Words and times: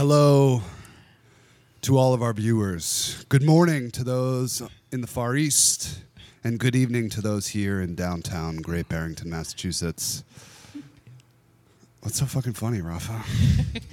Hello 0.00 0.62
to 1.82 1.98
all 1.98 2.14
of 2.14 2.22
our 2.22 2.32
viewers. 2.32 3.22
Good 3.28 3.42
morning 3.42 3.90
to 3.90 4.02
those 4.02 4.62
in 4.90 5.02
the 5.02 5.06
Far 5.06 5.36
East, 5.36 6.04
and 6.42 6.58
good 6.58 6.74
evening 6.74 7.10
to 7.10 7.20
those 7.20 7.48
here 7.48 7.82
in 7.82 7.96
downtown 7.96 8.56
Great 8.56 8.88
Barrington, 8.88 9.28
Massachusetts. 9.28 10.24
What's 12.02 12.18
so 12.18 12.24
fucking 12.24 12.54
funny, 12.54 12.80
Rafa? 12.80 13.22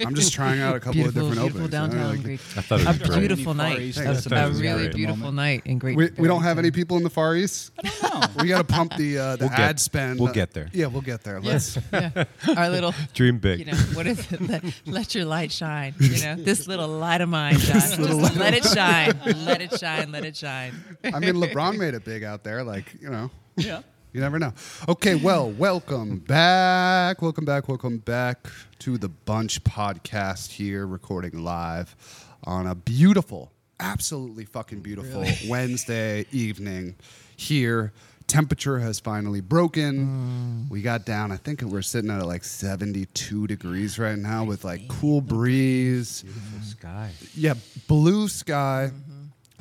I'm 0.00 0.14
just 0.14 0.32
trying 0.32 0.60
out 0.62 0.74
a 0.74 0.80
couple 0.80 0.94
beautiful, 0.94 1.28
of 1.28 1.34
different 1.34 1.52
beautiful 1.54 1.84
openings. 1.84 1.94
you 1.94 2.00
know, 2.00 2.08
like- 2.08 2.22
Greek. 2.22 2.40
I 2.56 2.60
thought 2.62 2.80
it 2.80 2.86
A 2.86 2.88
was 2.88 2.98
great. 3.00 3.18
beautiful 3.18 3.52
night. 3.54 3.80
East, 3.80 3.98
I 3.98 4.04
That's 4.04 4.26
a 4.26 4.30
really 4.30 4.84
great. 4.84 4.94
beautiful 4.94 5.30
night 5.30 5.62
in 5.66 5.78
Great. 5.78 5.94
we, 5.94 6.08
we 6.16 6.26
don't 6.26 6.42
have 6.42 6.58
any 6.58 6.70
people 6.70 6.96
in 6.96 7.02
the 7.02 7.10
Far 7.10 7.36
East. 7.36 7.70
I 7.84 7.88
don't 8.08 8.20
know. 8.36 8.42
We 8.42 8.48
got 8.48 8.66
to 8.66 8.72
pump 8.72 8.96
the 8.96 9.18
uh, 9.18 9.36
the 9.36 9.40
We'll 9.44 9.50
get- 9.50 9.58
ad 9.60 9.80
spend. 9.80 10.20
we'll 10.20 10.32
get 10.32 10.52
there. 10.54 10.70
Yeah, 10.72 10.86
we'll 10.86 11.02
get 11.02 11.22
there. 11.22 11.38
Let's. 11.38 11.76
Yes, 11.92 12.06
yeah. 12.14 12.24
Our 12.56 12.70
little, 12.70 12.94
Dream 13.12 13.38
big. 13.40 13.58
you 13.58 13.66
know, 13.66 13.76
what 13.92 14.06
is 14.06 14.32
it? 14.32 14.40
Let, 14.40 14.64
let 14.86 15.14
your 15.14 15.26
light 15.26 15.52
shine. 15.52 15.94
You 16.00 16.22
know, 16.22 16.34
this 16.38 16.66
little 16.66 16.88
light 16.88 17.20
of 17.20 17.28
mine, 17.28 17.58
Josh. 17.58 17.94
Just 17.94 17.98
let 18.36 18.54
it 18.54 18.64
shine. 18.64 19.20
Let 19.44 19.60
it 19.60 19.78
shine. 19.78 20.12
Let 20.12 20.24
it 20.24 20.34
shine. 20.34 20.72
I 21.04 21.18
mean, 21.20 21.34
LeBron 21.34 21.76
made 21.76 21.92
it 21.92 22.06
big 22.06 22.24
out 22.24 22.42
there. 22.42 22.64
Like 22.64 22.86
you 23.02 23.10
know. 23.10 23.30
Yeah. 23.56 23.82
You 24.12 24.22
never 24.22 24.38
know. 24.38 24.54
Okay, 24.88 25.16
well, 25.16 25.50
welcome 25.50 26.18
back. 26.18 27.20
Welcome 27.20 27.44
back. 27.44 27.68
Welcome 27.68 27.98
back 27.98 28.48
to 28.78 28.96
the 28.96 29.10
Bunch 29.10 29.62
podcast 29.64 30.52
here, 30.52 30.86
recording 30.86 31.44
live 31.44 31.94
on 32.44 32.66
a 32.66 32.74
beautiful, 32.74 33.52
absolutely 33.78 34.46
fucking 34.46 34.80
beautiful 34.80 35.26
Wednesday 35.48 36.24
evening 36.32 36.96
here. 37.36 37.92
Temperature 38.26 38.78
has 38.78 38.98
finally 38.98 39.42
broken. 39.42 40.66
Mm. 40.66 40.70
We 40.70 40.80
got 40.80 41.04
down, 41.04 41.30
I 41.30 41.36
think 41.36 41.60
we're 41.60 41.82
sitting 41.82 42.10
at 42.10 42.24
like 42.26 42.44
72 42.44 43.46
degrees 43.46 43.98
right 43.98 44.18
now 44.18 44.42
with 44.44 44.64
like 44.64 44.88
cool 44.88 45.20
breeze. 45.20 46.22
Beautiful 46.22 46.60
sky. 46.62 47.10
Yeah, 47.34 47.54
blue 47.88 48.28
sky. 48.28 48.84
A 48.84 49.17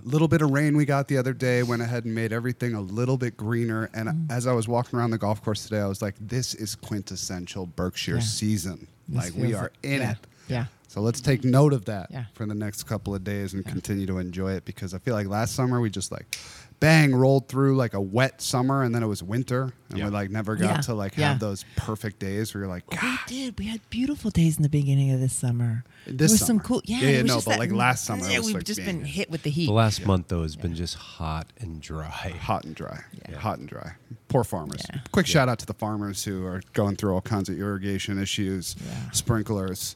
little 0.07 0.27
bit 0.27 0.41
of 0.41 0.51
rain 0.51 0.75
we 0.77 0.85
got 0.85 1.07
the 1.07 1.17
other 1.17 1.33
day 1.33 1.63
went 1.63 1.81
ahead 1.81 2.05
and 2.05 2.15
made 2.15 2.31
everything 2.31 2.73
a 2.73 2.81
little 2.81 3.17
bit 3.17 3.37
greener. 3.37 3.89
And 3.93 4.09
mm. 4.09 4.31
as 4.31 4.47
I 4.47 4.53
was 4.53 4.67
walking 4.67 4.97
around 4.97 5.11
the 5.11 5.17
golf 5.17 5.43
course 5.43 5.63
today, 5.63 5.81
I 5.81 5.87
was 5.87 6.01
like, 6.01 6.15
this 6.19 6.53
is 6.55 6.75
quintessential 6.75 7.65
Berkshire 7.65 8.15
Yeah. 8.15 8.21
season. 8.21 8.87
This 9.07 9.25
like 9.25 9.35
we 9.35 9.53
are 9.53 9.71
in 9.83 10.01
yeah. 10.01 10.11
it. 10.11 10.17
Yeah. 10.47 10.65
So 10.87 11.01
let's 11.01 11.21
take 11.21 11.43
note 11.43 11.73
of 11.73 11.85
that 11.85 12.07
Yeah. 12.09 12.25
for 12.33 12.45
the 12.45 12.55
next 12.55 12.83
couple 12.83 13.13
of 13.13 13.23
days 13.23 13.53
and 13.53 13.65
continue 13.65 14.05
to 14.07 14.17
enjoy 14.17 14.53
it 14.53 14.65
because 14.65 14.93
I 14.93 14.99
feel 14.99 15.13
like 15.13 15.27
last 15.27 15.53
summer 15.53 15.81
we 15.81 15.89
just 15.89 16.11
like 16.11 16.37
bang 16.79 17.15
rolled 17.15 17.47
through 17.47 17.75
like 17.75 17.93
a 17.95 18.01
wet 18.01 18.39
summer 18.39 18.83
and 18.83 18.93
then 18.93 19.01
it 19.01 19.07
was 19.07 19.23
winter 19.23 19.73
and 19.89 19.97
Yeah. 19.97 20.05
we 20.05 20.11
like 20.11 20.29
never 20.29 20.55
got 20.55 20.75
Yeah. 20.75 20.81
to 20.81 20.93
like 20.93 21.17
Yeah. 21.17 21.29
have 21.29 21.39
those 21.39 21.65
perfect 21.75 22.19
days 22.19 22.53
where 22.53 22.63
you're 22.63 22.69
like, 22.71 22.83
We 22.91 22.97
did. 23.25 23.57
We 23.57 23.65
had 23.65 23.81
beautiful 23.89 24.29
days 24.29 24.57
in 24.57 24.63
the 24.63 24.69
beginning 24.69 25.09
of 25.11 25.19
this 25.19 25.33
summer. 25.33 25.83
This 26.05 26.31
there 26.31 26.35
was 26.35 26.45
some 26.45 26.59
cool. 26.59 26.81
Yeah, 26.85 26.99
Yeah, 27.01 27.07
it 27.09 27.23
was 27.23 27.29
no, 27.29 27.35
just 27.37 27.45
but, 27.47 27.51
that- 27.53 27.59
like, 27.59 27.71
last 27.71 28.05
summer 28.05 28.25
it 28.27 28.31
Yeah, 28.31 28.37
was, 28.37 28.45
we've 28.47 28.55
like, 28.57 28.63
just 28.65 28.77
being- 28.83 28.97
been 28.99 29.05
hit 29.05 29.31
with 29.31 29.41
the 29.41 29.49
heat. 29.49 29.65
The 29.65 29.71
last 29.73 30.05
month 30.05 30.27
though 30.27 30.43
has 30.43 30.55
been 30.55 30.75
just 30.75 30.95
hot 30.95 31.47
and 31.59 31.81
dry. 31.81 32.05
hot 32.39 32.63
and 32.65 32.75
dry. 32.75 33.01
Yeah. 33.27 33.37
Hot 33.39 33.57
and 33.57 33.67
dry. 33.67 33.93
Poor 34.27 34.43
farmers. 34.43 34.81
Yeah. 34.93 34.99
Quick 35.11 35.25
shout 35.25 35.49
out 35.49 35.57
to 35.59 35.65
the 35.65 35.73
farmers 35.73 36.23
who 36.25 36.45
are 36.45 36.61
going 36.73 36.95
through 36.95 37.13
all 37.13 37.21
kinds 37.21 37.49
of 37.49 37.57
irrigation 37.59 38.21
issues, 38.21 38.75
Yeah. 38.85 39.09
sprinklers. 39.11 39.95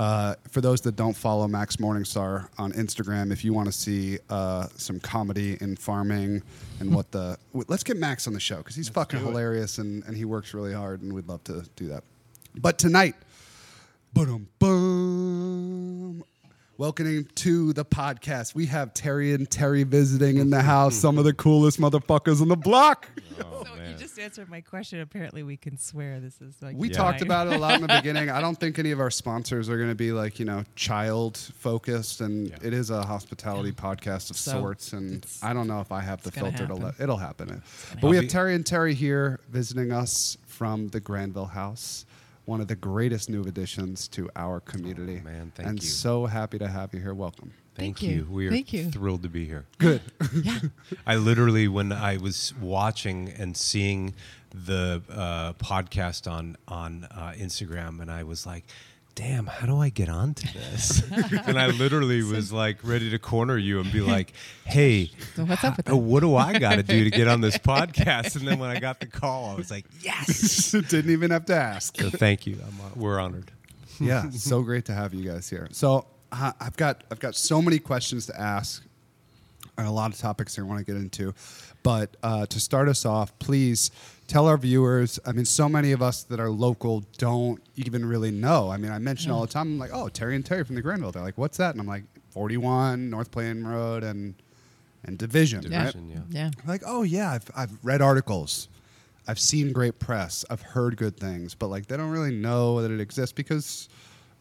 Uh, 0.00 0.34
for 0.48 0.62
those 0.62 0.80
that 0.80 0.96
don't 0.96 1.14
follow 1.14 1.46
Max 1.46 1.76
Morningstar 1.76 2.48
on 2.56 2.72
Instagram, 2.72 3.30
if 3.30 3.44
you 3.44 3.52
want 3.52 3.66
to 3.66 3.72
see 3.72 4.18
uh, 4.30 4.66
some 4.76 4.98
comedy 4.98 5.58
in 5.60 5.76
farming 5.76 6.42
and 6.80 6.94
what 6.94 7.10
the 7.10 7.36
w- 7.52 7.66
let's 7.68 7.84
get 7.84 7.98
Max 7.98 8.26
on 8.26 8.32
the 8.32 8.40
show 8.40 8.56
because 8.56 8.74
he's 8.74 8.88
fucking 8.88 9.18
do 9.18 9.26
it. 9.26 9.28
hilarious 9.28 9.76
and, 9.76 10.02
and 10.04 10.16
he 10.16 10.24
works 10.24 10.54
really 10.54 10.72
hard 10.72 11.02
and 11.02 11.12
we'd 11.12 11.28
love 11.28 11.44
to 11.44 11.66
do 11.76 11.88
that. 11.88 12.02
But 12.54 12.78
tonight, 12.78 13.14
boom, 14.14 14.48
boom. 14.58 16.24
Welcoming 16.78 17.26
to 17.34 17.74
the 17.74 17.84
podcast, 17.84 18.54
we 18.54 18.64
have 18.66 18.94
Terry 18.94 19.34
and 19.34 19.50
Terry 19.50 19.82
visiting 19.82 20.38
in 20.38 20.48
the 20.48 20.62
house. 20.62 20.94
Some 20.94 21.18
of 21.18 21.24
the 21.24 21.34
coolest 21.34 21.78
motherfuckers 21.78 22.40
on 22.40 22.48
the 22.48 22.56
block. 22.56 23.06
Oh, 23.38 23.64
so 23.66 23.76
man. 23.76 23.79
you 23.79 23.79
just 24.00 24.18
answered 24.18 24.48
my 24.48 24.60
question. 24.60 25.00
Apparently, 25.00 25.42
we 25.42 25.56
can 25.56 25.76
swear 25.78 26.18
this 26.20 26.40
is 26.40 26.60
like 26.60 26.76
We 26.76 26.88
Yeah. 26.88 26.94
talked 26.96 27.22
about 27.22 27.46
it 27.46 27.52
a 27.54 27.58
lot 27.58 27.74
in 27.74 27.82
the 27.82 27.88
beginning. 28.02 28.30
I 28.30 28.40
don't 28.40 28.58
think 28.58 28.78
any 28.78 28.90
of 28.90 29.00
our 29.00 29.10
sponsors 29.10 29.68
are 29.68 29.76
going 29.76 29.88
to 29.90 29.94
be 29.94 30.12
like 30.12 30.38
you 30.38 30.44
know 30.44 30.64
child 30.74 31.36
focused, 31.36 32.20
and 32.20 32.48
Yeah. 32.48 32.56
it 32.62 32.72
is 32.72 32.90
a 32.90 33.02
hospitality 33.04 33.72
podcast 33.72 34.30
of 34.30 34.36
So, 34.36 34.52
sorts. 34.52 34.92
And 34.92 35.24
I 35.42 35.52
don't 35.52 35.66
know 35.68 35.80
if 35.80 35.92
I 35.92 36.00
have 36.00 36.22
the 36.22 36.28
it's 36.28 36.38
gonna 36.38 36.50
filter 36.56 36.66
to 36.66 36.74
let 36.74 37.00
it'll 37.00 37.16
happen. 37.18 37.62
But 38.00 38.08
we 38.10 38.16
have 38.16 38.28
Terry 38.28 38.54
and 38.54 38.64
Terry 38.66 38.94
here 38.94 39.40
visiting 39.50 39.92
us 39.92 40.36
from 40.46 40.88
the 40.88 41.00
Granville 41.00 41.46
House, 41.46 42.04
one 42.44 42.60
of 42.60 42.68
the 42.68 42.76
greatest 42.76 43.28
new 43.30 43.42
additions 43.42 44.08
to 44.08 44.28
our 44.36 44.60
community. 44.60 45.20
Oh, 45.20 45.24
man, 45.24 45.52
thank 45.54 45.68
and 45.68 45.82
you. 45.82 45.88
so 45.88 46.26
happy 46.26 46.58
to 46.58 46.66
have 46.68 46.92
you 46.94 47.00
here. 47.00 47.14
Welcome. 47.14 47.52
Thank, 47.80 47.98
Thank 47.98 48.10
you. 48.10 48.16
you. 48.16 48.26
We 48.30 48.46
are 48.46 48.50
Thank 48.50 48.72
you. 48.72 48.90
thrilled 48.90 49.22
to 49.22 49.28
be 49.28 49.46
here. 49.46 49.64
Good. 49.78 50.02
yeah. 50.44 50.58
I 51.06 51.16
literally, 51.16 51.66
when 51.68 51.92
I 51.92 52.18
was 52.18 52.52
watching 52.60 53.28
and 53.36 53.56
seeing 53.56 54.14
the 54.54 55.02
uh, 55.10 55.52
podcast 55.54 56.30
on 56.30 56.56
on 56.68 57.04
uh, 57.10 57.32
Instagram, 57.36 58.00
and 58.00 58.10
I 58.10 58.24
was 58.24 58.44
like, 58.46 58.64
"Damn, 59.14 59.46
how 59.46 59.66
do 59.66 59.78
I 59.78 59.88
get 59.90 60.08
onto 60.08 60.46
this?" 60.52 61.02
and 61.46 61.58
I 61.58 61.68
literally 61.68 62.22
was 62.22 62.52
like 62.52 62.78
ready 62.82 63.10
to 63.10 63.18
corner 63.18 63.56
you 63.56 63.80
and 63.80 63.90
be 63.92 64.00
like, 64.00 64.32
"Hey, 64.64 65.10
So 65.36 65.44
what's 65.44 65.62
up 65.64 65.76
with 65.76 65.90
uh, 65.90 65.96
what 65.96 66.20
do 66.20 66.34
I 66.36 66.58
got 66.58 66.74
to 66.76 66.82
do 66.82 67.04
to 67.04 67.10
get 67.10 67.28
on 67.28 67.40
this 67.40 67.58
podcast?" 67.58 68.36
And 68.36 68.46
then 68.46 68.58
when 68.58 68.70
I 68.70 68.80
got 68.80 69.00
the 69.00 69.06
call, 69.06 69.50
I 69.50 69.54
was 69.54 69.70
like, 69.70 69.86
"Yes!" 70.02 70.72
Didn't 70.72 71.10
even 71.10 71.30
have 71.30 71.44
to 71.46 71.54
ask. 71.54 71.96
So 72.00 72.10
thank 72.10 72.46
you. 72.46 72.58
I'm, 72.66 72.80
uh, 72.80 72.88
we're 72.96 73.20
honored. 73.20 73.52
yeah, 74.00 74.28
so 74.30 74.62
great 74.62 74.86
to 74.86 74.92
have 74.94 75.14
you 75.14 75.30
guys 75.30 75.48
here. 75.48 75.68
So 75.70 76.06
uh, 76.32 76.52
I've 76.60 76.76
got 76.76 77.04
I've 77.10 77.20
got 77.20 77.34
so 77.34 77.60
many 77.62 77.78
questions 77.78 78.26
to 78.26 78.40
ask, 78.40 78.82
and 79.78 79.86
a 79.86 79.90
lot 79.90 80.12
of 80.12 80.18
topics 80.18 80.58
I 80.58 80.62
want 80.62 80.78
to 80.78 80.84
get 80.84 81.00
into. 81.00 81.34
But 81.82 82.16
uh, 82.22 82.46
to 82.46 82.60
start 82.60 82.88
us 82.88 83.06
off, 83.06 83.36
please 83.38 83.90
tell 84.26 84.46
our 84.46 84.58
viewers. 84.58 85.18
I 85.26 85.32
mean, 85.32 85.44
so 85.46 85.68
many 85.68 85.92
of 85.92 86.02
us 86.02 86.24
that 86.24 86.38
are 86.38 86.50
local 86.50 87.04
don't 87.18 87.60
even 87.76 88.04
really 88.04 88.30
know. 88.30 88.70
I 88.70 88.76
mean, 88.76 88.92
I 88.92 88.98
mention 88.98 89.30
all 89.32 89.40
the 89.40 89.46
time. 89.52 89.68
I'm 89.72 89.78
like, 89.78 89.90
oh, 89.92 90.08
Terry 90.08 90.36
and 90.36 90.44
Terry 90.44 90.62
from 90.64 90.74
the 90.76 90.82
Granville. 90.82 91.10
They're 91.10 91.22
like, 91.22 91.38
what's 91.38 91.56
that? 91.56 91.72
And 91.72 91.80
I'm 91.80 91.86
like, 91.86 92.04
41 92.30 93.08
North 93.10 93.30
Plain 93.30 93.64
Road 93.64 94.04
and 94.04 94.34
and 95.04 95.16
Division, 95.16 95.62
Yeah. 95.62 95.84
right? 95.84 95.92
Division, 95.94 96.26
Yeah. 96.30 96.50
like 96.66 96.82
oh 96.86 97.02
yeah 97.02 97.32
I've, 97.32 97.50
I've 97.56 97.72
read 97.82 98.02
articles 98.02 98.68
i've 99.26 99.38
seen 99.38 99.72
great 99.72 99.98
press 99.98 100.44
i've 100.50 100.60
heard 100.62 100.96
good 100.96 101.16
things 101.16 101.54
but 101.54 101.68
like 101.68 101.86
they 101.86 101.96
don't 101.96 102.10
really 102.10 102.34
know 102.34 102.82
that 102.82 102.90
it 102.90 103.00
exists 103.00 103.32
because 103.32 103.88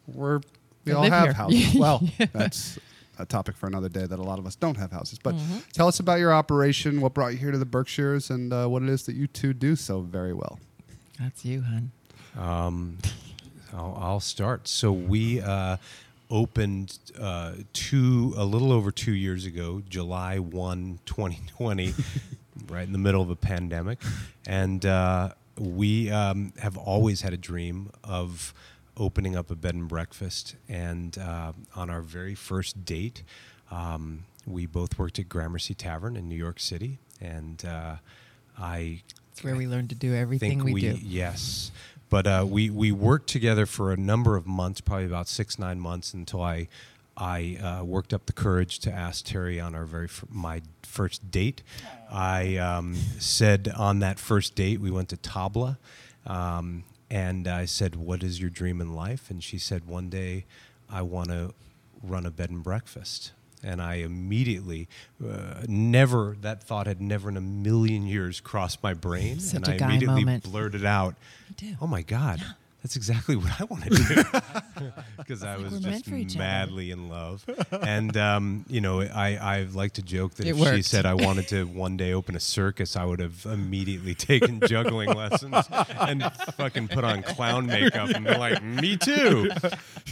we're 0.07 0.41
we 0.89 0.95
all 0.95 1.03
have 1.09 1.23
here. 1.25 1.33
houses 1.41 1.75
well 1.75 2.01
that's 2.33 2.79
a 3.17 3.25
topic 3.25 3.55
for 3.57 3.67
another 3.67 3.89
day 3.89 4.05
that 4.05 4.17
a 4.19 4.23
lot 4.23 4.39
of 4.39 4.45
us 4.45 4.55
don't 4.55 4.77
have 4.77 4.91
houses 4.91 5.19
but 5.21 5.35
tell 5.73 5.87
us 5.87 5.99
about 5.99 6.19
your 6.19 6.33
operation 6.33 7.01
what 7.01 7.13
brought 7.13 7.31
you 7.33 7.37
here 7.37 7.51
to 7.51 7.57
the 7.57 7.65
berkshires 7.65 8.29
and 8.29 8.53
uh, 8.53 8.65
what 8.67 8.81
it 8.81 8.89
is 8.89 9.05
that 9.05 9.15
you 9.15 9.27
two 9.27 9.53
do 9.53 9.75
so 9.75 9.99
very 10.01 10.33
well 10.33 10.59
That's 11.19 11.43
you, 11.43 11.61
hon. 11.63 11.91
Um, 12.37 12.97
I'll, 13.73 13.97
I'll 13.99 14.19
start. 14.21 14.67
So 14.69 14.91
we 14.93 15.41
uh, 15.41 15.75
opened 16.29 16.97
uh, 17.19 17.53
two 17.73 18.33
a 18.37 18.45
little 18.45 18.71
over 18.71 18.89
two 18.91 19.11
years 19.13 19.45
ago, 19.45 19.81
July 19.89 20.39
1, 20.39 20.99
2020, 21.05 21.93
right 22.69 22.83
in 22.85 22.93
the 22.93 22.97
middle 22.97 23.21
of 23.21 23.29
a 23.29 23.35
pandemic, 23.35 23.99
and 24.47 24.85
uh, 24.85 25.33
we 25.57 26.09
um, 26.09 26.53
have 26.59 26.77
always 26.77 27.21
had 27.21 27.33
a 27.33 27.37
dream 27.37 27.89
of 28.03 28.53
opening 28.99 29.35
up 29.35 29.49
a 29.49 29.55
bed 29.55 29.75
and 29.75 29.87
breakfast. 29.87 30.55
And 30.67 31.17
uh, 31.17 31.53
on 31.75 31.89
our 31.89 32.01
very 32.01 32.35
first 32.35 32.85
date, 32.85 33.23
um, 33.71 34.25
we 34.45 34.65
both 34.65 34.99
worked 34.99 35.17
at 35.19 35.29
Gramercy 35.29 35.73
Tavern 35.73 36.15
in 36.15 36.27
New 36.27 36.35
York 36.35 36.59
City, 36.59 36.99
and 37.21 37.63
uh, 37.65 37.95
I 38.57 39.01
It's 39.31 39.43
where 39.43 39.55
we 39.55 39.67
learned 39.67 39.89
to 39.89 39.95
do 39.95 40.13
everything 40.13 40.49
think 40.49 40.63
we, 40.63 40.73
we, 40.73 40.81
do. 40.81 40.97
yes 41.01 41.71
but 42.09 42.25
uh, 42.25 42.45
we 42.47 42.69
we 42.69 42.91
worked 42.91 43.29
together 43.29 43.65
for 43.65 43.93
a 43.93 43.97
number 43.97 44.35
of 44.35 44.47
months 44.47 44.81
probably 44.81 45.05
about 45.05 45.27
six 45.27 45.57
nine 45.59 45.79
months 45.79 46.13
until 46.13 46.41
i 46.41 46.67
i 47.15 47.57
uh, 47.61 47.83
worked 47.83 48.13
up 48.13 48.25
the 48.25 48.33
courage 48.33 48.79
to 48.79 48.91
ask 48.91 49.25
terry 49.25 49.59
on 49.59 49.75
our 49.75 49.85
very 49.85 50.09
my 50.29 50.61
first 50.83 51.31
date 51.31 51.61
i 52.11 52.57
um, 52.57 52.95
said 53.19 53.71
on 53.77 53.99
that 53.99 54.19
first 54.19 54.55
date 54.55 54.81
we 54.81 54.91
went 54.91 55.09
to 55.09 55.17
tabla 55.17 55.77
um, 56.25 56.83
and 57.09 57.47
i 57.47 57.65
said 57.65 57.95
what 57.95 58.23
is 58.23 58.39
your 58.39 58.49
dream 58.49 58.79
in 58.81 58.93
life? 58.93 59.29
And 59.29 59.43
she 59.43 59.57
said 59.57 59.85
one 59.87 60.09
day 60.09 60.45
i 60.89 61.01
want 61.01 61.29
to 61.29 61.53
run 62.03 62.25
a 62.25 62.31
bed 62.31 62.49
and 62.49 62.63
breakfast. 62.63 63.31
And 63.61 63.81
I 63.81 63.95
immediately, 63.95 64.87
uh, 65.21 65.63
never 65.67 66.37
that 66.39 66.63
thought 66.63 66.87
had 66.87 67.01
never 67.01 67.27
in 67.27 67.35
a 67.35 67.41
million 67.41 68.07
years 68.07 68.39
crossed 68.39 68.81
my 68.81 68.93
brain, 68.93 69.39
Such 69.41 69.67
and 69.67 69.81
I 69.81 69.85
immediately 69.85 70.23
moment. 70.23 70.43
blurted 70.45 70.85
out, 70.85 71.15
"Oh 71.81 71.85
my 71.87 72.01
God, 72.01 72.41
that's 72.81 72.95
exactly 72.95 73.35
what 73.35 73.59
I 73.59 73.65
want 73.65 73.83
to 73.83 73.89
do 73.89 74.23
because 75.17 75.43
I 75.43 75.57
was 75.57 75.73
just 75.73 75.83
meant 75.83 76.05
for 76.05 76.15
each 76.15 76.35
other. 76.35 76.39
madly 76.39 76.91
in 76.91 77.09
love. 77.09 77.45
And 77.71 78.15
um, 78.15 78.65
you 78.69 78.79
know, 78.79 79.01
I 79.01 79.35
I 79.35 79.67
like 79.73 79.93
to 79.93 80.01
joke 80.01 80.35
that 80.35 80.47
It 80.47 80.57
if 80.57 80.75
she 80.75 80.81
said 80.81 81.05
I 81.05 81.13
wanted 81.13 81.49
to 81.49 81.65
one 81.65 81.97
day 81.97 82.13
open 82.13 82.35
a 82.35 82.39
circus, 82.39 82.95
I 82.95 83.03
would 83.03 83.19
have 83.19 83.45
immediately 83.45 84.15
taken 84.29 84.61
juggling 84.65 85.09
lessons 85.13 85.55
and 85.99 86.23
fucking 86.55 86.87
put 86.87 87.03
on 87.03 87.21
clown 87.23 87.65
makeup 87.67 88.09
and 88.09 88.25
be 88.25 88.35
like, 88.35 88.63
me 88.63 88.95
too. 88.95 89.51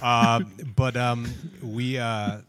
Uh, 0.02 0.42
but 0.76 0.98
um, 0.98 1.28
we. 1.64 1.98
Uh, 1.98 2.40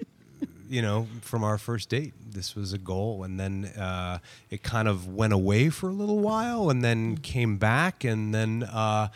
you 0.70 0.82
know, 0.82 1.06
from 1.22 1.44
our 1.44 1.56
first 1.56 1.88
date, 1.88 2.12
this 2.30 2.54
was 2.54 2.74
a 2.74 2.78
goal, 2.78 3.24
and 3.24 3.40
then 3.40 3.64
uh, 3.64 4.18
it 4.50 4.62
kind 4.62 4.86
of 4.86 5.08
went 5.08 5.32
away 5.32 5.70
for 5.70 5.88
a 5.88 5.92
little 5.94 6.18
while, 6.18 6.68
and 6.68 6.84
then 6.84 7.16
came 7.16 7.56
back, 7.56 8.04
and 8.04 8.34
then 8.34 8.64
uh, 8.64 9.08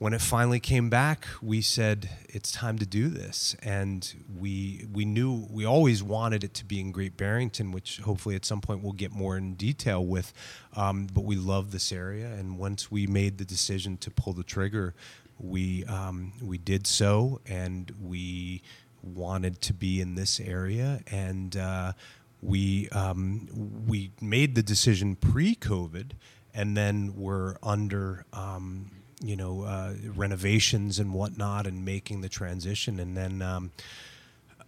when 0.00 0.14
it 0.14 0.22
finally 0.22 0.60
came 0.60 0.88
back, 0.88 1.26
we 1.42 1.60
said 1.60 2.08
it's 2.26 2.50
time 2.50 2.78
to 2.78 2.86
do 2.86 3.08
this, 3.08 3.54
and 3.62 4.14
we 4.34 4.86
we 4.90 5.04
knew 5.04 5.46
we 5.50 5.66
always 5.66 6.02
wanted 6.02 6.42
it 6.42 6.54
to 6.54 6.64
be 6.64 6.80
in 6.80 6.90
Great 6.90 7.18
Barrington, 7.18 7.70
which 7.70 7.98
hopefully 7.98 8.34
at 8.34 8.46
some 8.46 8.62
point 8.62 8.82
we'll 8.82 8.94
get 8.94 9.12
more 9.12 9.36
in 9.36 9.56
detail 9.56 10.02
with. 10.02 10.32
Um, 10.74 11.06
but 11.12 11.24
we 11.24 11.36
love 11.36 11.70
this 11.70 11.92
area, 11.92 12.28
and 12.28 12.58
once 12.58 12.90
we 12.90 13.06
made 13.06 13.36
the 13.36 13.44
decision 13.44 13.98
to 13.98 14.10
pull 14.10 14.32
the 14.32 14.42
trigger, 14.42 14.94
we 15.38 15.84
um, 15.84 16.32
we 16.40 16.56
did 16.56 16.86
so, 16.86 17.42
and 17.44 17.92
we 18.02 18.62
wanted 19.02 19.60
to 19.60 19.74
be 19.74 20.00
in 20.00 20.14
this 20.14 20.40
area, 20.40 21.02
and 21.08 21.58
uh, 21.58 21.92
we 22.40 22.88
um, 22.88 23.84
we 23.86 24.12
made 24.22 24.54
the 24.54 24.62
decision 24.62 25.14
pre-COVID, 25.14 26.12
and 26.54 26.74
then 26.74 27.12
we're 27.16 27.56
under 27.62 28.24
um, 28.32 28.92
you 29.20 29.36
know 29.36 29.62
uh, 29.62 29.94
renovations 30.16 30.98
and 30.98 31.12
whatnot, 31.12 31.66
and 31.66 31.84
making 31.84 32.20
the 32.20 32.28
transition, 32.28 32.98
and 33.00 33.16
then. 33.16 33.42
Um, 33.42 33.70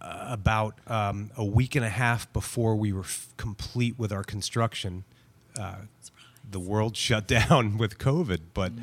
about 0.05 0.77
um, 0.87 1.31
a 1.37 1.45
week 1.45 1.75
and 1.75 1.85
a 1.85 1.89
half 1.89 2.31
before 2.33 2.75
we 2.75 2.91
were 2.91 3.01
f- 3.03 3.29
complete 3.37 3.97
with 3.97 4.11
our 4.11 4.23
construction, 4.23 5.05
uh, 5.57 5.75
the 6.49 6.59
world 6.59 6.97
shut 6.97 7.25
down 7.49 7.77
with 7.77 7.97
COVID. 7.97 8.39
But 8.53 8.73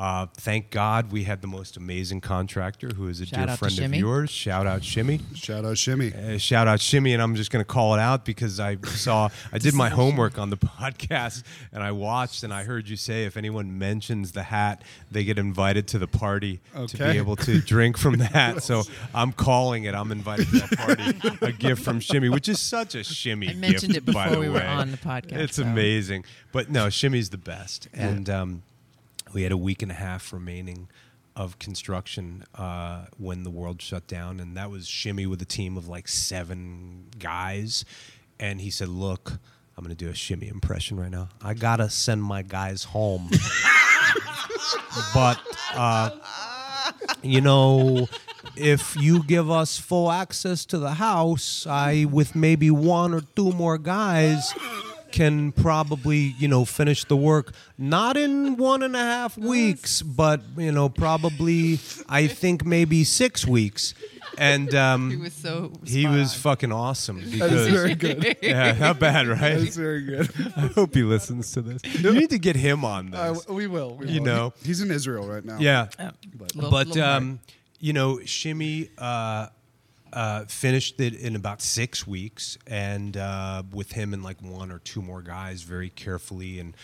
uh, 0.00 0.24
thank 0.34 0.70
God 0.70 1.12
we 1.12 1.24
had 1.24 1.42
the 1.42 1.46
most 1.46 1.76
amazing 1.76 2.22
contractor 2.22 2.88
who 2.96 3.06
is 3.08 3.20
a 3.20 3.26
Shout 3.26 3.48
dear 3.48 3.56
friend 3.58 3.78
of 3.80 3.94
yours. 3.94 4.30
Shout 4.30 4.66
out 4.66 4.82
Shimmy. 4.82 5.20
Shout 5.34 5.66
out 5.66 5.76
Shimmy. 5.76 6.14
Uh, 6.14 6.38
shout 6.38 6.66
out 6.66 6.80
Shimmy, 6.80 7.12
and 7.12 7.22
I'm 7.22 7.34
just 7.34 7.50
going 7.50 7.62
to 7.62 7.68
call 7.70 7.94
it 7.94 8.00
out 8.00 8.24
because 8.24 8.58
I 8.58 8.78
saw, 8.86 9.28
I 9.52 9.58
did 9.66 9.74
my 9.74 9.90
homework 9.90 10.38
on 10.38 10.48
the 10.48 10.56
podcast, 10.80 11.42
and 11.70 11.82
I 11.82 11.92
watched, 11.92 12.44
and 12.44 12.54
I 12.54 12.64
heard 12.64 12.88
you 12.88 12.96
say 12.96 13.26
if 13.26 13.36
anyone 13.36 13.78
mentions 13.78 14.32
the 14.32 14.44
hat, 14.44 14.82
they 15.10 15.22
get 15.22 15.38
invited 15.38 15.86
to 15.88 15.98
the 15.98 16.08
party 16.08 16.60
to 16.86 16.96
be 16.96 17.04
able 17.18 17.36
to 17.36 17.60
drink 17.60 17.98
from 17.98 18.14
the 18.18 18.24
hat. 18.24 18.62
So 18.62 18.84
I'm 19.14 19.32
calling 19.32 19.84
it. 19.84 19.94
I'm 19.94 20.12
invited 20.12 20.46
to 20.48 20.60
that 20.60 20.78
party. 20.78 21.36
a 21.46 21.52
gift 21.52 21.82
from 21.82 22.00
Shimmy, 22.00 22.30
which 22.30 22.48
is 22.48 22.58
such 22.58 22.94
a 22.94 23.04
Shimmy 23.04 23.50
I 23.50 23.52
mentioned 23.52 23.92
gift, 23.92 23.96
it 24.08 24.12
before 24.12 24.30
the 24.30 24.38
we 24.38 24.48
were 24.48 24.62
on 24.64 24.92
the 24.92 24.96
podcast, 24.96 25.32
It's 25.40 25.56
so. 25.56 25.62
amazing, 25.62 26.24
but 26.52 26.70
no, 26.70 26.88
Shimmy's 26.88 27.28
the 27.28 27.36
best, 27.36 27.86
and 27.92 28.30
um, 28.30 28.62
we 29.32 29.42
had 29.42 29.52
a 29.52 29.56
week 29.56 29.82
and 29.82 29.90
a 29.90 29.94
half 29.94 30.32
remaining 30.32 30.88
of 31.36 31.58
construction 31.58 32.44
uh, 32.54 33.06
when 33.16 33.44
the 33.44 33.50
world 33.50 33.80
shut 33.80 34.06
down, 34.06 34.40
and 34.40 34.56
that 34.56 34.70
was 34.70 34.86
Shimmy 34.86 35.26
with 35.26 35.40
a 35.40 35.46
team 35.46 35.76
of 35.76 35.88
like 35.88 36.08
seven 36.08 37.06
guys, 37.18 37.84
and 38.38 38.60
he 38.60 38.70
said, 38.70 38.88
"Look." 38.88 39.38
I'm 39.76 39.84
gonna 39.84 39.94
do 39.94 40.10
a 40.10 40.14
shimmy 40.14 40.48
impression 40.48 41.00
right 41.00 41.10
now. 41.10 41.30
I 41.42 41.54
gotta 41.54 41.88
send 41.88 42.22
my 42.22 42.42
guys 42.42 42.84
home, 42.84 43.30
but 45.14 45.40
uh, 45.72 46.10
you 47.22 47.40
know, 47.40 48.06
if 48.56 48.94
you 48.96 49.22
give 49.24 49.50
us 49.50 49.78
full 49.78 50.10
access 50.10 50.66
to 50.66 50.78
the 50.78 50.92
house, 50.92 51.66
I, 51.66 52.04
with 52.04 52.34
maybe 52.34 52.70
one 52.70 53.14
or 53.14 53.22
two 53.22 53.52
more 53.52 53.78
guys, 53.78 54.52
can 55.12 55.52
probably, 55.52 56.34
you 56.38 56.48
know, 56.48 56.64
finish 56.64 57.04
the 57.04 57.16
work 57.16 57.52
not 57.78 58.16
in 58.16 58.56
one 58.56 58.82
and 58.82 58.94
a 58.94 58.98
half 59.00 59.36
weeks, 59.38 60.02
but, 60.02 60.40
you 60.56 60.70
know, 60.72 60.88
probably, 60.88 61.78
I 62.08 62.26
think 62.26 62.64
maybe 62.64 63.04
six 63.04 63.46
weeks. 63.46 63.94
And 64.38 64.74
um, 64.86 65.10
He 65.10 65.16
was 65.16 65.32
so. 65.32 65.72
he 65.84 66.06
was 66.06 66.32
on. 66.34 66.38
fucking 66.40 66.72
awesome 66.72 67.16
That 67.18 67.26
is 67.26 67.32
because 67.32 67.68
very 67.68 67.94
good. 67.94 68.36
yeah, 68.42 68.72
not 68.78 68.98
bad, 68.98 69.26
right? 69.28 69.58
That's 69.58 69.76
very 69.76 70.02
good. 70.02 70.30
I 70.56 70.66
hope 70.68 70.94
he 70.94 71.02
listens 71.02 71.52
to 71.52 71.62
this. 71.62 71.82
You 72.02 72.12
need 72.12 72.30
to 72.30 72.38
get 72.38 72.56
him 72.56 72.84
on 72.84 73.14
Uh, 73.14 73.34
we 73.48 73.66
will. 73.66 73.96
we 73.96 74.08
You 74.08 74.20
will. 74.20 74.26
know. 74.26 74.52
He's 74.64 74.80
in 74.80 74.90
Israel 74.90 75.26
right 75.26 75.44
now. 75.44 75.58
Yeah, 75.58 75.88
Yeah. 75.98 76.10
But- 76.36 76.70
but 76.70 76.96
um, 76.96 77.40
you 77.78 77.92
know, 77.92 78.20
Shimmy 78.24 78.90
uh, 78.98 79.46
uh, 80.12 80.44
finished 80.46 81.00
it 81.00 81.14
in 81.14 81.36
about 81.36 81.62
six 81.62 82.06
weeks, 82.06 82.58
and 82.66 83.16
uh, 83.16 83.62
with 83.72 83.92
him 83.92 84.12
and 84.14 84.22
like 84.22 84.40
one 84.42 84.70
or 84.70 84.78
two 84.80 85.02
more 85.02 85.22
guys, 85.22 85.62
very 85.62 85.90
carefully 85.90 86.58
and. 86.58 86.76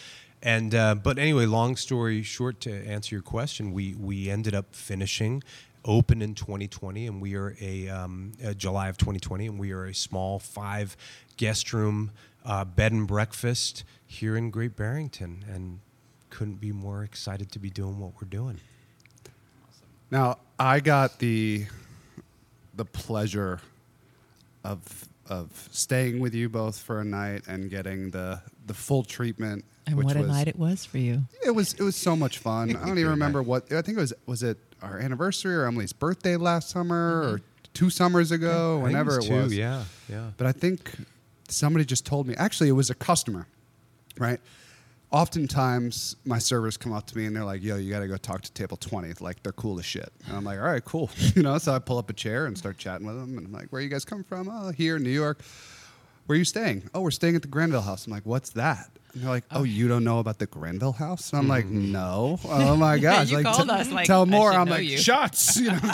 And 0.43 0.75
uh, 0.75 0.95
but 0.95 1.19
anyway, 1.19 1.47
long 1.47 1.77
story 1.77 2.23
short, 2.23 2.61
to 2.61 2.87
answer 2.87 3.15
your 3.15 3.23
question, 3.23 3.73
we 3.73 3.95
we 3.95 4.31
ended 4.31 4.55
up 4.55 4.77
finishing 4.77 5.43
open 5.85 6.21
in 6.21 6.35
2020, 6.35 7.07
and 7.07 7.23
we 7.23 7.35
are 7.35 7.57
a 7.61 7.89
um, 7.89 8.33
July 8.57 8.89
of 8.89 8.99
2020, 8.99 9.47
and 9.47 9.59
we 9.59 9.73
are 9.73 9.87
a 9.87 9.95
small 9.95 10.39
five 10.39 10.97
guest 11.37 11.73
room 11.73 12.11
uh, 12.45 12.65
bed 12.65 12.93
and 12.93 13.09
breakfast 13.09 13.83
here 14.07 14.37
in 14.37 14.51
Great 14.51 14.77
Barrington, 14.77 15.45
and 15.51 15.81
couldn't 16.31 16.61
be 16.61 16.71
more 16.71 17.03
excited 17.03 17.51
to 17.53 17.59
be 17.59 17.71
doing 17.71 17.99
what 17.99 18.13
we're 18.21 18.29
doing. 18.29 18.61
Now 20.11 20.39
I 20.59 20.81
got 20.81 21.19
the 21.19 21.67
the 22.77 22.85
pleasure 22.85 23.61
of 24.65 25.09
of 25.29 25.69
staying 25.73 26.21
with 26.21 26.35
you 26.35 26.49
both 26.49 26.79
for 26.79 27.01
a 27.01 27.05
night 27.05 27.43
and 27.49 27.71
getting 27.71 28.11
the 28.11 28.41
the 28.67 28.75
full 28.75 29.03
treatment. 29.03 29.65
And 29.89 29.97
which 29.97 30.07
what 30.07 30.17
a 30.17 30.21
was, 30.21 30.29
night 30.29 30.49
it 30.49 30.59
was 30.59 30.85
for 30.85 30.99
you. 30.99 31.23
It 31.45 31.51
was 31.51 31.75
it 31.75 31.83
was 31.83 31.97
so 31.97 32.17
much 32.17 32.39
fun. 32.39 32.75
I 32.77 32.87
don't 32.87 32.99
even 32.99 33.11
remember 33.11 33.43
what 33.43 33.73
I 33.73 33.83
think 33.83 33.99
it 33.99 34.01
was 34.01 34.13
was 34.27 34.43
it 34.43 34.59
our 34.83 34.99
anniversary 34.99 35.55
or 35.55 35.67
Emily's 35.67 35.93
birthday 35.93 36.37
last 36.37 36.71
summer 36.71 37.25
mm-hmm. 37.25 37.35
or 37.35 37.41
two 37.77 37.91
summers 37.91 38.33
ago, 38.33 38.79
I 38.79 38.85
think 38.85 38.87
whenever 38.87 39.17
it's 39.17 39.27
it 39.27 39.29
two, 39.29 39.35
was. 39.35 39.57
Yeah, 39.57 39.85
yeah. 40.09 40.31
But 40.37 40.47
I 40.47 40.53
think 40.53 40.91
somebody 41.49 41.85
just 41.85 42.07
told 42.07 42.27
me. 42.27 42.35
Actually, 42.37 42.69
it 42.69 42.73
was 42.73 42.91
a 42.91 42.95
customer, 42.95 43.47
right? 44.19 44.41
Oftentimes, 45.17 46.17
my 46.27 46.39
servers 46.39 46.77
come 46.77 46.93
up 46.93 47.07
to 47.07 47.17
me 47.17 47.25
and 47.25 47.35
they're 47.35 47.43
like, 47.43 47.63
"Yo, 47.63 47.77
you 47.77 47.91
got 47.91 48.01
to 48.01 48.07
go 48.07 48.19
talk 48.19 48.43
to 48.43 48.53
table 48.53 48.77
20. 48.77 49.15
Like 49.21 49.43
they're 49.43 49.51
cool 49.53 49.79
as 49.79 49.87
shit." 49.87 50.13
And 50.27 50.37
I'm 50.37 50.45
like, 50.45 50.59
"All 50.59 50.67
right, 50.67 50.85
cool." 50.85 51.09
you 51.35 51.43
know, 51.43 51.57
so 51.57 51.73
I 51.73 51.79
pull 51.79 51.97
up 51.97 52.11
a 52.11 52.13
chair 52.13 52.45
and 52.45 52.57
start 52.59 52.77
chatting 52.77 53.07
with 53.07 53.17
them, 53.19 53.39
and 53.39 53.47
I'm 53.47 53.53
like, 53.53 53.69
"Where 53.71 53.81
you 53.81 53.89
guys 53.89 54.05
come 54.05 54.25
from?" 54.25 54.51
"Oh, 54.53 54.73
here, 54.73 54.97
in 54.97 55.03
New 55.03 55.09
York." 55.09 55.41
"Where 56.27 56.37
are 56.37 56.39
you 56.39 56.45
staying?" 56.45 56.91
"Oh, 56.93 57.01
we're 57.01 57.11
staying 57.11 57.35
at 57.35 57.41
the 57.41 57.49
Granville 57.49 57.81
House." 57.81 58.07
I'm 58.07 58.13
like, 58.13 58.27
"What's 58.27 58.51
that?" 58.51 58.91
And 59.15 59.23
they're 59.23 59.31
like, 59.31 59.45
"Oh, 59.51 59.61
oh. 59.61 59.63
you 59.63 59.89
don't 59.89 60.05
know 60.05 60.19
about 60.19 60.39
the 60.39 60.49
Granville 60.49 60.93
House?" 60.93 61.31
And 61.31 61.39
I'm 61.39 61.49
like, 61.49 61.65
mm-hmm. 61.65 61.93
"No." 61.93 62.39
Oh 62.45 62.77
my 62.77 62.99
gosh! 63.09 63.31
You 63.31 63.39
like, 63.39 63.47
called 63.47 63.71
us, 63.71 63.91
like, 63.91 64.07
tell 64.07 64.23
I 64.23 64.27
more. 64.27 64.53
should 64.53 64.61
I'm 64.61 64.67
know 64.69 64.75
like, 64.75 64.85
you. 64.85 64.99
shots. 64.99 65.59
You 65.61 65.71
know. 65.71 65.93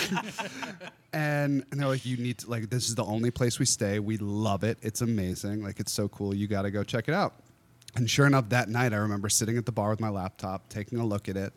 and, 1.12 1.64
and 1.71 1.81
they're 1.81 1.87
like, 1.87 2.05
you 2.05 2.17
need 2.17 2.38
to, 2.38 2.50
like, 2.50 2.71
this 2.71 2.88
is 2.88 2.97
the 2.97 3.05
only 3.05 3.31
place 3.31 3.61
we 3.61 3.67
stay. 3.67 4.00
We 4.00 4.17
love 4.17 4.64
it. 4.64 4.79
It's 4.83 5.00
amazing. 5.00 5.62
Like, 5.62 5.79
it's 5.79 5.93
so 5.93 6.09
cool. 6.09 6.35
You 6.35 6.49
got 6.49 6.62
to 6.62 6.73
go 6.73 6.83
check 6.83 7.07
it 7.07 7.14
out. 7.14 7.35
And 7.95 8.09
sure 8.09 8.27
enough, 8.27 8.49
that 8.51 8.69
night, 8.69 8.93
I 8.93 8.97
remember 8.97 9.29
sitting 9.29 9.59
at 9.59 9.67
the 9.67 9.73
bar 9.73 9.91
with 9.91 10.01
my 10.01 10.09
laptop, 10.09 10.69
taking 10.69 10.99
a 10.99 11.05
look 11.07 11.29
at 11.29 11.37
it. 11.37 11.53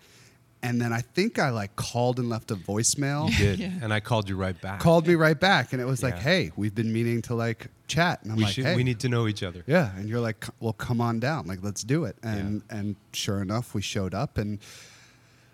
And 0.63 0.81
then 0.81 0.91
I 0.91 1.01
think 1.01 1.37
I 1.37 1.51
like 1.51 1.75
called 1.75 2.17
and 2.19 2.27
left 2.27 2.49
a 2.49 2.55
voicemail. 2.55 3.29
did, 3.37 3.59
Yeah. 3.59 3.71
and 3.81 3.93
I 3.93 3.99
called 3.99 4.27
you 4.27 4.35
right 4.35 4.59
back. 4.59 4.79
Called 4.79 5.05
me 5.07 5.13
right 5.15 5.39
back, 5.39 5.73
and 5.73 5.81
it 5.81 5.85
was 5.85 6.01
like, 6.01 6.17
"Hey, 6.17 6.51
we've 6.55 6.73
been 6.73 6.91
meaning 6.91 7.21
to 7.23 7.35
like 7.35 7.67
chat." 7.87 8.23
And 8.23 8.31
I'm 8.31 8.37
we 8.37 8.45
like, 8.45 8.53
should. 8.53 8.65
"Hey, 8.65 8.75
We 8.75 8.83
need 8.83 8.99
to 9.01 9.09
know 9.09 9.27
each 9.27 9.43
other. 9.43 9.63
yeah." 9.67 9.95
And 9.95 10.09
you're 10.09 10.21
like, 10.21 10.43
"Well, 10.59 10.73
come 10.73 11.01
on 11.01 11.19
down. 11.19 11.45
Like, 11.45 11.59
let's 11.61 11.83
do 11.83 12.05
it." 12.05 12.15
And 12.23 12.63
and 12.71 12.95
sure 13.13 13.41
enough, 13.43 13.75
we 13.75 13.81
showed 13.83 14.15
up, 14.15 14.39
and 14.39 14.57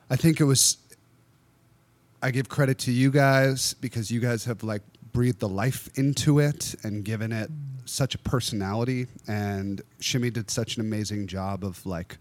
I 0.10 0.16
think 0.16 0.40
it 0.40 0.46
was. 0.46 0.78
I 2.24 2.32
give 2.32 2.48
credit 2.48 2.78
to 2.80 2.92
you 2.92 3.12
guys 3.12 3.74
because 3.82 4.12
you 4.12 4.20
guys 4.22 4.46
have 4.46 4.64
like 4.64 4.84
breathed 5.12 5.40
the 5.40 5.50
life 5.50 5.90
into 5.96 6.40
it 6.40 6.74
and 6.84 7.04
given 7.04 7.32
it 7.34 7.50
such 7.86 8.16
a 8.16 8.18
personality. 8.18 9.08
And 9.28 9.82
Shimmy 10.00 10.30
did 10.30 10.50
such 10.50 10.76
an 10.76 10.82
amazing 10.82 11.28
job 11.28 11.64
of 11.64 11.86
like. 11.86 12.18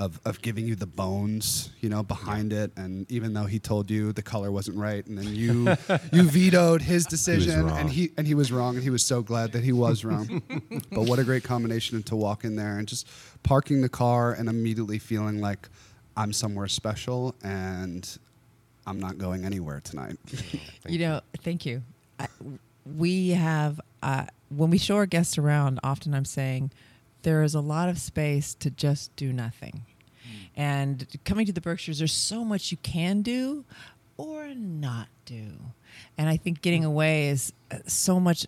Of, 0.00 0.20
of 0.24 0.40
giving 0.42 0.64
you 0.64 0.76
the 0.76 0.86
bones, 0.86 1.70
you 1.80 1.88
know, 1.88 2.04
behind 2.04 2.52
it, 2.52 2.70
and 2.76 3.10
even 3.10 3.34
though 3.34 3.46
he 3.46 3.58
told 3.58 3.90
you 3.90 4.12
the 4.12 4.22
color 4.22 4.52
wasn't 4.52 4.76
right, 4.76 5.04
and 5.04 5.18
then 5.18 5.34
you 5.34 5.76
you 6.12 6.22
vetoed 6.22 6.82
his 6.82 7.04
decision, 7.04 7.66
wrong. 7.66 7.78
and 7.78 7.90
he 7.90 8.12
and 8.16 8.24
he 8.24 8.34
was 8.34 8.52
wrong, 8.52 8.76
and 8.76 8.84
he 8.84 8.90
was 8.90 9.04
so 9.04 9.22
glad 9.22 9.50
that 9.50 9.64
he 9.64 9.72
was 9.72 10.04
wrong. 10.04 10.40
but 10.92 11.02
what 11.08 11.18
a 11.18 11.24
great 11.24 11.42
combination 11.42 12.00
to 12.04 12.14
walk 12.14 12.44
in 12.44 12.54
there 12.54 12.78
and 12.78 12.86
just 12.86 13.08
parking 13.42 13.80
the 13.80 13.88
car 13.88 14.32
and 14.34 14.48
immediately 14.48 15.00
feeling 15.00 15.40
like 15.40 15.68
I'm 16.16 16.32
somewhere 16.32 16.68
special 16.68 17.34
and 17.42 18.18
I'm 18.88 18.98
not 18.98 19.18
going 19.18 19.44
anywhere 19.44 19.80
tonight. 19.80 20.16
you 20.88 20.98
know, 20.98 21.20
thank 21.42 21.64
you. 21.64 21.82
I, 22.18 22.26
we 22.96 23.30
have 23.30 23.80
uh, 24.02 24.26
when 24.48 24.70
we 24.70 24.78
show 24.78 24.96
our 24.96 25.06
guests 25.06 25.38
around. 25.38 25.80
Often, 25.82 26.14
I'm 26.14 26.24
saying 26.24 26.70
there 27.22 27.42
is 27.42 27.54
a 27.54 27.60
lot 27.60 27.88
of 27.88 27.98
space 27.98 28.54
to 28.54 28.70
just 28.70 29.14
do 29.16 29.32
nothing, 29.32 29.82
And 30.56 31.06
coming 31.24 31.46
to 31.46 31.52
the 31.52 31.60
Berkshires, 31.60 31.98
there's 31.98 32.12
so 32.12 32.44
much 32.44 32.70
you 32.70 32.78
can 32.78 33.22
do 33.22 33.64
or 34.16 34.48
not 34.54 35.08
do. 35.24 35.52
And 36.16 36.28
I 36.28 36.36
think 36.36 36.62
getting 36.62 36.84
away 36.84 37.28
is 37.28 37.52
uh, 37.70 37.78
so 37.86 38.18
much 38.18 38.46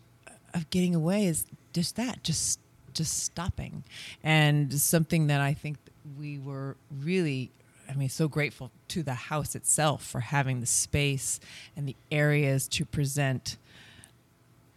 of 0.54 0.68
getting 0.70 0.94
away 0.94 1.26
is 1.26 1.46
just 1.72 1.96
that, 1.96 2.22
just 2.22 2.60
just 2.92 3.22
stopping. 3.22 3.84
And 4.22 4.72
something 4.74 5.28
that 5.28 5.40
I 5.40 5.54
think 5.54 5.76
we 6.18 6.38
were 6.38 6.76
really 6.90 7.52
I 7.88 7.94
mean, 7.94 8.08
so 8.08 8.28
grateful 8.28 8.70
to 8.88 9.02
the 9.02 9.14
house 9.14 9.56
itself 9.56 10.06
for 10.06 10.20
having 10.20 10.60
the 10.60 10.66
space 10.66 11.40
and 11.76 11.88
the 11.88 11.96
areas 12.12 12.68
to 12.68 12.84
present 12.84 13.56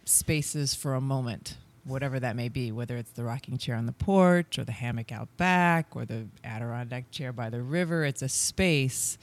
spaces 0.04 0.74
for 0.74 0.94
a 0.94 1.00
moment, 1.00 1.56
whatever 1.84 2.20
that 2.20 2.36
may 2.36 2.48
be, 2.48 2.72
whether 2.72 2.96
it's 2.96 3.12
the 3.12 3.24
rocking 3.24 3.58
chair 3.58 3.76
on 3.76 3.86
the 3.86 3.92
porch 3.92 4.58
or 4.58 4.64
the 4.64 4.72
hammock 4.72 5.12
out 5.12 5.28
back 5.36 5.94
or 5.94 6.04
the 6.04 6.26
Adirondack 6.42 7.10
chair 7.10 7.32
by 7.32 7.50
the 7.50 7.62
river. 7.62 8.04
It's 8.04 8.22
a 8.22 8.28
space 8.28 9.18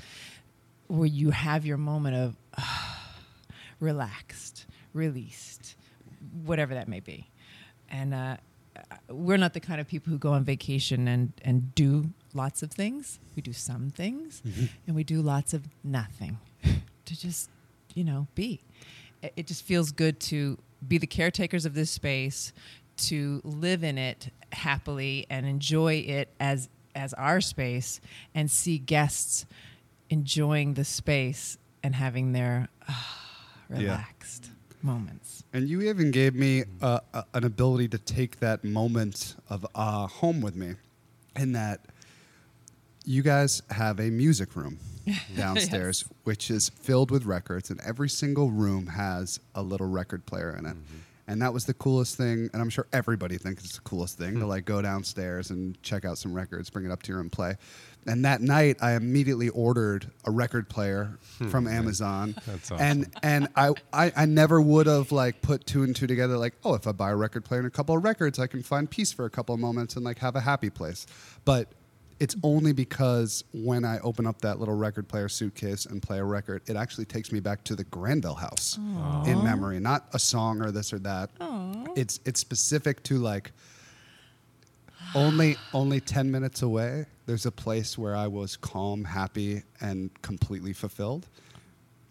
where 0.88 1.08
you 1.08 1.32
have 1.32 1.66
your 1.66 1.78
moment 1.78 2.16
of 2.16 2.36
uh, 2.58 2.96
relaxed, 3.80 4.66
released, 4.94 5.76
whatever 6.44 6.74
that 6.74 6.88
may 6.88 7.00
be. 7.00 7.28
And 7.90 8.14
uh, 8.14 8.38
we're 9.10 9.38
not 9.38 9.54
the 9.54 9.60
kind 9.60 9.82
of 9.82 9.88
people 9.88 10.12
who 10.12 10.18
go 10.18 10.34
on 10.34 10.44
vacation 10.44 11.08
and, 11.08 11.34
and 11.44 11.74
do 11.76 12.10
lots 12.34 12.64
of 12.64 12.72
things. 12.72 13.20
We 13.36 13.42
do 13.42 13.54
some 13.54 13.90
things, 13.92 14.42
mm-hmm. 14.46 14.66
and 14.88 14.96
we 14.96 15.04
do 15.04 15.22
lots 15.22 15.54
of 15.54 15.68
nothing 15.84 16.40
to 17.06 17.20
just, 17.20 17.50
you 17.94 18.04
know, 18.04 18.28
be. 18.36 18.62
It, 19.22 19.34
it 19.38 19.48
just 19.48 19.64
feels 19.64 19.92
good 19.92 20.20
to 20.22 20.58
be 20.88 20.98
the 20.98 21.08
caretakers 21.08 21.66
of 21.66 21.74
this 21.74 21.92
space, 21.92 22.54
to 22.98 23.42
live 23.44 23.84
in 23.84 23.98
it 23.98 24.30
happily 24.52 25.26
and 25.30 25.46
enjoy 25.46 25.96
it 25.96 26.30
as 26.40 26.70
as 26.94 27.14
our 27.14 27.40
space, 27.40 28.02
and 28.36 28.52
see 28.52 28.78
guests 28.78 29.46
enjoying 30.10 30.74
the 30.74 30.84
space 30.84 31.58
and 31.84 31.96
having 31.96 32.34
their 32.34 32.68
uh, 32.88 32.94
relaxed 33.70 34.50
yeah. 34.50 34.78
moments. 34.92 35.44
And 35.54 35.70
you 35.70 35.82
even 35.82 36.12
gave 36.12 36.36
me 36.36 36.66
uh, 36.82 37.00
uh, 37.14 37.24
an 37.34 37.46
ability 37.46 37.88
to 37.90 37.98
take 37.98 38.40
that 38.40 38.64
moment 38.64 39.36
of 39.50 39.66
uh, 39.74 40.08
home 40.08 40.42
with 40.42 40.56
me, 40.56 40.76
in 41.36 41.54
that 41.54 41.80
you 43.06 43.24
guys 43.24 43.62
have 43.72 44.00
a 44.00 44.10
music 44.10 44.56
room 44.56 44.78
downstairs, 45.36 46.04
yes. 46.06 46.18
which 46.24 46.52
is 46.52 46.70
filled 46.70 47.12
with 47.12 47.26
records, 47.26 47.70
and 47.70 47.80
every 47.82 48.10
single 48.10 48.52
room 48.52 48.88
has 48.88 49.40
a 49.56 49.62
little 49.62 49.88
record 49.88 50.26
player 50.26 50.56
in 50.58 50.66
it. 50.66 50.76
Mm-hmm. 50.76 50.98
And 51.28 51.42
that 51.42 51.54
was 51.54 51.66
the 51.66 51.74
coolest 51.74 52.18
thing, 52.18 52.50
and 52.52 52.62
I'm 52.62 52.70
sure 52.70 52.88
everybody 52.92 53.38
thinks 53.38 53.64
it's 53.64 53.76
the 53.76 53.82
coolest 53.82 54.18
thing 54.18 54.32
mm-hmm. 54.32 54.40
to 54.40 54.46
hmm. 54.46 54.50
like 54.50 54.66
go 54.66 54.82
downstairs 54.82 55.50
and 55.50 55.82
check 55.82 56.04
out 56.04 56.18
some 56.18 56.34
records, 56.34 56.70
bring 56.70 56.86
it 56.86 56.92
up 56.92 57.04
to 57.04 57.08
your 57.08 57.18
room, 57.18 57.26
and 57.26 57.32
play. 57.32 57.56
And 58.08 58.26
that 58.26 58.42
night, 58.42 58.78
I 58.82 58.94
immediately 58.94 59.48
ordered 59.50 60.12
a 60.26 60.32
record 60.32 60.68
player 60.68 61.20
hmm. 61.38 61.50
from 61.50 61.68
Amazon. 61.68 62.36
That's 62.48 62.72
awesome. 62.72 62.86
And 62.86 63.10
and 63.24 63.48
I, 63.56 63.74
I, 63.94 64.12
I 64.16 64.26
never 64.26 64.60
would 64.60 64.88
have 64.88 65.12
like 65.12 65.42
put 65.42 65.66
two 65.66 65.84
and 65.84 65.96
two 65.96 66.08
together. 66.08 66.38
Like, 66.38 66.56
oh, 66.66 66.74
if 66.74 66.88
I 66.88 66.92
buy 66.92 67.12
a 67.12 67.16
record 67.16 67.46
player 67.46 67.60
and 67.60 67.68
a 67.68 67.72
couple 67.72 67.96
of 67.96 68.04
records, 68.04 68.40
I 68.40 68.48
can 68.48 68.64
find 68.64 68.90
peace 68.90 69.14
for 69.14 69.26
a 69.26 69.30
couple 69.30 69.54
of 69.54 69.62
moments 69.62 69.96
and 69.96 70.04
like 70.04 70.20
have 70.20 70.36
a 70.36 70.42
happy 70.42 70.70
place. 70.70 71.06
But 71.46 71.72
it's 72.22 72.36
only 72.44 72.72
because 72.72 73.44
when 73.52 73.84
I 73.84 74.00
open 74.00 74.28
up 74.28 74.42
that 74.42 74.60
little 74.60 74.76
record 74.76 75.08
player 75.08 75.28
suitcase 75.28 75.88
and 75.88 76.02
play 76.02 76.20
a 76.20 76.24
record, 76.24 76.62
it 76.68 76.76
actually 76.76 77.06
takes 77.06 77.32
me 77.32 77.40
back 77.40 77.64
to 77.66 77.76
the 77.76 77.84
Granville 77.86 78.36
house 78.36 78.78
Aww. 78.80 79.28
in 79.28 79.44
memory, 79.44 79.80
not 79.80 80.06
a 80.14 80.20
song 80.20 80.62
or 80.62 80.72
this 80.72 80.94
or 80.94 81.00
that. 81.00 81.32
Aww. 81.40 81.98
It's 81.98 82.20
it's 82.24 82.40
specific 82.40 83.02
to 83.04 83.18
like 83.18 83.52
only 85.16 85.58
only 85.74 86.00
10 86.00 86.32
minutes 86.32 86.62
away 86.62 87.06
there's 87.26 87.46
a 87.46 87.52
place 87.52 87.98
where 87.98 88.16
I 88.16 88.28
was 88.28 88.58
calm, 88.58 89.04
happy 89.04 89.64
and 89.80 90.10
completely 90.22 90.74
fulfilled. 90.74 91.28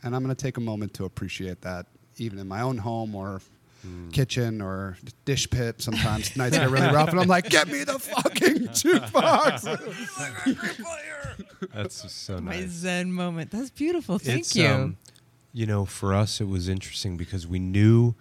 And 0.02 0.17
I'm 0.17 0.25
going 0.25 0.35
to 0.35 0.43
take 0.43 0.57
a 0.57 0.62
moment 0.62 0.95
to 0.95 1.05
appreciate 1.05 1.61
that 1.61 1.87
even 2.17 2.38
in 2.38 2.49
my 2.49 2.62
own 2.62 2.79
home 2.79 3.14
or 3.14 3.43
mm. 3.87 4.12
kitchen 4.12 4.60
or 4.60 4.96
dish 5.25 5.49
pit. 5.50 5.80
Sometimes 5.80 6.37
nights 6.37 6.56
get 6.56 6.70
really 6.70 6.92
rough, 6.94 7.10
and 7.10 7.20
I'm 7.20 7.28
like, 7.28 7.49
"Get 7.49 7.68
me 7.68 7.84
the 7.84 7.99
fucking 7.99 8.56
jukebox." 8.68 9.64
That's 11.75 12.12
so 12.12 12.38
nice. 12.38 12.60
My 12.60 12.66
Zen 12.66 13.12
moment. 13.12 13.50
That's 13.50 13.70
beautiful. 13.70 14.18
Thank 14.18 14.40
it's, 14.40 14.56
you. 14.56 14.68
Um, 14.68 14.96
you 15.52 15.66
know, 15.66 15.84
for 15.84 16.14
us, 16.14 16.40
it 16.40 16.49
was 16.49 16.68
interesting 16.68 17.16
because 17.16 17.46
we 17.46 17.58
knew 17.58 18.14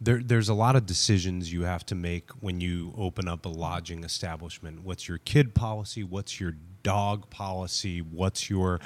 there, 0.00 0.20
there's 0.22 0.48
a 0.48 0.54
lot 0.54 0.76
of 0.76 0.86
decisions 0.86 1.52
you 1.52 1.62
have 1.62 1.84
to 1.86 1.94
make 1.94 2.30
when 2.40 2.60
you 2.60 2.94
open 2.96 3.26
up 3.26 3.44
a 3.44 3.48
lodging 3.48 4.04
establishment. 4.04 4.84
What's 4.84 5.08
your 5.08 5.18
kid 5.18 5.54
policy? 5.54 6.04
What's 6.04 6.38
your 6.38 6.54
dog 6.84 7.30
policy? 7.30 8.00
What's 8.00 8.48
your 8.48 8.78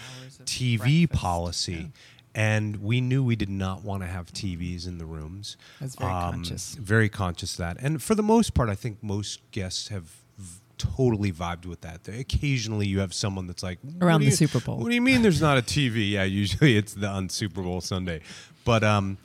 TV 0.45 1.07
breakfast. 1.07 1.23
policy? 1.23 1.73
Yeah 1.73 1.87
and 2.35 2.77
we 2.77 3.01
knew 3.01 3.23
we 3.23 3.37
did 3.37 3.51
not 3.51 3.83
want 3.83 4.03
to 4.03 4.09
have 4.09 4.33
TVs 4.33 4.87
in 4.87 4.99
the 4.99 5.05
rooms. 5.05 5.57
That's 5.81 5.97
very 5.97 6.11
um, 6.11 6.33
conscious. 6.33 6.75
Very 6.75 7.09
conscious 7.09 7.53
of 7.53 7.59
that, 7.59 7.77
and 7.81 8.03
for 8.03 8.15
the 8.15 8.23
most 8.23 8.55
part, 8.55 8.69
I 8.69 8.75
think 8.75 9.03
most 9.03 9.41
guests 9.51 9.89
have 9.89 10.05
v- 10.39 10.61
totally 10.79 11.33
vibed 11.33 11.67
with 11.67 11.83
that. 11.83 12.09
Occasionally, 12.09 12.87
you 12.87 13.01
have 13.01 13.13
someone 13.13 13.47
that's 13.47 13.63
like 13.63 13.79
around 14.01 14.21
the 14.21 14.27
you, 14.27 14.33
Super 14.33 14.61
Bowl. 14.61 14.79
What 14.79 14.89
do 14.89 14.95
you 14.95 15.03
mean? 15.03 15.23
There's 15.23 15.43
not 15.43 15.59
a 15.59 15.63
TV? 15.63 16.11
yeah, 16.13 16.25
usually 16.25 16.77
it's 16.77 16.95
the 16.95 17.09
on 17.09 17.29
Super 17.29 17.63
Bowl 17.63 17.81
Sunday, 17.81 18.21
but 18.65 18.83
um, 18.83 19.19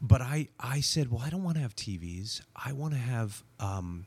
but 0.00 0.20
I 0.20 0.48
I 0.60 0.80
said, 0.80 1.10
well, 1.10 1.22
I 1.24 1.30
don't 1.30 1.42
want 1.42 1.56
to 1.56 1.62
have 1.62 1.74
TVs. 1.74 2.42
I 2.54 2.72
want 2.72 2.94
to 2.94 3.00
have 3.00 3.42
um. 3.60 4.06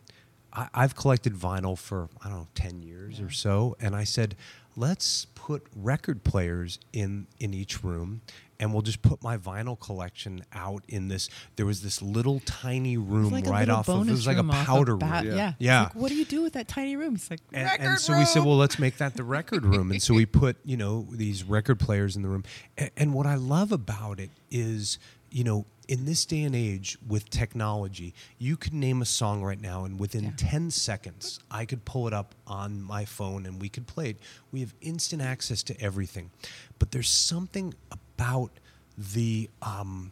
I, 0.53 0.69
I've 0.73 0.95
collected 0.95 1.33
vinyl 1.33 1.77
for 1.77 2.09
I 2.23 2.29
don't 2.29 2.37
know 2.37 2.47
ten 2.53 2.81
years 2.81 3.19
yeah. 3.19 3.25
or 3.25 3.29
so, 3.31 3.75
and 3.81 3.95
I 3.95 4.03
said 4.03 4.35
let's 4.77 5.25
put 5.33 5.65
record 5.75 6.23
players 6.23 6.79
in 6.93 7.27
in 7.39 7.53
each 7.53 7.83
room 7.83 8.21
and 8.59 8.71
we'll 8.71 8.81
just 8.81 9.01
put 9.01 9.21
my 9.23 9.37
vinyl 9.37 9.79
collection 9.79 10.43
out 10.53 10.83
in 10.87 11.07
this 11.07 11.29
there 11.55 11.65
was 11.65 11.81
this 11.81 12.01
little 12.01 12.39
tiny 12.41 12.95
room 12.95 13.31
like 13.31 13.45
right 13.47 13.69
off 13.69 13.89
of 13.89 14.07
it 14.07 14.11
was 14.11 14.27
like 14.27 14.37
a 14.37 14.43
powder 14.43 14.95
room. 14.95 14.99
ba- 14.99 15.23
yeah. 15.25 15.53
Yeah 15.57 15.83
like, 15.83 15.95
what 15.95 16.09
do 16.09 16.15
you 16.15 16.25
do 16.25 16.43
with 16.43 16.53
that 16.53 16.67
tiny 16.67 16.95
room? 16.95 17.15
He's 17.15 17.29
like 17.29 17.39
and, 17.51 17.69
and, 17.79 17.99
so 17.99 18.13
room. 18.13 18.19
we 18.21 18.25
said 18.25 18.45
well 18.45 18.57
let's 18.57 18.77
make 18.77 18.97
that 18.97 19.15
the 19.15 19.23
record 19.23 19.65
room. 19.65 19.91
And 19.91 20.01
so 20.01 20.13
we 20.13 20.25
put 20.25 20.57
you 20.63 20.77
know 20.77 21.07
these 21.11 21.43
record 21.43 21.79
players 21.79 22.15
in 22.15 22.21
the 22.21 22.29
room. 22.29 22.43
And, 22.77 22.91
and 22.95 23.13
what 23.13 23.25
i 23.25 23.35
love 23.35 23.71
about 23.71 24.19
it 24.19 24.29
is 24.51 24.99
you 25.31 25.43
know 25.43 25.65
in 25.87 26.05
this 26.05 26.25
day 26.25 26.43
and 26.43 26.55
age 26.55 26.97
with 27.07 27.29
technology, 27.29 28.13
you 28.37 28.57
could 28.57 28.73
name 28.73 29.01
a 29.01 29.05
song 29.05 29.43
right 29.43 29.59
now, 29.59 29.85
and 29.85 29.99
within 29.99 30.25
yeah. 30.25 30.31
10 30.35 30.71
seconds, 30.71 31.39
I 31.49 31.65
could 31.65 31.85
pull 31.85 32.07
it 32.07 32.13
up 32.13 32.35
on 32.45 32.81
my 32.81 33.05
phone 33.05 33.45
and 33.45 33.61
we 33.61 33.69
could 33.69 33.87
play 33.87 34.11
it. 34.11 34.17
We 34.51 34.59
have 34.59 34.73
instant 34.81 35.21
access 35.21 35.63
to 35.63 35.81
everything. 35.81 36.31
But 36.79 36.91
there's 36.91 37.09
something 37.09 37.73
about 37.91 38.51
the, 38.97 39.49
um, 39.61 40.11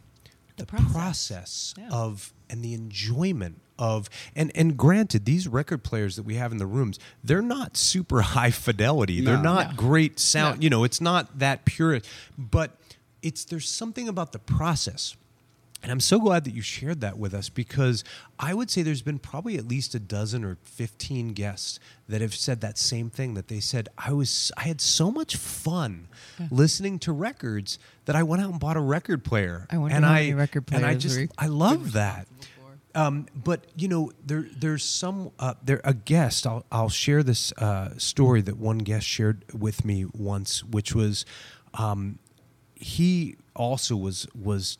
the, 0.56 0.64
the 0.64 0.66
process, 0.66 0.92
process 0.92 1.74
yeah. 1.78 1.88
of 1.90 2.32
and 2.48 2.62
the 2.62 2.72
enjoyment 2.74 3.60
of 3.78 4.08
and 4.34 4.50
and 4.54 4.76
granted 4.76 5.26
these 5.26 5.46
record 5.46 5.82
players 5.82 6.16
that 6.16 6.22
we 6.22 6.36
have 6.36 6.50
in 6.50 6.56
the 6.56 6.66
rooms 6.66 6.98
they're 7.22 7.42
not 7.42 7.76
super 7.76 8.20
high 8.22 8.50
fidelity 8.50 9.20
no. 9.20 9.30
they're 9.30 9.42
not 9.42 9.70
no. 9.72 9.76
great 9.76 10.18
sound 10.18 10.58
no. 10.58 10.62
you 10.62 10.70
know 10.70 10.84
it's 10.84 11.00
not 11.00 11.38
that 11.38 11.66
pure 11.66 12.00
but 12.38 12.78
it's 13.20 13.44
there's 13.44 13.68
something 13.68 14.08
about 14.08 14.32
the 14.32 14.38
process 14.38 15.14
and 15.86 15.92
I'm 15.92 16.00
so 16.00 16.18
glad 16.18 16.42
that 16.42 16.52
you 16.52 16.62
shared 16.62 17.00
that 17.02 17.16
with 17.16 17.32
us 17.32 17.48
because 17.48 18.02
I 18.40 18.54
would 18.54 18.72
say 18.72 18.82
there's 18.82 19.02
been 19.02 19.20
probably 19.20 19.56
at 19.56 19.68
least 19.68 19.94
a 19.94 20.00
dozen 20.00 20.42
or 20.42 20.58
15 20.64 21.28
guests 21.28 21.78
that 22.08 22.20
have 22.20 22.34
said 22.34 22.60
that 22.62 22.76
same 22.76 23.08
thing 23.08 23.34
that 23.34 23.46
they 23.46 23.60
said 23.60 23.88
I 23.96 24.12
was 24.12 24.50
I 24.56 24.62
had 24.62 24.80
so 24.80 25.12
much 25.12 25.36
fun 25.36 26.08
yeah. 26.40 26.48
listening 26.50 26.98
to 26.98 27.12
records 27.12 27.78
that 28.06 28.16
I 28.16 28.24
went 28.24 28.42
out 28.42 28.50
and 28.50 28.58
bought 28.58 28.76
a 28.76 28.80
record 28.80 29.22
player. 29.22 29.68
I 29.70 29.76
and 29.76 30.04
I, 30.04 30.32
record 30.32 30.66
players 30.66 30.82
and 30.82 30.90
I 30.90 30.96
just 30.96 31.20
I 31.38 31.46
love 31.46 31.92
that. 31.92 32.26
Um, 32.96 33.26
but 33.32 33.66
you 33.76 33.86
know, 33.86 34.10
there 34.24 34.44
there's 34.58 34.82
some 34.82 35.30
uh, 35.38 35.54
there 35.62 35.80
a 35.84 35.94
guest. 35.94 36.48
I'll 36.48 36.66
I'll 36.72 36.88
share 36.88 37.22
this 37.22 37.52
uh, 37.52 37.90
story 37.96 38.40
that 38.40 38.56
one 38.56 38.78
guest 38.78 39.06
shared 39.06 39.44
with 39.56 39.84
me 39.84 40.04
once, 40.12 40.64
which 40.64 40.96
was 40.96 41.24
um, 41.74 42.18
he 42.74 43.36
also 43.54 43.94
was 43.94 44.26
was 44.34 44.78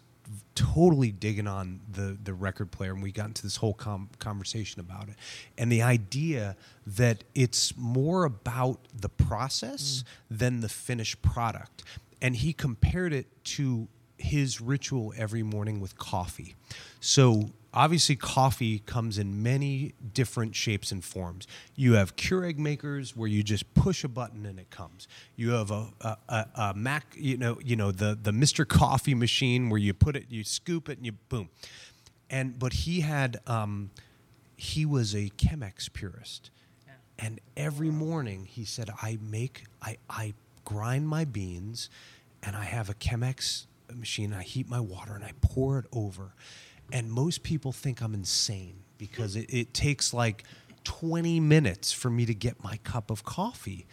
totally 0.57 1.13
digging 1.13 1.47
on 1.47 1.81
the 1.89 2.19
the 2.21 2.35
record 2.35 2.73
player 2.73 2.93
and 2.93 3.03
we 3.03 3.13
got 3.13 3.27
into 3.27 3.43
this 3.43 3.57
whole 3.57 3.75
com- 3.75 4.09
conversation 4.19 4.81
about 4.81 5.09
it. 5.09 5.15
And 5.57 5.71
the 5.71 5.83
idea 5.83 6.57
that 6.87 7.23
it's 7.35 7.77
more 7.77 8.25
about 8.25 8.81
the 8.93 9.09
process 9.09 10.03
mm. 10.03 10.39
than 10.39 10.61
the 10.61 10.69
finished 10.69 11.23
product. 11.23 11.85
And 12.21 12.35
he 12.35 12.53
compared 12.53 13.13
it 13.13 13.27
to 13.45 13.87
his 14.17 14.61
ritual 14.61 15.13
every 15.17 15.43
morning 15.43 15.79
with 15.79 15.99
coffee. 15.99 16.57
So 17.01 17.51
obviously 17.77 18.17
coffee 18.17 18.81
comes 18.81 19.19
in 19.19 19.43
many 19.43 19.95
different 20.13 20.57
shapes 20.57 20.91
and 20.91 21.05
forms. 21.05 21.47
You 21.77 21.93
have 21.93 22.17
Keurig 22.17 22.59
makers 22.59 23.15
where 23.15 23.29
you 23.29 23.45
just 23.45 23.73
push 23.75 24.03
a 24.03 24.09
button 24.09 24.45
and 24.47 24.59
it 24.59 24.71
comes. 24.71 25.07
You 25.37 25.51
have 25.51 25.71
a, 25.71 25.91
a, 26.01 26.17
a, 26.29 26.47
a 26.57 26.75
Mac, 26.75 27.15
you 27.15 27.37
know, 27.37 27.59
you 27.63 27.77
know 27.77 27.93
the 27.93 28.19
the 28.21 28.33
Mr. 28.33 28.67
Coffee 28.67 29.15
machine 29.15 29.71
where 29.71 29.79
you 29.79 29.95
put 29.95 30.17
it, 30.17 30.27
you 30.31 30.43
scoop 30.43 30.89
it, 30.89 30.97
and 30.97 31.07
you 31.07 31.13
boom. 31.29 31.51
And 32.29 32.59
but 32.59 32.73
he 32.73 33.03
had 33.03 33.39
um, 33.47 33.91
he 34.57 34.85
was 34.85 35.15
a 35.15 35.31
Chemex 35.37 35.93
purist. 35.93 36.51
And 37.19 37.41
every 37.57 37.91
morning 37.91 38.47
he 38.47 38.65
said, 38.65 38.91
I 39.01 39.19
make, 39.23 39.65
I, 39.81 39.97
I 40.09 40.35
grind 40.65 41.09
my 41.09 41.25
beans 41.25 41.89
and 42.43 42.55
I 42.55 42.65
have 42.65 42.91
a 42.91 42.95
Chemex 42.95 43.67
machine. 43.95 44.35
I 44.35 44.43
heat 44.43 44.69
my 44.69 44.81
water 44.81 45.15
and 45.15 45.25
I 45.25 45.33
pour 45.41 45.79
it 45.79 45.87
over. 45.93 46.35
And 46.93 47.11
most 47.11 47.43
people 47.43 47.73
think 47.73 48.01
I'm 48.01 48.15
insane 48.15 48.77
because 48.99 49.37
it, 49.37 49.47
it 49.53 49.75
takes 49.75 50.15
like 50.15 50.45
20 50.85 51.41
minutes 51.41 51.93
for 51.93 52.11
me 52.11 52.27
to 52.27 52.35
get 52.35 52.63
my 52.63 52.79
cup 52.79 53.11
of 53.11 53.25
coffee. 53.25 53.87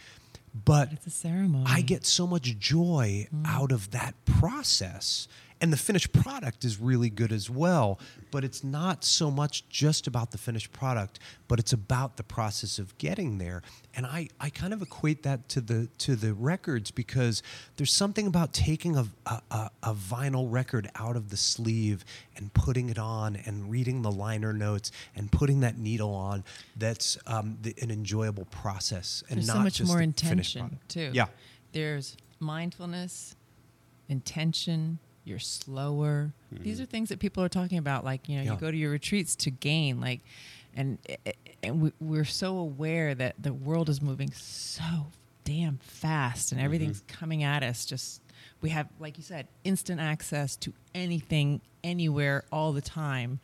But 0.54 0.92
It's 0.92 1.06
a 1.08 1.10
ceremony. 1.10 1.64
I 1.66 1.80
get 1.80 2.06
so 2.06 2.26
much 2.26 2.56
joy 2.58 3.26
mm. 3.34 3.46
out 3.46 3.72
of 3.72 3.90
that 3.90 4.14
process. 4.24 5.26
And 5.64 5.72
the 5.72 5.78
finished 5.78 6.12
product 6.12 6.62
is 6.66 6.78
really 6.78 7.08
good 7.08 7.32
as 7.32 7.48
well. 7.48 7.98
But 8.30 8.44
it's 8.44 8.62
not 8.62 9.02
so 9.02 9.30
much 9.30 9.66
just 9.70 10.06
about 10.06 10.30
the 10.30 10.36
finished 10.36 10.74
product, 10.74 11.20
but 11.48 11.58
it's 11.58 11.72
about 11.72 12.18
the 12.18 12.22
process 12.22 12.78
of 12.78 12.98
getting 12.98 13.38
there. 13.38 13.62
And 13.94 14.04
I, 14.04 14.28
I 14.38 14.50
kind 14.50 14.74
of 14.74 14.82
equate 14.82 15.22
that 15.22 15.48
to 15.48 15.62
the 15.62 15.88
to 16.00 16.16
the 16.16 16.34
records 16.34 16.90
because 16.90 17.42
there's 17.76 17.94
something 17.94 18.26
about 18.26 18.52
taking 18.52 18.98
a, 18.98 19.06
a, 19.24 19.70
a, 19.82 19.94
vinyl 19.94 20.52
record 20.52 20.90
out 20.96 21.16
of 21.16 21.30
the 21.30 21.38
sleeve 21.38 22.04
and 22.36 22.52
putting 22.52 22.90
it 22.90 22.98
on 22.98 23.34
and 23.34 23.70
reading 23.70 24.02
the 24.02 24.12
liner 24.12 24.52
notes 24.52 24.92
and 25.16 25.32
putting 25.32 25.60
that 25.60 25.78
needle 25.78 26.12
on 26.12 26.44
that's 26.76 27.16
um, 27.26 27.56
the, 27.62 27.74
an 27.80 27.90
enjoyable 27.90 28.44
process 28.50 29.24
and 29.30 29.38
There's 29.38 29.46
not 29.46 29.56
so 29.56 29.62
much 29.62 29.74
just 29.76 29.90
more 29.90 30.02
intention 30.02 30.78
too. 30.88 31.08
Yeah. 31.14 31.28
There's 31.72 32.18
mindfulness, 32.38 33.34
intention. 34.10 34.98
You're 35.24 35.38
slower. 35.38 36.32
These 36.52 36.80
are 36.80 36.84
things 36.86 37.08
that 37.08 37.18
people 37.18 37.42
are 37.42 37.48
talking 37.48 37.78
about. 37.78 38.04
Like 38.04 38.28
you 38.28 38.36
know, 38.36 38.42
Yeah. 38.44 38.52
you 38.52 38.58
go 38.58 38.70
to 38.70 38.76
your 38.76 38.90
retreats 38.90 39.34
to 39.36 39.50
gain. 39.50 40.00
Like, 40.00 40.20
and 40.76 40.98
and 41.62 41.80
we, 41.80 41.92
we're 42.00 42.24
so 42.24 42.58
aware 42.58 43.14
that 43.14 43.34
the 43.42 43.52
world 43.52 43.88
is 43.88 44.02
moving 44.02 44.30
so 44.32 45.06
damn 45.44 45.78
fast, 45.78 46.52
and 46.52 46.60
everything's 46.60 47.02
coming 47.08 47.42
at 47.42 47.62
us. 47.62 47.86
Just 47.86 48.20
we 48.60 48.70
have, 48.70 48.88
like 48.98 49.16
you 49.16 49.24
said, 49.24 49.48
instant 49.64 50.00
access 50.00 50.56
to 50.56 50.72
anything, 50.94 51.60
anywhere, 51.82 52.44
all 52.52 52.72
the 52.72 52.82
time 52.82 53.40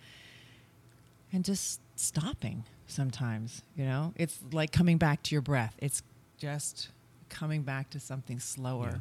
and 1.33 1.45
just 1.45 1.81
stopping 1.95 2.65
sometimes 2.87 3.63
you 3.77 3.85
know 3.85 4.13
it's 4.17 4.41
like 4.53 4.73
coming 4.73 4.99
back 4.99 5.23
to 5.23 5.33
your 5.33 5.41
breath 5.43 5.77
it's 5.79 6.03
just 6.39 6.89
coming 7.29 7.63
back 7.63 7.89
to 7.89 8.01
something 8.01 8.41
slower 8.41 9.01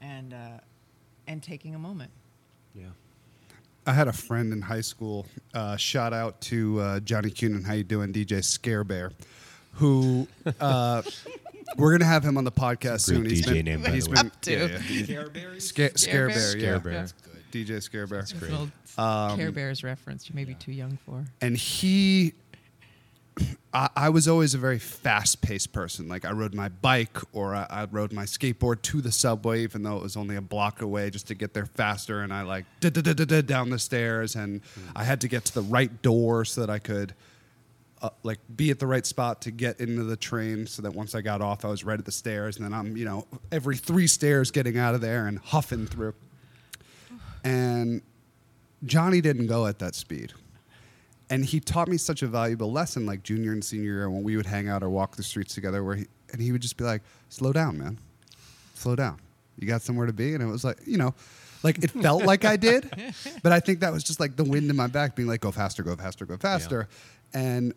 and 0.00 0.32
uh, 0.32 0.36
and 1.26 1.42
taking 1.42 1.74
a 1.74 1.78
moment 1.78 2.10
Yeah. 2.74 2.86
I 3.86 3.92
had 3.92 4.08
a 4.08 4.12
friend 4.12 4.52
in 4.52 4.60
high 4.62 4.80
school. 4.80 5.26
Uh, 5.54 5.76
shout 5.76 6.12
out 6.12 6.40
to 6.42 6.80
uh, 6.80 7.00
Johnny 7.00 7.30
Cunin. 7.30 7.64
How 7.64 7.74
you 7.74 7.84
doing, 7.84 8.12
DJ 8.12 8.42
Scare 8.42 8.82
Bear? 8.84 9.12
Who 9.74 10.26
uh, 10.60 11.02
we're 11.76 11.92
gonna 11.92 12.04
have 12.10 12.24
him 12.24 12.36
on 12.36 12.44
the 12.44 12.50
podcast 12.52 13.06
Great 13.08 13.36
soon. 13.40 13.54
DJ 13.54 13.62
name, 13.64 13.82
by 13.82 13.90
he's 13.90 14.06
the 14.06 14.10
been, 14.14 14.24
way. 14.24 14.30
Up 14.30 14.40
to. 14.42 14.52
yeah, 14.52 15.26
yeah. 15.44 15.58
Scare, 15.58 15.90
Scare 15.94 16.28
Bear, 16.28 16.38
Scare 16.38 16.60
yeah. 16.72 16.78
Bear. 16.78 16.92
That's 16.92 17.12
good. 17.12 17.32
DJ 17.52 17.82
Scare 17.82 18.06
Bear. 18.06 18.18
That's 18.20 18.32
great. 18.32 18.52
Um, 18.98 19.36
Care 19.36 19.52
Bears 19.52 19.84
reference 19.84 20.28
you 20.28 20.34
may 20.34 20.44
be 20.44 20.54
too 20.54 20.72
young 20.72 20.98
for 21.04 21.24
and 21.42 21.56
he 21.56 22.32
I, 23.76 23.90
I 23.94 24.08
was 24.08 24.26
always 24.26 24.54
a 24.54 24.58
very 24.58 24.78
fast-paced 24.78 25.72
person. 25.72 26.08
Like 26.08 26.24
i 26.24 26.32
rode 26.32 26.54
my 26.54 26.70
bike 26.70 27.18
or 27.34 27.54
I, 27.54 27.66
I 27.68 27.84
rode 27.84 28.12
my 28.12 28.24
skateboard 28.24 28.80
to 28.82 29.02
the 29.02 29.12
subway 29.12 29.62
even 29.62 29.82
though 29.82 29.96
it 29.98 30.02
was 30.02 30.16
only 30.16 30.36
a 30.36 30.40
block 30.40 30.80
away 30.80 31.10
just 31.10 31.26
to 31.28 31.34
get 31.34 31.52
there 31.52 31.66
faster. 31.66 32.22
And 32.22 32.32
i 32.32 32.42
like 32.42 32.64
da-da-da-da-da 32.80 33.42
down 33.42 33.70
the 33.70 33.78
stairs. 33.78 34.34
And 34.34 34.62
i 34.94 35.04
had 35.04 35.20
to 35.20 35.28
get 35.28 35.44
to 35.46 35.54
the 35.54 35.62
right 35.62 36.02
door 36.02 36.44
so 36.46 36.62
that 36.62 36.70
i 36.70 36.78
could 36.78 37.14
uh, 38.00 38.10
like 38.22 38.38
be 38.54 38.70
at 38.70 38.78
the 38.78 38.86
right 38.86 39.04
spot 39.04 39.42
to 39.42 39.50
get 39.50 39.80
into 39.80 40.04
the 40.04 40.16
train 40.16 40.66
so 40.66 40.82
that 40.82 40.94
once 40.94 41.14
i 41.14 41.20
got 41.20 41.40
off 41.40 41.64
i 41.64 41.68
was 41.68 41.84
right 41.84 41.98
at 41.98 42.04
the 42.06 42.12
stairs. 42.12 42.56
And 42.56 42.64
then 42.64 42.72
i'm 42.72 42.96
you 42.96 43.04
know 43.04 43.26
every 43.52 43.76
three 43.76 44.06
stairs 44.06 44.50
getting 44.50 44.78
out 44.78 44.94
of 44.94 45.02
there 45.02 45.26
and 45.26 45.38
huffing 45.38 45.86
through. 45.86 46.14
And 47.44 48.00
Johnny 48.84 49.20
didn't 49.20 49.46
go 49.46 49.66
at 49.66 49.78
that 49.80 49.94
speed. 49.94 50.32
And 51.28 51.44
he 51.44 51.58
taught 51.60 51.88
me 51.88 51.96
such 51.96 52.22
a 52.22 52.26
valuable 52.26 52.70
lesson, 52.70 53.04
like 53.04 53.22
junior 53.22 53.52
and 53.52 53.64
senior 53.64 53.92
year, 53.92 54.10
when 54.10 54.22
we 54.22 54.36
would 54.36 54.46
hang 54.46 54.68
out 54.68 54.82
or 54.82 54.90
walk 54.90 55.16
the 55.16 55.22
streets 55.22 55.54
together, 55.54 55.82
where 55.82 55.96
he 55.96 56.06
and 56.32 56.40
he 56.40 56.52
would 56.52 56.62
just 56.62 56.76
be 56.76 56.84
like, 56.84 57.02
"Slow 57.28 57.52
down, 57.52 57.78
man, 57.78 57.98
slow 58.74 58.94
down. 58.94 59.18
You 59.58 59.66
got 59.66 59.82
somewhere 59.82 60.06
to 60.06 60.12
be." 60.12 60.34
And 60.34 60.42
it 60.42 60.46
was 60.46 60.64
like, 60.64 60.78
you 60.86 60.98
know, 60.98 61.14
like 61.62 61.82
it 61.82 61.90
felt 61.90 62.24
like 62.24 62.44
I 62.44 62.56
did, 62.56 62.90
but 63.42 63.52
I 63.52 63.60
think 63.60 63.80
that 63.80 63.92
was 63.92 64.04
just 64.04 64.20
like 64.20 64.36
the 64.36 64.44
wind 64.44 64.70
in 64.70 64.76
my 64.76 64.86
back, 64.86 65.16
being 65.16 65.28
like, 65.28 65.40
"Go 65.40 65.50
faster, 65.50 65.82
go 65.82 65.96
faster, 65.96 66.26
go 66.26 66.36
faster," 66.36 66.88
and 67.34 67.74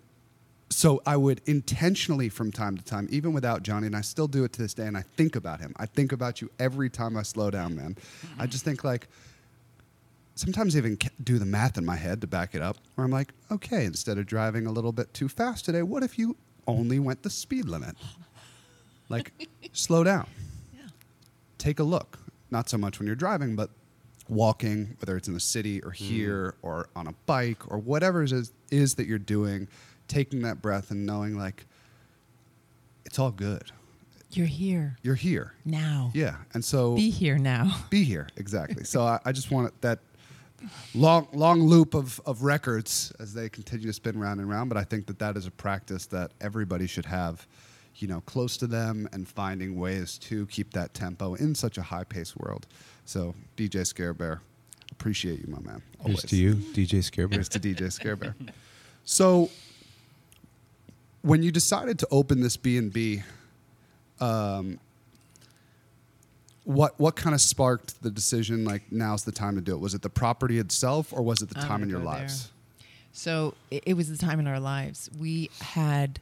so 0.70 1.02
I 1.06 1.18
would 1.18 1.42
intentionally 1.48 2.30
from 2.30 2.52
time 2.52 2.78
to 2.78 2.84
time, 2.84 3.08
even 3.10 3.34
without 3.34 3.64
Johnny, 3.64 3.88
and 3.88 3.96
I 3.96 4.02
still 4.02 4.28
do 4.28 4.44
it 4.44 4.54
to 4.54 4.62
this 4.62 4.74
day, 4.76 4.86
and 4.86 4.96
I 4.96 5.02
think 5.02 5.36
about 5.36 5.60
him. 5.60 5.74
I 5.78 5.88
think 5.88 6.12
about 6.12 6.42
you 6.42 6.52
every 6.60 6.90
time 6.90 7.18
I 7.18 7.24
slow 7.24 7.50
down, 7.50 7.76
man. 7.76 7.98
I 8.38 8.46
just 8.46 8.64
think 8.64 8.84
like 8.84 9.08
sometimes 10.40 10.74
I 10.74 10.80
even 10.80 10.98
do 11.22 11.38
the 11.38 11.46
math 11.46 11.78
in 11.78 11.86
my 11.86 11.98
head 11.98 12.22
to 12.22 12.28
back 12.28 12.56
it 12.56 12.62
up, 12.62 12.78
where 12.96 13.04
I'm 13.04 13.12
like, 13.12 13.34
okay, 13.52 13.84
instead 13.84 14.18
of 14.18 14.26
driving 14.26 14.66
a 14.66 14.72
little 14.72 14.94
bit 14.94 15.14
too 15.14 15.28
fast 15.28 15.66
today, 15.66 15.84
what 15.84 16.02
if 16.02 16.18
you 16.18 16.38
only 16.66 16.98
went 16.98 17.24
the 17.24 17.30
speed 17.30 17.66
limit? 17.66 17.98
Like, 19.10 19.34
slow 19.74 20.06
down. 20.06 20.28
Take 21.58 21.80
a 21.80 21.84
look. 21.84 22.20
Not 22.52 22.70
so 22.70 22.78
much 22.78 23.00
when 23.00 23.06
you're 23.06 23.18
driving, 23.18 23.58
but 23.58 23.70
walking, 24.30 24.96
whether 25.02 25.18
it's 25.18 25.28
in 25.28 25.34
the 25.34 25.42
city 25.42 25.84
or 25.84 25.92
mm. 25.92 25.96
here 25.96 26.56
or 26.62 26.88
on 26.96 27.08
a 27.08 27.14
bike 27.26 27.70
or 27.70 27.78
whatever 27.78 28.24
it 28.24 28.32
is, 28.32 28.54
is 28.72 28.96
that 28.96 29.08
you're 29.08 29.20
doing, 29.20 29.68
taking 30.08 30.42
that 30.44 30.62
breath 30.62 30.90
and 30.90 31.06
knowing 31.06 31.38
like 31.38 31.66
it's 33.06 33.20
all 33.20 33.32
good. 33.32 33.72
you're 34.32 34.48
here 34.48 34.98
You're 35.02 35.16
here. 35.16 35.54
now 35.66 36.12
Yeah. 36.14 36.38
And 36.54 36.64
so 36.64 36.96
be 36.96 37.10
here 37.10 37.38
now 37.38 37.76
be 37.90 38.04
here 38.04 38.28
exactly 38.38 38.86
so 38.86 39.02
I, 39.14 39.20
I 39.26 39.32
just 39.32 39.52
want 39.52 39.80
that 39.82 40.00
long 40.94 41.28
long 41.34 41.62
loop 41.62 41.94
of, 41.94 42.20
of 42.26 42.44
records 42.44 43.12
as 43.20 43.34
they 43.34 43.50
continue 43.50 43.88
to 43.88 43.94
spin 43.94 44.20
round 44.20 44.40
and 44.40 44.50
round 44.50 44.70
but 44.70 44.78
i 44.78 44.84
think 44.84 45.06
that 45.08 45.20
that 45.20 45.38
is 45.38 45.48
a 45.48 45.52
practice 45.52 46.06
that 46.06 46.32
everybody 46.42 46.88
should 46.88 47.06
have 47.06 47.48
you 47.96 48.08
know 48.08 48.22
close 48.22 48.58
to 48.58 48.68
them 48.68 49.08
and 49.14 49.28
finding 49.28 49.78
ways 49.78 50.18
to 50.18 50.46
keep 50.48 50.72
that 50.74 50.94
tempo 50.94 51.34
in 51.36 51.54
such 51.56 51.78
a 51.78 51.82
high 51.82 52.04
paced 52.04 52.38
world 52.38 52.68
so 53.06 53.34
dj 53.58 53.86
scare 53.86 54.14
bear 54.14 54.42
appreciate 54.92 55.40
you 55.40 55.48
my 55.48 55.60
man 55.60 55.82
Here's 56.06 56.24
to 56.24 56.36
you, 56.36 56.56
DJ 56.56 57.00
Scarebear. 57.00 57.34
Here's 57.34 57.50
to 57.50 57.60
DJ 57.60 57.92
Scare 57.92 58.16
Bear. 58.16 58.36
So, 59.04 59.50
when 61.22 61.44
you 61.44 61.52
decided 61.52 62.00
to 62.00 62.08
open 62.12 62.42
this 62.42 62.56
B 62.56 62.78
and 62.78 62.92
B, 62.92 63.24
um, 64.22 64.80
what 66.70 67.00
what 67.00 67.16
kind 67.16 67.34
of 67.34 67.42
sparked 67.42 68.04
the 68.04 68.12
decision? 68.12 68.64
Like 68.64 68.92
now's 68.92 69.24
the 69.24 69.32
time 69.32 69.56
to 69.56 69.62
do 69.62 69.74
it. 69.74 69.80
Was 69.80 69.96
it 69.96 70.04
the 70.04 70.10
property 70.10 70.60
itself, 70.60 71.12
or 71.12 71.24
was 71.24 71.42
it 71.42 71.50
the 71.50 71.60
I'm 71.60 71.68
time 71.68 71.84
in 71.84 71.90
your 71.90 72.00
go 72.00 72.12
there. 72.12 72.20
lives? 72.20 72.52
So 73.12 73.56
it, 73.72 73.84
it 73.88 73.94
was 73.96 74.08
the 74.08 74.24
time 74.24 74.40
in 74.40 74.46
our 74.46 74.60
lives. 74.60 75.10
We 75.20 75.50
had, 75.60 76.20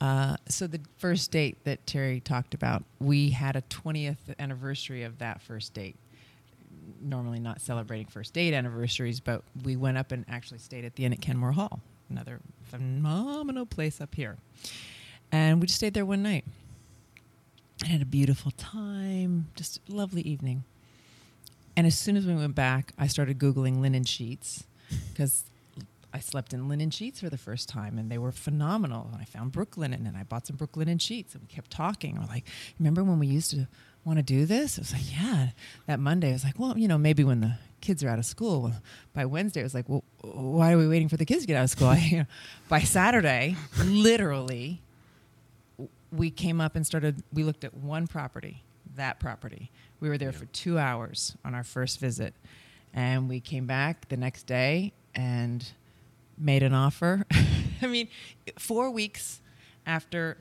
uh, 0.00 0.36
so 0.48 0.68
the 0.68 0.78
first 0.98 1.32
date 1.32 1.64
that 1.64 1.84
Terry 1.84 2.20
talked 2.20 2.54
about, 2.54 2.84
we 3.00 3.30
had 3.30 3.56
a 3.56 3.62
20th 3.62 4.38
anniversary 4.38 5.02
of 5.02 5.18
that 5.18 5.42
first 5.42 5.74
date. 5.74 5.96
Normally 7.00 7.40
not 7.40 7.60
celebrating 7.60 8.06
first 8.06 8.32
date 8.34 8.54
anniversaries, 8.54 9.18
but 9.18 9.42
we 9.64 9.74
went 9.74 9.98
up 9.98 10.12
and 10.12 10.24
actually 10.28 10.58
stayed 10.58 10.84
at 10.84 10.94
the 10.94 11.06
Inn 11.06 11.12
at 11.12 11.20
Kenmore 11.20 11.52
Hall, 11.52 11.80
another 12.08 12.38
phenomenal 12.70 13.66
place 13.66 14.00
up 14.00 14.14
here. 14.14 14.36
And 15.32 15.60
we 15.60 15.66
just 15.66 15.78
stayed 15.78 15.94
there 15.94 16.06
one 16.06 16.22
night. 16.22 16.44
And 17.80 17.90
had 17.90 18.02
a 18.02 18.06
beautiful 18.06 18.50
time, 18.52 19.48
just 19.54 19.80
lovely 19.88 20.22
evening. 20.22 20.64
And 21.76 21.86
as 21.86 21.96
soon 21.96 22.16
as 22.16 22.26
we 22.26 22.34
went 22.34 22.54
back, 22.54 22.92
I 22.98 23.06
started 23.06 23.38
Googling 23.38 23.80
linen 23.80 24.04
sheets 24.04 24.64
because 25.12 25.44
I 26.12 26.20
slept 26.20 26.52
in 26.52 26.68
linen 26.68 26.90
sheets 26.90 27.20
for 27.20 27.28
the 27.28 27.38
first 27.38 27.68
time 27.68 27.98
and 27.98 28.10
they 28.10 28.18
were 28.18 28.32
phenomenal. 28.32 29.08
And 29.12 29.20
I 29.20 29.24
found 29.24 29.52
Brooklinen 29.52 30.06
and 30.06 30.16
I 30.16 30.24
bought 30.24 30.46
some 30.46 30.56
Brooklinen 30.56 31.00
sheets 31.00 31.34
and 31.34 31.42
we 31.42 31.46
kept 31.46 31.70
talking. 31.70 32.18
We're 32.18 32.26
like, 32.26 32.44
remember 32.78 33.04
when 33.04 33.18
we 33.18 33.26
used 33.26 33.50
to 33.52 33.68
want 34.04 34.18
to 34.18 34.22
do 34.22 34.46
this? 34.46 34.78
I 34.78 34.80
was 34.80 34.92
like, 34.92 35.12
yeah. 35.12 35.50
That 35.86 36.00
Monday, 36.00 36.30
I 36.30 36.32
was 36.32 36.44
like, 36.44 36.58
well, 36.58 36.76
you 36.76 36.88
know, 36.88 36.98
maybe 36.98 37.22
when 37.24 37.40
the 37.42 37.54
kids 37.80 38.02
are 38.02 38.08
out 38.08 38.18
of 38.18 38.24
school. 38.24 38.72
By 39.12 39.26
Wednesday, 39.26 39.60
I 39.60 39.64
was 39.64 39.74
like, 39.74 39.88
well, 39.88 40.02
why 40.22 40.72
are 40.72 40.78
we 40.78 40.88
waiting 40.88 41.08
for 41.08 41.16
the 41.16 41.24
kids 41.24 41.42
to 41.42 41.46
get 41.46 41.56
out 41.56 41.64
of 41.64 41.70
school? 41.70 41.88
I, 41.88 42.26
by 42.68 42.80
Saturday, 42.80 43.56
literally, 43.84 44.82
we 46.12 46.30
came 46.30 46.60
up 46.60 46.76
and 46.76 46.86
started, 46.86 47.22
we 47.32 47.44
looked 47.44 47.64
at 47.64 47.74
one 47.74 48.06
property, 48.06 48.62
that 48.96 49.20
property. 49.20 49.70
We 50.00 50.08
were 50.08 50.18
there 50.18 50.32
for 50.32 50.46
two 50.46 50.78
hours 50.78 51.36
on 51.44 51.54
our 51.54 51.64
first 51.64 52.00
visit. 52.00 52.34
And 52.94 53.28
we 53.28 53.40
came 53.40 53.66
back 53.66 54.08
the 54.08 54.16
next 54.16 54.46
day 54.46 54.92
and 55.14 55.68
made 56.36 56.62
an 56.62 56.72
offer. 56.72 57.24
I 57.82 57.86
mean, 57.86 58.08
four 58.58 58.90
weeks 58.90 59.40
after 59.86 60.38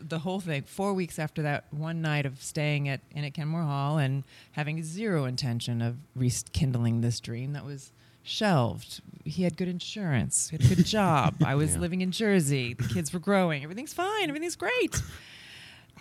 the 0.00 0.20
whole 0.20 0.40
thing, 0.40 0.62
four 0.62 0.92
weeks 0.94 1.18
after 1.18 1.42
that 1.42 1.64
one 1.70 2.00
night 2.02 2.26
of 2.26 2.42
staying 2.42 2.88
at 2.88 3.00
Inn 3.14 3.24
at 3.24 3.34
Kenmore 3.34 3.62
Hall 3.62 3.98
and 3.98 4.24
having 4.52 4.82
zero 4.82 5.24
intention 5.24 5.80
of 5.80 5.96
rekindling 6.14 7.00
this 7.00 7.20
dream 7.20 7.52
that 7.52 7.64
was 7.64 7.92
shelved. 8.26 9.00
He 9.24 9.42
had 9.44 9.56
good 9.56 9.68
insurance. 9.68 10.50
He 10.50 10.56
had 10.56 10.70
a 10.70 10.74
good 10.74 10.84
job. 10.98 11.36
I 11.44 11.54
was 11.54 11.74
Yeah. 11.74 11.80
living 11.80 12.00
in 12.00 12.10
Jersey. 12.12 12.74
The 12.74 12.88
kids 12.88 13.12
were 13.12 13.18
growing. 13.20 13.62
Everything's 13.62 13.92
fine. 13.94 14.28
Everything's 14.28 14.56
great. 14.56 15.00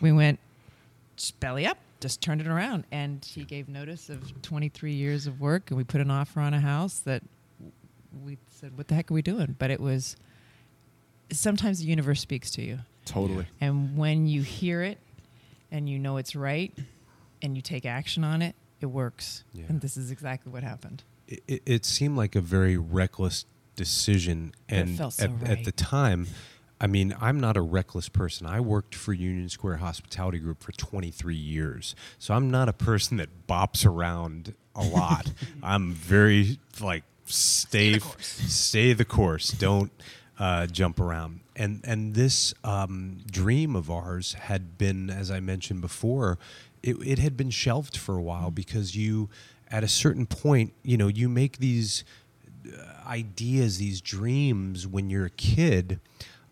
We 0.01 0.11
went 0.11 0.41
belly 1.39 1.65
up, 1.65 1.77
just 2.01 2.19
turned 2.19 2.41
it 2.41 2.47
around. 2.47 2.83
And 2.91 3.23
he 3.23 3.45
gave 3.45 3.69
notice 3.69 4.09
of 4.09 4.41
23 4.41 4.91
years 4.93 5.25
of 5.25 5.39
work, 5.39 5.71
and 5.71 5.77
we 5.77 5.85
put 5.85 6.01
an 6.01 6.11
offer 6.11 6.41
on 6.41 6.53
a 6.53 6.59
house 6.59 6.99
that 6.99 7.23
we 8.25 8.37
said, 8.59 8.77
What 8.77 8.89
the 8.89 8.95
heck 8.95 9.09
are 9.09 9.13
we 9.13 9.21
doing? 9.21 9.55
But 9.57 9.71
it 9.71 9.79
was 9.79 10.17
sometimes 11.31 11.79
the 11.79 11.85
universe 11.85 12.19
speaks 12.19 12.51
to 12.51 12.61
you. 12.61 12.79
Totally. 13.05 13.47
And 13.61 13.95
when 13.97 14.27
you 14.27 14.41
hear 14.41 14.81
it 14.83 14.97
and 15.71 15.89
you 15.89 15.97
know 15.97 16.17
it's 16.17 16.35
right 16.35 16.73
and 17.41 17.55
you 17.55 17.61
take 17.61 17.85
action 17.85 18.25
on 18.25 18.41
it, 18.41 18.53
it 18.85 18.91
works. 18.91 19.43
Yeah. 19.53 19.65
And 19.69 19.81
this 19.81 19.97
is 19.97 20.09
exactly 20.11 20.51
what 20.51 20.63
happened. 20.63 21.03
it, 21.27 21.43
it- 21.47 21.63
it 21.65 21.85
seemed 21.85 22.15
like 22.17 22.35
a 22.35 22.41
very 22.41 22.77
reckless 22.77 23.45
decision. 23.75 24.53
And 24.69 24.95
so 24.97 25.07
at, 25.19 25.31
at 25.43 25.63
the 25.65 25.71
time 25.73 26.27
i 26.81 26.87
mean 26.87 27.15
i'm 27.21 27.39
not 27.39 27.55
a 27.57 27.61
reckless 27.61 28.09
person. 28.09 28.45
I 28.47 28.59
worked 28.59 28.95
for 28.95 29.13
union 29.13 29.47
square 29.49 29.77
hospitality 29.77 30.39
group 30.39 30.61
for 30.63 30.71
23 30.73 31.35
years. 31.35 31.95
So 32.19 32.33
i'm 32.33 32.49
not 32.51 32.67
a 32.69 32.73
person 32.73 33.17
that 33.17 33.29
bops 33.47 33.85
around 33.85 34.53
a 34.75 34.83
lot. 34.99 35.31
I'm 35.63 35.93
very 35.93 36.59
like 36.81 37.03
stay 37.25 37.99
stay 38.19 38.93
the 38.93 39.05
course. 39.05 39.49
Don't 39.51 39.91
uh, 40.37 40.67
jump 40.67 40.99
around. 40.99 41.39
And 41.55 41.79
and 41.85 42.13
this 42.13 42.53
um, 42.65 43.19
dream 43.31 43.75
of 43.75 43.89
ours 43.89 44.33
had 44.33 44.77
been 44.77 45.09
as 45.09 45.31
i 45.31 45.39
mentioned 45.39 45.79
before 45.81 46.37
it, 46.85 46.95
it 47.05 47.19
had 47.19 47.35
been 47.35 47.49
shelved 47.49 47.97
for 47.97 48.15
a 48.17 48.21
while 48.21 48.51
because 48.51 48.95
you 48.95 49.29
at 49.69 49.83
a 49.83 49.87
certain 49.87 50.25
point 50.25 50.73
you 50.83 50.97
know 50.97 51.07
you 51.07 51.27
make 51.27 51.57
these 51.57 52.03
ideas, 53.05 53.77
these 53.77 54.01
dreams 54.01 54.87
when 54.87 55.09
you're 55.09 55.25
a 55.25 55.31
kid, 55.31 55.99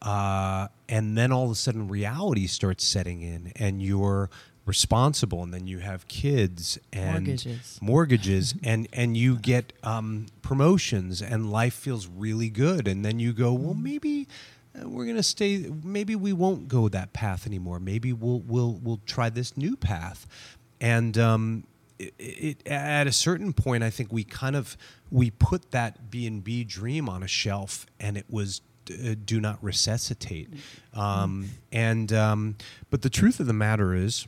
uh, 0.02 0.68
and 0.88 1.18
then 1.18 1.32
all 1.32 1.46
of 1.46 1.52
a 1.52 1.56
sudden 1.56 1.88
reality 1.88 2.48
starts 2.48 2.86
setting 2.86 3.22
in, 3.22 3.52
and 3.56 3.82
you're 3.82 4.30
responsible, 4.66 5.44
and 5.44 5.54
then 5.54 5.68
you 5.68 5.80
have 5.80 6.08
kids 6.08 6.80
and 6.92 7.26
Mortgages. 7.28 7.80
mortgages, 7.82 8.56
and 8.64 8.88
and 8.94 9.18
you 9.18 9.38
get 9.38 9.74
um, 9.84 10.28
promotions, 10.42 11.22
and 11.22 11.52
life 11.52 11.74
feels 11.74 12.08
really 12.08 12.50
good, 12.50 12.88
and 12.88 13.04
then 13.04 13.20
you 13.20 13.34
go, 13.34 13.54
well, 13.54 13.74
maybe. 13.74 14.28
Uh, 14.80 14.90
We're 14.90 15.06
gonna 15.06 15.24
stay. 15.24 15.70
Maybe 15.84 16.16
we 16.16 16.34
won't 16.34 16.68
go 16.68 16.90
that 16.90 17.14
path 17.14 17.46
anymore. 17.48 17.80
Maybe 17.80 18.14
we'll 18.14 18.40
we'll 18.40 18.80
we'll 18.84 19.02
try 19.06 19.30
this 19.30 19.56
new 19.58 19.76
path, 19.76 20.28
and 20.82 21.18
um, 21.18 21.64
it, 22.00 22.14
it, 22.18 22.68
at 22.68 23.08
a 23.08 23.12
certain 23.12 23.54
point, 23.54 23.84
I 23.84 23.90
think 23.90 24.12
we 24.12 24.24
kind 24.24 24.56
of 24.56 24.78
we 25.12 25.32
put 25.32 25.72
that 25.72 26.10
B 26.10 26.26
and 26.28 26.44
B 26.44 26.64
dream 26.64 27.08
on 27.10 27.24
a 27.24 27.28
shelf, 27.28 27.86
and 28.00 28.18
it 28.18 28.26
was 28.30 28.62
uh, 28.90 29.16
do 29.24 29.40
not 29.40 29.64
resuscitate. 29.64 30.50
Um, 30.94 31.50
and 31.72 32.12
um, 32.12 32.56
but 32.90 33.02
the 33.02 33.10
truth 33.10 33.40
of 33.40 33.48
the 33.48 33.54
matter 33.54 33.94
is, 33.94 34.28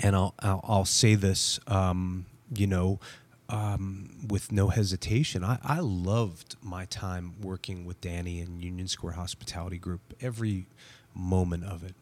and 0.00 0.14
I'll 0.16 0.34
I'll, 0.40 0.60
I'll 0.64 0.84
say 0.84 1.14
this, 1.14 1.60
um, 1.66 2.26
you 2.54 2.66
know, 2.66 3.00
um, 3.48 4.10
with 4.28 4.52
no 4.52 4.68
hesitation. 4.68 5.44
I, 5.44 5.58
I 5.62 5.80
loved 5.80 6.56
my 6.62 6.86
time 6.86 7.34
working 7.40 7.84
with 7.84 8.00
Danny 8.00 8.40
and 8.40 8.62
Union 8.62 8.88
Square 8.88 9.14
Hospitality 9.14 9.78
Group. 9.78 10.00
Every 10.20 10.66
moment 11.14 11.64
of 11.64 11.84
it. 11.84 11.94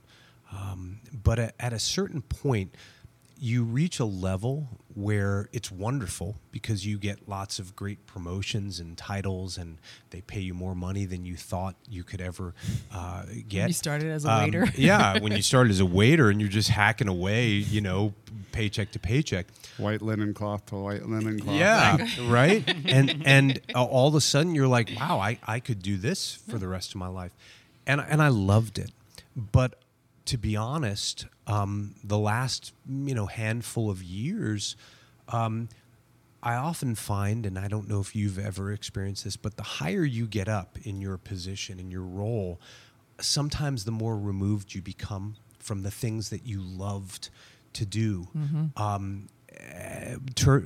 Um, 0.52 1.00
but 1.12 1.38
at, 1.38 1.54
at 1.58 1.72
a 1.72 1.78
certain 1.78 2.22
point, 2.22 2.74
you 3.44 3.64
reach 3.64 3.98
a 3.98 4.04
level 4.04 4.68
where 4.94 5.48
it's 5.52 5.68
wonderful 5.68 6.36
because 6.52 6.86
you 6.86 6.96
get 6.96 7.28
lots 7.28 7.58
of 7.58 7.74
great 7.74 8.06
promotions 8.06 8.78
and 8.78 8.96
titles, 8.96 9.58
and 9.58 9.78
they 10.10 10.20
pay 10.20 10.38
you 10.38 10.54
more 10.54 10.76
money 10.76 11.04
than 11.06 11.24
you 11.26 11.34
thought 11.34 11.74
you 11.90 12.04
could 12.04 12.20
ever 12.20 12.54
uh, 12.94 13.24
get. 13.48 13.66
you 13.66 13.72
started 13.74 14.10
as 14.12 14.24
a 14.24 14.30
Um, 14.30 14.44
waiter. 14.44 14.68
yeah, 14.76 15.18
when 15.18 15.32
you 15.32 15.42
started 15.52 15.70
as 15.72 15.80
a 15.80 15.86
waiter 15.86 16.30
and 16.30 16.40
you're 16.40 16.48
just 16.50 16.68
hacking 16.68 17.08
away, 17.08 17.48
you 17.48 17.80
know, 17.80 18.14
paycheck 18.52 18.92
to 18.92 19.00
paycheck. 19.00 19.46
White 19.76 20.02
linen 20.02 20.34
cloth 20.34 20.66
to 20.66 20.76
white 20.76 21.04
linen 21.08 21.40
cloth. 21.40 21.56
Yeah, 21.56 22.06
right. 22.28 22.62
And 22.84 23.22
and 23.26 23.60
uh, 23.74 23.82
all 23.82 24.06
of 24.06 24.14
a 24.14 24.20
sudden 24.20 24.54
you're 24.54 24.68
like, 24.68 24.92
wow, 24.96 25.18
I, 25.18 25.40
I 25.44 25.58
could 25.58 25.82
do 25.82 25.96
this 25.96 26.34
for 26.48 26.58
the 26.58 26.68
rest 26.68 26.90
of 26.90 26.96
my 26.96 27.08
life, 27.08 27.32
and 27.88 28.00
and 28.00 28.22
I 28.22 28.28
loved 28.28 28.78
it. 28.78 28.92
But 29.34 29.80
to 30.26 30.38
be 30.38 30.54
honest, 30.54 31.26
um, 31.46 31.94
the 32.04 32.18
last 32.18 32.72
you 32.88 33.14
know 33.14 33.26
handful 33.26 33.90
of 33.90 34.02
years, 34.02 34.76
um, 35.28 35.68
I 36.42 36.54
often 36.54 36.94
find, 36.94 37.46
and 37.46 37.58
I 37.58 37.68
don't 37.68 37.88
know 37.88 38.00
if 38.00 38.16
you've 38.16 38.38
ever 38.38 38.72
experienced 38.72 39.24
this, 39.24 39.36
but 39.36 39.56
the 39.56 39.62
higher 39.62 40.04
you 40.04 40.26
get 40.26 40.48
up 40.48 40.76
in 40.82 41.00
your 41.00 41.16
position 41.16 41.78
in 41.78 41.90
your 41.90 42.02
role, 42.02 42.60
sometimes 43.20 43.84
the 43.84 43.92
more 43.92 44.18
removed 44.18 44.74
you 44.74 44.82
become 44.82 45.36
from 45.60 45.82
the 45.82 45.90
things 45.90 46.30
that 46.30 46.44
you 46.44 46.60
loved 46.60 47.28
to 47.74 47.86
do. 47.86 48.26
Um, 48.76 49.28
eh, 49.56 50.16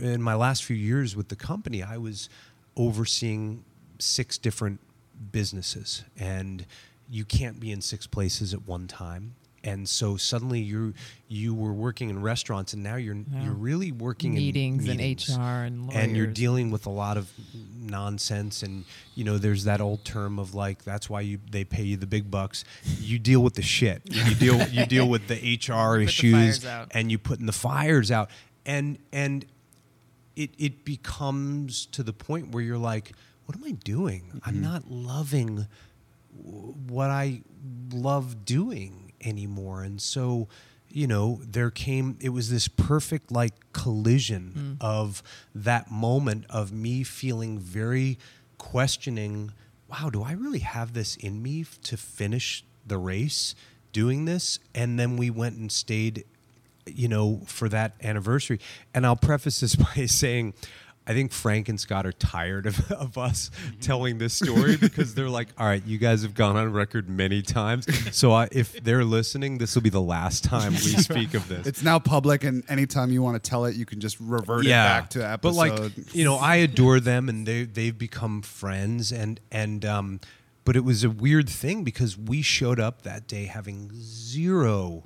in 0.01 0.23
my 0.23 0.35
last 0.35 0.65
few 0.65 0.77
years 0.77 1.15
with 1.15 1.29
the 1.29 1.37
company, 1.37 1.83
I 1.83 1.99
was 1.99 2.29
overseeing 2.77 3.65
six 3.99 4.39
different 4.39 4.81
businesses, 5.33 6.05
and 6.19 6.65
you 7.11 7.25
can't 7.25 7.61
be 7.61 7.71
in 7.71 7.81
six 7.83 8.07
places 8.07 8.55
at 8.55 8.67
one 8.67 8.87
time. 8.89 9.35
And 9.67 9.89
so 9.89 10.17
suddenly 10.17 10.61
you 10.61 10.95
you 11.29 11.53
were 11.53 11.73
working 11.73 12.09
in 12.09 12.23
restaurants, 12.23 12.73
and 12.73 12.85
now 12.85 12.95
you're 12.95 13.17
Yeah. 13.17 13.45
you're 13.45 13.53
really 13.53 13.91
working 13.91 14.35
meetings, 14.35 14.87
in 14.87 14.97
meetings 14.97 15.29
and 15.29 15.41
HR 15.41 15.65
and 15.65 15.87
lawyers. 15.87 15.97
and 15.97 16.17
you're 16.17 16.29
dealing 16.29 16.71
with 16.71 16.87
a 16.87 16.91
lot 16.91 17.17
of 17.17 17.29
nonsense 17.77 18.63
and 18.63 18.85
you 19.15 19.25
know 19.25 19.39
there's 19.39 19.65
that 19.65 19.81
old 19.81 20.05
term 20.05 20.39
of 20.39 20.55
like 20.55 20.85
that's 20.85 21.11
why 21.11 21.21
you 21.21 21.41
they 21.51 21.65
pay 21.65 21.83
you 21.83 21.97
the 21.97 22.07
big 22.07 22.31
bucks. 22.31 22.65
You 23.01 23.19
deal 23.19 23.43
with 23.43 23.55
the 23.55 23.63
shit. 23.63 24.03
You 24.05 24.35
deal 24.37 24.69
you 24.69 24.87
deal 24.87 25.09
with 25.09 25.27
the 25.27 25.35
HR 25.69 25.99
the 25.99 26.05
issues 26.05 26.65
out. 26.65 26.89
and 26.93 27.11
you 27.11 27.19
putting 27.19 27.47
the 27.47 27.53
fires 27.53 28.13
out. 28.13 28.31
And 28.65 28.99
and 29.13 29.45
it 30.37 30.51
it 30.59 30.85
becomes 30.85 31.87
to 31.87 32.05
the 32.05 32.13
point 32.13 32.53
where 32.53 32.63
you're 32.63 32.79
like 32.79 33.13
what 33.47 33.57
am 33.57 33.65
I 33.65 33.73
doing? 33.73 34.41
I'm 34.45 34.55
mm-hmm. 34.55 34.63
not 34.63 34.91
loving 34.91 35.67
what 36.33 37.11
I 37.11 37.43
love 37.93 38.45
doing 38.45 39.06
anymore. 39.25 39.83
And 39.83 40.01
so, 40.01 40.49
you 40.89 41.07
know, 41.07 41.41
there 41.43 41.71
came, 41.71 42.17
it 42.21 42.31
was 42.31 42.51
this 42.51 42.69
perfect 42.69 43.31
like 43.31 43.55
collision 43.73 44.77
mm. 44.81 44.85
of 44.85 45.23
that 45.55 45.91
moment 45.91 46.47
of 46.49 46.73
me 46.73 47.03
feeling 47.03 47.59
very 47.59 48.19
questioning 48.59 49.53
wow, 49.89 50.11
do 50.11 50.23
I 50.23 50.33
really 50.33 50.61
have 50.61 50.95
this 50.95 51.15
in 51.15 51.43
me 51.43 51.65
to 51.85 51.97
finish 51.97 52.65
the 52.85 52.99
race 52.99 53.55
doing 53.93 54.25
this? 54.25 54.59
And 54.75 54.99
then 54.99 55.17
we 55.17 55.31
went 55.31 55.57
and 55.57 55.71
stayed 55.71 56.25
you 56.87 57.09
know, 57.09 57.43
for 57.47 57.69
that 57.69 57.95
anniversary. 58.03 58.61
And 58.95 59.05
I'll 59.05 59.17
preface 59.17 59.61
this 59.61 59.75
by 59.97 60.07
saying, 60.07 60.55
I 61.07 61.13
think 61.13 61.33
Frank 61.33 61.69
and 61.69 61.79
Scott 61.79 62.05
are 62.05 62.13
tired 62.13 62.67
of, 62.67 62.91
of 62.93 63.17
us 63.17 63.51
telling 63.81 64.19
this 64.19 64.35
story 64.35 64.77
because 64.81 65.15
they're 65.15 65.29
like, 65.29 65.49
all 65.57 65.67
right, 65.67 65.85
you 65.87 65.99
guys 65.99 66.23
have 66.23 66.35
gone 66.35 66.57
on 66.57 66.73
record 66.73 67.09
many 67.09 67.43
times. 67.43 67.87
So 68.17 68.33
I, 68.33 68.49
if 68.51 68.73
they're 68.83 69.05
listening, 69.05 69.59
this 69.59 69.75
will 69.75 69.83
be 69.83 69.91
the 69.91 70.01
last 70.01 70.43
time 70.45 70.73
we 70.73 70.79
speak 70.79 71.35
of 71.35 71.49
this. 71.49 71.67
It's 71.67 71.83
now 71.83 71.99
public, 71.99 72.45
and 72.45 72.65
anytime 72.69 73.13
you 73.13 73.23
want 73.23 73.43
to 73.43 73.51
tell 73.51 73.67
it, 73.67 73.77
you 73.77 73.87
can 73.87 74.01
just 74.01 74.19
revert 74.21 74.67
it 74.67 74.71
back 74.71 75.11
to 75.11 75.25
episode. 75.25 75.41
But 75.43 75.55
like, 75.55 76.15
you 76.15 76.25
know, 76.25 76.37
I 76.37 76.57
adore 76.57 77.01
them, 77.01 77.29
and 77.29 77.47
they 77.47 77.65
they've 77.65 77.97
become 77.97 78.43
friends, 78.43 79.13
and 79.13 79.41
and 79.53 79.85
um, 79.85 80.21
but 80.65 80.75
it 80.75 80.85
was 80.85 81.05
a 81.05 81.11
weird 81.11 81.49
thing 81.49 81.85
because 81.85 82.19
we 82.19 82.43
showed 82.43 82.81
up 82.81 83.03
that 83.03 83.29
day 83.29 83.45
having 83.45 83.91
zero, 83.95 85.05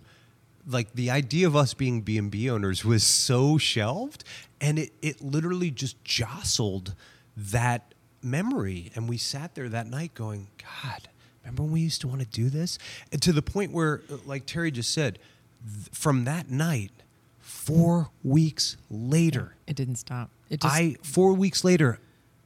like 0.67 0.95
the 0.95 1.11
idea 1.11 1.47
of 1.47 1.55
us 1.55 1.75
being 1.75 2.01
B 2.01 2.17
and 2.17 2.31
B 2.31 2.49
owners 2.49 2.85
was 2.85 3.05
so 3.05 3.59
shelved, 3.59 4.25
and 4.61 4.79
it 4.79 4.93
it 5.03 5.21
literally 5.23 5.71
just 5.71 6.03
jostled 6.05 6.95
that 7.37 7.95
memory, 8.23 8.91
and 8.95 9.09
we 9.09 9.17
sat 9.17 9.55
there 9.55 9.69
that 9.69 9.87
night 9.87 10.15
going, 10.15 10.49
God. 10.59 11.09
Remember 11.43 11.63
when 11.63 11.73
we 11.73 11.81
used 11.81 12.03
to 12.03 12.09
want 12.09 12.21
to 12.21 12.27
do 12.27 12.51
this? 12.51 12.79
And 13.13 13.23
to 13.23 13.33
the 13.33 13.41
point 13.43 13.73
where, 13.73 14.03
uh, 14.13 14.17
like 14.27 14.45
Terry 14.45 14.71
just 14.71 14.93
said, 14.93 15.19
th- 15.67 15.89
from 15.91 16.25
that 16.25 16.51
night, 16.51 16.91
four 17.39 18.11
weeks 18.23 18.77
later, 18.91 19.55
it 19.67 19.75
didn't 19.77 19.97
stop. 19.97 20.31
It 20.51 20.61
just 20.61 20.75
I 20.75 20.97
four 21.03 21.33
weeks 21.33 21.65
later, 21.65 21.99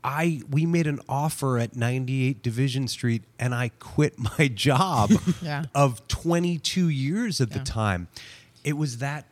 I 0.05 0.43
we 0.49 0.65
made 0.67 0.87
an 0.87 1.01
offer 1.09 1.59
at 1.59 1.75
98 1.75 2.43
Division 2.43 2.87
Street, 2.87 3.25
and 3.39 3.53
I 3.55 3.71
quit 3.81 4.15
my 4.19 4.47
job 4.55 5.11
Yeah. 5.43 5.65
of 5.75 6.07
22 6.09 6.89
years 6.89 7.41
at 7.41 7.51
the 7.51 7.59
time. 7.61 8.07
It 8.63 8.75
was 8.77 8.99
that 8.99 9.27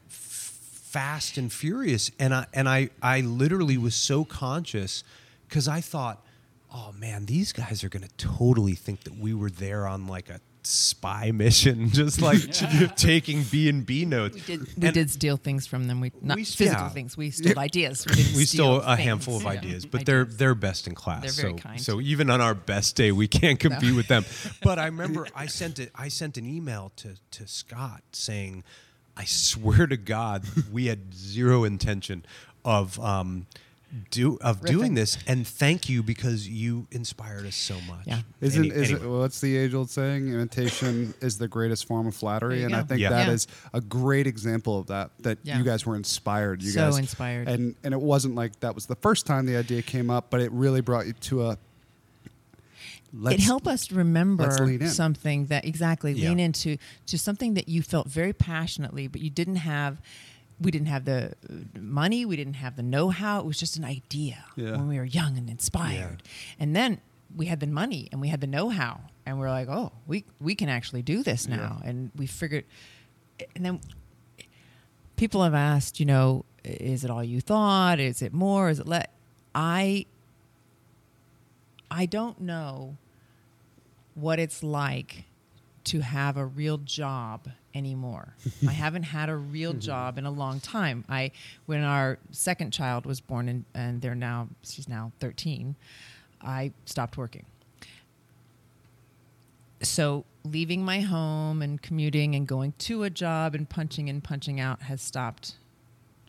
fast 0.93 1.39
and 1.39 1.53
furious, 1.53 2.11
and 2.19 2.35
I 2.35 2.47
and 2.53 2.69
I 2.69 2.91
I 3.03 3.21
literally 3.21 3.79
was 3.79 3.95
so 3.95 4.25
conscious 4.25 5.03
because 5.49 5.67
I 5.69 5.81
thought, 5.81 6.25
oh 6.73 6.93
man, 6.99 7.27
these 7.27 7.53
guys 7.53 7.83
are 7.85 7.89
going 7.89 8.07
to 8.07 8.15
totally 8.17 8.75
think 8.75 9.05
that 9.05 9.19
we 9.19 9.35
were 9.35 9.51
there 9.51 9.87
on 9.87 10.07
like 10.07 10.29
a 10.31 10.41
spy 10.65 11.31
mission, 11.35 11.91
just 11.91 12.23
like 12.23 12.39
taking 12.97 13.43
B 13.45 13.69
and 13.69 13.85
B 13.85 14.05
notes. 14.05 14.35
We 14.37 14.41
did 14.43 14.61
we 14.61 14.87
And 14.87 14.95
did 14.95 15.11
steal 15.11 15.37
things 15.37 15.67
from 15.67 15.89
them. 15.89 16.01
We 16.01 16.13
not 16.21 16.37
We- 16.37 16.45
physical 16.45 16.85
yeah. 16.85 16.89
things. 16.91 17.17
We 17.17 17.31
stole 17.31 17.59
ideas. 17.59 18.07
We, 18.07 18.15
didn't 18.15 18.37
we 18.37 18.45
steal 18.45 18.65
stole 18.65 18.77
a 18.81 18.95
things. 18.97 19.07
handful 19.09 19.37
of 19.39 19.43
Yeah. 19.43 19.49
ideas, 19.51 19.87
but 19.87 20.07
they're 20.07 20.25
they're 20.25 20.55
best 20.55 20.87
in 20.87 20.95
class. 20.95 21.23
They're 21.23 21.45
very 21.49 21.59
so 21.59 21.69
kind. 21.69 21.81
so 21.81 22.01
even 22.01 22.31
on 22.31 22.41
our 22.41 22.55
best 22.55 22.97
day, 22.97 23.13
we 23.13 23.27
can't 23.29 23.59
compete 23.59 23.95
with 23.97 24.09
them. 24.09 24.25
But 24.63 24.79
I 24.79 24.87
remember 24.87 25.27
I 25.35 25.47
sent 25.47 25.79
it. 25.79 25.91
I 25.95 26.09
sent 26.09 26.37
an 26.39 26.47
email 26.47 26.93
to 26.97 27.15
to 27.33 27.47
Scott 27.49 28.03
saying, 28.13 28.63
"I 29.17 29.25
swear 29.25 29.87
to 29.87 29.97
God, 29.97 30.45
we 30.73 30.87
had 30.87 31.15
zero 31.15 31.65
intention 31.65 32.25
of." 32.65 32.99
Um, 33.01 33.47
do 34.11 34.39
of 34.41 34.65
doing 34.65 34.95
this 34.95 35.19
and 35.27 35.47
thank 35.47 35.87
you 35.91 36.03
because 36.03 36.49
you 36.49 36.87
inspired 36.93 37.45
us 37.45 37.55
so 37.55 37.75
much. 37.87 38.07
Yeah. 38.07 38.23
Isn't 38.41 38.65
Any- 38.73 38.75
is 38.75 38.91
it, 38.91 38.95
anyway. 39.03 39.19
what's 39.19 39.43
the 39.43 39.55
age 39.55 39.75
old 39.75 39.91
saying? 39.91 40.29
Imitation 40.33 41.13
is 41.21 41.37
the 41.37 41.47
greatest 41.47 41.85
form 41.87 42.07
of 42.07 42.15
flattery, 42.15 42.55
There 42.55 42.59
you 42.61 42.65
and 42.69 42.75
I 42.75 42.85
think 42.85 43.03
Yeah. 43.03 43.11
that 43.11 43.27
Yeah. 43.29 43.35
is 43.35 43.47
a 43.75 43.83
great 43.83 44.27
example 44.27 44.79
of 44.79 44.87
that. 44.87 45.11
That 45.21 45.41
Yeah. 45.43 45.59
you 45.59 45.65
guys 45.65 45.85
were 45.85 45.95
inspired. 45.95 46.63
You 46.63 46.71
So 46.71 46.81
guys 46.91 46.97
inspired. 46.97 47.49
and 47.49 47.75
and 47.85 47.93
it 47.93 48.01
wasn't 48.01 48.35
like 48.35 48.59
that 48.61 48.75
was 48.75 48.87
the 48.87 48.97
first 48.97 49.27
time 49.27 49.45
the 49.45 49.57
idea 49.59 49.83
came 49.83 50.09
up, 50.09 50.31
but 50.31 50.41
it 50.41 50.51
really 50.53 50.81
brought 50.81 51.07
you 51.07 51.13
to 51.13 51.49
a. 51.49 51.59
Let's, 53.15 53.35
it 53.35 53.41
helped 53.43 53.67
us 53.67 53.93
remember 53.93 54.45
let's 54.45 54.59
lean 54.61 54.83
in. 54.83 54.89
something 54.89 55.47
that 55.47 55.65
exactly 55.67 56.13
Yeah. 56.13 56.31
lean 56.31 56.41
into 56.41 56.79
to 57.07 57.19
something 57.19 57.55
that 57.55 57.69
you 57.69 57.83
felt 57.83 58.09
very 58.09 58.33
passionately, 58.33 59.07
but 59.07 59.21
you 59.21 59.31
didn't 59.31 59.57
have. 59.57 60.01
We 60.61 60.71
didn't 60.71 60.87
have 60.89 61.05
the 61.05 61.33
uh, 61.51 61.55
money. 61.81 62.25
We 62.25 62.37
didn't 62.37 62.55
have 62.55 62.77
the 62.77 62.83
know-how. 62.85 63.41
It 63.41 63.47
was 63.47 63.59
just 63.59 63.77
an 63.77 63.85
idea 63.85 64.45
Yeah. 64.57 64.73
when 64.77 64.87
we 64.89 64.97
were 64.97 65.05
young 65.05 65.37
and 65.37 65.51
inspired. 65.51 66.23
And 66.61 66.75
then 66.77 67.01
we 67.37 67.47
had 67.47 67.59
the 67.61 67.67
money 67.67 68.09
and 68.13 68.21
we 68.21 68.29
had 68.29 68.41
the 68.41 68.47
know-how, 68.47 69.01
and 69.27 69.39
we're 69.39 69.51
like, 69.51 69.69
oh, 69.69 69.93
we 70.07 70.25
we 70.41 70.55
can 70.55 70.69
actually 70.69 71.03
do 71.03 71.23
this 71.23 71.49
now. 71.49 71.81
And 71.85 72.11
we 72.17 72.27
figured, 72.27 72.65
and 73.57 73.65
then 73.67 73.81
people 75.17 75.43
have 75.43 75.55
asked, 75.55 75.99
you 76.01 76.07
know, 76.07 76.45
is 76.65 77.05
it 77.05 77.11
all 77.11 77.25
you 77.25 77.41
thought? 77.41 77.99
Is 78.01 78.23
it 78.23 78.33
more? 78.33 78.71
Is 78.71 78.79
it 78.79 78.87
let? 78.87 79.11
I 79.55 80.07
I 81.91 82.07
don't 82.07 82.41
know 82.41 82.97
what 84.15 84.39
it's 84.39 84.63
like 84.63 85.25
to 85.85 86.01
have 86.01 86.37
a 86.37 86.45
real 86.45 86.79
job 86.79 87.49
anymore. 87.75 88.35
I 88.69 88.73
haven't 88.73 89.05
had 89.05 89.29
a 89.29 89.37
real 89.37 89.73
mm-hmm. 89.73 89.81
job 89.81 90.19
in 90.19 90.27
a 90.27 90.31
long 90.31 90.61
time. 90.61 91.05
I 91.09 91.33
when 91.67 91.83
our 91.83 92.19
second 92.31 92.73
child 92.73 93.07
was 93.07 93.21
born 93.21 93.49
and, 93.49 93.65
and 93.75 94.01
they're 94.01 94.15
now 94.15 94.49
she's 94.63 94.89
now 94.89 95.13
13, 95.21 95.77
I 96.41 96.73
stopped 96.85 97.17
working. 97.17 97.47
So 99.83 100.25
leaving 100.45 100.85
my 100.85 101.01
home 101.01 101.61
and 101.61 101.81
commuting 101.81 102.35
and 102.35 102.47
going 102.47 102.75
to 102.79 103.03
a 103.03 103.11
job 103.11 103.55
and 103.55 103.69
punching 103.69 104.09
in 104.09 104.21
punching 104.21 104.61
out 104.61 104.83
has 104.83 105.03
stopped, 105.03 105.55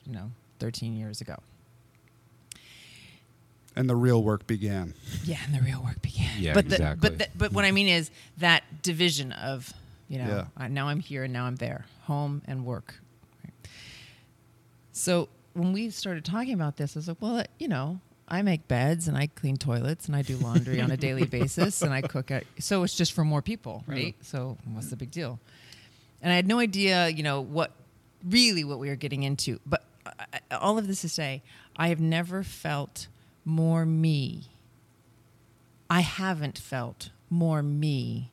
you 0.05 0.11
know, 0.11 0.31
13 0.59 0.95
years 0.95 1.21
ago. 1.21 1.37
And 3.75 3.89
the 3.89 3.95
real 3.95 4.23
work 4.23 4.45
began. 4.47 4.93
Yeah, 5.23 5.37
and 5.45 5.53
the 5.53 5.61
real 5.61 5.81
work 5.83 6.01
began. 6.01 6.29
Yeah, 6.39 6.53
but 6.53 6.67
the, 6.69 6.75
exactly. 6.75 7.09
But 7.09 7.19
the, 7.19 7.27
but 7.35 7.53
what 7.53 7.65
I 7.65 7.71
mean 7.71 7.87
is 7.87 8.11
that 8.37 8.63
division 8.81 9.31
of, 9.31 9.73
you 10.07 10.19
know, 10.19 10.27
Yeah. 10.27 10.45
I, 10.57 10.67
now 10.67 10.87
I'm 10.87 10.99
here 10.99 11.23
and 11.23 11.33
now 11.33 11.45
I'm 11.45 11.55
there, 11.55 11.85
home 12.03 12.41
and 12.45 12.65
work. 12.65 12.95
Right. 13.43 13.53
So 14.91 15.29
when 15.53 15.73
we 15.73 15.89
started 15.89 16.25
talking 16.25 16.53
about 16.53 16.77
this, 16.77 16.95
I 16.95 16.99
was 16.99 17.07
like, 17.07 17.17
well, 17.19 17.37
uh, 17.39 17.43
you 17.59 17.67
know, 17.67 17.99
I 18.27 18.41
make 18.41 18.67
beds 18.67 19.07
and 19.07 19.17
I 19.17 19.27
clean 19.27 19.57
toilets 19.57 20.07
and 20.07 20.15
I 20.15 20.21
do 20.21 20.37
laundry 20.37 20.79
on 20.81 20.91
a 20.91 20.97
daily 20.97 21.25
basis 21.25 21.81
and 21.81 21.93
I 21.93 22.01
cook. 22.01 22.31
At, 22.31 22.45
so 22.59 22.83
it's 22.83 22.95
just 22.95 23.11
for 23.13 23.23
more 23.23 23.41
people, 23.41 23.83
right? 23.85 24.15
So 24.21 24.57
what's 24.71 24.89
the 24.89 24.95
big 24.95 25.11
deal? 25.11 25.39
And 26.21 26.31
I 26.31 26.35
had 26.35 26.47
no 26.47 26.59
idea, 26.59 27.09
you 27.09 27.21
know, 27.21 27.41
what 27.41 27.71
really 28.27 28.63
what 28.63 28.79
we 28.79 28.87
were 28.87 28.95
getting 28.95 29.23
into. 29.23 29.59
But 29.65 29.83
I, 30.05 30.39
I- 30.51 30.55
all 30.55 30.77
of 30.77 30.87
this 30.87 31.01
to 31.01 31.09
say, 31.09 31.41
I 31.75 31.89
have 31.89 31.99
never 31.99 32.43
felt 32.43 33.07
more 33.45 33.85
me. 33.85 34.43
I 35.89 36.01
haven't 36.01 36.57
felt 36.57 37.09
more 37.29 37.61
me 37.61 38.31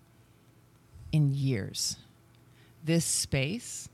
in 1.12 1.30
years. 1.32 1.96
This 2.84 3.04
space, 3.04 3.88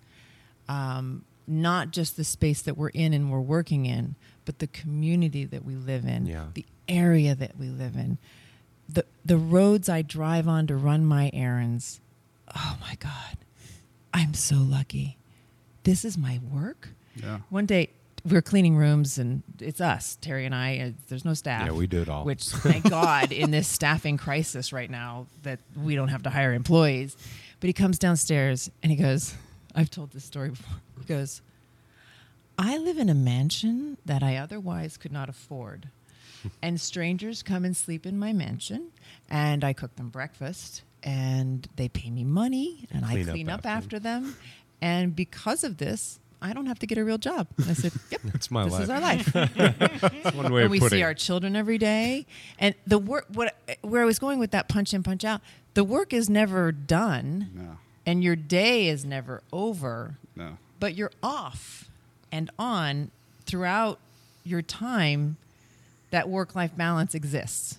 um, 0.68 1.24
not 1.46 1.90
just 1.90 2.16
the 2.16 2.24
space 2.24 2.62
that 2.62 2.76
we're 2.76 2.88
in 2.90 3.12
and 3.12 3.30
we're 3.30 3.40
working 3.40 3.86
in, 3.86 4.14
but 4.44 4.58
the 4.58 4.66
community 4.68 5.44
that 5.44 5.64
we 5.64 5.74
live 5.74 6.04
in, 6.04 6.26
Yeah. 6.26 6.46
the 6.54 6.64
area 6.88 7.34
that 7.34 7.58
we 7.58 7.68
live 7.68 7.96
in, 7.96 8.18
the 8.88 9.04
the 9.24 9.36
roads 9.36 9.88
I 9.88 10.02
drive 10.02 10.46
on 10.46 10.68
to 10.68 10.76
run 10.76 11.04
my 11.04 11.30
errands. 11.32 12.00
Oh 12.54 12.78
my 12.80 12.94
God, 12.96 13.36
I'm 14.14 14.34
so 14.34 14.56
lucky. 14.56 15.16
This 15.82 16.04
is 16.04 16.16
my 16.16 16.38
work. 16.52 16.90
Yeah. 17.16 17.40
One 17.50 17.66
day 17.66 17.88
we 17.88 17.92
were 18.34 18.42
cleaning 18.42 18.76
rooms, 18.76 19.18
and 19.18 19.42
it's 19.60 19.80
us, 19.80 20.16
Terry 20.20 20.46
and 20.46 20.54
I. 20.54 20.78
Uh, 20.78 20.90
there's 21.08 21.24
no 21.24 21.34
staff. 21.34 21.66
Yeah, 21.66 21.72
we 21.72 21.86
do 21.86 22.02
it 22.02 22.08
all. 22.08 22.24
Which, 22.24 22.44
thank 22.48 22.88
God, 22.88 23.32
in 23.32 23.50
this 23.50 23.68
staffing 23.68 24.16
crisis 24.16 24.72
right 24.72 24.90
now, 24.90 25.26
that 25.42 25.60
we 25.76 25.94
don't 25.94 26.08
have 26.08 26.22
to 26.24 26.30
hire 26.30 26.52
employees. 26.52 27.16
But 27.60 27.68
he 27.68 27.72
comes 27.72 27.98
downstairs 27.98 28.70
and 28.82 28.90
he 28.90 28.96
goes, 28.96 29.34
"I've 29.74 29.90
told 29.90 30.12
this 30.12 30.24
story 30.24 30.50
before." 30.50 30.80
He 30.98 31.04
goes, 31.06 31.42
"I 32.58 32.76
live 32.78 32.98
in 32.98 33.08
a 33.08 33.14
mansion 33.14 33.96
that 34.04 34.22
I 34.22 34.36
otherwise 34.36 34.96
could 34.96 35.12
not 35.12 35.28
afford." 35.28 35.88
and 36.62 36.80
strangers 36.80 37.42
come 37.42 37.64
and 37.64 37.76
sleep 37.76 38.06
in 38.06 38.16
my 38.16 38.32
mansion 38.32 38.88
and 39.28 39.64
i 39.64 39.72
cook 39.72 39.96
them 39.96 40.08
breakfast 40.08 40.82
and 41.02 41.68
they 41.76 41.88
pay 41.88 42.10
me 42.10 42.22
money 42.24 42.86
and 42.92 43.04
i 43.04 43.12
Clean 43.12 43.28
up 43.28 43.34
clean 43.34 43.50
up, 43.50 43.66
after 43.66 43.68
after 43.68 43.98
them 43.98 44.36
and 44.80 45.16
because 45.16 45.64
of 45.64 45.78
this 45.78 46.18
i 46.42 46.52
don't 46.52 46.66
have 46.66 46.78
to 46.78 46.86
get 46.86 46.98
a 46.98 47.04
real 47.04 47.18
job 47.18 47.46
and 47.58 47.70
i 47.70 47.72
said 47.72 47.92
yep 48.10 48.20
That's 48.24 48.50
my 48.50 48.64
life. 48.64 48.80
this 48.86 48.88
life. 48.88 49.28
is 49.28 49.34
our 49.36 49.50
life 49.50 50.12
That's 50.22 50.36
one 50.36 50.52
way 50.52 50.62
and 50.62 50.66
of 50.66 50.70
we 50.70 50.80
see 50.80 51.00
it. 51.00 51.04
our 51.04 51.14
children 51.14 51.56
every 51.56 51.78
day 51.78 52.26
and 52.58 52.74
the 52.86 52.98
work 52.98 53.26
what 53.32 53.56
where 53.82 54.02
i 54.02 54.04
was 54.04 54.18
going 54.18 54.38
with 54.38 54.50
that 54.52 54.68
punch 54.68 54.92
in 54.94 55.02
punch 55.02 55.24
out 55.24 55.40
the 55.74 55.84
work 55.84 56.12
is 56.12 56.28
never 56.30 56.72
done 56.72 57.50
No. 57.54 57.78
and 58.04 58.22
your 58.24 58.36
day 58.36 58.88
is 58.88 59.04
never 59.04 59.42
over 59.52 60.16
No. 60.34 60.58
but 60.80 60.94
you're 60.94 61.12
off 61.22 61.88
and 62.32 62.50
on 62.58 63.10
throughout 63.44 63.98
your 64.44 64.62
time 64.62 65.36
that 66.10 66.28
work 66.28 66.54
life 66.54 66.76
balance 66.76 67.14
exists 67.14 67.78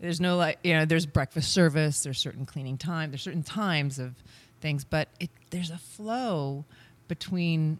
there's 0.00 0.20
no 0.20 0.36
like 0.36 0.58
you 0.62 0.72
know 0.74 0.84
there's 0.84 1.06
breakfast 1.06 1.52
service 1.52 2.02
there's 2.02 2.18
certain 2.18 2.44
cleaning 2.46 2.76
time 2.76 3.10
there's 3.10 3.22
certain 3.22 3.42
times 3.42 3.98
of 3.98 4.14
things 4.60 4.84
but 4.84 5.08
it 5.20 5.30
there's 5.50 5.70
a 5.70 5.78
flow 5.78 6.64
between 7.08 7.78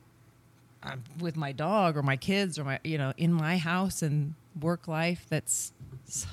uh, 0.83 0.97
with 1.21 1.37
my 1.37 1.53
dog 1.53 1.97
or 1.97 2.03
my 2.03 2.17
kids 2.17 2.59
or 2.59 2.65
my 2.65 2.79
you 2.85 2.99
know 2.99 3.13
in 3.17 3.33
my 3.33 3.57
house 3.57 4.03
and 4.03 4.35
work 4.61 4.87
life 4.89 5.27
that's 5.29 5.73
so 6.05 6.29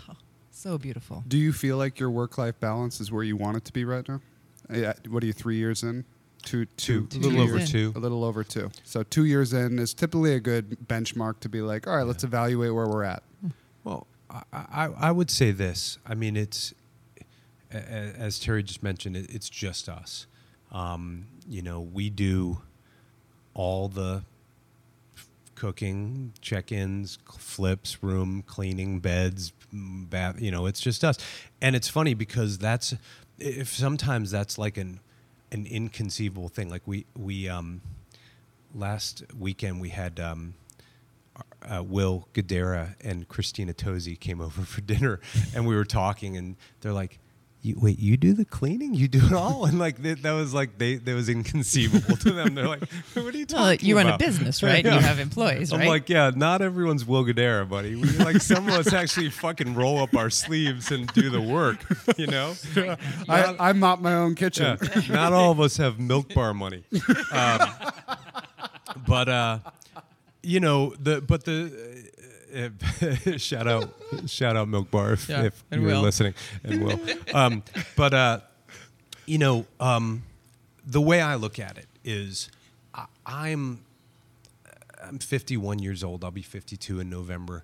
so 0.52 0.78
beautiful 0.78 1.24
Do 1.28 1.38
you 1.38 1.54
feel 1.54 1.78
like 1.78 2.00
your 2.00 2.12
work 2.12 2.38
life 2.38 2.60
balance 2.60 3.00
is 3.02 3.12
where 3.12 3.24
you 3.24 3.36
want 3.38 3.58
it 3.58 3.66
to 3.66 3.74
be 3.74 3.84
right 3.86 4.08
now? 4.08 4.22
Yeah. 4.72 4.94
What 5.10 5.24
are 5.24 5.26
you? 5.26 5.34
Three 5.34 5.58
years 5.58 5.82
in? 5.84 6.06
Two, 6.44 6.66
two, 6.66 7.08
Two, 7.08 7.20
Two 7.20 7.20
a 7.20 7.30
little 7.30 7.38
years 7.46 7.50
over 7.52 7.60
in. 7.60 7.68
two. 7.68 7.94
A 7.96 8.00
little 8.00 8.24
over 8.24 8.44
two. 8.44 8.70
So 8.84 9.04
two 9.04 9.26
years 9.26 9.54
in 9.54 9.80
is 9.80 9.94
typically 9.94 10.34
a 10.36 10.40
good 10.40 10.78
benchmark 10.88 11.40
to 11.42 11.50
be 11.50 11.62
like, 11.62 11.88
all 11.88 11.96
right, 11.98 12.06
let's 12.06 12.24
evaluate 12.24 12.74
where 12.74 12.88
we're 12.88 13.04
at. 13.04 13.22
Well, 13.84 14.06
I, 14.30 14.44
I, 14.54 14.86
I 15.00 15.12
would 15.12 15.30
say 15.32 15.52
this. 15.52 15.98
I 16.06 16.14
mean, 16.16 16.36
it's 16.38 16.74
a- 17.74 17.78
a- 17.78 17.80
as 18.18 18.40
Terry 18.40 18.64
just 18.64 18.82
mentioned. 18.84 19.16
It's 19.18 19.50
just 19.50 19.88
us. 19.90 20.26
Um, 20.72 21.26
you 21.50 21.62
know, 21.62 21.80
we 21.82 22.10
do 22.10 22.62
all 23.54 23.88
the 23.88 24.24
cooking, 25.56 26.34
check-ins, 26.42 27.20
flips, 27.38 28.02
room 28.02 28.44
cleaning, 28.48 29.00
beds, 29.00 29.54
bath. 29.72 30.42
You 30.42 30.52
know, 30.52 30.66
it's 30.66 30.80
just 30.80 31.04
us. 31.04 31.18
And 31.62 31.76
it's 31.76 31.88
funny 31.88 32.14
because 32.14 32.58
that's 32.58 32.96
if 33.38 33.70
sometimes 33.70 34.32
that's 34.32 34.58
like 34.58 34.78
an 34.78 35.00
an 35.52 35.66
inconceivable 35.66 36.50
thing. 36.50 36.70
Like 36.70 36.84
we 36.86 37.06
we 37.16 37.48
um, 37.48 37.82
last 38.74 39.24
weekend 39.38 39.82
we 39.82 39.90
had. 39.90 40.20
Um, 40.20 40.56
uh, 41.64 41.84
Will 41.84 42.28
Guidara 42.34 42.96
and 43.02 43.28
Christina 43.28 43.74
Tosi 43.74 44.20
came 44.20 44.42
over 44.42 44.62
for 44.64 44.82
dinner, 44.82 45.20
and 45.56 45.68
we 45.68 45.76
were 45.76 45.86
talking, 45.86 46.36
and 46.36 46.56
they're 46.82 46.94
like, 46.94 47.20
you, 47.64 47.78
"Wait, 47.80 48.00
you 48.00 48.18
do 48.18 48.34
the 48.34 48.46
cleaning? 48.46 48.94
You 48.94 49.08
do 49.08 49.26
it 49.26 49.34
all?" 49.34 49.66
And 49.66 49.78
like 49.80 50.02
that, 50.04 50.24
that 50.24 50.32
was 50.32 50.54
like 50.54 50.78
they 50.78 50.96
that 50.96 51.14
was 51.14 51.30
inconceivable 51.30 52.18
to 52.18 52.32
them. 52.32 52.56
They're 52.56 52.68
like, 52.68 52.84
"What 53.14 53.34
are 53.34 53.38
you 53.38 53.46
talking 53.46 53.66
well, 53.66 53.78
you 53.82 53.96
run 53.98 54.08
a 54.08 54.18
business 54.18 54.62
right 54.64 54.84
Yeah. 54.84 54.96
you 54.96 55.02
have 55.02 55.20
employees 55.20 55.72
I'm 55.72 55.80
right 55.82 55.90
like, 55.90 56.10
yeah, 56.10 56.32
not 56.36 56.62
everyone's 56.62 57.06
Will 57.06 57.24
Guidara, 57.24 57.68
buddy. 57.70 57.96
We, 57.96 58.10
like 58.18 58.42
some 58.42 58.68
of 58.68 58.74
us 58.74 58.94
actually 58.94 59.30
fucking 59.30 59.76
roll 59.76 60.00
up 60.00 60.16
our 60.16 60.30
sleeves 60.30 60.92
and 60.92 61.08
do 61.14 61.30
the 61.30 61.42
work, 61.42 61.78
you 62.18 62.28
know. 62.28 62.54
I, 63.30 63.56
I 63.60 63.74
mop 63.74 64.00
my 64.02 64.14
own 64.16 64.36
kitchen. 64.36 64.78
Yeah, 64.82 65.02
not 65.14 65.34
all 65.34 65.52
of 65.52 65.60
us 65.60 65.78
have 65.78 66.00
milk 66.00 66.34
bar 66.34 66.54
money. 66.54 66.84
Um, 67.32 67.60
but 69.08 69.30
uh, 69.30 69.60
you 70.44 70.60
know 70.60 70.94
the 71.00 71.22
but 71.22 71.46
the 71.46 71.72
uh, 71.72 72.11
shout 73.38 73.68
out 73.68 73.94
shout 74.28 74.56
out 74.58 74.68
milk 74.68 74.92
bar 74.92 75.14
if, 75.14 75.30
Yeah, 75.30 75.44
if 75.44 75.64
you 75.72 75.82
were 75.82 75.88
Will. 75.88 76.02
listening 76.02 76.34
and 76.64 76.84
will. 76.84 77.00
Um, 77.34 77.64
but 77.96 78.14
uh, 78.14 78.40
you 79.26 79.38
know, 79.38 79.66
um, 79.80 80.24
the 80.86 81.02
way 81.02 81.22
I 81.22 81.36
look 81.36 81.60
at 81.60 81.78
it 81.78 81.88
is, 82.04 82.50
I, 82.94 83.06
I'm 83.26 83.84
I'm 85.04 85.20
51 85.20 85.80
years 85.80 86.04
old. 86.04 86.24
I'll 86.24 86.32
be 86.32 86.42
52 86.42 87.00
in 87.00 87.10
November. 87.10 87.64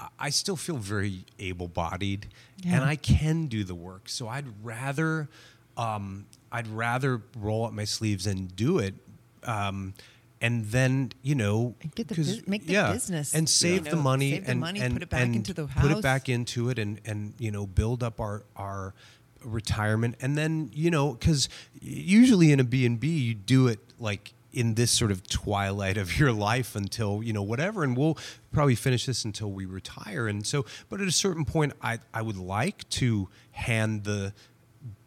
I- 0.00 0.08
I 0.18 0.30
still 0.30 0.56
feel 0.56 0.76
very 0.78 1.24
able-bodied, 1.38 2.28
and 2.66 2.82
I 2.82 2.96
can 2.96 3.46
do 3.46 3.62
the 3.64 3.74
work. 3.74 4.08
So 4.08 4.26
I'd 4.28 4.46
rather, 4.64 5.28
um, 5.76 6.26
I'd 6.50 6.66
rather 6.68 7.22
roll 7.38 7.64
up 7.66 7.72
my 7.72 7.84
sleeves 7.84 8.26
and 8.26 8.54
do 8.56 8.78
it, 8.78 8.94
um, 9.44 9.94
and 10.42 10.66
then 10.66 11.12
you 11.22 11.34
know, 11.34 11.74
And 11.80 11.94
get 11.94 12.08
the 12.08 12.14
'cause- 12.16 12.36
bus- 12.36 12.46
make 12.48 12.66
the 12.66 12.74
yeah, 12.74 12.92
business, 12.92 13.32
and 13.32 13.44
you 13.44 13.46
save 13.46 13.84
the 13.84 13.96
know, 13.96 14.02
money 14.02 14.30
save 14.32 14.44
the 14.44 14.50
and 14.50 14.60
money, 14.60 14.80
and 14.80 14.92
put 14.94 15.02
it 15.02 15.08
back 15.08 15.22
and 15.22 15.36
into 15.36 15.54
the 15.54 15.66
house. 15.66 15.82
put 15.86 15.96
it 15.96 16.02
back 16.02 16.28
into 16.28 16.68
it 16.68 16.78
and 16.78 17.00
and 17.06 17.32
you 17.38 17.50
know 17.50 17.66
build 17.66 18.02
up 18.02 18.20
our 18.20 18.44
our 18.56 18.92
retirement. 19.44 20.16
And 20.20 20.36
then 20.36 20.70
you 20.72 20.90
know 20.90 21.12
because 21.14 21.48
usually 21.80 22.52
in 22.52 22.60
a 22.60 22.64
b&b 22.64 23.08
you 23.08 23.34
do 23.34 23.66
it 23.68 23.80
like 23.98 24.34
in 24.52 24.74
this 24.74 24.90
sort 24.90 25.10
of 25.10 25.26
twilight 25.28 25.96
of 25.96 26.18
your 26.18 26.30
life 26.30 26.76
until 26.76 27.22
you 27.22 27.32
know 27.32 27.42
whatever. 27.42 27.82
And 27.84 27.96
we'll 27.96 28.18
probably 28.52 28.74
finish 28.74 29.06
this 29.06 29.24
until 29.24 29.50
we 29.50 29.64
retire. 29.64 30.28
And 30.28 30.46
so 30.46 30.64
but 30.88 31.00
at 31.00 31.08
a 31.08 31.12
certain 31.12 31.44
point 31.44 31.72
i 31.82 31.98
i 32.12 32.20
would 32.22 32.36
like 32.36 32.88
to 32.90 33.28
hand 33.52 34.04
the 34.04 34.32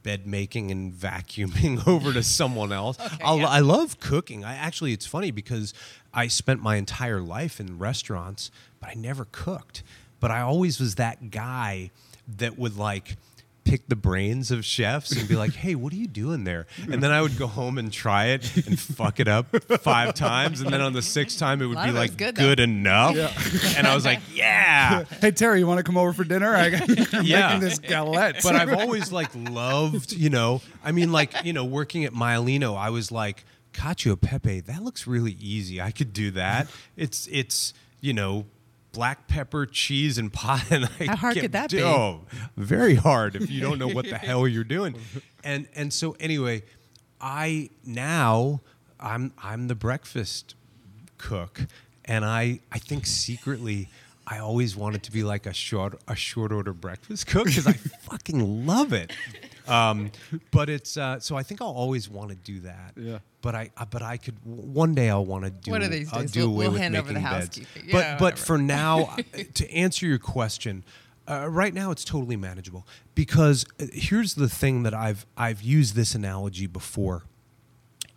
bed 0.06 0.28
making 0.28 0.70
and 0.70 0.94
vacuuming 0.94 1.86
over 1.88 2.14
to 2.14 2.24
someone 2.24 2.72
else. 2.72 2.98
I'll, 3.22 3.40
yeah. 3.40 3.48
I 3.48 3.60
love 3.60 4.00
cooking. 4.00 4.46
I 4.46 4.56
actually, 4.56 4.94
it's 4.94 5.08
funny 5.08 5.32
because 5.32 5.74
I 6.14 6.28
spent 6.28 6.62
my 6.62 6.76
entire 6.76 7.20
life 7.20 7.60
in 7.60 7.80
restaurants, 7.80 8.52
but 8.80 8.90
I 8.92 8.94
never 8.94 9.26
cooked. 9.32 9.82
But 10.20 10.30
I 10.30 10.42
always 10.42 10.80
was 10.80 10.96
that 10.96 11.32
guy 11.32 11.90
that 12.38 12.58
would 12.58 12.78
like 12.78 13.18
pick 13.66 13.88
the 13.90 13.96
brains 13.98 14.52
of 14.52 14.64
chefs 14.64 15.12
and 15.12 15.28
be 15.28 15.36
like, 15.36 15.54
"Hey, 15.54 15.76
what 15.76 15.92
are 15.92 15.98
you 15.98 16.08
doing 16.08 16.46
there?" 16.46 16.68
And 16.90 17.04
then 17.04 17.12
I 17.12 17.22
would 17.22 17.38
go 17.38 17.48
home 17.48 17.78
and 17.78 17.92
try 17.92 18.28
it 18.28 18.56
and 18.68 18.80
fuck 18.80 19.20
it 19.20 19.28
up 19.28 19.48
five 19.82 20.14
times, 20.14 20.62
and 20.62 20.72
then 20.72 20.80
on 20.82 20.94
the 20.94 21.02
sixth 21.02 21.38
time 21.40 21.62
it 21.62 21.66
would 21.66 21.76
be 21.76 21.82
of 21.82 21.88
it 21.90 21.92
was 21.94 22.00
like 22.10 22.18
good, 22.18 22.36
good, 22.36 22.60
though. 22.60 22.64
enough. 22.64 23.76
And 23.78 23.86
I 23.88 23.94
was 23.96 24.06
like, 24.06 24.20
"Yeah." 24.34 25.04
Hey 25.20 25.32
Terry, 25.32 25.60
you 25.60 25.68
want 25.68 25.80
to 25.80 25.84
come 25.84 25.98
over 25.98 26.14
for 26.14 26.24
dinner? 26.24 26.56
I, 26.56 26.68
I'm 26.68 27.24
Yeah. 27.26 27.48
making 27.48 27.62
this 27.62 27.80
galette. 27.80 28.42
but 28.44 28.56
I've 28.56 28.72
always 28.74 29.12
like 29.12 29.30
loved, 29.36 30.14
you 30.14 30.30
know, 30.30 30.62
I 30.84 30.92
mean, 30.92 31.12
like, 31.12 31.34
you 31.44 31.52
know, 31.54 31.66
working 31.66 32.06
at 32.06 32.14
Maialino, 32.14 32.78
I 32.78 32.92
was 32.92 33.12
like, 33.12 33.44
cacio 33.74 34.20
pepe, 34.20 34.62
that 34.62 34.84
looks 34.84 35.08
really 35.08 35.34
easy. 35.40 35.82
I 35.82 35.92
could 35.92 36.14
do 36.14 36.32
that. 36.32 36.68
It's, 36.96 37.28
it's, 37.32 37.74
you 38.00 38.14
know, 38.14 38.46
black 38.96 39.28
pepper, 39.28 39.66
cheese, 39.66 40.18
and 40.18 40.32
pot. 40.32 40.64
And 40.72 40.90
I 41.00 41.06
How 41.06 41.16
hard 41.16 41.38
could 41.38 41.52
that 41.52 41.72
be? 41.72 41.84
Oh, 41.84 42.22
very 42.58 42.96
hard 42.96 43.36
if 43.36 43.50
you 43.50 43.62
don't 43.62 43.78
know 43.78 43.88
what 43.88 44.06
the 44.10 44.18
hell 44.28 44.48
you're 44.48 44.64
doing. 44.64 44.96
And, 45.44 45.68
and 45.76 45.94
so 45.94 46.16
anyway, 46.20 46.64
I 47.22 47.70
now 47.86 48.62
I'm, 49.00 49.34
I'm 49.42 49.68
the 49.68 49.76
breakfast 49.76 50.56
cook, 51.18 51.62
and 52.04 52.26
I 52.26 52.60
I 52.72 52.80
think 52.80 53.06
secretly 53.06 53.90
I 54.28 54.40
always 54.40 54.76
wanted 54.76 55.04
to 55.04 55.12
be 55.12 55.24
like 55.24 55.46
a 55.46 55.54
short 55.54 56.00
a 56.08 56.16
short 56.16 56.52
order 56.52 56.74
breakfast 56.74 57.28
cook 57.28 57.46
because 57.46 57.68
I 57.68 57.74
fucking 58.10 58.66
love 58.66 58.94
it. 58.94 59.14
Um, 59.68 60.12
but 60.52 60.70
it's 60.70 60.98
uh, 60.98 61.20
so 61.20 61.36
I 61.36 61.44
think 61.44 61.62
I'll 61.62 61.68
always 61.70 62.10
want 62.10 62.30
to 62.30 62.36
do 62.36 62.60
that. 62.62 62.94
Yeah. 62.96 63.20
But 63.42 63.56
I 63.56 63.72
uh, 63.78 63.86
but 63.86 64.02
I 64.02 64.18
could 64.18 64.36
one 64.44 64.94
day 64.96 65.10
I'll 65.10 65.26
want 65.26 65.44
to 65.46 65.50
do 65.52 65.72
One 65.72 65.82
of 65.84 65.92
these 65.92 66.12
I'll 66.14 66.22
days 66.22 66.32
do 66.32 66.42
we'll- 66.42 66.50
away 66.50 66.66
we'll 66.66 66.72
with 66.74 66.82
hand 66.82 66.96
over 66.96 67.08
the 67.10 67.14
beds. 67.20 67.24
housekeeping. 67.58 67.90
But 67.92 67.98
Yeah, 68.00 68.14
but 68.18 68.22
whatever. 68.22 68.42
for 68.46 68.58
now, 68.58 69.16
to 69.56 69.72
answer 69.72 70.06
your 70.06 70.20
question, 70.20 70.84
uh, 71.28 71.48
right 71.50 71.74
now 71.74 71.92
it's 71.92 72.04
totally 72.04 72.36
manageable 72.36 72.88
because 73.16 73.66
uh, 73.80 73.86
here's 73.94 74.36
the 74.36 74.50
thing 74.50 74.84
that 74.84 74.94
I've 74.94 75.26
I've 75.38 75.62
used 75.62 75.96
this 75.96 76.14
analogy 76.16 76.68
before 76.68 77.24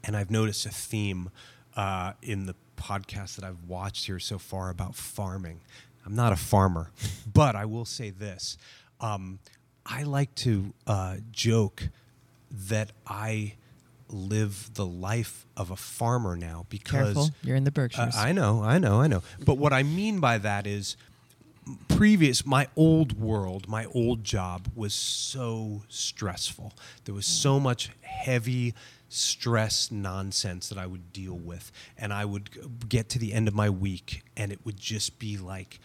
and 0.04 0.16
I've 0.16 0.30
noticed 0.30 0.64
a 0.66 0.70
theme 0.70 1.30
uh, 1.76 2.12
in 2.22 2.46
the 2.46 2.54
podcast 2.76 3.37
that 3.37 3.44
I've 3.44 3.64
watched 3.64 4.06
here 4.06 4.18
so 4.20 4.38
far 4.38 4.70
about 4.70 4.94
farming. 4.94 5.61
I'm 6.06 6.14
not 6.14 6.32
a 6.32 6.37
farmer, 6.37 6.90
but 7.32 7.56
I 7.56 7.64
will 7.64 7.84
say 7.84 8.11
this: 8.11 8.56
um, 9.00 9.38
I 9.88 10.03
like 10.03 10.35
to 10.37 10.74
uh, 10.87 11.16
joke 11.33 11.88
that 12.51 12.92
I 13.07 13.55
live 14.11 14.70
the 14.74 14.87
life 14.87 15.46
of 15.57 15.70
a 15.70 15.77
farmer 15.77 16.37
now 16.37 16.66
because 16.68 17.14
Careful, 17.14 17.31
you're 17.42 17.57
in 17.57 17.64
the 17.64 17.70
Berkshires. 17.70 18.14
uh, 18.16 18.20
I 18.20 18.33
know, 18.33 18.62
I 18.62 18.79
know, 18.79 19.01
I 19.01 19.07
know. 19.07 19.22
But 19.44 19.59
what 19.59 19.72
I 19.72 19.83
mean 19.83 20.20
by 20.20 20.38
that 20.38 20.66
is 20.66 20.96
previous 21.88 22.46
my 22.46 22.66
old 22.77 23.20
world 23.20 23.68
my 23.68 23.85
old 23.87 24.24
job 24.24 24.68
was 24.74 24.94
so 24.94 25.83
stressful 25.88 26.72
there 27.05 27.14
was 27.14 27.27
so 27.27 27.61
much 27.61 27.90
heavy 28.01 28.72
stress 29.11 29.90
nonsense 29.90 30.70
that 30.70 30.79
i 30.79 30.87
would 30.87 31.12
deal 31.12 31.35
with 31.37 31.70
and 31.98 32.11
i 32.12 32.24
would 32.24 32.88
get 32.88 33.11
to 33.11 33.18
the 33.18 33.35
end 33.35 33.48
of 33.48 33.55
my 33.55 33.68
week 33.68 34.22
and 34.35 34.51
it 34.51 34.61
would 34.64 34.79
just 34.79 35.18
be 35.18 35.37
like 35.37 35.79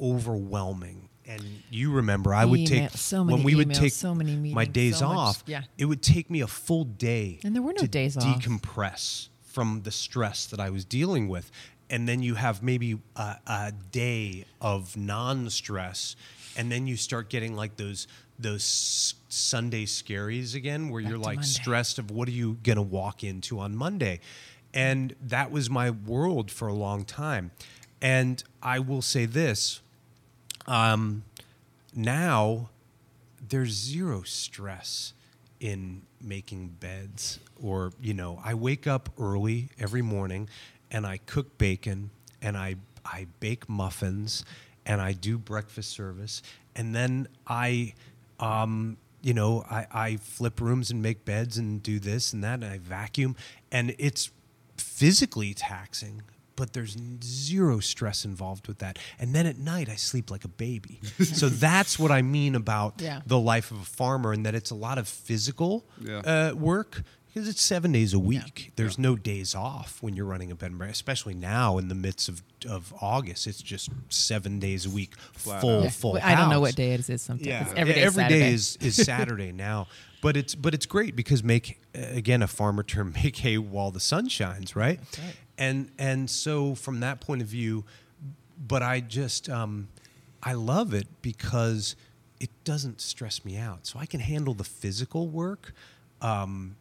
overwhelming 0.00 1.08
and 1.26 1.42
you 1.70 1.90
remember 1.92 2.34
i 2.34 2.44
would 2.44 2.60
Email- 2.60 2.88
take 2.88 2.98
so 2.98 3.18
when 3.18 3.26
many 3.28 3.44
we 3.44 3.54
would 3.54 3.72
take 3.74 3.92
so 3.92 4.14
many 4.14 4.36
my 4.52 4.64
days 4.64 4.98
so 4.98 5.08
much- 5.08 5.16
off 5.16 5.42
yeah. 5.46 5.62
it 5.78 5.86
would 5.86 6.02
take 6.02 6.30
me 6.30 6.40
a 6.40 6.46
full 6.46 6.84
day 6.84 7.38
And 7.44 7.54
there 7.54 7.62
were 7.62 7.72
no 7.72 7.80
to 7.82 7.88
days 7.88 8.16
off. 8.16 8.24
decompress 8.24 9.28
from 9.42 9.82
the 9.82 9.90
stress 9.92 10.46
that 10.46 10.58
I 10.60 10.68
was 10.70 10.84
dealing 10.84 11.28
with. 11.28 11.50
And 11.90 12.08
then 12.08 12.22
you 12.22 12.34
have 12.34 12.60
maybe 12.62 12.98
a, 13.14 13.36
a 13.46 13.72
day 13.92 14.46
of 14.60 14.96
non-stress, 14.96 16.16
and 16.56 16.72
then 16.72 16.86
you 16.86 16.96
start 16.96 17.28
getting 17.30 17.54
like 17.54 17.76
those 17.76 18.08
those 18.38 19.14
Sunday 19.28 19.84
scaries 19.84 20.54
again, 20.56 20.88
where 20.88 21.02
Back 21.02 21.10
you're 21.10 21.18
like 21.18 21.36
Monday. 21.36 21.48
stressed 21.48 21.98
of 21.98 22.10
what 22.10 22.26
are 22.26 22.32
you 22.32 22.58
gonna 22.64 22.82
walk 22.82 23.22
into 23.22 23.60
on 23.60 23.76
Monday, 23.76 24.20
and 24.72 25.14
that 25.20 25.50
was 25.52 25.68
my 25.70 25.90
world 25.90 26.50
for 26.50 26.66
a 26.68 26.74
long 26.74 27.04
time. 27.04 27.50
And 28.00 28.42
I 28.62 28.78
will 28.80 29.02
say 29.02 29.26
this: 29.26 29.80
um, 30.66 31.24
now 31.94 32.68
there's 33.48 33.72
zero 33.72 34.22
stress 34.22 35.12
in 35.60 36.02
making 36.20 36.68
beds 36.80 37.38
or 37.62 37.92
you 38.00 38.14
know 38.14 38.40
i 38.44 38.54
wake 38.54 38.86
up 38.86 39.08
early 39.18 39.68
every 39.78 40.02
morning 40.02 40.48
and 40.90 41.06
i 41.06 41.18
cook 41.26 41.56
bacon 41.58 42.10
and 42.42 42.56
i 42.56 42.74
i 43.04 43.26
bake 43.40 43.68
muffins 43.68 44.44
and 44.86 45.00
i 45.00 45.12
do 45.12 45.38
breakfast 45.38 45.90
service. 45.90 46.42
And 46.76 46.94
then 46.94 47.28
i 47.46 47.94
um 48.40 48.96
you 49.22 49.34
know 49.34 49.64
i 49.70 49.86
i 49.92 50.16
flip 50.16 50.60
rooms 50.60 50.90
and 50.90 51.02
make 51.02 51.24
beds 51.24 51.56
and 51.58 51.82
do 51.82 51.98
this 51.98 52.32
and 52.32 52.42
that 52.44 52.54
and 52.54 52.66
i 52.66 52.78
vacuum. 52.78 53.36
And 53.70 53.94
it's 53.98 54.30
physically 54.76 55.54
taxing 55.54 56.22
but 56.56 56.72
there's 56.72 56.96
zero 57.22 57.80
stress 57.80 58.24
involved 58.24 58.68
with 58.68 58.78
that 58.78 58.98
and 59.18 59.34
then 59.34 59.46
at 59.46 59.58
night 59.58 59.88
i 59.88 59.94
sleep 59.96 60.30
like 60.30 60.44
a 60.44 60.48
baby 60.48 61.00
so 61.22 61.48
that's 61.48 61.98
what 61.98 62.10
i 62.10 62.22
mean 62.22 62.54
about 62.54 62.94
Yeah. 63.00 63.20
the 63.26 63.38
life 63.38 63.70
of 63.70 63.80
a 63.80 63.84
farmer 63.84 64.32
and 64.32 64.44
that 64.46 64.54
it's 64.54 64.70
a 64.70 64.74
lot 64.74 64.98
of 64.98 65.08
physical 65.08 65.84
Yeah. 66.00 66.18
uh, 66.18 66.54
work 66.54 67.02
because 67.26 67.48
it's 67.48 67.62
seven 67.62 67.90
days 67.90 68.14
a 68.14 68.18
week. 68.20 68.70
There's 68.76 68.96
no 68.96 69.16
days 69.16 69.56
off 69.56 70.00
when 70.00 70.14
you're 70.14 70.24
running 70.24 70.52
a 70.52 70.54
bed 70.54 70.70
and 70.70 70.78
breakfast, 70.78 70.98
especially 71.00 71.34
now 71.34 71.78
in 71.78 71.88
the 71.88 71.94
midst 71.96 72.28
of, 72.28 72.44
of 72.70 72.94
August. 73.00 73.48
It's 73.48 73.60
just 73.60 73.90
seven 74.08 74.60
days 74.60 74.86
a 74.86 74.90
week, 74.90 75.16
full, 75.32 75.82
Yeah. 75.82 75.90
full. 75.90 76.12
Well, 76.12 76.22
I 76.24 76.36
don't 76.36 76.48
know 76.48 76.60
what 76.60 76.76
day 76.76 76.92
it 76.92 77.08
is 77.10 77.22
sometimes. 77.22 77.44
Yeah, 77.44 77.62
It's 77.64 77.74
every 77.76 77.94
day. 77.94 78.02
every 78.04 78.22
Saturday. 78.22 78.38
day 78.38 78.52
is, 78.52 78.76
is 78.80 78.94
Saturday 79.04 79.50
now. 79.50 79.88
But 80.22 80.36
it's 80.36 80.54
but 80.54 80.74
it's 80.74 80.86
great 80.86 81.16
because 81.16 81.42
make 81.42 81.80
uh, 81.98 82.02
again 82.12 82.40
a 82.40 82.46
farmer 82.46 82.84
term 82.84 83.12
make 83.24 83.38
hay 83.38 83.58
while 83.58 83.90
the 83.90 83.98
sun 83.98 84.28
shines, 84.28 84.76
right? 84.76 85.00
That's 85.00 85.18
right. 85.18 85.34
And 85.56 85.90
and 85.98 86.28
so 86.28 86.74
from 86.74 87.00
that 87.00 87.20
point 87.20 87.42
of 87.42 87.48
view, 87.48 87.84
but 88.66 88.82
I 88.82 89.00
just 89.00 89.48
um, 89.48 89.88
I 90.42 90.52
love 90.52 90.94
it 90.94 91.06
because 91.22 91.96
it 92.40 92.50
doesn't 92.64 93.00
stress 93.00 93.44
me 93.44 93.56
out. 93.56 93.86
So 93.86 93.98
I 93.98 94.06
can 94.06 94.20
handle 94.20 94.54
the 94.54 94.64
physical 94.64 95.28
work 95.28 95.72
um, 96.20 96.76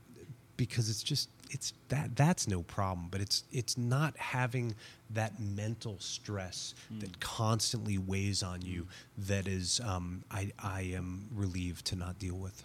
because 0.57 0.89
it's 0.89 1.03
just 1.03 1.29
it's 1.51 1.73
that 1.89 2.15
that's 2.15 2.47
no 2.47 2.63
problem. 2.63 3.07
But 3.11 3.21
it's 3.21 3.43
it's 3.51 3.77
not 3.77 4.17
having 4.17 4.75
that 5.11 5.39
mental 5.39 5.97
stress 5.99 6.73
that 6.99 7.19
constantly 7.19 7.97
weighs 7.97 8.41
on 8.41 8.61
you 8.61 8.87
that 9.17 9.47
is 9.47 9.79
um, 9.85 10.23
I 10.31 10.51
I 10.59 10.81
am 10.81 11.29
relieved 11.33 11.85
to 11.87 11.95
not 11.95 12.17
deal 12.19 12.35
with. 12.35 12.63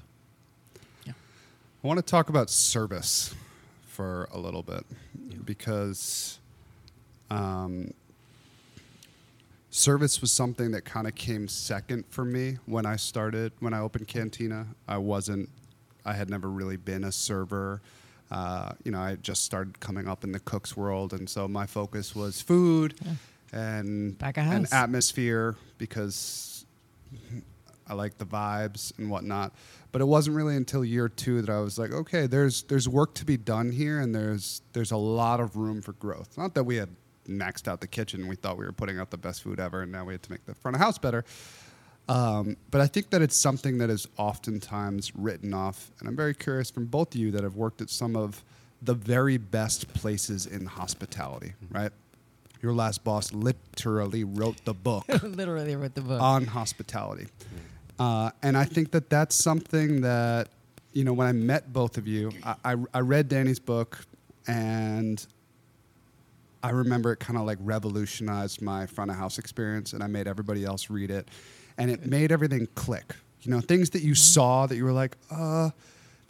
Yeah, 1.05 1.13
I 1.85 1.87
want 1.87 1.99
to 1.99 2.05
talk 2.05 2.29
about 2.31 2.51
service 2.51 3.35
for 3.99 4.29
a 4.31 4.39
little 4.39 4.63
bit 4.63 4.87
because 5.45 6.39
um, 7.31 7.93
service 9.71 10.21
was 10.21 10.31
something 10.31 10.71
that 10.71 10.85
kind 10.85 11.09
of 11.09 11.17
came 11.17 11.49
second 11.49 12.05
for 12.09 12.25
me 12.25 12.59
when 12.67 12.87
I 12.87 12.95
started 12.95 13.51
when 13.59 13.75
I 13.75 13.81
opened 13.81 14.07
Cantina. 14.07 14.69
I 14.87 14.99
wasn't, 14.99 15.49
I 16.05 16.13
had 16.13 16.31
never 16.31 16.49
really 16.49 16.77
been 16.77 17.03
a 17.03 17.11
server. 17.11 17.81
Uh, 18.31 18.71
you 18.85 18.93
know, 18.93 19.01
I 19.01 19.17
just 19.17 19.45
started 19.45 19.81
coming 19.81 20.07
up 20.07 20.23
in 20.23 20.31
the 20.31 20.39
cooks 20.39 20.77
world, 20.77 21.13
and 21.13 21.29
so 21.29 21.49
my 21.49 21.67
focus 21.67 22.15
was 22.15 22.41
food 22.41 22.95
and 23.53 24.17
Back 24.17 24.39
and 24.39 24.73
atmosphere 24.73 25.57
because 25.77 26.65
I 27.89 27.95
like 27.95 28.19
the 28.19 28.27
vibes 28.27 28.97
and 28.99 29.11
whatnot. 29.11 29.53
But 29.93 30.01
it 30.03 30.05
wasn't 30.07 30.37
really 30.37 30.57
until 30.57 30.85
year 30.85 31.09
two 31.09 31.41
that 31.43 31.51
I 31.51 31.61
was 31.61 31.79
like, 31.79 31.93
okay, 31.93 32.27
there's 32.27 32.63
there's 32.65 32.89
work 32.89 33.15
to 33.15 33.25
be 33.25 33.37
done 33.37 33.71
here, 33.73 34.01
and 34.01 34.15
there's 34.15 34.63
there's 34.73 34.91
a 34.91 34.97
lot 34.97 35.41
of 35.41 35.57
room 35.57 35.81
for 35.83 35.93
growth. 35.95 36.37
Not 36.37 36.55
that 36.55 36.65
we 36.65 36.77
had 36.77 36.91
maxed 37.29 37.69
out 37.69 37.81
the 37.81 37.87
kitchen, 37.87 38.27
we 38.27 38.37
thought 38.37 38.57
we 38.59 38.65
were 38.65 38.73
putting 38.73 38.99
out 38.99 39.11
the 39.11 39.19
best 39.19 39.43
food 39.43 39.61
ever, 39.61 39.83
and 39.83 39.93
now 39.93 40.05
we 40.05 40.15
had 40.15 40.23
to 40.23 40.31
make 40.31 40.45
the 40.47 40.55
front 40.55 40.75
of 40.75 40.81
house 40.81 40.99
better. 40.99 41.25
Um, 42.09 42.57
but 42.71 42.81
I 42.81 42.87
think 42.87 43.11
that 43.11 43.21
it's 43.21 43.37
something 43.37 43.79
that 43.79 43.91
is 43.91 44.09
oftentimes 44.17 45.15
written 45.15 45.53
off, 45.53 45.91
and 46.01 46.09
I'm 46.09 46.17
very 46.17 46.33
curious 46.35 46.71
from 46.71 46.87
both 46.87 47.15
of 47.15 47.21
you 47.21 47.31
that 47.33 47.43
have 47.43 47.57
worked 47.57 47.83
at 47.83 47.91
some 47.91 48.17
of 48.17 48.43
the 48.81 48.95
very 48.95 49.37
best 49.37 49.93
places 49.93 50.47
in 50.47 50.65
hospitality, 50.65 51.53
right? 51.71 51.93
Your 52.63 52.73
last 52.73 53.05
boss 53.05 53.33
literally 53.33 54.25
wrote 54.25 54.65
the 54.65 54.73
book 54.75 55.05
Literally 55.23 55.77
wrote 55.77 55.95
the 55.95 56.01
book. 56.01 56.21
on 56.23 56.47
hospitality. 56.47 57.27
Uh, 57.99 58.31
and 58.43 58.57
I 58.57 58.65
think 58.65 58.93
that 58.93 59.11
that's 59.11 59.35
something 59.35 60.03
that, 60.03 60.49
you 60.93 61.05
know, 61.05 61.13
when 61.13 61.27
I 61.27 61.33
met 61.33 61.73
both 61.73 61.97
of 61.99 62.07
you, 62.07 62.31
I, 62.45 62.55
I, 62.65 62.77
I 62.95 63.01
read 63.01 63.29
Danny's 63.29 63.59
book 63.59 64.05
and 64.47 65.25
I 66.63 66.71
remember 66.71 67.13
it 67.13 67.19
kind 67.21 67.39
of 67.39 67.45
like 67.47 67.59
revolutionized 67.61 68.63
my 68.63 68.87
front 68.87 69.11
of 69.11 69.17
house 69.17 69.39
experience 69.39 69.93
and 69.93 70.03
I 70.03 70.07
made 70.07 70.27
everybody 70.27 70.65
else 70.65 70.91
read 70.91 71.11
it. 71.11 71.29
And 71.77 71.91
it 71.91 72.07
made 72.07 72.33
everything 72.33 72.67
click. 72.75 73.15
You 73.43 73.53
know, 73.53 73.61
things 73.61 73.91
that 73.91 74.03
you 74.03 74.15
saw 74.17 74.67
that 74.67 74.75
you 74.77 74.85
were 74.85 74.93
like, 74.93 75.17
uh, 75.31 75.71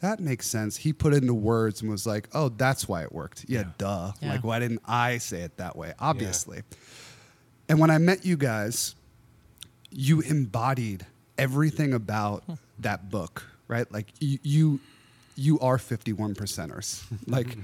that 0.00 0.20
makes 0.20 0.46
sense. 0.46 0.76
He 0.76 0.92
put 0.92 1.14
it 1.14 1.22
into 1.22 1.32
words 1.34 1.80
and 1.80 1.90
was 1.90 2.06
like, 2.06 2.28
oh, 2.34 2.50
that's 2.50 2.86
why 2.86 3.02
it 3.02 3.12
worked. 3.12 3.46
Yeah, 3.48 3.60
Yeah. 3.60 3.64
duh. 3.78 4.12
Yeah. 4.20 4.32
Like, 4.32 4.44
why 4.44 4.58
didn't 4.58 4.82
I 4.86 5.18
say 5.18 5.40
it 5.40 5.56
that 5.56 5.74
way? 5.76 5.94
Obviously. 5.98 6.62
And 7.68 7.78
when 7.78 7.90
I 7.90 7.98
met 7.98 8.24
you 8.26 8.36
guys, 8.36 8.94
you 9.90 10.20
embodied 10.20 11.06
everything 11.38 11.94
about 11.94 12.44
that 12.80 13.10
book, 13.10 13.44
right? 13.68 13.90
Like 13.90 14.12
you 14.20 14.38
you, 14.42 14.80
you 15.36 15.60
are 15.60 15.78
51 15.78 16.34
percenters. 16.34 17.02
Like 17.26 17.56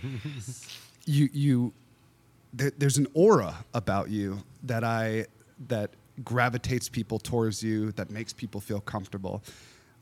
you 1.07 1.29
you 1.33 1.72
there, 2.53 2.72
there's 2.79 2.97
an 2.97 3.07
aura 3.14 3.64
about 3.75 4.11
you 4.11 4.39
that 4.62 4.85
I 4.85 5.27
that 5.68 5.91
gravitates 6.22 6.89
people 6.89 7.18
towards 7.18 7.62
you, 7.62 7.91
that 7.93 8.11
makes 8.11 8.33
people 8.33 8.61
feel 8.61 8.81
comfortable. 8.81 9.43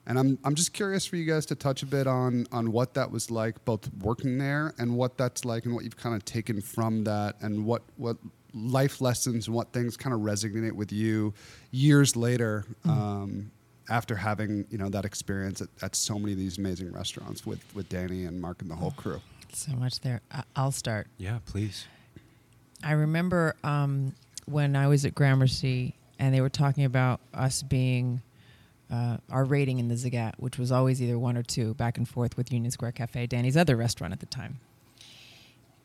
And 0.07 0.19
I'm 0.19 0.39
I'm 0.45 0.55
just 0.55 0.73
curious 0.73 1.07
for 1.07 1.17
you 1.17 1.25
guys 1.25 1.47
to 1.47 1.55
touch 1.55 1.83
a 1.83 1.87
bit 1.87 2.07
on 2.07 2.47
on 2.53 2.73
what 2.73 2.95
that 2.95 3.11
was 3.11 3.31
like, 3.31 3.65
both 3.65 3.89
working 4.01 4.39
there 4.39 4.75
and 4.79 4.97
what 4.97 5.17
that's 5.17 5.45
like, 5.45 5.65
and 5.65 5.75
what 5.75 5.85
you've 5.85 5.97
kind 5.97 6.15
of 6.15 6.25
taken 6.25 6.61
from 6.61 7.05
that, 7.05 7.37
and 7.41 7.65
what 7.65 7.83
what 7.97 8.17
life 8.55 9.01
lessons 9.01 9.47
and 9.47 9.57
what 9.57 9.73
things 9.73 9.97
kind 9.97 10.13
of 10.13 10.21
resonate 10.21 10.73
with 10.73 10.93
you 10.93 11.33
years 11.71 12.17
later 12.17 12.67
um, 12.85 13.51
after 13.91 14.15
having 14.17 14.65
you 14.71 14.79
know 14.79 14.89
that 14.89 15.05
experience 15.05 15.61
at, 15.61 15.69
at 15.83 15.97
so 15.97 16.19
many 16.19 16.33
of 16.33 16.39
these 16.39 16.59
amazing 16.59 16.93
restaurants 16.93 17.45
with 17.47 17.61
with 17.75 17.89
Danny 17.89 18.25
and 18.25 18.41
Mark 18.41 18.63
and 18.63 18.71
the 18.71 18.75
whole 18.77 18.93
crew. 18.93 19.21
so 19.53 19.73
much 19.73 20.01
there. 20.01 20.21
I- 20.31 20.45
I'll 20.57 20.73
start. 20.73 21.09
Yeah, 21.19 21.39
please. 21.47 21.87
I 22.85 22.93
remember 22.93 23.55
um, 23.63 24.15
when 24.47 24.75
I 24.77 24.89
was 24.89 25.05
at 25.05 25.15
Gramercy 25.15 25.95
and 26.19 26.35
they 26.35 26.41
were 26.41 26.49
talking 26.49 26.85
about 26.85 27.21
us 27.35 27.63
being 27.63 28.23
uh, 28.91 29.19
our 29.31 29.45
rating 29.45 29.79
in 29.79 29.89
the 29.89 29.95
Zagat, 29.95 30.35
which 30.39 30.59
was 30.59 30.73
always 30.73 31.01
either 31.01 31.19
one 31.19 31.37
or 31.37 31.43
two, 31.43 31.75
back 31.75 31.97
and 31.97 32.09
forth 32.09 32.37
with 32.37 32.53
Union 32.53 32.71
Square 32.71 32.93
Cafe, 32.93 33.27
Danny's 33.27 33.57
other 33.57 33.77
restaurant 33.77 34.13
at 34.13 34.21
the 34.21 34.27
time, 34.27 34.59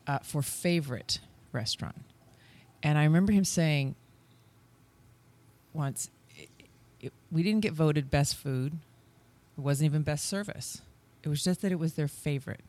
uh, 0.06 0.18
for 0.18 0.42
favorite 0.42 1.20
restaurant. 1.52 1.96
And 2.82 2.98
I 2.98 3.04
remember 3.04 3.32
him 3.32 3.44
saying 3.44 3.94
once, 5.72 6.10
it, 7.00 7.12
we 7.30 7.42
didn't 7.42 7.60
get 7.60 7.72
voted 7.72 8.10
best 8.10 8.36
food. 8.36 8.78
It 9.56 9.60
wasn't 9.60 9.86
even 9.86 10.02
best 10.02 10.26
service. 10.26 10.82
It 11.22 11.28
was 11.28 11.42
just 11.42 11.62
that 11.62 11.72
it 11.72 11.78
was 11.78 11.94
their 11.94 12.08
favorite. 12.08 12.62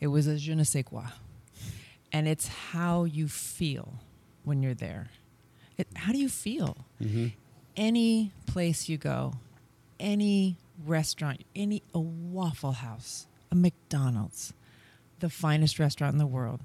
It 0.00 0.08
was 0.08 0.26
a 0.26 0.36
je 0.36 0.54
ne 0.54 0.64
sais 0.64 0.82
quoi 0.84 1.06
and 2.12 2.26
it's 2.26 2.48
how 2.48 3.04
you 3.04 3.28
feel 3.28 3.94
when 4.44 4.62
you're 4.62 4.74
there. 4.74 5.10
It, 5.76 5.86
how 5.94 6.12
do 6.12 6.18
you 6.18 6.30
feel? 6.30 6.78
Mm-hmm. 6.98 7.26
Any 7.76 8.32
place 8.46 8.88
you 8.88 8.96
go, 8.96 9.34
any 10.00 10.56
restaurant, 10.86 11.44
any 11.54 11.82
a 11.94 11.98
Waffle 11.98 12.72
House, 12.72 13.26
a 13.50 13.54
McDonald's, 13.54 14.54
the 15.20 15.28
finest 15.28 15.78
restaurant 15.78 16.14
in 16.14 16.18
the 16.18 16.26
world. 16.26 16.60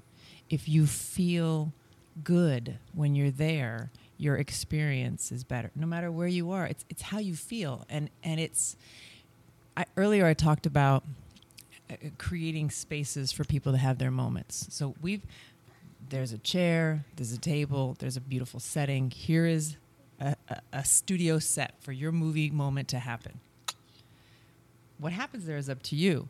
If 0.48 0.68
you 0.68 0.86
feel 0.86 1.72
good 2.24 2.78
when 2.94 3.14
you're 3.14 3.30
there, 3.30 3.90
your 4.22 4.36
experience 4.36 5.32
is 5.32 5.42
better. 5.42 5.70
No 5.74 5.86
matter 5.86 6.12
where 6.12 6.28
you 6.28 6.52
are, 6.52 6.64
it's 6.64 6.84
it's 6.88 7.02
how 7.02 7.18
you 7.18 7.34
feel, 7.34 7.84
and 7.88 8.08
and 8.22 8.38
it's. 8.38 8.76
I, 9.76 9.86
earlier, 9.96 10.26
I 10.26 10.34
talked 10.34 10.66
about 10.66 11.02
uh, 11.90 11.96
creating 12.18 12.70
spaces 12.70 13.32
for 13.32 13.44
people 13.44 13.72
to 13.72 13.78
have 13.78 13.98
their 13.98 14.10
moments. 14.10 14.68
So 14.70 14.94
we've 15.02 15.22
there's 16.08 16.32
a 16.32 16.38
chair, 16.38 17.04
there's 17.16 17.32
a 17.32 17.38
table, 17.38 17.96
there's 17.98 18.16
a 18.16 18.20
beautiful 18.20 18.60
setting. 18.60 19.10
Here 19.10 19.46
is 19.46 19.76
a, 20.20 20.36
a, 20.48 20.60
a 20.72 20.84
studio 20.84 21.38
set 21.38 21.74
for 21.80 21.90
your 21.90 22.12
movie 22.12 22.50
moment 22.50 22.88
to 22.88 22.98
happen. 22.98 23.40
What 24.98 25.12
happens 25.12 25.46
there 25.46 25.56
is 25.56 25.68
up 25.68 25.82
to 25.84 25.96
you. 25.96 26.28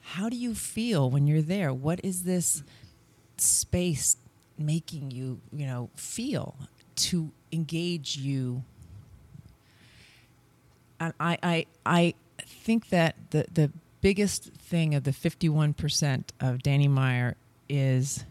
How 0.00 0.28
do 0.28 0.36
you 0.36 0.54
feel 0.54 1.08
when 1.08 1.26
you're 1.26 1.42
there? 1.42 1.72
What 1.72 2.00
is 2.02 2.24
this 2.24 2.62
space 3.36 4.16
making 4.58 5.10
you, 5.10 5.40
you 5.52 5.66
know, 5.66 5.90
feel 5.94 6.56
to 7.08 7.30
engage 7.52 8.16
you 8.16 8.62
and 11.00 11.14
I, 11.18 11.38
I, 11.42 11.66
I 11.86 12.14
think 12.46 12.90
that 12.90 13.16
the, 13.30 13.46
the 13.52 13.72
biggest 14.02 14.52
thing 14.52 14.94
of 14.94 15.04
the 15.04 15.10
51% 15.10 16.24
of 16.38 16.62
Danny 16.62 16.88
Meyer 16.88 17.36
is 17.68 18.24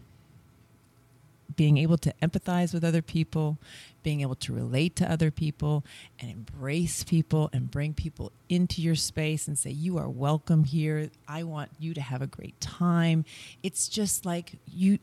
being 1.56 1.78
able 1.78 1.98
to 1.98 2.14
empathize 2.22 2.72
with 2.72 2.84
other 2.84 3.02
people, 3.02 3.58
being 4.02 4.20
able 4.20 4.36
to 4.36 4.54
relate 4.54 4.96
to 4.96 5.10
other 5.10 5.30
people, 5.30 5.84
and 6.20 6.30
embrace 6.30 7.02
people 7.02 7.50
and 7.52 7.70
bring 7.70 7.92
people 7.92 8.30
into 8.48 8.80
your 8.80 8.94
space 8.94 9.48
and 9.48 9.58
say, 9.58 9.70
You 9.70 9.98
are 9.98 10.08
welcome 10.08 10.64
here. 10.64 11.10
I 11.26 11.42
want 11.42 11.70
you 11.78 11.92
to 11.94 12.00
have 12.00 12.22
a 12.22 12.26
great 12.26 12.58
time. 12.60 13.24
It's 13.62 13.88
just 13.88 14.24
like 14.24 14.52
you, 14.72 14.98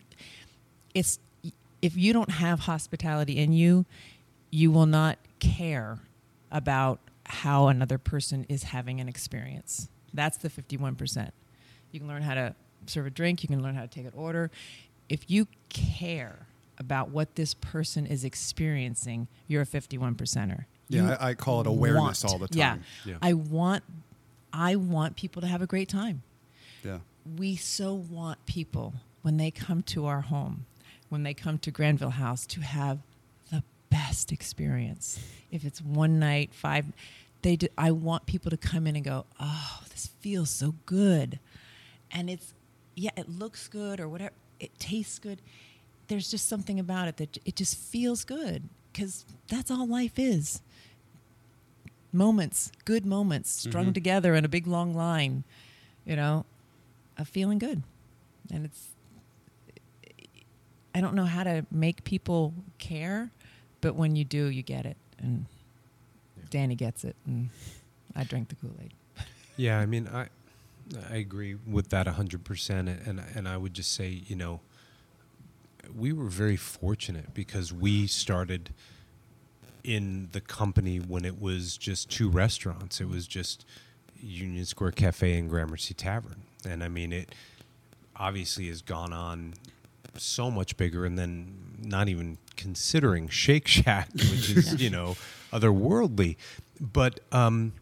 it's, 0.95 1.19
if 1.81 1.95
you 1.95 2.13
don't 2.13 2.31
have 2.31 2.61
hospitality 2.61 3.37
in 3.37 3.53
you, 3.53 3.85
you 4.49 4.71
will 4.71 4.85
not 4.85 5.17
care 5.39 5.99
about 6.51 6.99
how 7.25 7.67
another 7.67 7.97
person 7.97 8.45
is 8.49 8.63
having 8.63 8.99
an 8.99 9.09
experience. 9.09 9.89
That's 10.13 10.37
the 10.37 10.49
51%. 10.49 11.31
You 11.91 11.99
can 11.99 12.07
learn 12.07 12.21
how 12.21 12.33
to 12.35 12.55
serve 12.85 13.05
a 13.05 13.09
drink, 13.09 13.43
you 13.43 13.49
can 13.49 13.61
learn 13.61 13.75
how 13.75 13.81
to 13.81 13.87
take 13.87 14.05
an 14.05 14.13
order. 14.15 14.49
If 15.09 15.29
you 15.29 15.47
care 15.69 16.47
about 16.79 17.09
what 17.09 17.35
this 17.35 17.53
person 17.53 18.05
is 18.05 18.23
experiencing, 18.23 19.27
you're 19.47 19.63
a 19.63 19.65
51 19.65 20.15
percenter. 20.15 20.65
Yeah, 20.89 21.17
I, 21.19 21.29
I 21.29 21.33
call 21.33 21.61
it 21.61 21.67
awareness 21.67 22.23
all 22.23 22.37
the 22.37 22.47
time. 22.47 22.83
Yeah. 23.05 23.13
Yeah. 23.13 23.17
I 23.21 23.33
want 23.33 23.83
I 24.53 24.77
want 24.77 25.17
people 25.17 25.41
to 25.41 25.47
have 25.47 25.61
a 25.61 25.67
great 25.67 25.89
time 25.89 26.23
yeah. 26.83 26.99
we 27.37 27.55
so 27.55 27.93
want 27.93 28.45
people 28.45 28.93
when 29.21 29.37
they 29.37 29.51
come 29.51 29.83
to 29.83 30.05
our 30.05 30.21
home, 30.21 30.65
when 31.09 31.23
they 31.23 31.33
come 31.33 31.57
to 31.59 31.71
Granville 31.71 32.11
House, 32.11 32.45
to 32.47 32.61
have 32.61 32.99
the 33.51 33.63
best 33.89 34.31
experience. 34.31 35.19
If 35.51 35.65
it's 35.65 35.81
one 35.81 36.19
night, 36.19 36.53
five, 36.53 36.85
they. 37.41 37.55
Do, 37.55 37.67
I 37.77 37.91
want 37.91 38.25
people 38.25 38.51
to 38.51 38.57
come 38.57 38.87
in 38.87 38.95
and 38.95 39.05
go, 39.05 39.25
"Oh, 39.39 39.81
this 39.89 40.07
feels 40.19 40.49
so 40.49 40.75
good," 40.85 41.39
and 42.11 42.29
it's 42.29 42.53
yeah, 42.95 43.11
it 43.15 43.29
looks 43.29 43.67
good 43.67 43.99
or 43.99 44.09
whatever. 44.09 44.33
It 44.59 44.77
tastes 44.79 45.19
good. 45.19 45.39
There's 46.07 46.31
just 46.31 46.49
something 46.49 46.79
about 46.79 47.07
it 47.07 47.17
that 47.17 47.37
it 47.45 47.55
just 47.55 47.77
feels 47.77 48.23
good 48.23 48.63
because 48.91 49.23
that's 49.47 49.69
all 49.69 49.87
life 49.87 50.17
is. 50.17 50.61
Moments, 52.11 52.71
good 52.85 53.05
moments 53.05 53.59
mm-hmm. 53.59 53.69
strung 53.69 53.93
together 53.93 54.33
in 54.33 54.43
a 54.43 54.47
big 54.47 54.65
long 54.65 54.95
line, 54.95 55.43
you 56.05 56.15
know, 56.15 56.45
of 57.17 57.27
feeling 57.27 57.59
good. 57.59 57.83
And 58.51 58.65
it's, 58.65 58.87
I 60.97 61.01
don't 61.01 61.13
know 61.13 61.25
how 61.25 61.43
to 61.43 61.63
make 61.69 62.03
people 62.05 62.55
care, 62.79 63.29
but 63.81 63.93
when 63.93 64.15
you 64.15 64.25
do, 64.25 64.47
you 64.47 64.63
get 64.63 64.87
it. 64.87 64.97
And 65.19 65.45
Danny 66.49 66.73
gets 66.73 67.03
it. 67.03 67.15
And 67.27 67.51
I 68.15 68.23
drank 68.23 68.49
the 68.49 68.55
Kool 68.55 68.73
Aid. 68.81 68.93
Yeah, 69.57 69.79
I 69.79 69.85
mean, 69.85 70.07
I 70.11 70.29
I 71.07 71.17
agree 71.17 71.55
with 71.67 71.89
that 71.89 72.07
hundred 72.07 72.43
percent, 72.43 72.89
and 72.89 73.21
and 73.35 73.47
I 73.47 73.57
would 73.57 73.75
just 73.75 73.93
say, 73.93 74.23
you 74.25 74.35
know, 74.35 74.61
we 75.95 76.13
were 76.13 76.29
very 76.29 76.55
fortunate 76.55 77.31
because 77.35 77.71
we 77.71 78.07
started 78.07 78.73
in 79.83 80.29
the 80.31 80.41
company 80.41 80.97
when 80.97 81.25
it 81.25 81.39
was 81.39 81.77
just 81.77 82.09
two 82.09 82.27
restaurants. 82.27 82.99
It 82.99 83.07
was 83.07 83.27
just 83.27 83.65
Union 84.19 84.65
Square 84.65 84.93
Cafe 84.93 85.37
and 85.37 85.47
Gramercy 85.47 85.93
Tavern, 85.93 86.41
and 86.67 86.83
I 86.83 86.87
mean, 86.87 87.13
it 87.13 87.35
obviously 88.15 88.67
has 88.69 88.81
gone 88.81 89.13
on 89.13 89.53
so 90.15 90.49
much 90.49 90.77
bigger, 90.77 91.05
and 91.05 91.17
then 91.17 91.77
not 91.79 92.09
even 92.09 92.37
considering 92.55 93.27
Shake 93.27 93.67
Shack, 93.67 94.09
which 94.13 94.49
is 94.49 94.81
you 94.81 94.89
know 94.89 95.15
otherworldly, 95.51 96.37
but 96.79 97.19
um, 97.31 97.73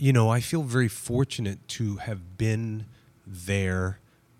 you 0.00 0.14
know, 0.14 0.30
I 0.30 0.40
feel 0.40 0.62
very 0.62 0.88
fortunate 0.88 1.66
to 1.68 1.96
have 1.96 2.38
been 2.38 2.86
there 3.26 3.98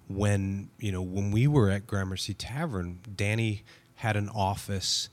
when, 0.08 0.70
you 0.78 0.90
know, 0.90 1.02
when 1.02 1.30
we 1.30 1.46
were 1.46 1.70
at 1.70 1.86
Gramercy 1.86 2.32
Tavern, 2.32 2.98
Danny 3.14 3.62
had 3.96 4.16
an 4.16 4.30
office 4.30 5.10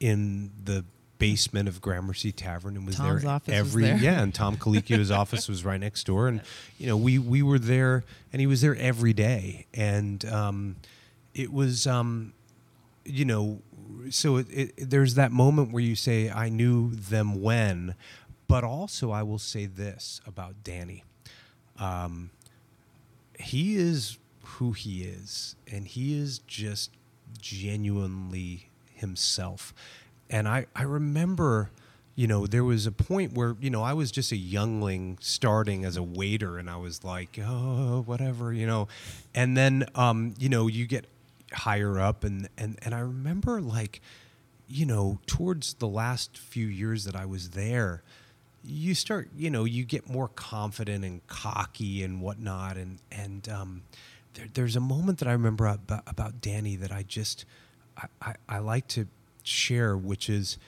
in 0.00 0.50
the 0.64 0.86
basement 1.18 1.68
of 1.68 1.82
Gramercy 1.82 2.32
Tavern 2.32 2.76
and 2.76 2.86
was 2.86 2.96
Tom's 2.96 3.22
there 3.22 3.30
office 3.30 3.48
was 3.48 3.56
every 3.58 3.84
there. 3.84 3.98
yeah, 3.98 4.22
and 4.22 4.34
Tom 4.34 4.56
Colicchio's 4.56 5.10
office 5.10 5.48
was 5.48 5.66
right 5.66 5.78
next 5.78 6.04
door, 6.04 6.28
and 6.28 6.40
you 6.78 6.86
know 6.86 6.96
we 6.96 7.18
we 7.18 7.42
were 7.42 7.58
there, 7.58 8.02
and 8.32 8.40
he 8.40 8.46
was 8.46 8.62
there 8.62 8.74
every 8.76 9.12
day, 9.12 9.66
and 9.74 10.24
um, 10.24 10.76
it 11.34 11.52
was 11.52 11.86
um, 11.86 12.32
you 13.04 13.24
know, 13.24 13.60
so 14.10 14.36
it, 14.36 14.46
it, 14.50 14.90
there's 14.90 15.14
that 15.14 15.32
moment 15.32 15.72
where 15.72 15.82
you 15.82 15.94
say 15.96 16.30
I 16.30 16.48
knew 16.48 16.90
them 16.90 17.40
when, 17.40 17.94
but 18.46 18.64
also 18.64 19.10
I 19.10 19.22
will 19.22 19.38
say 19.38 19.66
this 19.66 20.20
about 20.26 20.62
Danny, 20.64 21.04
um, 21.78 22.30
he 23.38 23.76
is 23.76 24.18
who 24.42 24.72
he 24.72 25.02
is, 25.02 25.56
and 25.70 25.86
he 25.86 26.18
is 26.18 26.38
just 26.40 26.90
genuinely 27.40 28.68
himself. 28.94 29.72
And 30.28 30.46
I, 30.46 30.66
I 30.76 30.82
remember, 30.82 31.70
you 32.14 32.26
know, 32.26 32.46
there 32.46 32.64
was 32.64 32.86
a 32.86 32.92
point 32.92 33.32
where, 33.32 33.56
you 33.60 33.70
know, 33.70 33.82
I 33.82 33.94
was 33.94 34.10
just 34.10 34.30
a 34.30 34.36
youngling 34.36 35.18
starting 35.20 35.84
as 35.84 35.96
a 35.96 36.02
waiter 36.02 36.58
and 36.58 36.68
I 36.68 36.76
was 36.76 37.02
like, 37.02 37.38
oh, 37.42 38.02
whatever, 38.06 38.52
you 38.52 38.66
know. 38.66 38.88
And 39.34 39.56
then, 39.56 39.86
um, 39.94 40.34
you 40.38 40.48
know, 40.48 40.66
you 40.66 40.86
get 40.86 41.06
higher 41.52 41.98
up 41.98 42.24
and, 42.24 42.48
and, 42.56 42.78
and 42.82 42.94
I 42.94 43.00
remember 43.00 43.60
like, 43.60 44.00
you 44.68 44.86
know, 44.86 45.18
towards 45.26 45.74
the 45.74 45.88
last 45.88 46.38
few 46.38 46.66
years 46.66 47.04
that 47.04 47.16
I 47.16 47.26
was 47.26 47.50
there, 47.50 48.02
you 48.62 48.94
start, 48.94 49.28
you 49.36 49.50
know, 49.50 49.64
you 49.64 49.84
get 49.84 50.08
more 50.08 50.28
confident 50.28 51.04
and 51.04 51.26
cocky 51.26 52.02
and 52.02 52.20
whatnot. 52.20 52.76
And, 52.76 52.98
and, 53.10 53.48
um, 53.48 53.82
there, 54.34 54.46
there's 54.54 54.76
a 54.76 54.80
moment 54.80 55.18
that 55.18 55.28
I 55.28 55.32
remember 55.32 55.66
about, 55.66 56.02
about 56.06 56.40
Danny 56.40 56.76
that 56.76 56.92
I 56.92 57.02
just, 57.02 57.44
I, 57.96 58.06
I, 58.22 58.34
I 58.48 58.58
like 58.58 58.86
to 58.88 59.06
share, 59.42 59.96
which 59.96 60.28
is 60.28 60.58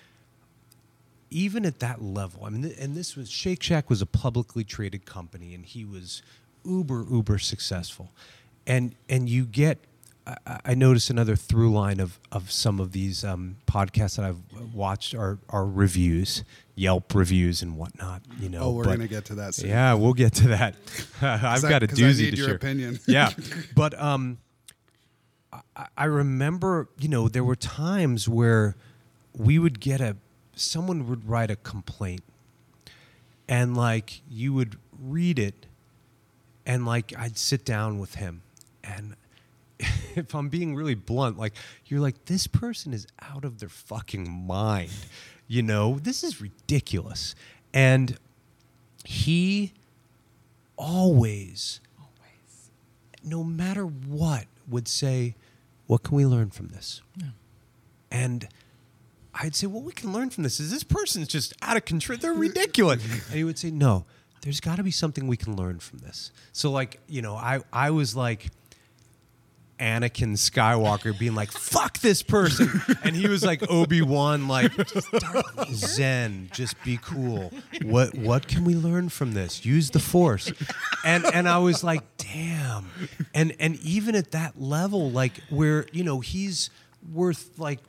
even 1.31 1.65
at 1.65 1.81
that 1.81 2.03
level. 2.03 2.45
I 2.45 2.51
mean, 2.51 2.75
and 2.79 2.95
this 2.95 3.17
was 3.17 3.31
Shake 3.31 3.63
Shack 3.63 3.89
was 3.89 4.03
a 4.03 4.07
publicly 4.07 4.65
traded 4.65 5.07
company, 5.07 5.55
and 5.55 5.65
he 5.65 5.85
was 5.85 6.23
uber 6.65 7.07
uber 7.11 7.39
successful, 7.39 8.13
and 8.67 8.95
and 9.09 9.29
you 9.29 9.45
get. 9.45 9.79
I, 10.27 10.61
I 10.67 10.75
notice 10.75 11.11
another 11.11 11.35
through 11.37 11.73
line 11.73 11.99
of, 12.01 12.19
of 12.31 12.51
some 12.53 12.79
of 12.81 12.93
these 12.93 13.25
um, 13.25 13.57
podcasts 13.67 14.17
that 14.17 14.25
I've 14.25 14.39
watched 14.73 15.15
are, 15.15 15.39
are 15.49 15.67
reviews, 15.67 16.45
Yelp 16.75 17.15
reviews 17.15 17.61
and 17.63 17.77
whatnot. 17.77 18.23
You 18.41 18.49
know, 18.49 18.61
Oh, 18.63 18.71
we're 18.73 18.85
but- 18.85 18.93
gonna 18.97 19.09
get 19.09 19.25
to 19.27 19.35
that 19.37 19.55
soon. 19.55 19.69
Yeah, 19.71 19.95
we'll 19.95 20.15
get 20.15 20.33
to 20.35 20.49
that. 20.49 20.77
I've 21.23 21.63
got 21.63 21.83
a 21.83 21.87
I 21.87 21.89
doozy 21.89 22.19
need 22.19 22.31
to 22.33 22.37
your 22.37 22.47
share. 22.49 22.55
opinion. 22.57 22.99
yeah, 23.07 23.31
but 23.77 23.99
um, 24.01 24.39
I, 25.53 25.87
I 25.97 26.05
remember, 26.05 26.89
you 26.99 27.09
know, 27.09 27.29
there 27.29 27.45
were 27.45 27.57
times 27.57 28.29
where 28.29 28.77
we 29.37 29.59
would 29.59 29.81
get 29.81 30.01
a 30.01 30.17
someone 30.55 31.09
would 31.09 31.29
write 31.29 31.51
a 31.51 31.57
complaint, 31.57 32.23
and 33.49 33.77
like 33.77 34.23
you 34.31 34.53
would 34.55 34.77
read 34.99 35.39
it, 35.39 35.67
and 36.65 36.87
like 36.87 37.13
I'd 37.19 37.37
sit 37.37 37.65
down 37.65 37.99
with 37.99 38.15
him, 38.17 38.43
and 38.85 39.15
if 40.17 40.35
I'm 40.35 40.49
being 40.49 40.75
really 40.75 40.95
blunt, 40.95 41.39
like 41.39 41.55
you're 41.87 42.01
like 42.01 42.25
this 42.27 42.47
person 42.47 42.93
is 42.93 43.07
out 43.21 43.45
of 43.45 43.59
their 43.61 43.69
fucking 43.69 44.31
mind, 44.47 44.91
you 45.47 45.63
know, 45.63 45.99
this 45.99 46.23
is 46.25 46.41
ridiculous, 46.41 47.35
and 47.75 48.19
he 49.05 49.73
always 50.77 51.81
Always. 51.99 52.71
no 53.25 53.45
matter 53.45 53.85
what, 53.85 54.47
would 54.69 54.89
say, 54.89 55.35
What 55.87 56.03
can 56.03 56.17
we 56.17 56.27
learn 56.27 56.51
from 56.51 56.69
this? 56.69 57.03
And 58.11 58.49
I'd 59.35 59.55
say, 59.55 59.67
Well, 59.67 59.83
we 59.83 59.93
can 59.93 60.13
learn 60.13 60.31
from 60.31 60.45
this. 60.45 60.61
Is 60.61 60.71
this 60.71 60.85
person's 60.85 61.29
just 61.29 61.55
out 61.63 61.77
of 61.77 61.85
control? 61.85 62.19
They're 62.19 62.33
ridiculous. 62.33 63.03
and 63.05 63.35
he 63.35 63.45
would 63.45 63.59
say, 63.59 63.71
No, 63.71 64.05
there's 64.43 64.61
got 64.61 64.77
to 64.77 64.83
be 64.83 64.91
something 64.91 65.27
we 65.27 65.37
can 65.37 65.57
learn 65.57 65.79
from 65.79 65.99
this. 65.99 66.31
So, 66.53 66.71
like, 66.71 67.01
you 67.09 67.23
know, 67.23 67.37
I, 67.37 67.61
I 67.73 67.91
was 67.91 68.15
like, 68.17 68.51
Anakin 69.79 70.35
Skywalker 70.35 71.19
being 71.19 71.35
like, 71.35 71.51
fuck 71.51 71.99
this 71.99 72.23
person. 72.23 72.71
And 73.03 73.17
he 73.17 73.27
was 73.29 73.45
like 73.45 73.69
Obi-Wan, 73.69 74.47
like 74.49 74.73
Zen, 75.73 76.51
just 76.53 76.83
be 76.85 76.99
cool. 77.03 77.53
What 77.83 78.15
what 78.17 78.47
can 78.47 78.65
we 78.65 78.75
learn 78.75 79.09
from 79.09 79.35
this? 79.35 79.65
Use 79.65 79.91
the 79.91 79.99
force. 79.99 80.53
And 81.05 81.25
and 81.27 81.49
I 81.49 81.59
was 81.59 81.83
like, 81.83 82.03
damn. 82.17 82.87
And 83.35 83.55
and 83.59 83.77
even 83.81 84.15
at 84.15 84.31
that 84.33 84.61
level, 84.61 85.11
like 85.11 85.41
where, 85.51 85.87
you 85.93 86.05
know, 86.05 86.21
he's 86.21 86.71
worth 87.13 87.59
like 87.59 87.81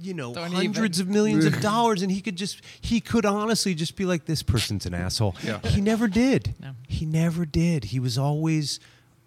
you 0.00 0.14
know, 0.14 0.34
Don't 0.34 0.52
hundreds 0.52 1.00
even. 1.00 1.10
of 1.10 1.14
millions 1.14 1.44
of 1.46 1.60
dollars, 1.60 2.02
and 2.02 2.12
he 2.12 2.20
could 2.20 2.36
just, 2.36 2.60
he 2.82 3.00
could 3.00 3.24
honestly 3.24 3.74
just 3.74 3.96
be 3.96 4.04
like, 4.04 4.26
this 4.26 4.42
person's 4.42 4.84
an 4.84 4.92
asshole. 4.92 5.34
Yeah. 5.42 5.58
He 5.60 5.80
never 5.80 6.06
did. 6.06 6.54
No. 6.60 6.72
He 6.86 7.06
never 7.06 7.46
did. 7.46 7.84
He 7.84 7.98
was 7.98 8.18
always 8.18 8.78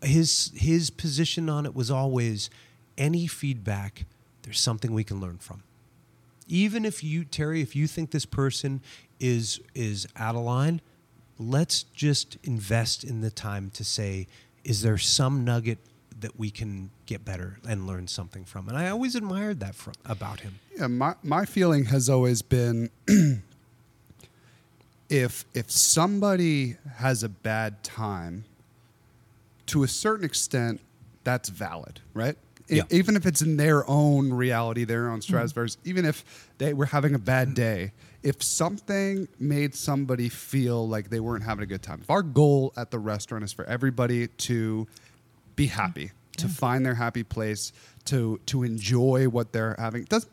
his 0.02 0.52
his 0.56 0.90
position 0.90 1.50
on 1.50 1.66
it 1.66 1.76
was 1.76 1.92
always 1.92 2.50
any 2.98 3.28
feedback. 3.28 4.06
There's 4.44 4.60
something 4.60 4.94
we 4.94 5.04
can 5.04 5.20
learn 5.20 5.38
from. 5.38 5.64
Even 6.48 6.86
if 6.86 7.04
you 7.04 7.26
Terry, 7.26 7.62
if 7.62 7.76
you 7.76 7.88
think 7.88 8.12
this 8.12 8.26
person 8.26 8.82
is 9.20 9.60
is 9.76 10.08
out 10.16 10.36
of 10.36 10.42
line, 10.42 10.82
let's 11.38 11.84
just 11.84 12.38
invest 12.44 13.04
in 13.04 13.22
the 13.22 13.32
time 13.32 13.70
to 13.72 13.84
say, 13.84 14.28
is 14.64 14.82
there 14.82 14.98
some 14.98 15.44
nugget 15.44 15.80
that 16.20 16.38
we 16.38 16.50
can 16.50 16.92
get 17.06 17.24
better 17.24 17.60
and 17.68 17.88
learn 17.88 18.08
something 18.08 18.44
from? 18.44 18.68
And 18.68 18.78
I 18.78 18.90
always 18.90 19.16
admired 19.16 19.60
that 19.62 19.76
from 19.76 19.94
about 20.06 20.42
him. 20.42 20.60
Yeah, 20.78 20.88
my 20.88 21.16
my 21.24 21.46
feeling 21.46 21.86
has 21.86 22.10
always 22.10 22.42
been 22.42 22.90
if 25.10 25.46
if 25.54 25.72
somebody 25.72 26.78
has 26.98 27.24
a 27.24 27.30
bad 27.30 27.84
time, 27.84 28.46
to 29.70 29.84
a 29.84 29.88
certain 29.88 30.26
extent, 30.26 30.82
that's 31.24 31.50
valid, 31.50 32.02
right? 32.14 32.36
Yeah. 32.68 32.84
Even 32.92 33.16
if 33.16 33.26
it's 33.26 33.42
in 33.42 33.58
their 33.58 33.90
own 33.90 34.32
reality, 34.32 34.84
their 34.84 35.10
own 35.10 35.20
mm-hmm. 35.20 35.36
stratospheres, 35.36 35.78
even 35.86 36.06
if 36.06 36.50
they 36.60 36.74
were 36.74 36.86
having 36.86 37.16
a 37.16 37.20
bad 37.20 37.56
day, 37.56 37.94
if 38.22 38.44
something 38.44 39.28
made 39.40 39.74
somebody 39.74 40.30
feel 40.30 40.88
like 40.88 41.10
they 41.10 41.20
weren't 41.20 41.44
having 41.44 41.64
a 41.64 41.66
good 41.66 41.82
time, 41.82 42.02
if 42.02 42.10
our 42.10 42.22
goal 42.22 42.74
at 42.78 42.92
the 42.92 43.00
restaurant 43.00 43.44
is 43.44 43.54
for 43.54 43.66
everybody 43.66 44.28
to 44.28 44.88
be 45.56 45.66
mm-hmm. 45.66 45.80
happy, 45.80 46.12
to 46.38 46.48
find 46.48 46.86
their 46.86 46.96
happy 46.96 47.24
place, 47.24 47.74
to 48.06 48.40
to 48.46 48.64
enjoy 48.64 49.28
what 49.28 49.52
they're 49.52 49.76
having, 49.78 50.04
doesn't 50.06 50.32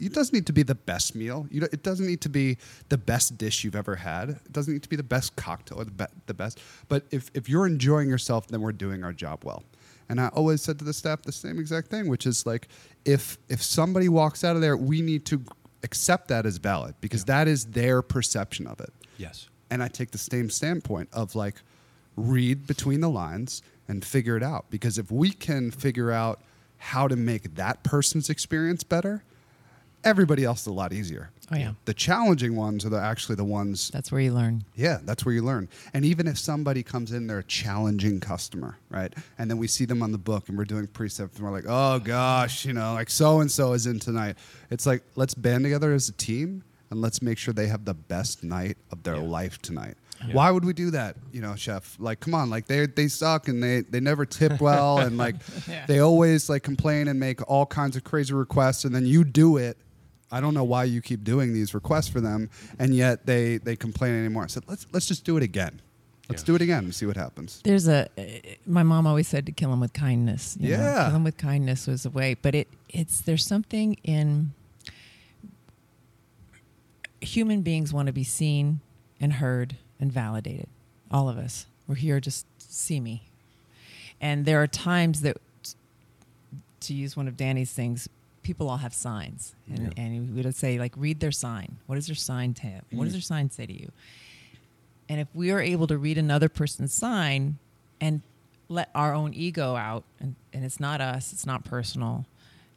it 0.00 0.12
doesn't 0.12 0.34
need 0.34 0.46
to 0.46 0.52
be 0.52 0.62
the 0.62 0.74
best 0.74 1.14
meal. 1.14 1.46
You 1.50 1.60
know, 1.60 1.68
it 1.72 1.82
doesn't 1.82 2.06
need 2.06 2.20
to 2.22 2.28
be 2.28 2.58
the 2.88 2.98
best 2.98 3.38
dish 3.38 3.64
you've 3.64 3.76
ever 3.76 3.96
had. 3.96 4.30
It 4.30 4.52
doesn't 4.52 4.72
need 4.72 4.82
to 4.82 4.88
be 4.88 4.96
the 4.96 5.02
best 5.02 5.36
cocktail 5.36 5.80
or 5.80 5.84
the, 5.84 5.90
be- 5.90 6.04
the 6.26 6.34
best. 6.34 6.60
But 6.88 7.04
if, 7.10 7.30
if 7.34 7.48
you're 7.48 7.66
enjoying 7.66 8.08
yourself, 8.08 8.46
then 8.48 8.60
we're 8.60 8.72
doing 8.72 9.04
our 9.04 9.12
job 9.12 9.44
well. 9.44 9.62
And 10.08 10.20
I 10.20 10.28
always 10.28 10.62
said 10.62 10.78
to 10.78 10.84
the 10.84 10.92
staff 10.92 11.22
the 11.22 11.32
same 11.32 11.58
exact 11.58 11.88
thing, 11.88 12.08
which 12.08 12.26
is 12.26 12.46
like, 12.46 12.68
if 13.04 13.38
if 13.48 13.62
somebody 13.62 14.08
walks 14.08 14.44
out 14.44 14.54
of 14.54 14.62
there, 14.62 14.76
we 14.76 15.02
need 15.02 15.24
to 15.26 15.42
accept 15.82 16.28
that 16.28 16.46
as 16.46 16.58
valid 16.58 16.94
because 17.00 17.24
that 17.24 17.48
is 17.48 17.66
their 17.66 18.02
perception 18.02 18.66
of 18.66 18.80
it. 18.80 18.92
Yes. 19.18 19.48
And 19.70 19.82
I 19.82 19.88
take 19.88 20.12
the 20.12 20.18
same 20.18 20.48
standpoint 20.48 21.08
of 21.12 21.34
like, 21.34 21.56
read 22.16 22.66
between 22.66 23.00
the 23.00 23.10
lines 23.10 23.62
and 23.88 24.04
figure 24.04 24.36
it 24.36 24.42
out. 24.42 24.66
Because 24.70 24.96
if 24.96 25.10
we 25.10 25.30
can 25.30 25.70
figure 25.70 26.10
out 26.12 26.40
how 26.78 27.08
to 27.08 27.16
make 27.16 27.54
that 27.56 27.82
person's 27.82 28.30
experience 28.30 28.84
better, 28.84 29.24
everybody 30.06 30.44
else 30.44 30.62
is 30.62 30.66
a 30.68 30.72
lot 30.72 30.92
easier. 30.92 31.30
Oh, 31.52 31.56
yeah. 31.56 31.72
The 31.84 31.94
challenging 31.94 32.56
ones 32.56 32.84
are 32.84 32.88
the, 32.88 33.00
actually 33.00 33.34
the 33.36 33.44
ones. 33.44 33.90
That's 33.92 34.10
where 34.10 34.20
you 34.20 34.32
learn. 34.32 34.64
Yeah, 34.74 34.98
that's 35.04 35.24
where 35.24 35.34
you 35.34 35.42
learn. 35.42 35.68
And 35.94 36.04
even 36.04 36.26
if 36.26 36.38
somebody 36.38 36.82
comes 36.82 37.12
in, 37.12 37.26
they're 37.26 37.38
a 37.40 37.44
challenging 37.44 38.18
customer, 38.20 38.78
right? 38.90 39.12
And 39.38 39.48
then 39.50 39.58
we 39.58 39.66
see 39.68 39.84
them 39.84 40.02
on 40.02 40.10
the 40.12 40.18
book 40.18 40.48
and 40.48 40.56
we're 40.58 40.64
doing 40.64 40.86
precepts 40.86 41.36
and 41.36 41.44
we're 41.46 41.52
like, 41.52 41.66
oh 41.68 41.98
gosh, 42.00 42.64
you 42.64 42.72
know, 42.72 42.94
like 42.94 43.10
so 43.10 43.40
and 43.40 43.50
so 43.50 43.72
is 43.74 43.86
in 43.86 43.98
tonight. 44.00 44.36
It's 44.70 44.86
like, 44.86 45.02
let's 45.14 45.34
band 45.34 45.64
together 45.64 45.92
as 45.92 46.08
a 46.08 46.12
team 46.12 46.64
and 46.90 47.00
let's 47.00 47.20
make 47.22 47.38
sure 47.38 47.52
they 47.54 47.66
have 47.68 47.84
the 47.84 47.94
best 47.94 48.42
night 48.42 48.76
of 48.90 49.02
their 49.02 49.16
Yeah. 49.16 49.22
life 49.22 49.60
tonight. 49.62 49.94
Yeah. 50.26 50.34
Why 50.34 50.50
would 50.50 50.64
we 50.64 50.72
do 50.72 50.90
that, 50.92 51.16
you 51.30 51.42
know, 51.42 51.54
chef? 51.56 51.94
Like, 52.00 52.20
come 52.20 52.32
on, 52.34 52.48
like 52.48 52.66
they 52.66 52.86
they 52.86 53.06
suck 53.06 53.48
and 53.48 53.62
they 53.62 53.82
they 53.82 54.00
never 54.00 54.24
tip 54.24 54.60
well 54.62 54.98
and 54.98 55.16
like 55.18 55.36
Yeah. 55.68 55.84
they 55.86 55.98
always 56.00 56.48
like 56.48 56.62
complain 56.62 57.06
and 57.08 57.20
make 57.20 57.46
all 57.50 57.66
kinds 57.66 57.96
of 57.96 58.02
crazy 58.04 58.32
requests 58.34 58.84
and 58.84 58.94
then 58.94 59.04
you 59.06 59.22
do 59.24 59.58
it. 59.58 59.76
I 60.36 60.40
don't 60.40 60.54
know 60.54 60.64
why 60.64 60.84
you 60.84 61.00
keep 61.00 61.24
doing 61.24 61.52
these 61.54 61.72
requests 61.74 62.08
for 62.08 62.20
them, 62.20 62.50
and 62.78 62.94
yet 62.94 63.24
they 63.26 63.58
they 63.58 63.76
complain 63.76 64.12
anymore. 64.14 64.44
I 64.44 64.48
said, 64.48 64.64
let's 64.68 64.86
let's 64.92 65.06
just 65.06 65.24
do 65.24 65.36
it 65.36 65.42
again. 65.42 65.80
Let's 66.28 66.42
Yeah. 66.42 66.46
do 66.46 66.54
it 66.56 66.62
again 66.62 66.84
and 66.84 66.94
see 66.94 67.06
what 67.06 67.16
happens. 67.16 67.60
There's 67.64 67.86
a. 67.88 68.08
Eh, 68.18 68.56
my 68.66 68.82
mom 68.82 69.06
always 69.06 69.28
said 69.28 69.46
to 69.46 69.52
kill 69.52 69.70
them 69.70 69.80
with 69.80 69.92
kindness. 69.92 70.56
you 70.60 70.76
know? 70.76 70.82
Yeah. 70.82 71.04
kill 71.04 71.12
them 71.12 71.24
with 71.24 71.36
kindness 71.38 71.86
was 71.86 72.04
a 72.04 72.10
way. 72.10 72.34
But 72.34 72.54
it 72.54 72.68
it's 72.88 73.20
there's 73.20 73.46
something 73.46 73.94
in 74.02 74.52
human 77.20 77.62
beings 77.62 77.92
want 77.92 78.06
to 78.06 78.12
be 78.12 78.24
seen 78.24 78.80
and 79.20 79.34
heard 79.34 79.76
and 80.00 80.12
validated. 80.12 80.68
All 81.10 81.28
of 81.28 81.38
us. 81.38 81.66
We're 81.86 81.94
here 81.94 82.20
just 82.20 82.46
see 82.58 83.00
me. 83.00 83.30
And 84.20 84.44
there 84.44 84.60
are 84.62 84.66
times 84.66 85.20
that, 85.22 85.36
to 86.80 86.94
use 86.94 87.16
one 87.16 87.28
of 87.28 87.36
Danny's 87.36 87.72
things, 87.72 88.08
people 88.46 88.70
all 88.70 88.76
have 88.76 88.94
signs. 88.94 89.54
And, 89.68 89.78
Yeah. 89.96 90.02
and 90.04 90.34
we 90.36 90.42
would 90.42 90.54
say, 90.54 90.78
like, 90.78 90.94
read 90.96 91.18
their 91.18 91.32
sign. 91.32 91.78
What 91.86 91.96
does 91.96 92.06
their 92.06 92.14
sign 92.16 92.54
tell? 92.54 92.80
What 92.92 93.04
does 93.04 93.12
Mm. 93.12 93.16
their 93.16 93.20
sign 93.22 93.50
say 93.50 93.66
to 93.66 93.72
you? 93.82 93.90
And 95.08 95.20
if 95.20 95.28
we 95.34 95.50
are 95.50 95.60
able 95.60 95.86
to 95.88 95.98
read 95.98 96.16
another 96.16 96.48
person's 96.48 96.92
sign 96.94 97.58
and 98.00 98.22
let 98.68 98.88
our 98.94 99.12
own 99.14 99.34
ego 99.34 99.74
out, 99.74 100.04
and, 100.20 100.36
and 100.52 100.64
it's 100.64 100.78
not 100.78 101.00
us, 101.00 101.32
it's 101.32 101.44
not 101.46 101.64
personal, 101.64 102.24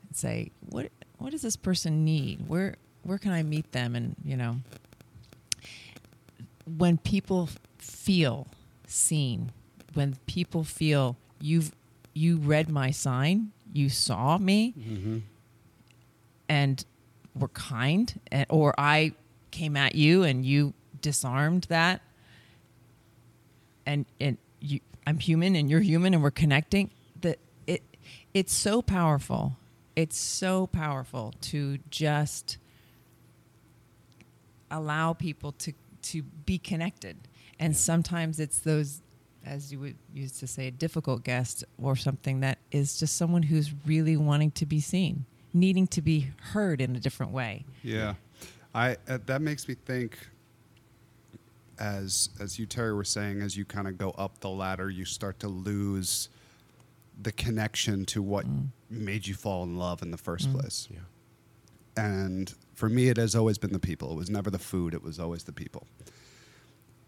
and 0.08 0.16
say, 0.16 0.52
what 0.70 0.92
what 1.20 1.32
does 1.32 1.42
this 1.42 1.56
person 1.58 2.04
need? 2.06 2.48
Where 2.48 2.76
where 3.04 3.18
can 3.20 3.32
I 3.32 3.44
meet 3.44 3.72
them? 3.72 3.96
And 3.96 4.16
you 4.24 4.38
know, 4.38 4.62
when 6.66 6.98
people 6.98 7.50
feel 7.78 8.48
seen, 8.88 9.52
when 9.94 10.16
people 10.26 10.64
feel 10.64 11.18
you've 11.42 11.72
you 12.14 12.38
read 12.38 12.70
my 12.70 12.92
sign, 12.92 13.52
you 13.74 13.90
saw 13.90 14.38
me, 14.38 14.74
and 16.50 16.84
were 17.36 17.50
kind, 17.50 18.20
and, 18.32 18.46
or 18.50 18.74
I 18.78 19.14
came 19.52 19.78
at 19.78 19.96
you 19.96 20.24
and 20.24 20.46
you 20.46 20.74
disarmed 21.02 21.68
that, 21.70 22.02
and 23.86 24.06
and 24.20 24.38
you, 24.60 24.82
I'm 25.08 25.20
human 25.20 25.56
and 25.56 25.70
you're 25.70 25.80
human 25.80 26.14
and 26.14 26.22
we're 26.22 26.32
connecting. 26.32 26.90
That 27.22 27.40
it 27.68 27.84
it's 28.34 28.54
so 28.54 28.82
powerful. 28.82 29.56
It's 29.96 30.18
so 30.18 30.68
powerful 30.68 31.34
to 31.42 31.78
just 31.90 32.58
allow 34.72 35.14
people 35.14 35.54
to 35.54 35.74
to 36.02 36.24
be 36.24 36.58
connected. 36.58 37.18
And 37.60 37.76
sometimes 37.76 38.40
it's 38.40 38.60
those 38.60 39.02
as 39.46 39.72
you 39.72 39.80
would 39.80 39.96
used 40.14 40.40
to 40.40 40.48
say, 40.48 40.68
a 40.68 40.72
difficult 40.72 41.24
guest 41.24 41.64
or 41.82 41.96
something 41.96 42.42
that 42.42 42.60
is 42.72 43.00
just 43.00 43.16
someone 43.16 43.44
who's 43.44 43.74
really 43.86 44.18
wanting 44.18 44.52
to 44.52 44.66
be 44.66 44.80
seen, 44.80 45.26
needing 45.54 45.88
to 45.88 46.02
be 46.02 46.32
heard 46.54 46.82
in 46.82 46.96
a 46.96 47.00
different 47.00 47.32
way. 47.32 47.66
Yeah, 47.84 48.16
I 48.74 48.98
uh, 49.08 49.20
that 49.26 49.42
makes 49.42 49.68
me 49.68 49.76
think. 49.76 50.18
As 51.80 52.28
as 52.42 52.60
you 52.60 52.66
Terry 52.66 52.94
were 52.94 53.06
saying, 53.06 53.42
as 53.42 53.56
you 53.56 53.64
kind 53.64 53.88
of 53.88 53.98
go 53.98 54.10
up 54.12 54.42
the 54.42 54.50
ladder, 54.50 54.90
you 54.90 55.06
start 55.06 55.40
to 55.40 55.48
lose 55.48 56.28
the 57.22 57.32
connection 57.32 58.06
to 58.06 58.22
what 58.22 58.46
made 58.90 59.28
you 59.28 59.34
fall 59.34 59.64
in 59.64 59.78
love 59.78 60.02
in 60.02 60.12
the 60.12 60.18
first 60.18 60.52
place. 60.52 60.90
Yeah. 60.92 61.00
And 61.96 62.54
for 62.74 62.90
me, 62.90 63.08
it 63.08 63.18
has 63.18 63.36
always 63.36 63.58
been 63.58 63.74
the 63.74 63.80
people. 63.80 64.12
It 64.12 64.16
was 64.16 64.30
never 64.30 64.50
the 64.50 64.60
food. 64.60 64.94
It 64.94 65.04
was 65.04 65.20
always 65.20 65.44
the 65.44 65.52
people. 65.52 65.88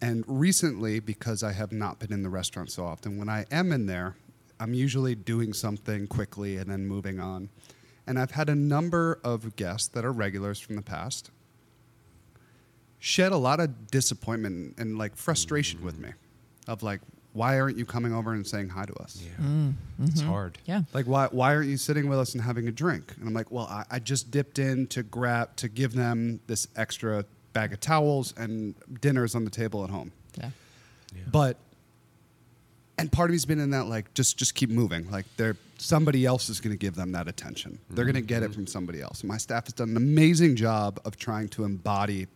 And 0.01 0.23
recently, 0.27 0.99
because 0.99 1.43
I 1.43 1.51
have 1.51 1.71
not 1.71 1.99
been 1.99 2.11
in 2.11 2.23
the 2.23 2.29
restaurant 2.29 2.71
so 2.71 2.85
often, 2.85 3.17
when 3.17 3.29
I 3.29 3.45
am 3.51 3.71
in 3.71 3.85
there, 3.85 4.15
I'm 4.59 4.73
usually 4.73 5.15
doing 5.15 5.53
something 5.53 6.07
quickly 6.07 6.57
and 6.57 6.69
then 6.69 6.87
moving 6.87 7.19
on. 7.19 7.49
And 8.11 8.19
I've 8.19 8.31
had 8.31 8.49
a 8.49 8.55
number 8.55 9.21
of 9.23 9.55
guests 9.55 9.87
that 9.87 10.03
are 10.03 10.11
regulars 10.11 10.59
from 10.59 10.75
the 10.75 10.81
past 10.81 11.31
shed 12.99 13.31
a 13.31 13.37
lot 13.37 13.61
of 13.61 13.87
disappointment 13.87 14.77
and 14.77 14.97
like 14.97 15.15
frustration 15.15 15.81
with 15.81 15.97
me 15.97 16.09
of 16.67 16.83
like, 16.83 16.99
why 17.31 17.57
aren't 17.57 17.77
you 17.77 17.85
coming 17.85 18.13
over 18.13 18.33
and 18.33 18.45
saying 18.45 18.67
hi 18.67 18.83
to 18.83 18.93
us? 18.95 19.23
Yeah. 19.23 19.45
Mm, 19.45 19.73
it's 20.03 20.19
mm-hmm. 20.19 20.29
hard. 20.29 20.57
Yeah. 20.65 20.81
Like 20.91 21.05
why 21.05 21.29
why 21.31 21.55
aren't 21.55 21.69
you 21.69 21.77
sitting 21.77 22.09
with 22.09 22.19
us 22.19 22.33
and 22.33 22.43
having 22.43 22.67
a 22.67 22.71
drink? 22.73 23.13
And 23.17 23.29
I'm 23.29 23.33
like, 23.33 23.49
well, 23.49 23.67
I, 23.67 23.85
I 23.89 23.99
just 23.99 24.29
dipped 24.29 24.59
in 24.59 24.87
to 24.87 25.03
grab 25.03 25.55
to 25.55 25.69
give 25.69 25.93
them 25.93 26.41
this 26.47 26.67
extra 26.75 27.23
bag 27.53 27.71
of 27.71 27.79
towels 27.79 28.33
and 28.35 28.75
dinners 28.99 29.35
on 29.35 29.45
the 29.45 29.51
table 29.51 29.85
at 29.85 29.89
home. 29.89 30.11
Yeah. 30.37 30.49
Yeah. 31.15 31.21
But 31.31 31.55
and 32.97 33.11
part 33.11 33.29
of 33.29 33.33
me's 33.33 33.45
been 33.45 33.59
in 33.59 33.71
that 33.71 33.87
like 33.87 34.13
just 34.13 34.37
just 34.37 34.55
keep 34.55 34.69
moving. 34.69 35.09
Like 35.09 35.25
they're 35.37 35.57
somebody 35.77 36.25
else 36.25 36.49
is 36.49 36.59
going 36.59 36.73
to 36.73 36.77
give 36.77 36.95
them 36.95 37.11
that 37.13 37.27
attention. 37.27 37.79
They're 37.89 38.05
going 38.05 38.15
to 38.15 38.21
get 38.21 38.43
it 38.43 38.47
mm-hmm. 38.47 38.53
from 38.53 38.67
somebody 38.67 39.01
else. 39.01 39.21
And 39.21 39.29
my 39.29 39.37
staff 39.37 39.65
has 39.65 39.73
done 39.73 39.89
an 39.89 39.97
amazing 39.97 40.55
job 40.55 40.99
of 41.05 41.17
trying 41.17 41.49
to 41.49 41.63
embody 41.63 42.27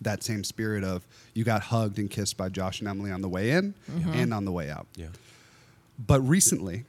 that 0.00 0.24
same 0.24 0.42
spirit 0.42 0.82
of 0.82 1.06
you 1.34 1.44
got 1.44 1.62
hugged 1.62 1.98
and 1.98 2.10
kissed 2.10 2.36
by 2.36 2.48
Josh 2.48 2.80
and 2.80 2.88
Emily 2.88 3.12
on 3.12 3.22
the 3.22 3.28
way 3.28 3.50
in 3.50 3.74
mm-hmm. 3.90 4.12
and 4.12 4.34
on 4.34 4.44
the 4.44 4.52
way 4.52 4.68
out. 4.70 4.86
Yeah. 4.96 5.06
But 6.04 6.20
recently, 6.22 6.84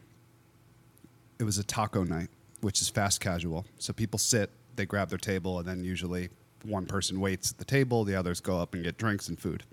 it 1.38 1.43
was 1.43 1.58
a 1.58 1.64
taco 1.64 2.04
night, 2.04 2.30
which 2.62 2.82
is 2.82 2.89
fast 2.89 3.22
casual. 3.22 3.66
So 3.78 3.93
people 3.93 4.18
sit, 4.18 4.49
they 4.76 4.86
grab 4.86 5.10
their 5.10 5.20
table, 5.20 5.60
and 5.60 5.68
then 5.68 5.84
usually 5.84 6.30
one 6.64 6.86
person 6.86 7.20
waits 7.20 7.51
at 7.51 7.58
the 7.58 7.66
table, 7.66 8.04
the 8.04 8.16
others 8.16 8.39
go 8.39 8.58
up 8.60 8.74
and 8.74 8.84
get 8.84 8.97
drinks 8.97 9.28
and 9.28 9.38
food. 9.38 9.64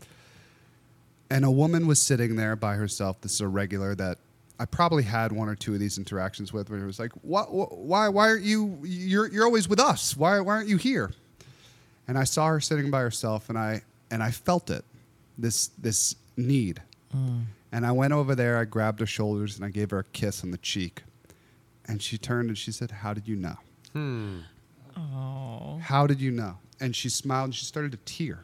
And 1.31 1.45
a 1.45 1.51
woman 1.51 1.87
was 1.87 2.01
sitting 2.01 2.37
there 2.37 2.57
by 2.57 2.75
herself. 2.75 3.21
This 3.21 3.35
is 3.35 3.41
a 3.41 3.49
regular 3.49 3.95
that 3.95 4.19
I 4.59 4.65
probably 4.65 5.05
had 5.05 5.33
one 5.33 5.49
or 5.49 5.55
two 5.55 5.73
of 5.75 5.81
these 5.81 5.97
interactions 5.97 6.53
with, 6.53 6.69
where 6.71 6.81
it 6.81 6.87
was 6.87 6.99
like, 6.99 7.13
"Why? 7.23 7.43
Why? 7.43 8.09
Why 8.09 8.29
aren't 8.31 8.43
you? 8.45 8.79
You're 8.83 9.29
you're 9.29 9.45
always 9.45 9.69
with 9.69 9.81
us. 9.81 10.17
Why? 10.17 10.41
Why 10.41 10.55
aren't 10.55 10.69
you 10.69 10.77
here?" 10.77 11.13
And 12.09 12.19
I 12.19 12.25
saw 12.25 12.49
her 12.49 12.61
sitting 12.61 12.91
by 12.91 13.01
herself, 13.01 13.49
and 13.49 13.57
I 13.57 13.83
and 14.11 14.23
I 14.23 14.31
felt 14.33 14.71
it, 14.71 14.85
this 15.39 15.69
this 15.79 16.17
need. 16.37 16.83
And 17.73 17.87
I 17.87 17.93
went 17.93 18.13
over 18.13 18.35
there, 18.35 18.59
I 18.59 18.65
grabbed 18.65 19.01
her 19.01 19.07
shoulders, 19.07 19.57
and 19.57 19.65
I 19.65 19.69
gave 19.71 19.91
her 19.91 20.01
a 20.01 20.05
kiss 20.05 20.43
on 20.43 20.51
the 20.51 20.59
cheek. 20.59 21.03
And 21.87 22.03
she 22.03 22.19
turned 22.19 22.49
and 22.49 22.59
she 22.59 22.73
said, 22.73 22.91
How 22.91 23.15
did 23.15 23.27
you 23.29 23.37
know? 23.37 23.57
Hmm. 23.93 24.39
Oh. 24.97 25.79
How 25.83 26.07
did 26.07 26.21
you 26.21 26.31
know? 26.31 26.59
And 26.81 26.95
she 26.95 27.09
smiled 27.09 27.47
and 27.47 27.55
she 27.55 27.65
started 27.65 27.93
to 27.93 27.99
tear. 27.99 28.41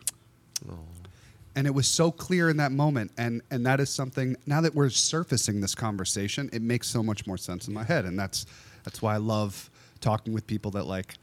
And 1.56 1.66
it 1.66 1.74
was 1.74 1.88
so 1.88 2.12
clear 2.12 2.48
in 2.50 2.58
that 2.58 2.70
moment. 2.70 3.10
And, 3.16 3.42
and 3.50 3.66
that 3.66 3.80
is 3.80 3.90
something, 3.90 4.36
now 4.46 4.60
that 4.60 4.74
we're 4.74 4.90
surfacing 4.90 5.60
this 5.60 5.74
conversation, 5.74 6.50
it 6.52 6.62
makes 6.62 6.88
so 6.88 7.02
much 7.02 7.26
more 7.26 7.38
sense 7.38 7.66
in 7.66 7.74
my 7.74 7.82
head. 7.82 8.04
And 8.04 8.18
that's, 8.18 8.46
that's 8.84 9.02
why 9.02 9.14
I 9.14 9.18
love 9.18 9.70
talking 10.00 10.32
with 10.32 10.46
people 10.46 10.70
that 10.72 10.86
like 10.86 11.14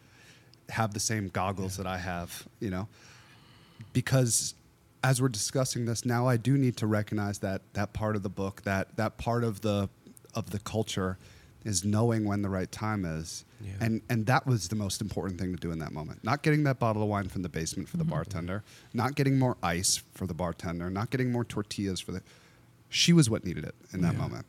have 0.70 0.94
the 0.94 1.00
same 1.00 1.30
goggles 1.30 1.78
that 1.78 1.88
I 1.88 1.98
have, 2.00 2.48
you 2.60 2.72
know? 2.72 2.88
because 3.92 4.56
as 5.04 5.22
we're 5.22 5.30
discussing 5.30 5.86
this 5.86 6.06
now 6.06 6.28
i 6.28 6.38
do 6.38 6.58
need 6.58 6.78
to 6.78 6.88
recognize 6.88 7.40
that 7.40 7.62
that 7.74 7.94
part 7.94 8.16
of 8.16 8.24
the 8.24 8.30
book 8.30 8.62
that 8.64 8.96
that 8.96 9.18
part 9.18 9.44
of 9.44 9.62
the 9.62 9.90
of 10.34 10.50
the 10.52 10.60
culture 10.60 11.18
is 11.64 11.84
knowing 11.86 12.26
when 12.26 12.42
the 12.42 12.50
right 12.50 12.72
time 12.72 13.06
is 13.06 13.46
Yeah. 13.62 13.72
and 13.80 14.02
and 14.10 14.26
that 14.26 14.46
was 14.46 14.68
the 14.68 14.76
most 14.76 15.02
important 15.02 15.40
thing 15.40 15.52
to 15.56 15.60
do 15.60 15.72
in 15.72 15.80
that 15.80 15.92
moment 15.94 16.24
not 16.24 16.42
getting 16.44 16.64
that 16.64 16.80
bottle 16.80 17.02
of 17.04 17.10
wine 17.10 17.30
from 17.30 17.42
the 17.44 17.50
basement 17.50 17.88
for 17.90 17.98
the 17.98 18.04
bartender 18.04 18.64
not 18.94 19.16
getting 19.16 19.40
more 19.40 19.56
ice 19.64 20.02
for 20.14 20.28
the 20.28 20.34
bartender 20.34 20.90
not 20.90 21.10
getting 21.10 21.32
more 21.32 21.46
tortillas 21.46 22.00
for 22.00 22.12
the 22.12 22.22
she 22.90 23.14
was 23.14 23.30
what 23.30 23.44
needed 23.46 23.64
it 23.64 23.76
in 23.94 24.02
that 24.02 24.14
Yeah. 24.14 24.20
moment 24.20 24.46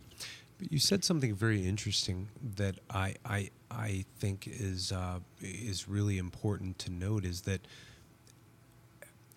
But 0.59 0.71
you 0.73 0.79
said 0.79 1.05
something 1.05 1.35
very 1.35 1.67
interesting 1.67 2.29
that 2.57 2.79
I 2.91 3.15
I 3.25 3.51
I 3.71 4.05
think 4.21 4.47
is 4.47 4.93
uh, 4.93 5.19
is 5.41 5.89
really 5.89 6.17
important 6.19 6.79
to 6.85 6.91
note 6.91 7.25
is 7.25 7.41
that 7.43 7.67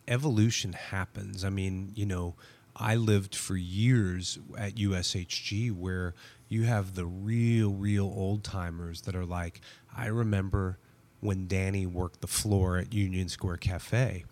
evolution 0.07 0.73
happens. 0.73 1.43
I 1.43 1.49
mean, 1.49 1.91
you 1.95 2.05
know, 2.05 2.35
I 2.75 2.95
lived 2.95 3.35
for 3.35 3.57
years 3.57 4.37
at 4.57 4.75
USHG 4.75 5.71
where 5.71 6.13
you 6.49 6.63
have 6.63 6.95
the 6.95 7.05
real, 7.05 7.73
real 7.73 8.05
old 8.05 8.43
timers 8.43 9.01
that 9.01 9.15
are 9.15 9.25
like, 9.25 9.61
I 9.95 10.07
remember 10.07 10.77
when 11.19 11.47
Danny 11.47 11.85
worked 11.85 12.21
the 12.21 12.27
floor 12.27 12.77
at 12.77 12.93
Union 12.93 13.27
Square 13.29 13.57
Cafe. 13.57 14.23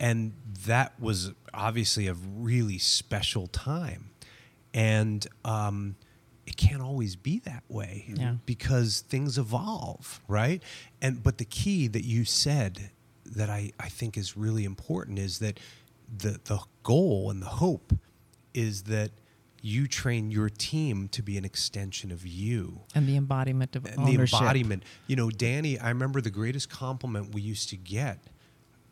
And 0.00 0.32
that 0.66 0.98
was 1.00 1.32
obviously 1.54 2.06
a 2.08 2.14
really 2.14 2.78
special 2.78 3.46
time. 3.46 4.10
And 4.74 5.26
um, 5.44 5.94
it 6.46 6.56
can't 6.56 6.82
always 6.82 7.14
be 7.16 7.38
that 7.40 7.62
way 7.68 8.12
Yeah. 8.16 8.34
because 8.44 9.00
things 9.00 9.38
evolve, 9.38 10.20
right? 10.28 10.62
And 11.00 11.22
but 11.22 11.38
the 11.38 11.44
key 11.44 11.86
that 11.88 12.04
you 12.04 12.24
said 12.24 12.90
that 13.24 13.48
I, 13.48 13.70
I 13.78 13.88
think 13.88 14.18
is 14.18 14.36
really 14.36 14.64
important 14.64 15.18
is 15.18 15.38
that 15.38 15.58
the 16.18 16.40
the 16.44 16.58
goal 16.82 17.30
and 17.30 17.40
the 17.40 17.46
hope 17.46 17.94
is 18.52 18.82
that 18.84 19.10
you 19.66 19.88
train 19.88 20.30
your 20.30 20.50
team 20.50 21.08
to 21.08 21.22
be 21.22 21.38
an 21.38 21.44
extension 21.44 22.12
of 22.12 22.26
you 22.26 22.82
And 22.94 23.06
the 23.08 23.16
embodiment 23.16 23.74
of 23.74 23.86
and 23.86 23.98
ownership. 23.98 24.38
the 24.38 24.44
embodiment. 24.44 24.82
You 25.06 25.16
know, 25.16 25.30
Danny, 25.30 25.78
I 25.78 25.88
remember 25.88 26.20
the 26.20 26.30
greatest 26.30 26.68
compliment 26.68 27.34
we 27.34 27.40
used 27.40 27.70
to 27.70 27.76
get, 27.76 28.18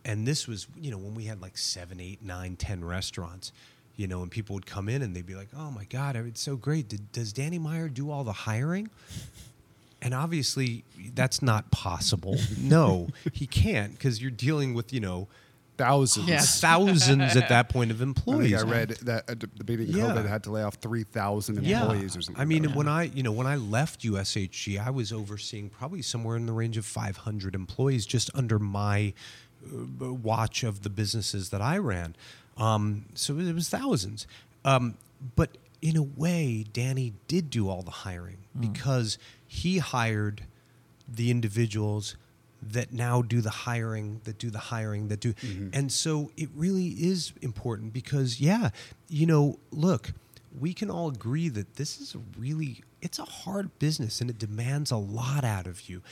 and 0.02 0.26
this 0.26 0.48
was, 0.48 0.66
you 0.80 0.90
know, 0.90 0.96
when 0.96 1.14
we 1.14 1.24
had 1.26 1.42
like 1.42 1.58
seven, 1.58 2.00
eight, 2.00 2.22
nine, 2.22 2.56
ten 2.56 2.82
restaurants, 2.82 3.52
you 3.96 4.06
know, 4.06 4.22
and 4.22 4.30
people 4.30 4.54
would 4.54 4.64
come 4.64 4.88
in 4.88 5.02
and 5.02 5.14
they'd 5.14 5.26
be 5.26 5.34
like, 5.34 5.48
"Oh 5.54 5.70
my 5.70 5.84
God, 5.84 6.16
it's 6.16 6.40
so 6.40 6.56
great! 6.56 6.88
Did, 6.88 7.12
does 7.12 7.34
Danny 7.34 7.58
Meyer 7.58 7.90
do 7.90 8.10
all 8.10 8.24
the 8.24 8.32
hiring?" 8.32 8.88
And 10.00 10.14
obviously, 10.14 10.84
that's 11.14 11.42
not 11.42 11.70
possible. 11.70 12.36
no, 12.58 13.08
he 13.32 13.46
can't 13.46 13.92
because 13.92 14.20
you're 14.22 14.30
dealing 14.32 14.72
with, 14.74 14.92
you 14.92 15.00
know, 15.00 15.28
thousands 15.82 16.28
Yeah. 16.28 16.40
thousands 16.40 17.36
at 17.36 17.48
that 17.48 17.68
point 17.68 17.90
of 17.90 18.00
I 18.00 18.04
employees. 18.04 18.50
think 18.60 18.68
I 18.68 18.70
read 18.70 18.88
that 19.02 19.28
at 19.30 19.40
the 19.40 19.46
beginning 19.64 19.88
of 19.90 19.96
Yeah. 19.96 20.04
COVID 20.08 20.28
had 20.28 20.42
to 20.44 20.50
lay 20.50 20.62
off 20.62 20.74
3,000 20.76 21.58
employees 21.58 22.16
or 22.16 22.22
something. 22.22 22.40
I 22.40 22.44
mean, 22.44 22.64
like 22.64 22.74
when 22.76 22.88
I 22.88 23.02
you 23.04 23.22
know 23.22 23.32
when 23.32 23.46
I 23.46 23.56
left 23.56 24.02
USHG, 24.04 24.78
I 24.78 24.90
was 24.90 25.12
overseeing 25.12 25.70
probably 25.70 26.02
somewhere 26.02 26.36
in 26.36 26.46
the 26.46 26.52
range 26.52 26.76
of 26.76 26.84
500 26.86 27.54
employees 27.54 28.06
just 28.06 28.30
under 28.34 28.58
my 28.58 29.12
uh, 29.64 30.12
watch 30.12 30.62
of 30.64 30.82
the 30.82 30.90
businesses 30.90 31.50
that 31.50 31.60
I 31.60 31.78
ran. 31.78 32.16
Um, 32.56 33.06
so 33.14 33.38
it 33.38 33.54
was 33.54 33.68
thousands. 33.68 34.26
Um, 34.64 34.94
but 35.36 35.56
in 35.80 35.96
a 35.96 36.02
way, 36.02 36.64
Danny 36.72 37.14
did 37.28 37.50
do 37.50 37.68
all 37.68 37.82
the 37.82 37.90
hiring 37.90 38.38
because 38.58 39.18
he 39.46 39.78
hired 39.78 40.42
the 41.08 41.30
individuals 41.30 42.16
that 42.62 42.92
now 42.92 43.22
do 43.22 43.40
the 43.40 43.50
hiring, 43.50 44.20
that 44.24 44.38
do 44.38 44.50
the 44.50 44.58
hiring, 44.58 45.08
that 45.08 45.20
do. 45.20 45.34
And 45.72 45.90
so 45.90 46.30
it 46.36 46.48
really 46.54 46.88
is 46.88 47.32
important 47.42 47.92
because, 47.92 48.40
yeah, 48.40 48.70
you 49.08 49.26
know, 49.26 49.58
look, 49.70 50.12
we 50.58 50.72
can 50.74 50.90
all 50.90 51.08
agree 51.08 51.48
that 51.48 51.76
this 51.76 52.00
is 52.00 52.14
a 52.14 52.20
really 52.38 52.82
it's 53.00 53.18
a 53.18 53.24
hard 53.24 53.78
business 53.78 54.20
and 54.20 54.30
it 54.30 54.38
demands 54.38 54.90
a 54.90 54.96
lot 54.96 55.44
out 55.44 55.66
of 55.66 55.88
you 55.88 56.02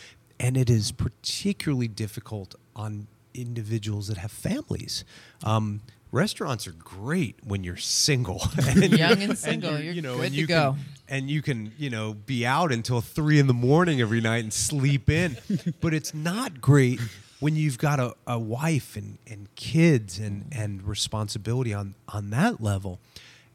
and 0.41 0.57
it 0.57 0.71
is 0.71 0.93
particularly 0.93 1.89
difficult 1.89 2.55
on 2.75 3.07
individuals 3.35 4.09
that 4.09 4.17
have 4.17 4.33
families 4.33 5.05
um, 5.45 5.81
restaurants 6.13 6.67
are 6.67 6.73
great 6.73 7.37
when 7.45 7.65
you're 7.65 7.77
single 7.77 8.43
and 8.67 8.93
Young 8.99 9.23
and 9.23 9.39
single, 9.39 9.75
and 9.75 9.85
you're 9.85 9.95
good 10.17 10.25
and 10.27 10.35
to 10.35 10.41
you 10.41 10.47
go. 10.47 10.73
can, 10.73 10.85
and 11.09 11.31
you 11.31 11.43
can 11.43 11.73
you 11.79 11.91
know 11.91 12.15
be 12.15 12.45
out 12.47 12.73
until 12.73 13.01
three 13.01 13.39
in 13.39 13.47
the 13.47 13.55
morning 13.55 14.01
every 14.01 14.21
night 14.21 14.43
and 14.43 14.53
sleep 14.53 15.09
in 15.09 15.37
but 15.81 15.95
it's 15.95 16.13
not 16.15 16.61
great 16.61 17.01
when 17.41 17.57
you've 17.57 17.79
got 17.79 17.99
a, 17.99 18.15
a 18.27 18.39
wife 18.39 18.97
and, 18.97 19.17
and 19.27 19.49
kids 19.55 20.19
and, 20.19 20.45
and 20.53 20.83
responsibility 20.83 21.73
on, 21.73 21.95
on 22.09 22.31
that 22.31 22.61
level 22.61 22.99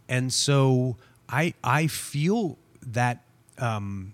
and 0.07 0.31
so 0.31 0.97
I 1.29 1.53
I 1.63 1.87
feel 1.87 2.57
that 2.87 3.23
um, 3.57 4.13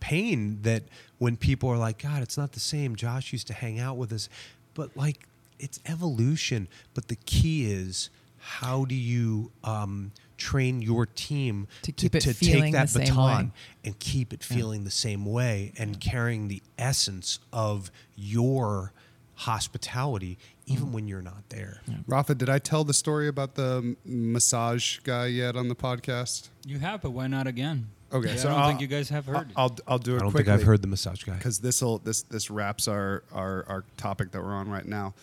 pain 0.00 0.58
that 0.62 0.82
when 1.18 1.36
people 1.36 1.70
are 1.70 1.78
like, 1.78 2.02
God, 2.02 2.22
it's 2.22 2.36
not 2.36 2.52
the 2.52 2.60
same. 2.60 2.96
Josh 2.96 3.32
used 3.32 3.46
to 3.46 3.54
hang 3.54 3.78
out 3.78 3.96
with 3.96 4.12
us, 4.12 4.28
but 4.74 4.96
like 4.96 5.26
it's 5.58 5.80
evolution. 5.86 6.68
But 6.94 7.08
the 7.08 7.16
key 7.16 7.70
is 7.70 8.10
how 8.38 8.84
do 8.84 8.94
you 8.94 9.50
um, 9.64 10.12
train 10.36 10.82
your 10.82 11.06
team 11.06 11.66
To 11.82 11.92
keep 11.92 12.14
it 12.14 12.20
to 12.20 12.34
feeling 12.34 12.64
take 12.64 12.72
that 12.74 12.82
the 12.88 13.06
same 13.06 13.14
baton 13.14 13.44
way. 13.46 13.50
and 13.84 13.98
keep 13.98 14.32
it 14.32 14.44
feeling 14.44 14.84
the 14.84 14.90
same 14.90 15.24
way 15.26 15.72
and 15.78 15.98
carrying 16.00 16.48
the 16.48 16.62
essence 16.78 17.38
of 17.52 17.90
your 18.14 18.92
hospitality 19.34 20.38
even 20.66 20.92
when 20.92 21.06
you're 21.06 21.22
not 21.22 21.42
there. 21.50 21.80
Rafa, 22.06 22.34
did 22.34 22.48
I 22.48 22.58
tell 22.58 22.82
the 22.84 22.94
story 22.94 23.28
about 23.28 23.54
the 23.54 23.96
massage 24.04 24.98
guy 25.00 25.26
yet 25.26 25.54
on 25.56 25.68
the 25.68 25.76
podcast? 25.76 26.48
You 26.66 26.78
have, 26.80 27.02
but 27.02 27.10
why 27.10 27.26
not 27.28 27.46
again? 27.46 27.86
Okay, 28.12 28.30
Yeah, 28.30 28.36
so 28.36 28.48
I 28.48 28.52
don't 28.52 28.60
I'll- 28.60 28.68
think 28.68 28.80
you 28.80 28.86
guys 28.88 29.08
have 29.10 29.26
heard. 29.26 29.52
I'll, 29.56 29.64
I'll, 29.70 29.76
I'll 29.88 29.98
do 29.98 30.12
it 30.14 30.16
I 30.16 30.18
don't 30.20 30.30
quickly. 30.30 30.44
think 30.50 30.60
I've 30.60 30.66
heard 30.66 30.82
the 30.82 30.88
massage 30.88 31.22
guy. 31.24 31.34
because 31.34 31.58
this 31.60 31.82
will 31.82 31.98
this 31.98 32.22
this 32.22 32.50
wraps 32.50 32.88
our, 32.88 33.22
our 33.32 33.64
our 33.68 33.84
topic 33.96 34.32
that 34.32 34.42
we're 34.42 34.54
on 34.54 34.68
right 34.68 34.86
now. 34.86 35.14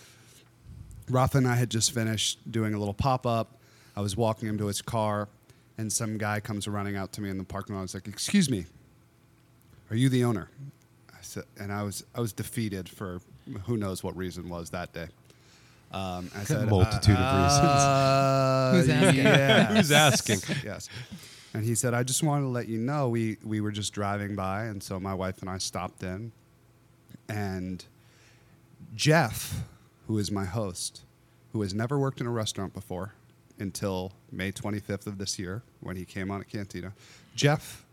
Rafa 1.14 1.38
and 1.38 1.48
I 1.48 1.56
had 1.56 1.70
just 1.70 1.92
finished 1.92 2.40
doing 2.52 2.74
a 2.74 2.80
little 2.80 2.94
pop 2.94 3.26
up. 3.26 3.58
I 3.96 4.02
was 4.02 4.18
walking 4.18 4.50
him 4.50 4.58
to 4.58 4.66
his 4.66 4.82
car, 4.82 5.30
and 5.78 5.92
some 5.94 6.18
guy 6.18 6.40
comes 6.40 6.68
running 6.68 6.96
out 6.96 7.12
to 7.14 7.22
me 7.22 7.30
in 7.30 7.38
the 7.38 7.44
parking 7.44 7.76
lot. 7.76 7.82
I 7.82 7.84
was 7.84 7.94
like, 7.94 8.08
"Excuse 8.08 8.50
me, 8.50 8.66
are 9.90 9.96
you 9.96 10.10
the 10.10 10.24
owner?" 10.24 10.50
I 11.12 11.18
said, 11.22 11.44
and 11.60 11.72
I 11.72 11.84
was 11.84 12.04
I 12.16 12.20
was 12.20 12.34
defeated 12.34 12.90
for 12.90 13.22
who 13.66 13.78
knows 13.78 14.04
what 14.04 14.18
reason 14.18 14.50
was 14.50 14.72
that 14.72 14.94
day. 14.94 15.08
Um, 15.92 16.32
I 16.36 16.44
said, 16.44 16.68
multitude 16.70 17.16
of 17.16 17.44
reasons. 17.44 18.74
Who's 18.76 18.90
asking? 18.90 19.76
Who's 19.76 19.92
asking? 19.92 20.40
yes. 20.66 20.90
And 21.54 21.64
he 21.64 21.76
said, 21.76 21.94
I 21.94 22.02
just 22.02 22.24
wanted 22.24 22.46
to 22.46 22.48
let 22.48 22.68
you 22.68 22.80
know 22.80 23.10
we, 23.10 23.38
we 23.44 23.62
were 23.62 23.72
just 23.72 23.94
driving 23.94 24.36
by, 24.36 24.64
and 24.64 24.82
so 24.82 25.00
my 25.00 25.14
wife 25.14 25.42
and 25.42 25.50
I 25.50 25.60
stopped 25.60 26.02
in. 26.02 26.32
And 27.30 27.86
Jeff, 28.96 29.64
who 30.08 30.18
is 30.18 30.32
my 30.32 30.46
host, 30.46 31.02
who 31.52 31.62
has 31.62 31.74
never 31.74 31.98
worked 31.98 32.22
in 32.22 32.28
a 32.28 32.32
restaurant 32.32 32.74
before 32.74 33.14
until 33.60 34.12
May 34.32 34.52
25th 34.52 35.08
of 35.08 35.18
this 35.18 35.38
year 35.40 35.62
when 35.80 35.96
he 35.96 36.06
came 36.06 36.32
on 36.32 36.42
at 36.42 36.50
Cantina, 36.50 36.94
Jeff 37.36 37.86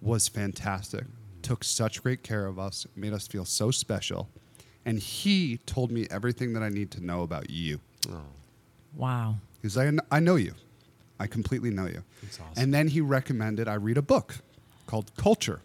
was 0.00 0.28
fantastic, 0.28 1.04
took 1.42 1.64
such 1.64 2.02
great 2.02 2.22
care 2.22 2.46
of 2.46 2.58
us, 2.58 2.86
made 2.96 3.12
us 3.12 3.26
feel 3.26 3.44
so 3.44 3.70
special. 3.70 4.28
And 4.84 4.98
he 4.98 5.58
told 5.66 5.90
me 5.90 6.06
everything 6.10 6.52
that 6.52 6.62
I 6.62 6.68
need 6.68 6.90
to 6.92 7.04
know 7.04 7.22
about 7.22 7.50
you. 7.50 7.80
Oh. 8.10 8.20
Wow. 8.94 9.36
Because 9.60 9.76
I, 9.76 9.90
I 10.10 10.20
know 10.20 10.36
you. 10.36 10.54
I 11.18 11.26
completely 11.26 11.70
know 11.70 11.86
you. 11.86 12.02
That's 12.22 12.40
awesome. 12.40 12.62
And 12.62 12.74
then 12.74 12.88
he 12.88 13.00
recommended 13.00 13.68
I 13.68 13.74
read 13.74 13.96
a 13.96 14.02
book 14.02 14.36
called 14.86 15.14
Culture. 15.16 15.60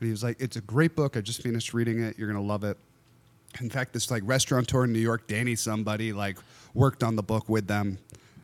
And 0.00 0.06
he 0.06 0.10
was 0.10 0.22
like, 0.22 0.36
it's 0.40 0.56
a 0.56 0.60
great 0.60 0.94
book. 0.94 1.16
I 1.16 1.20
just 1.22 1.42
finished 1.42 1.72
reading 1.74 2.00
it. 2.02 2.18
You're 2.18 2.30
going 2.30 2.40
to 2.40 2.46
love 2.46 2.62
it. 2.64 2.76
In 3.60 3.70
fact, 3.70 3.92
this 3.92 4.10
like 4.10 4.22
restaurateur 4.26 4.84
in 4.84 4.92
New 4.92 4.98
York, 5.00 5.26
Danny 5.26 5.54
somebody, 5.54 6.12
like 6.12 6.38
worked 6.74 7.02
on 7.02 7.16
the 7.16 7.22
book 7.22 7.48
with 7.48 7.66
them. 7.66 7.98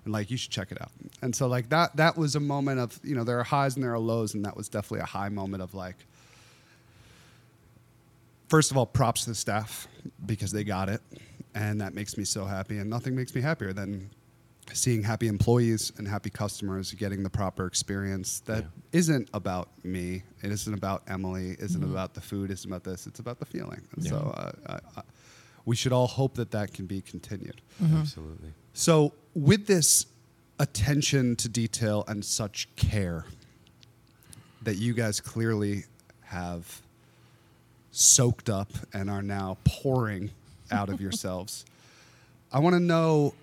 And 0.05 0.13
like, 0.13 0.31
you 0.31 0.37
should 0.37 0.51
check 0.51 0.73
it 0.73 0.81
out. 0.81 0.91
And 1.23 1.35
so 1.35 1.47
like 1.47 1.69
that, 1.69 1.97
that 1.97 2.17
was 2.17 2.35
a 2.35 2.41
moment 2.41 2.81
of, 2.81 2.99
you 3.05 3.15
know, 3.15 3.25
there 3.25 3.39
are 3.39 3.45
highs 3.45 3.77
and 3.77 3.85
there 3.85 3.93
are 3.93 3.99
lows. 3.99 4.35
And 4.35 4.45
that 4.45 4.57
was 4.57 4.69
definitely 4.69 5.01
a 5.01 5.07
high 5.07 5.29
moment 5.29 5.63
of 5.63 5.75
like, 5.75 5.97
first 8.49 8.71
of 8.71 8.77
all, 8.77 8.87
props 8.87 9.25
to 9.25 9.31
the 9.31 9.35
staff 9.37 9.87
because 10.27 10.51
they 10.51 10.65
got 10.65 10.89
it. 10.89 11.01
And 11.55 11.81
that 11.81 11.95
makes 11.95 12.17
me 12.17 12.25
so 12.25 12.45
happy. 12.45 12.79
And 12.79 12.91
nothing 12.91 13.15
makes 13.15 13.35
me 13.35 13.43
happier 13.43 13.73
than 13.73 14.11
seeing 14.73 15.03
happy 15.03 15.29
employees 15.29 15.93
and 15.99 16.07
happy 16.09 16.31
customers 16.31 16.93
getting 16.93 17.23
the 17.23 17.31
proper 17.31 17.67
experience 17.67 18.41
that 18.41 18.65
Yeah. 18.65 18.69
not 18.93 19.29
about 19.35 19.69
me. 19.85 20.23
It 20.43 20.51
isn't 20.51 20.73
about 20.73 21.03
Emily. 21.09 21.51
It 21.51 21.61
isn't 21.61 21.83
about 21.83 22.15
the 22.15 22.21
food. 22.21 22.51
It 22.51 22.55
isn't 22.55 22.71
about 22.71 22.85
this. 22.85 23.07
It's 23.07 23.19
about 23.21 23.39
the 23.39 23.45
feeling. 23.47 23.83
And 23.97 24.05
so 24.05 24.17
uh, 24.37 24.53
I, 24.67 25.01
I, 25.01 25.03
we 25.65 25.77
should 25.77 25.93
all 25.93 26.07
hope 26.07 26.35
that 26.37 26.51
that 26.53 26.73
can 26.73 26.87
be 26.87 27.01
continued. 27.03 27.61
Absolutely. 27.83 28.53
So, 28.73 29.13
with 29.35 29.67
this 29.67 30.07
attention 30.59 31.37
to 31.37 31.49
detail 31.49 32.05
and 32.09 32.25
such 32.25 32.69
care 32.77 33.27
that 34.63 34.77
you 34.77 34.95
guys 34.95 35.21
clearly 35.21 35.85
have 36.25 36.81
soaked 37.91 38.49
up 38.49 38.71
and 38.95 39.11
are 39.11 39.23
now 39.23 39.59
pouring 39.65 40.31
out 40.71 40.89
of 40.89 41.01
yourselves, 41.07 41.65
I 42.53 42.59
want 42.61 42.75
to 42.75 42.81
know 42.81 43.35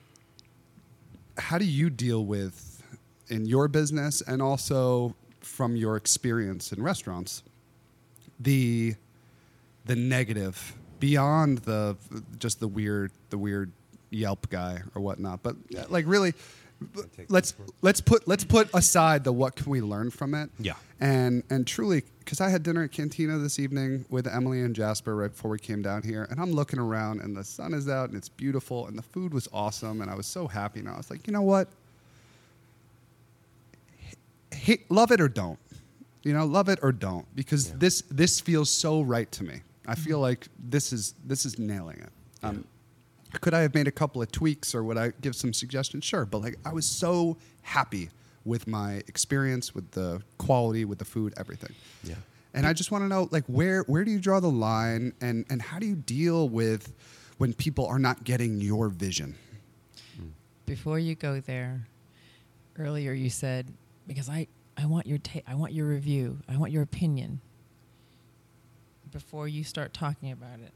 how 1.39 1.57
do 1.57 1.65
you 1.65 1.89
deal 1.89 2.25
with 2.25 2.83
in 3.27 3.45
your 3.45 3.67
business 3.67 4.21
and 4.21 4.41
also 4.41 5.15
from 5.41 5.75
your 5.75 5.95
experience 5.95 6.71
in 6.71 6.81
restaurants 6.83 7.43
the 8.39 8.95
the 9.85 9.95
negative 9.95 10.75
beyond 10.99 11.59
the 11.59 11.95
just 12.37 12.59
the 12.59 12.67
weird 12.67 13.11
the 13.29 13.37
weird 13.37 13.71
Yelp 14.11 14.49
guy 14.49 14.81
or 14.95 15.01
whatnot, 15.01 15.43
but 15.43 15.55
like 15.89 16.05
really, 16.07 16.33
let's 17.29 17.53
let's 17.81 18.01
put 18.01 18.27
let's 18.27 18.43
put 18.43 18.69
aside 18.73 19.23
the 19.23 19.31
what 19.33 19.55
can 19.55 19.69
we 19.71 19.81
learn 19.81 20.09
from 20.11 20.33
it. 20.33 20.49
Yeah. 20.59 20.73
and 20.99 21.43
and 21.49 21.65
truly, 21.67 22.03
because 22.19 22.39
I 22.41 22.49
had 22.49 22.63
dinner 22.63 22.83
at 22.83 22.91
Cantina 22.91 23.37
this 23.37 23.59
evening 23.59 24.05
with 24.09 24.27
Emily 24.27 24.61
and 24.61 24.75
Jasper 24.75 25.15
right 25.15 25.31
before 25.31 25.51
we 25.51 25.59
came 25.59 25.81
down 25.81 26.03
here, 26.03 26.27
and 26.29 26.39
I'm 26.39 26.51
looking 26.51 26.79
around 26.79 27.21
and 27.21 27.35
the 27.35 27.43
sun 27.43 27.73
is 27.73 27.87
out 27.89 28.09
and 28.09 28.17
it's 28.17 28.29
beautiful 28.29 28.87
and 28.87 28.97
the 28.97 29.01
food 29.03 29.33
was 29.33 29.47
awesome 29.51 30.01
and 30.01 30.09
I 30.09 30.15
was 30.15 30.27
so 30.27 30.47
happy 30.47 30.79
and 30.79 30.89
I 30.89 30.95
was 30.97 31.09
like, 31.11 31.27
you 31.27 31.33
know 31.33 31.41
what, 31.41 31.67
H- 34.51 34.81
love 34.89 35.11
it 35.11 35.21
or 35.21 35.27
don't, 35.27 35.59
you 36.23 36.33
know, 36.33 36.45
love 36.45 36.69
it 36.69 36.79
or 36.81 36.91
don't 36.91 37.25
because 37.35 37.69
Yeah. 37.69 37.75
this 37.77 38.03
this 38.09 38.39
feels 38.39 38.69
so 38.69 39.01
right 39.01 39.31
to 39.33 39.43
me. 39.43 39.61
I 39.87 39.95
feel 39.95 40.19
like 40.19 40.47
this 40.59 40.91
is 40.93 41.13
this 41.25 41.45
is 41.45 41.57
nailing 41.59 41.97
it. 41.99 42.09
Um, 42.43 42.65
could 43.41 43.53
I 43.53 43.61
have 43.61 43.73
made 43.73 43.87
a 43.87 43.91
couple 43.91 44.21
of 44.21 44.31
tweaks 44.31 44.73
or 44.73 44.83
would 44.83 44.97
I 44.97 45.11
give 45.21 45.35
some 45.35 45.53
suggestions? 45.53 46.03
Sure, 46.03 46.25
but 46.25 46.41
like 46.41 46.57
I 46.65 46.73
was 46.73 46.85
so 46.85 47.37
happy 47.61 48.09
with 48.45 48.67
my 48.67 48.93
experience, 49.07 49.75
with 49.75 49.91
the 49.91 50.21
quality, 50.37 50.85
with 50.85 50.99
the 50.99 51.05
food, 51.05 51.33
everything. 51.37 51.75
Yeah. 52.03 52.15
And 52.53 52.65
I 52.65 52.73
just 52.73 52.91
want 52.91 53.03
to 53.03 53.07
know, 53.07 53.29
like, 53.31 53.45
where 53.45 53.83
where 53.83 54.03
do 54.03 54.11
you 54.11 54.19
draw 54.19 54.39
the 54.39 54.49
line, 54.49 55.13
and 55.21 55.45
and 55.49 55.61
how 55.61 55.77
do 55.77 55.85
you 55.85 55.95
deal 55.95 56.49
with 56.49 56.93
when 57.37 57.53
people 57.53 57.85
are 57.85 57.99
not 57.99 58.23
getting 58.23 58.59
your 58.59 58.89
vision? 58.89 59.35
Before 60.65 60.99
you 60.99 61.15
go 61.15 61.39
there, 61.39 61.87
earlier 62.77 63.13
you 63.13 63.29
said 63.29 63.67
because 64.07 64.29
I 64.29 64.47
I 64.77 64.85
want 64.87 65.05
your 65.05 65.19
ta- 65.19 65.41
I 65.47 65.55
want 65.55 65.73
your 65.73 65.87
review. 65.87 66.39
I 66.47 66.57
want 66.57 66.71
your 66.71 66.83
opinion. 66.83 67.41
Before 69.11 69.47
you 69.47 69.63
start 69.63 69.93
talking 69.93 70.31
about 70.31 70.59
it, 70.59 70.71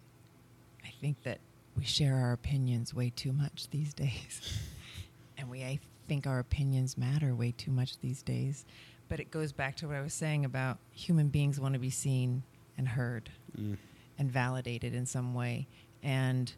I 0.83 0.91
think 1.01 1.21
that 1.23 1.39
we 1.75 1.83
share 1.85 2.15
our 2.15 2.33
opinions 2.33 2.93
way 2.93 3.11
too 3.15 3.33
much 3.33 3.69
these 3.69 3.93
days. 3.93 4.59
and 5.37 5.49
we 5.49 5.63
I 5.63 5.79
think 6.07 6.27
our 6.27 6.39
opinions 6.39 6.97
matter 6.97 7.33
way 7.35 7.51
too 7.51 7.71
much 7.71 7.99
these 7.99 8.21
days. 8.21 8.65
But 9.09 9.19
it 9.19 9.31
goes 9.31 9.51
back 9.51 9.75
to 9.77 9.87
what 9.87 9.95
I 9.95 10.01
was 10.01 10.13
saying 10.13 10.45
about 10.45 10.79
human 10.91 11.29
beings 11.29 11.59
want 11.59 11.73
to 11.73 11.79
be 11.79 11.89
seen 11.89 12.43
and 12.77 12.87
heard 12.87 13.29
mm. 13.59 13.77
and 14.17 14.31
validated 14.31 14.93
in 14.93 15.05
some 15.05 15.33
way. 15.33 15.67
And 16.01 16.51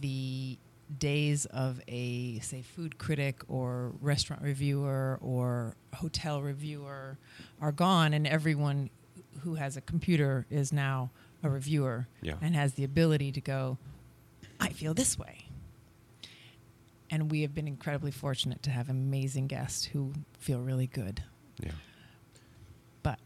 the 0.00 0.58
days 0.98 1.46
of 1.46 1.80
a, 1.88 2.38
say, 2.40 2.62
food 2.62 2.98
critic 2.98 3.42
or 3.48 3.92
restaurant 4.00 4.42
reviewer 4.42 5.18
or 5.22 5.76
hotel 5.94 6.42
reviewer 6.42 7.18
are 7.60 7.72
gone, 7.72 8.12
and 8.12 8.26
everyone 8.26 8.90
who 9.40 9.54
has 9.54 9.76
a 9.76 9.80
computer 9.80 10.46
is 10.50 10.72
now 10.72 11.10
a 11.42 11.48
reviewer 11.48 12.06
Yeah. 12.20 12.34
and 12.42 12.54
has 12.54 12.74
the 12.74 12.84
ability 12.84 13.32
to 13.32 13.40
go, 13.40 13.78
I 14.60 14.68
feel 14.70 14.94
this 14.94 15.18
way. 15.18 15.46
and 17.12 17.28
we 17.30 17.42
have 17.42 17.52
been 17.54 17.66
incredibly 17.66 18.12
fortunate 18.12 18.62
to 18.62 18.70
have 18.70 18.88
amazing 18.88 19.48
guests 19.48 19.86
who 19.86 20.12
feel 20.38 20.60
really 20.60 20.86
good. 20.86 21.22
Yeah. 21.58 21.72
But 23.02 23.18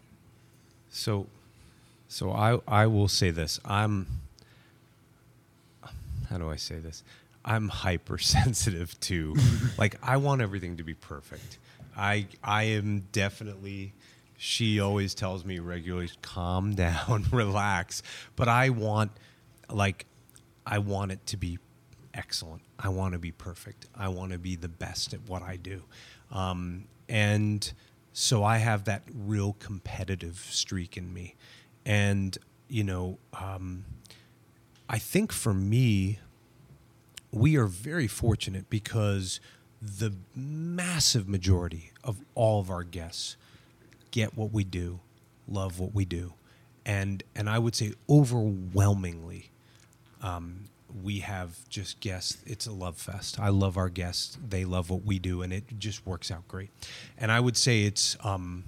So, 0.88 1.26
so 2.08 2.32
I 2.32 2.58
I 2.66 2.86
will 2.86 3.08
say 3.08 3.30
this. 3.30 3.60
I'm. 3.64 4.06
How 6.30 6.38
do 6.38 6.50
I 6.50 6.56
say 6.56 6.78
this? 6.78 7.04
I'm 7.44 7.68
hypersensitive 7.68 8.98
to, 9.08 9.34
like, 9.78 9.96
I 10.02 10.16
want 10.16 10.40
everything 10.40 10.78
to 10.78 10.82
be 10.82 10.94
perfect. 10.94 11.58
I 11.96 12.26
I 12.42 12.62
am 12.64 13.06
definitely. 13.12 13.92
She 14.36 14.80
always 14.80 15.14
tells 15.14 15.44
me 15.44 15.58
regularly, 15.58 16.10
calm 16.22 16.74
down, 16.84 17.26
relax. 17.30 18.02
But 18.34 18.48
I 18.48 18.70
want, 18.70 19.12
like, 19.70 20.06
I 20.66 20.78
want 20.78 21.12
it 21.12 21.26
to 21.26 21.36
be 21.36 21.58
excellent. 22.14 22.62
I 22.78 22.88
want 22.88 23.12
to 23.12 23.18
be 23.18 23.32
perfect. 23.32 23.86
I 23.94 24.08
want 24.08 24.32
to 24.32 24.38
be 24.38 24.56
the 24.56 24.68
best 24.68 25.12
at 25.12 25.20
what 25.28 25.42
I 25.42 25.56
do. 25.56 25.82
Um, 26.30 26.84
and 27.08 27.72
so 28.12 28.44
I 28.44 28.58
have 28.58 28.84
that 28.84 29.02
real 29.12 29.54
competitive 29.58 30.38
streak 30.50 30.96
in 30.96 31.12
me. 31.12 31.34
And, 31.84 32.36
you 32.68 32.84
know, 32.84 33.18
um, 33.32 33.84
I 34.88 34.98
think 34.98 35.32
for 35.32 35.52
me, 35.52 36.20
we 37.30 37.56
are 37.56 37.66
very 37.66 38.06
fortunate 38.06 38.70
because 38.70 39.40
the 39.82 40.14
massive 40.34 41.28
majority 41.28 41.92
of 42.02 42.20
all 42.34 42.60
of 42.60 42.70
our 42.70 42.84
guests 42.84 43.36
get 44.12 44.36
what 44.36 44.52
we 44.52 44.64
do, 44.64 45.00
love 45.48 45.80
what 45.80 45.92
we 45.92 46.04
do. 46.04 46.34
And, 46.86 47.22
and 47.34 47.50
I 47.50 47.58
would 47.58 47.74
say 47.74 47.92
overwhelmingly, 48.08 49.50
um, 50.24 50.64
we 51.02 51.20
have 51.20 51.68
just 51.68 52.00
guests. 52.00 52.38
It's 52.46 52.66
a 52.66 52.72
love 52.72 52.96
fest. 52.96 53.38
I 53.38 53.50
love 53.50 53.76
our 53.76 53.90
guests. 53.90 54.38
They 54.42 54.64
love 54.64 54.90
what 54.90 55.04
we 55.04 55.18
do, 55.18 55.42
and 55.42 55.52
it 55.52 55.64
just 55.78 56.06
works 56.06 56.30
out 56.30 56.48
great. 56.48 56.70
And 57.18 57.30
I 57.30 57.40
would 57.40 57.56
say 57.56 57.82
it's 57.82 58.16
um, 58.24 58.64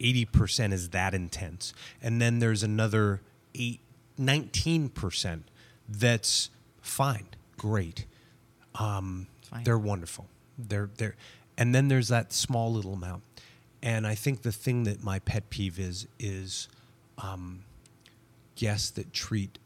eighty 0.00 0.24
percent 0.24 0.72
is 0.72 0.90
that 0.90 1.14
intense, 1.14 1.72
and 2.02 2.20
then 2.20 2.40
there's 2.40 2.62
another 2.62 3.22
eight, 3.54 3.80
19 4.18 4.88
percent 4.88 5.48
that's 5.88 6.50
fine, 6.80 7.28
great. 7.56 8.06
Um, 8.74 9.28
Fine. 9.42 9.62
They're 9.62 9.78
wonderful. 9.78 10.26
They're 10.58 10.90
they're, 10.96 11.14
and 11.56 11.74
then 11.74 11.88
there's 11.88 12.08
that 12.08 12.32
small 12.32 12.72
little 12.72 12.94
amount. 12.94 13.22
And 13.82 14.06
I 14.06 14.16
think 14.16 14.42
the 14.42 14.50
thing 14.50 14.82
that 14.84 15.04
my 15.04 15.20
pet 15.20 15.48
peeve 15.48 15.78
is 15.78 16.08
is 16.18 16.68
um, 17.18 17.62
guests 18.56 18.90
that 18.90 19.12
treat 19.12 19.58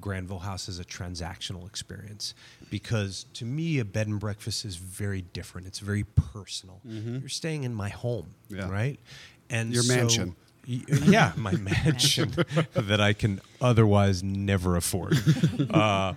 Granville 0.00 0.40
House 0.40 0.68
as 0.68 0.78
a 0.78 0.84
transactional 0.84 1.66
experience 1.66 2.34
because 2.70 3.24
to 3.34 3.44
me 3.44 3.78
a 3.78 3.84
bed 3.84 4.06
and 4.06 4.20
breakfast 4.20 4.64
is 4.64 4.76
very 4.76 5.22
different. 5.22 5.66
It's 5.66 5.78
very 5.78 6.04
personal. 6.04 6.80
You're 6.84 7.28
staying 7.28 7.64
in 7.64 7.74
my 7.74 7.88
home, 7.88 8.34
Yeah. 8.50 8.68
right? 8.68 8.98
And 9.50 9.72
Your 9.72 9.82
so- 9.82 9.94
mansion. 9.96 10.36
Y- 10.68 10.82
yeah, 11.06 11.32
my 11.36 11.52
mansion 11.56 12.34
that 12.74 13.00
I 13.00 13.14
can 13.14 13.40
otherwise 13.60 14.22
never 14.22 14.76
afford. 14.76 15.16
Uh, 15.70 16.12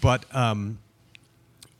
but 0.00 0.24
um, 0.34 0.78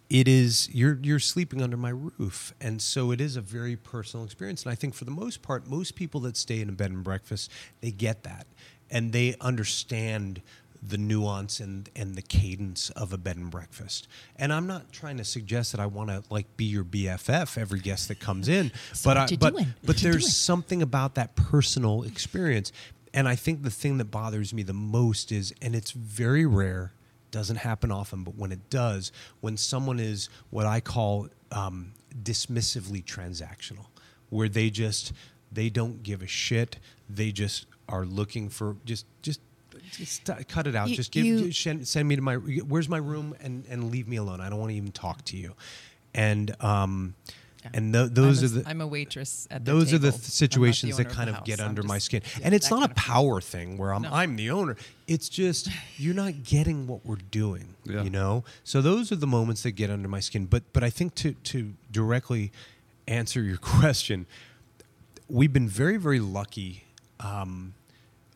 it 0.09 0.29
is 0.29 0.69
you're 0.73 0.99
you're 1.03 1.19
sleeping 1.19 1.61
under 1.61 1.77
my 1.77 1.91
roof, 1.91 2.55
and 2.61 2.81
so 2.81 3.11
it 3.11 3.21
is 3.21 3.35
a 3.37 3.41
very 3.41 3.75
personal 3.75 4.25
experience. 4.25 4.63
And 4.63 4.71
I 4.71 4.75
think 4.77 4.95
for 4.95 5.05
the 5.05 5.11
most 5.11 5.43
part, 5.43 5.67
most 5.69 5.97
people 5.97 6.21
that 6.21 6.37
stay 6.37 6.61
in 6.61 6.69
a 6.69 6.73
bed 6.73 6.93
and 6.93 7.03
breakfast 7.03 7.51
they 7.81 7.91
get 7.91 8.23
that, 8.23 8.47
and 8.91 9.13
they 9.13 9.35
understand 9.41 10.41
the 10.87 10.99
nuance 10.99 11.61
and 11.61 11.89
and 11.97 12.15
the 12.15 12.23
cadence 12.23 12.91
of 12.91 13.13
a 13.13 13.19
bed 13.19 13.37
and 13.37 13.51
breakfast. 13.51 14.07
And 14.37 14.53
I'm 14.53 14.67
not 14.67 14.93
trying 14.93 15.17
to 15.17 15.25
suggest 15.25 15.73
that 15.73 15.81
I 15.81 15.87
want 15.87 16.11
to 16.11 16.23
like 16.31 16.57
be 16.57 16.65
your 16.65 16.85
BFF 16.85 17.57
every 17.57 17.81
guest 17.81 18.09
that 18.09 18.21
comes 18.21 18.49
in, 18.49 18.71
So 18.93 19.11
but 19.11 19.17
I, 19.17 19.37
but 19.37 19.53
doing? 19.55 19.75
but 19.83 19.89
What 19.89 19.97
there's 19.99 20.37
something 20.37 20.83
about 20.83 21.15
that 21.15 21.37
personal 21.37 22.03
experience. 22.03 22.73
And 23.13 23.29
I 23.29 23.37
think 23.37 23.63
the 23.63 23.71
thing 23.71 23.99
that 23.99 24.07
bothers 24.07 24.53
me 24.53 24.65
the 24.65 24.73
most 24.73 25.31
is, 25.31 25.55
and 25.63 25.77
it's 25.77 25.93
very 25.93 26.45
rare, 26.47 26.93
doesn't 27.31 27.57
happen 27.57 27.93
often, 27.93 28.25
but 28.25 28.35
when 28.35 28.51
it 28.51 28.69
does, 28.71 29.13
when 29.41 29.57
someone 29.57 30.01
is 30.01 30.29
what 30.51 30.67
I 30.67 30.81
call 30.81 31.29
um, 31.53 31.93
dismissively 32.23 33.05
transactional, 33.05 33.87
where 34.31 34.49
they 34.49 34.69
just 34.69 35.13
they 35.51 35.71
don't 35.71 36.03
give 36.03 36.23
a 36.23 36.27
shit, 36.27 36.79
they 37.09 37.31
just 37.31 37.67
are 37.89 38.05
looking 38.05 38.49
for 38.49 38.77
just 38.85 39.07
just. 39.23 39.41
Just 39.97 40.29
cut 40.49 40.67
it 40.67 40.75
out. 40.75 40.89
You- 40.89 40.97
just 40.97 41.11
give, 41.13 41.25
you- 41.25 41.47
just 41.49 41.63
send, 41.63 41.87
send 41.89 42.09
me 42.09 42.17
to 42.17 42.23
my. 42.23 42.35
Where's 42.35 42.89
my 42.89 42.99
room 42.99 43.35
and 43.41 43.65
and 43.69 43.91
leave 43.91 44.09
me 44.09 44.17
alone. 44.17 44.41
I 44.41 44.49
don't 44.51 44.59
want 44.59 44.71
to 44.71 44.77
even 44.77 44.93
talk 44.93 45.25
to 45.27 45.37
you. 45.37 45.55
And 46.15 46.55
um, 46.63 47.15
Yeah. 47.65 47.71
and 47.75 47.93
th- 47.95 48.11
those 48.13 48.43
I'm 48.43 48.45
are 48.59 48.63
the 48.63 48.71
I'm 48.71 48.81
a 48.83 48.87
waitress 48.87 49.49
at 49.51 49.65
the 49.65 49.73
those 49.73 49.93
are 49.95 49.99
the 49.99 50.11
th- 50.13 50.23
situations 50.23 50.97
the 50.97 51.05
that 51.05 51.09
owner 51.09 51.11
of 51.13 51.17
kind 51.17 51.31
of 51.31 51.45
get 51.45 51.61
I'm 51.61 51.69
under 51.69 51.83
my 51.83 51.99
skin 51.99 52.21
yeah, 52.39 52.45
and 52.45 52.55
it's 52.55 52.71
not 52.71 52.81
kind 52.81 52.91
a 52.91 52.93
of 52.93 52.97
power 52.97 53.41
thing 53.41 53.79
where 53.79 53.95
i'm 53.95 54.03
No. 54.03 54.11
i'm 54.13 54.37
the 54.37 54.51
owner 54.51 54.77
it's 55.09 55.31
just 55.31 55.71
you're 55.97 56.15
not 56.15 56.43
getting 56.45 56.87
what 56.87 57.07
we're 57.07 57.17
doing 57.31 57.75
Yeah. 57.87 58.03
you 58.03 58.11
know 58.11 58.45
so 58.65 58.83
those 58.83 59.11
are 59.13 59.17
the 59.17 59.27
moments 59.27 59.63
that 59.63 59.73
get 59.73 59.89
under 59.89 60.09
my 60.09 60.21
skin 60.21 60.45
but 60.45 60.63
but 60.75 60.85
i 60.85 60.91
think 60.91 61.15
to 61.17 61.33
to 61.33 61.73
directly 61.91 62.53
answer 63.09 63.41
your 63.43 63.57
question 63.75 64.27
we've 65.29 65.53
been 65.55 65.69
very 65.69 65.97
very 65.97 66.21
lucky 66.21 66.85
um, 67.21 67.73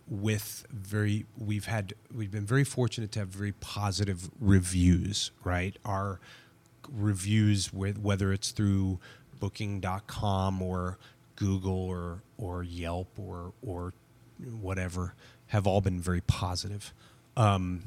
with 0.09 0.67
very 0.71 1.27
we've 1.37 1.67
had 1.67 1.95
we've 2.15 2.31
been 2.31 2.47
very 2.47 2.65
fortunate 2.65 3.13
to 3.13 3.19
have 3.21 3.29
very 3.29 3.53
positive 3.53 4.31
reviews 4.41 5.31
right? 5.45 5.77
Our 5.85 6.21
reviews 6.91 7.73
with 7.73 7.99
whether 7.99 8.33
it's 8.33 8.51
through 8.51 8.99
booking.com 9.39 10.63
or 10.63 10.99
google 11.37 11.85
or 11.87 12.23
or 12.39 12.63
yelp 12.63 13.09
or 13.19 13.53
or 13.63 13.93
whatever 14.61 15.15
have 15.49 15.67
all 15.67 15.81
been 15.81 16.01
very 16.01 16.21
positive. 16.23 16.93
Um, 17.37 17.85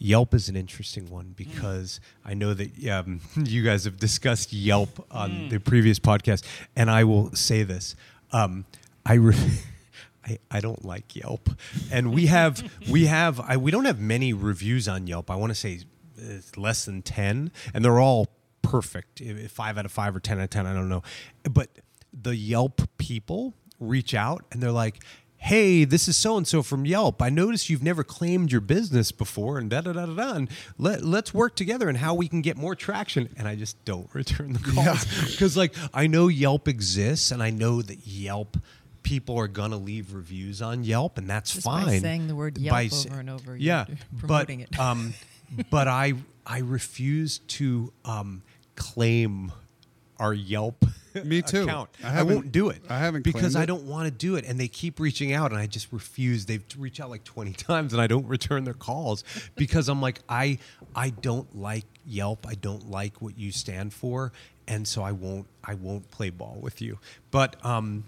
Yelp 0.00 0.32
is 0.34 0.48
an 0.48 0.56
interesting 0.56 1.10
one 1.10 1.34
because 1.36 2.00
I 2.24 2.34
know 2.34 2.54
that 2.54 2.88
um, 2.88 3.20
you 3.36 3.62
guys 3.62 3.84
have 3.84 3.98
discussed 3.98 4.52
Yelp 4.52 5.04
on 5.10 5.48
the 5.48 5.58
previous 5.58 5.98
podcast, 5.98 6.44
and 6.76 6.90
I 6.90 7.04
will 7.04 7.34
say 7.34 7.64
this: 7.64 7.96
um, 8.32 8.64
I, 9.04 9.14
re- 9.14 9.36
I 10.28 10.38
I 10.50 10.60
don't 10.60 10.84
like 10.84 11.16
Yelp, 11.16 11.48
and 11.90 12.12
we 12.12 12.26
have 12.26 12.62
we 12.90 13.06
have 13.06 13.40
I, 13.40 13.56
we 13.56 13.70
don't 13.70 13.84
have 13.86 14.00
many 14.00 14.32
reviews 14.32 14.88
on 14.88 15.06
Yelp. 15.06 15.30
I 15.30 15.36
want 15.36 15.50
to 15.50 15.54
say 15.54 15.80
it's 16.16 16.56
less 16.56 16.84
than 16.84 17.02
ten, 17.02 17.50
and 17.72 17.84
they're 17.84 18.00
all 18.00 18.28
perfect. 18.62 19.20
If- 19.20 19.38
if 19.38 19.50
Five 19.52 19.78
out 19.78 19.84
of 19.84 19.92
five 19.92 20.14
or 20.14 20.20
ten 20.20 20.38
out 20.38 20.44
of 20.44 20.50
ten, 20.50 20.66
I 20.66 20.74
don't 20.74 20.88
know, 20.88 21.02
but 21.44 21.68
the 22.12 22.36
Yelp 22.36 22.82
people 22.98 23.54
reach 23.80 24.12
out 24.14 24.44
and 24.50 24.62
they're 24.62 24.72
like 24.72 25.00
hey, 25.40 25.84
this 25.84 26.08
is 26.08 26.16
so 26.16 26.36
and 26.36 26.48
so 26.48 26.64
from 26.64 26.84
Yelp. 26.84 27.22
I 27.22 27.30
noticed 27.30 27.70
you've 27.70 27.82
never 27.82 28.02
claimed 28.02 28.50
your 28.50 28.60
business 28.60 29.12
before, 29.12 29.58
and 29.58 29.70
da 29.70 29.80
da 29.82 29.92
da 29.92 30.06
da 30.06 30.14
da. 30.14 30.32
And 30.34 30.50
let 30.78 31.04
let's 31.04 31.32
work 31.32 31.54
together 31.54 31.88
and 31.88 31.96
how 31.96 32.14
we 32.14 32.26
can 32.26 32.42
get 32.42 32.56
more 32.56 32.74
traction. 32.74 33.28
And 33.36 33.46
I 33.46 33.54
just 33.54 33.82
don't 33.84 34.12
return 34.14 34.52
the 34.52 34.58
calls 34.58 35.04
because, 35.30 35.56
like, 35.56 35.74
I 35.94 36.08
know 36.08 36.26
Yelp 36.26 36.66
exists, 36.66 37.30
and 37.30 37.40
I 37.40 37.50
know 37.50 37.80
that 37.82 38.04
Yelp 38.04 38.56
people 39.02 39.38
are 39.38 39.48
gonna 39.48 39.76
leave 39.78 40.12
reviews 40.14 40.60
on 40.62 40.84
Yelp, 40.84 41.18
and 41.18 41.28
that's 41.28 41.52
Just 41.54 41.66
by 41.66 41.84
fine. 41.84 42.00
saying 42.00 42.28
the 42.28 42.34
word 42.36 42.58
Yelp 42.58 42.76
s- 42.76 43.06
over 43.06 43.20
and 43.20 43.30
over, 43.30 43.52
you're 43.52 43.58
yeah, 43.58 43.86
promoting 44.18 44.60
but, 44.60 44.68
it. 44.72 44.78
um, 44.80 45.14
but 45.70 45.88
I 45.88 46.14
I 46.46 46.58
refuse 46.60 47.38
to 47.38 47.92
um, 48.04 48.42
claim 48.76 49.52
our 50.18 50.34
Yelp. 50.34 50.84
Me 51.24 51.42
too. 51.46 51.62
Account. 51.62 51.90
I 52.04 52.20
I, 52.20 52.22
won't 52.22 52.52
do 52.52 52.68
it. 52.68 52.82
I 52.88 52.98
haven't 52.98 53.22
because 53.22 53.56
I 53.56 53.66
don't 53.66 53.84
want 53.84 54.06
to 54.06 54.10
do 54.10 54.36
it, 54.36 54.44
and 54.44 54.58
they 54.58 54.68
keep 54.68 55.00
reaching 55.00 55.32
out, 55.32 55.50
and 55.52 55.60
I 55.60 55.66
just 55.66 55.92
refuse. 55.92 56.46
They've 56.46 56.64
reached 56.76 57.00
out 57.00 57.10
like 57.10 57.24
twenty 57.24 57.52
times, 57.68 57.92
and 57.92 58.00
I 58.02 58.06
don't 58.06 58.26
return 58.26 58.64
their 58.64 58.74
calls 58.74 59.24
because 59.56 59.88
I'm 59.88 60.00
like, 60.00 60.20
I 60.28 60.58
I 60.94 61.10
don't 61.10 61.56
like 61.56 61.84
Yelp. 62.06 62.46
I 62.46 62.54
don't 62.54 62.90
like 62.90 63.20
what 63.22 63.38
you 63.38 63.52
stand 63.52 63.92
for, 63.92 64.32
and 64.66 64.86
so 64.86 65.02
I 65.02 65.12
won't 65.12 65.46
I 65.64 65.74
won't 65.74 66.10
play 66.10 66.30
ball 66.30 66.58
with 66.60 66.80
you. 66.82 66.98
But 67.30 67.64
um, 67.64 68.04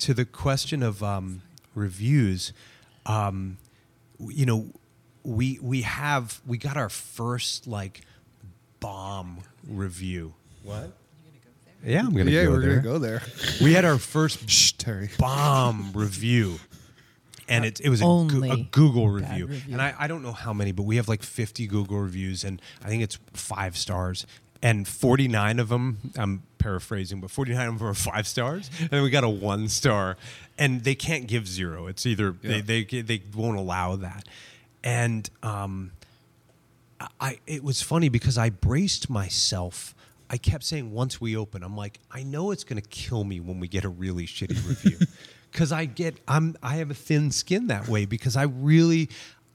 to 0.00 0.14
the 0.14 0.24
question 0.24 0.82
of 0.82 1.02
um, 1.02 1.42
reviews, 1.74 2.52
um, 3.06 3.58
you 4.18 4.46
know, 4.46 4.66
we 5.22 5.58
we 5.62 5.82
have 5.82 6.40
we 6.46 6.58
got 6.58 6.76
our 6.76 6.88
first 6.88 7.66
like 7.66 8.02
bomb 8.80 9.38
review. 9.66 10.34
What? 10.62 10.92
Yeah, 11.84 12.00
I'm 12.00 12.10
gonna 12.12 12.24
go. 12.24 12.30
yeah, 12.30 12.44
go 12.44 12.50
we're 12.50 12.60
there. 12.60 12.70
gonna 12.76 12.82
go 12.82 12.98
there. 12.98 13.22
We 13.62 13.72
had 13.72 13.84
our 13.84 13.98
first 13.98 14.48
Shh, 14.50 14.72
Terry. 14.72 15.10
bomb 15.18 15.92
review. 15.94 16.58
And 17.48 17.64
it, 17.64 17.80
it 17.80 17.88
was 17.88 18.00
a, 18.00 18.04
Goo- 18.04 18.44
a 18.44 18.56
Google 18.70 19.08
review. 19.08 19.46
review. 19.46 19.72
And 19.72 19.82
I, 19.82 19.92
I 19.98 20.06
don't 20.06 20.22
know 20.22 20.30
how 20.30 20.52
many, 20.52 20.70
but 20.70 20.84
we 20.84 20.96
have 20.96 21.08
like 21.08 21.20
50 21.24 21.66
Google 21.66 21.98
reviews, 21.98 22.44
and 22.44 22.62
I 22.84 22.86
think 22.88 23.02
it's 23.02 23.18
five 23.32 23.76
stars. 23.76 24.24
And 24.62 24.86
49 24.86 25.58
of 25.58 25.68
them, 25.70 26.12
I'm 26.16 26.42
paraphrasing, 26.58 27.20
but 27.20 27.30
49 27.30 27.68
of 27.68 27.78
them 27.78 27.88
are 27.88 27.94
five 27.94 28.26
stars. 28.26 28.70
And 28.78 28.90
then 28.90 29.02
we 29.02 29.08
got 29.10 29.24
a 29.24 29.28
one 29.28 29.68
star. 29.68 30.16
And 30.58 30.84
they 30.84 30.94
can't 30.94 31.26
give 31.26 31.48
zero. 31.48 31.86
It's 31.86 32.04
either 32.04 32.36
Yeah. 32.42 32.60
they, 32.60 32.84
they, 32.84 33.00
they 33.00 33.22
won't 33.34 33.56
allow 33.56 33.96
that. 33.96 34.28
And 34.84 35.28
um, 35.42 35.92
I 37.20 37.38
it 37.46 37.64
was 37.64 37.80
funny 37.82 38.08
because 38.10 38.36
I 38.36 38.50
braced 38.50 39.08
myself. 39.08 39.94
I 40.28 40.36
kept 40.36 40.64
saying 40.64 40.92
once 40.92 41.20
we 41.20 41.36
open, 41.36 41.62
I'm 41.62 41.76
like, 41.76 41.98
I 42.10 42.22
know 42.22 42.50
it's 42.50 42.64
going 42.64 42.80
to 42.80 42.88
kill 42.88 43.24
me 43.24 43.40
when 43.40 43.58
we 43.60 43.68
get 43.68 43.84
a 43.84 43.88
really 43.88 44.26
shitty 44.26 44.66
review, 44.68 44.98
because 45.52 45.72
I 45.72 45.86
get 45.86 46.16
I'm 46.28 46.56
I 46.62 46.76
have 46.76 46.90
a 46.90 46.94
thin 46.94 47.30
skin 47.30 47.66
that 47.68 47.88
way 47.88 48.04
because 48.04 48.36
I 48.36 48.42
really. 48.44 49.08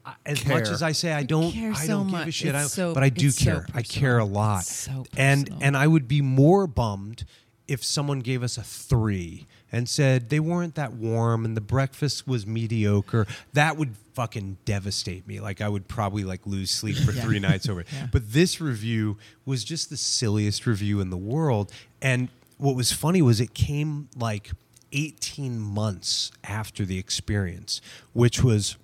I- 0.06 0.14
As 0.26 0.46
much 0.46 0.70
as 0.70 0.82
I 0.84 0.92
say 0.92 1.12
I 1.14 1.24
don't, 1.24 1.52
care 1.52 1.74
I 1.76 1.88
don't 1.88 2.08
give 2.10 2.28
a 2.28 2.32
shit. 2.32 2.54
I, 2.56 2.64
so- 2.64 2.94
but 2.94 3.04
I 3.04 3.10
do 3.10 3.28
it's 3.28 3.38
so 3.38 3.44
care. 3.46 3.68
I 3.74 3.82
care 3.82 4.18
a 4.20 4.26
lot, 4.26 4.64
so 4.66 5.06
and 5.18 5.50
and 5.62 5.76
I 5.76 5.88
would 5.88 6.08
be 6.08 6.22
more 6.22 6.68
bummed 6.68 7.26
if 7.68 7.84
someone 7.84 8.20
gave 8.20 8.44
us 8.44 8.58
a 8.60 8.64
three 8.64 9.48
and 9.72 9.90
said 9.90 10.30
they 10.30 10.40
weren't 10.40 10.76
that 10.76 10.94
warm 10.94 11.44
and 11.44 11.58
the 11.58 11.62
breakfast 11.62 12.28
was 12.28 12.46
mediocre. 12.46 13.26
That 13.54 13.76
would 13.78 13.96
fucking 14.14 14.58
devastate 14.66 15.28
me. 15.28 15.40
Like 15.40 15.60
I 15.62 15.68
would 15.68 15.88
probably 15.88 16.24
like 16.24 16.46
lose 16.46 16.70
sleep 16.70 16.96
for 16.98 17.12
Yeah. 17.14 17.22
three 17.24 17.40
nights 17.40 17.68
over 17.68 17.82
it. 17.82 17.88
Yeah. 17.92 18.08
But 18.12 18.32
this 18.32 18.62
review 18.62 19.18
was 19.46 19.64
just 19.64 19.90
the 19.90 19.98
silliest 19.98 20.68
review 20.68 21.00
in 21.02 21.10
the 21.10 21.18
world. 21.18 21.72
And 22.04 22.30
what 22.58 22.76
was 22.76 22.92
funny 22.92 23.24
was 23.24 23.42
it 23.42 23.56
came 23.56 24.10
like 24.16 24.52
18 24.92 25.60
months 25.60 26.32
after 26.44 26.86
the 26.86 27.00
experience, 27.00 27.82
which 28.14 28.44
was 28.44 28.78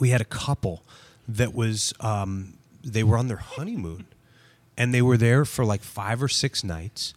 we 0.00 0.10
had 0.10 0.20
a 0.20 0.26
couple 0.26 0.82
that 1.26 1.54
was 1.54 1.92
um, 2.00 2.54
they 2.82 3.02
were 3.02 3.16
on 3.16 3.28
their 3.28 3.38
honeymoon 3.38 4.06
and 4.76 4.94
they 4.94 5.02
were 5.02 5.16
there 5.16 5.44
for 5.44 5.64
like 5.64 5.82
five 5.82 6.22
or 6.22 6.28
six 6.28 6.64
nights 6.64 7.14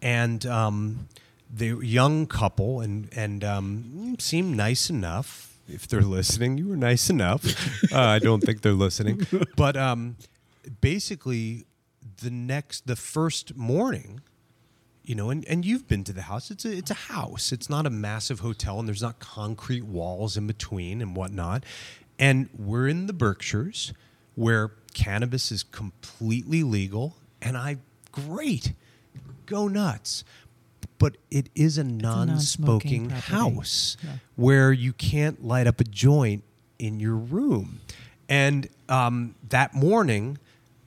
and 0.00 0.46
um, 0.46 1.08
they 1.52 1.72
were 1.72 1.82
a 1.82 1.86
young 1.86 2.26
couple 2.26 2.80
and 2.80 3.08
and 3.14 3.44
um, 3.44 4.16
seemed 4.18 4.56
nice 4.56 4.88
enough 4.88 5.58
if 5.68 5.86
they're 5.86 6.02
listening 6.02 6.58
you 6.58 6.68
were 6.68 6.76
nice 6.76 7.08
enough 7.08 7.44
uh, 7.92 7.98
i 7.98 8.18
don't 8.18 8.40
think 8.40 8.62
they're 8.62 8.72
listening 8.72 9.26
but 9.56 9.76
um, 9.76 10.16
basically 10.80 11.66
the 12.22 12.30
next 12.30 12.86
the 12.86 12.96
first 12.96 13.56
morning 13.56 14.20
you 15.04 15.16
know, 15.16 15.30
and, 15.30 15.44
and 15.46 15.64
you've 15.64 15.88
been 15.88 16.04
to 16.04 16.12
the 16.12 16.22
house. 16.22 16.50
It's 16.50 16.64
a 16.64 16.72
it's 16.76 16.90
a 16.90 16.94
house. 16.94 17.52
It's 17.52 17.68
not 17.68 17.86
a 17.86 17.90
massive 17.90 18.40
hotel, 18.40 18.78
and 18.78 18.86
there's 18.86 19.02
not 19.02 19.18
concrete 19.18 19.84
walls 19.84 20.36
in 20.36 20.46
between 20.46 21.02
and 21.02 21.16
whatnot. 21.16 21.64
And 22.22 22.48
we're 22.56 22.86
in 22.86 23.06
the 23.08 23.12
Berkshires, 23.12 23.92
where 24.36 24.70
cannabis 24.94 25.50
is 25.50 25.64
completely 25.64 26.62
legal, 26.62 27.16
and 27.42 27.56
I 27.58 27.78
great, 28.12 28.74
go 29.44 29.66
nuts. 29.66 30.22
But 31.00 31.16
it 31.32 31.48
is 31.56 31.78
a 31.78 31.82
non-smoking, 31.84 33.08
non-smoking 33.08 33.10
house 33.10 33.96
Yeah. 34.04 34.10
where 34.36 34.72
you 34.72 34.92
can't 34.92 35.44
light 35.44 35.66
up 35.66 35.80
a 35.80 35.84
joint 35.84 36.44
in 36.78 37.00
your 37.00 37.16
room. 37.16 37.80
And 38.28 38.68
um, 38.88 39.34
that 39.48 39.74
morning, 39.74 40.38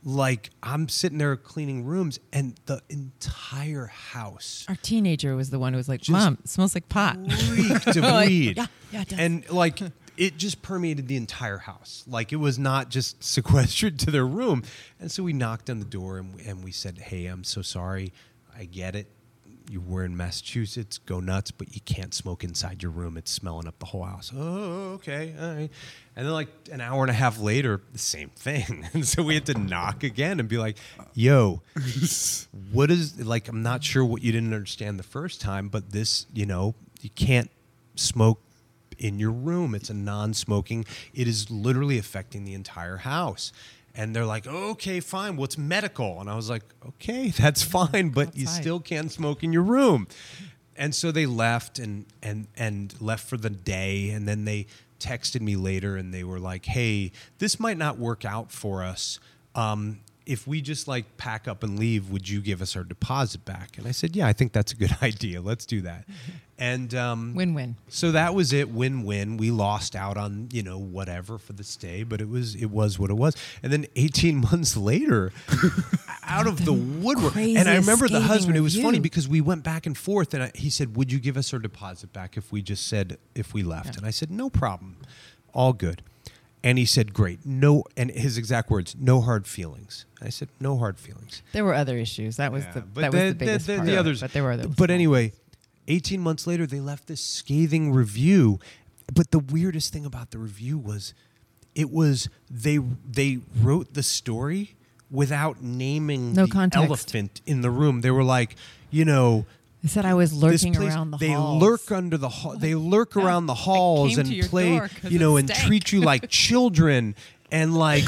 like 0.05 0.51
I'm 0.63 0.87
sitting 0.87 1.17
there 1.17 1.35
cleaning 1.35 1.83
rooms, 1.83 2.17
and 2.31 2.55
the 2.65 2.81
entire 2.87 3.87
house 3.87 4.65
Our 4.69 4.75
teenager 4.75 5.35
was 5.35 5.49
the 5.49 5.59
one 5.59 5.73
who 5.73 5.77
was 5.77 5.89
like, 5.89 6.07
"Mom, 6.07 6.37
it 6.43 6.47
smells 6.49 6.75
like 6.75 6.87
pot." 6.87 7.17
reeked 7.49 7.87
of 7.87 7.95
Like, 8.05 8.29
yeah, 8.55 8.67
yeah, 8.93 9.01
it 9.01 9.09
does. 9.09 9.19
And 9.19 9.49
like 9.49 9.79
it 10.17 10.37
just 10.37 10.61
permeated 10.61 11.07
the 11.07 11.17
entire 11.17 11.57
house. 11.57 12.03
Like 12.07 12.31
it 12.31 12.37
was 12.37 12.57
not 12.57 12.89
just 12.89 13.23
sequestered 13.23 13.99
to 13.99 14.11
their 14.11 14.25
room. 14.25 14.63
And 14.99 15.11
so 15.11 15.23
we 15.23 15.33
knocked 15.33 15.69
on 15.69 15.79
the 15.79 15.85
door 15.85 16.17
and 16.17 16.35
we, 16.35 16.43
and 16.43 16.63
we 16.63 16.71
said, 16.71 16.97
"Hey, 16.97 17.25
I'm 17.25 17.43
so 17.43 17.61
sorry. 17.61 18.13
I 18.57 18.65
get 18.65 18.95
it. 18.95 19.07
You 19.69 19.81
were 19.81 20.05
in 20.05 20.15
Massachusetts. 20.15 20.99
Go 20.99 21.19
nuts, 21.19 21.49
but 21.49 21.73
you 21.73 21.81
can't 21.81 22.13
smoke 22.13 22.43
inside 22.43 22.83
your 22.83 22.91
room. 22.91 23.17
It's 23.17 23.31
smelling 23.31 23.67
up 23.67 23.79
the 23.79 23.85
whole 23.85 24.03
house." 24.03 24.31
Oh, 24.35 24.93
okay, 24.95 25.33
all 25.39 25.53
right. 25.53 25.69
And 26.15 26.25
then 26.25 26.33
like 26.33 26.49
an 26.71 26.81
hour 26.81 27.01
and 27.01 27.09
a 27.09 27.15
half 27.15 27.39
later, 27.39 27.81
the 27.91 27.99
same 27.99 28.29
thing. 28.29 28.87
And 28.93 29.05
so 29.05 29.23
we 29.23 29.33
had 29.33 29.45
to 29.47 29.57
knock 29.57 30.03
again 30.03 30.39
and 30.39 30.47
be 30.47 30.57
like, 30.57 30.77
"Yo, 31.13 31.61
what 32.71 32.91
is 32.91 33.19
like 33.25 33.47
i'm 33.47 33.61
not 33.63 33.83
sure 33.83 34.03
what 34.03 34.21
you 34.21 34.31
didn't 34.31 34.53
understand 34.53 34.97
the 34.99 35.03
first 35.03 35.41
time 35.41 35.67
but 35.69 35.91
this 35.91 36.25
you 36.33 36.45
know 36.45 36.73
you 37.01 37.09
can't 37.09 37.49
smoke 37.95 38.39
in 38.97 39.19
your 39.19 39.31
room. 39.31 39.75
It's 39.75 39.89
a 39.89 39.93
non-smoking. 39.93 40.85
It 41.13 41.27
is 41.27 41.49
literally 41.49 41.97
affecting 41.97 42.45
the 42.45 42.53
entire 42.53 42.97
house. 42.97 43.51
And 43.93 44.15
they're 44.15 44.25
like 44.25 44.45
okay 44.45 44.99
fine. 44.99 45.37
What's 45.37 45.57
medical. 45.57 46.19
And 46.19 46.29
i 46.29 46.35
was 46.35 46.49
like 46.49 46.63
okay 46.85 47.29
that's 47.37 47.61
fine 47.61 48.09
but 48.09 48.35
you 48.35 48.45
still 48.45 48.79
can't 48.79 49.11
smoke 49.11 49.43
in 49.43 49.53
your 49.53 49.63
room. 49.63 50.07
And 50.75 50.93
so 50.93 51.11
they 51.11 51.25
left 51.25 51.79
and 51.79 52.05
and 52.21 52.47
and 52.57 52.93
left 53.01 53.27
for 53.29 53.37
the 53.37 53.49
day. 53.49 54.09
And 54.09 54.27
then 54.27 54.45
they 54.45 54.67
texted 54.99 55.41
me 55.41 55.55
later 55.55 55.97
and 55.97 56.13
they 56.13 56.23
were 56.23 56.39
like 56.39 56.65
hey 56.65 57.11
this 57.37 57.59
might 57.59 57.77
not 57.77 57.97
work 57.97 58.25
out 58.25 58.51
for 58.51 58.83
us. 58.83 59.19
Um, 59.53 60.01
if 60.25 60.47
we 60.47 60.59
just 60.61 60.87
like 60.87 61.17
pack 61.17 61.47
up 61.47 61.61
and 61.63 61.77
leave 61.77 62.09
would 62.09 62.27
you 62.27 62.41
give 62.41 62.61
us 62.61 62.75
our 62.75 62.83
deposit 62.83 63.45
back? 63.45 63.77
And 63.77 63.87
i 63.87 63.91
said 63.91 64.15
yeah 64.15 64.27
i 64.27 64.33
think 64.33 64.53
that's 64.53 64.71
a 64.71 64.75
good 64.75 64.95
idea. 65.01 65.41
Let's 65.41 65.65
do 65.65 65.81
that. 65.81 66.05
And 66.57 66.95
um, 66.95 67.33
Win-win. 67.35 67.75
so 67.89 68.13
that 68.13 68.33
was 68.33 68.53
it. 68.53 68.69
Win-win. 68.69 69.35
We 69.35 69.51
lost 69.51 69.93
out 69.93 70.15
on 70.15 70.47
you 70.53 70.63
know 70.63 70.77
whatever 70.77 71.37
for 71.37 71.51
the 71.53 71.63
stay 71.63 72.03
but 72.03 72.21
it 72.21 72.29
was 72.29 72.55
it 72.55 72.67
was 72.71 72.97
what 72.97 73.09
it 73.09 73.15
was. 73.15 73.35
And 73.61 73.71
then 73.73 73.85
18 73.95 74.37
months 74.37 74.77
later 74.77 75.31
out 76.23 76.47
of 76.47 76.65
the 76.65 76.73
woodwork. 76.73 77.35
And 77.35 77.67
i 77.69 77.75
remember 77.75 78.07
the 78.07 78.21
husband 78.21 78.57
it 78.57 78.61
was 78.61 78.79
funny 78.79 78.99
because 78.99 79.27
we 79.27 79.41
went 79.41 79.63
back 79.63 79.85
and 79.85 79.97
forth 79.97 80.33
and 80.33 80.43
I, 80.43 80.51
he 80.55 80.69
said 80.69 80.95
would 80.95 81.11
you 81.11 81.19
give 81.19 81.37
us 81.37 81.53
our 81.53 81.59
deposit 81.59 82.13
back 82.13 82.37
if 82.37 82.51
we 82.51 82.61
just 82.61 82.87
said 82.87 83.17
if 83.35 83.53
we 83.53 83.61
left? 83.63 83.87
Yeah. 83.87 83.97
and 83.97 84.05
i 84.05 84.11
said 84.11 84.31
no 84.31 84.49
problem. 84.49 84.97
All 85.53 85.73
good. 85.73 86.01
And 86.63 86.77
he 86.79 86.85
said 86.85 87.13
great. 87.13 87.45
No 87.45 87.83
and 87.95 88.09
his 88.09 88.37
exact 88.37 88.69
words 88.71 88.95
no 88.99 89.21
hard 89.21 89.45
feelings 89.45 90.05
i 90.25 90.29
said 90.29 90.49
no 90.59 90.77
hard 90.77 90.97
feelings 90.99 91.41
There 91.53 91.63
were 91.65 91.73
other 91.73 91.97
issues. 91.97 92.37
That 92.37 92.51
was 92.51 92.63
yeah, 92.65 92.71
the 92.73 92.81
but 92.81 93.01
that 93.01 93.13
was 93.13 93.21
the 93.21 93.35
biggest 93.35 93.67
the, 93.67 93.75
part. 93.77 93.87
the 93.87 93.97
others. 93.97 94.21
but 94.21 94.33
there 94.33 94.43
were 94.43 94.51
others. 94.51 94.67
But 94.75 94.89
anyway, 94.91 95.31
18 95.87 96.19
months 96.19 96.47
later, 96.47 96.65
they 96.65 96.79
left 96.79 97.07
this 97.07 97.21
scathing 97.21 97.93
review. 97.93 98.59
But 99.13 99.31
the 99.31 99.39
weirdest 99.39 99.93
thing 99.93 100.05
about 100.05 100.31
the 100.31 100.39
review 100.39 100.77
was, 100.79 101.13
it 101.75 101.91
was 101.91 102.27
they 102.49 102.79
they 103.09 103.39
wrote 103.61 103.93
the 103.93 104.01
story 104.03 104.75
without 105.11 105.61
naming 105.61 106.33
No 106.33 106.45
the 106.47 106.51
context. 106.51 106.85
elephant 106.87 107.41
in 107.45 107.61
the 107.61 107.69
room. 107.69 108.01
They 108.01 108.11
were 108.11 108.23
like, 108.23 108.55
you 108.89 109.05
know. 109.05 109.45
They 109.83 109.89
said 109.89 110.03
I 110.05 110.15
was 110.15 110.31
this 110.31 110.41
lurking 110.41 110.73
place- 110.73 110.93
around 110.95 111.11
the 111.11 111.17
they 111.17 111.29
halls. 111.33 111.61
lurk 111.61 111.91
under 111.91 112.17
the 112.17 112.29
hall. 112.29 112.57
They 112.57 112.73
lurk 112.73 113.15
around 113.15 113.45
the 113.45 113.53
halls 113.53 114.17
and 114.17 114.27
play, 114.49 114.81
you 115.03 115.19
know, 115.19 115.37
and 115.37 115.47
treat 115.53 115.91
you 115.91 116.01
like 116.01 116.27
children 116.45 117.13
and 117.55 117.73
like 117.75 118.03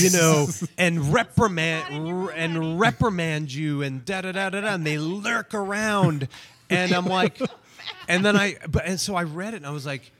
you 0.00 0.10
know 0.10 0.48
and 0.76 1.12
reprimand 1.18 2.30
and 2.34 2.80
reprimand 2.80 3.52
you 3.52 3.82
and 3.82 4.04
da 4.04 4.20
da 4.22 4.32
da 4.32 4.50
da 4.50 4.60
da 4.60 4.74
and 4.74 4.84
they 4.84 4.98
lurk 4.98 5.54
around 5.54 6.26
and 6.68 6.92
I'm 6.92 7.06
like 7.06 7.40
and 8.08 8.24
then 8.24 8.36
I 8.36 8.56
but 8.68 8.84
and 8.86 8.98
so 8.98 9.14
I 9.14 9.22
read 9.22 9.54
it 9.54 9.58
and 9.58 9.66
I 9.66 9.70
was 9.70 9.86
like 9.86 10.10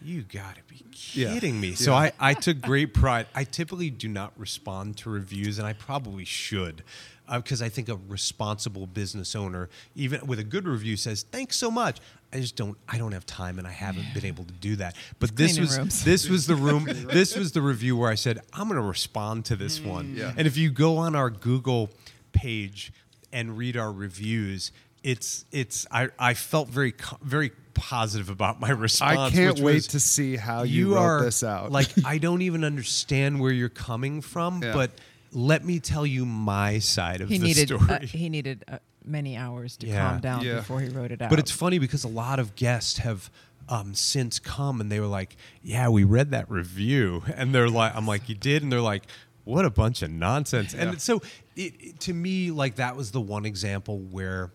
you 0.00 0.22
got 0.22 0.54
to 0.56 0.62
be 0.68 0.84
Yeah. 1.14 1.32
kidding 1.32 1.58
me. 1.60 1.74
So 1.74 1.94
I, 1.94 2.12
I 2.20 2.34
took 2.34 2.60
great 2.60 2.92
pride. 2.92 3.26
I 3.34 3.44
typically 3.44 3.88
do 3.88 4.06
not 4.08 4.32
respond 4.36 4.98
to 4.98 5.08
reviews, 5.10 5.58
and 5.58 5.66
I 5.66 5.72
probably 5.72 6.26
should, 6.26 6.82
Uh, 7.26 7.38
because 7.38 7.62
I 7.62 7.70
think 7.70 7.88
a 7.88 7.96
responsible 8.08 8.86
business 8.86 9.34
owner, 9.34 9.70
even 9.94 10.26
with 10.26 10.38
a 10.38 10.44
good 10.44 10.66
review, 10.66 10.96
says 10.96 11.24
thanks 11.30 11.56
so 11.56 11.70
much. 11.70 11.98
I 12.34 12.40
just 12.40 12.56
don't. 12.56 12.76
I 12.88 12.98
don't 12.98 13.12
have 13.12 13.24
time, 13.24 13.58
and 13.58 13.66
I 13.66 13.70
haven't 13.70 14.12
been 14.12 14.26
able 14.26 14.44
to 14.44 14.52
do 14.52 14.76
that. 14.76 14.96
But 15.20 15.36
this 15.36 15.58
was 15.58 15.78
rooms. 15.78 16.04
this 16.04 16.28
was 16.28 16.46
the 16.46 16.56
room. 16.56 16.84
this 16.88 17.36
was 17.36 17.52
the 17.52 17.62
review 17.62 17.96
where 17.96 18.10
I 18.10 18.16
said 18.16 18.40
I'm 18.52 18.68
going 18.68 18.80
to 18.80 18.86
respond 18.86 19.44
to 19.46 19.56
this 19.56 19.80
one. 19.80 20.14
Yeah. 20.16 20.32
And 20.36 20.46
if 20.46 20.56
you 20.56 20.70
go 20.70 20.98
on 20.98 21.14
our 21.14 21.30
Google 21.30 21.90
page 22.32 22.92
and 23.32 23.56
read 23.56 23.76
our 23.76 23.92
reviews, 23.92 24.72
it's 25.02 25.44
it's. 25.52 25.86
I 25.90 26.08
I 26.18 26.34
felt 26.34 26.68
very 26.68 26.94
very 27.22 27.52
positive 27.74 28.30
about 28.30 28.60
my 28.60 28.70
response. 28.70 29.18
I 29.18 29.30
can't 29.30 29.60
wait 29.60 29.74
was, 29.74 29.86
to 29.88 30.00
see 30.00 30.36
how 30.36 30.62
you, 30.62 30.88
you 30.88 30.94
wrote 30.94 31.02
are 31.02 31.24
this 31.24 31.42
out. 31.42 31.70
like 31.70 31.88
I 32.04 32.18
don't 32.18 32.42
even 32.42 32.64
understand 32.64 33.40
where 33.40 33.52
you're 33.52 33.68
coming 33.68 34.20
from, 34.20 34.62
Yeah. 34.62 34.72
but 34.72 34.90
let 35.34 35.64
me 35.64 35.80
tell 35.80 36.06
you 36.06 36.24
my 36.24 36.78
side 36.78 37.20
of 37.20 37.28
he 37.28 37.38
the 37.38 37.44
needed 37.44 37.68
story. 37.68 37.90
uh, 37.90 37.98
he 38.00 38.28
needed 38.28 38.64
uh, 38.68 38.78
many 39.04 39.36
hours 39.36 39.76
to 39.78 39.86
Yeah. 39.86 40.08
calm 40.10 40.20
down 40.20 40.42
Yeah. 40.44 40.54
before 40.56 40.80
he 40.80 40.88
wrote 40.88 41.10
it 41.12 41.20
out. 41.20 41.28
but 41.30 41.38
it's 41.38 41.50
funny 41.50 41.78
because 41.78 42.04
a 42.04 42.08
lot 42.08 42.38
of 42.38 42.54
guests 42.56 42.98
have 42.98 43.30
um, 43.68 43.94
since 43.94 44.38
come 44.38 44.80
and 44.80 44.92
they 44.92 45.00
were 45.00 45.06
like, 45.06 45.36
"Yeah, 45.62 45.88
we 45.88 46.04
read 46.04 46.30
that 46.32 46.50
review," 46.50 47.22
and 47.34 47.54
they're 47.54 47.68
like, 47.70 47.96
"I'm 47.96 48.06
like, 48.06 48.28
you 48.28 48.34
did," 48.34 48.62
and 48.62 48.70
they're 48.72 48.80
like. 48.80 49.04
What 49.46 49.66
a 49.66 49.70
bunch 49.70 50.00
of 50.00 50.10
nonsense! 50.10 50.72
Yeah. 50.72 50.84
And 50.88 51.02
so, 51.02 51.20
it, 51.54 51.74
it- 51.78 52.00
to 52.00 52.14
me, 52.14 52.50
like 52.50 52.76
that 52.76 52.96
was 52.96 53.10
the 53.10 53.20
one 53.20 53.44
example 53.44 53.98
where 53.98 54.50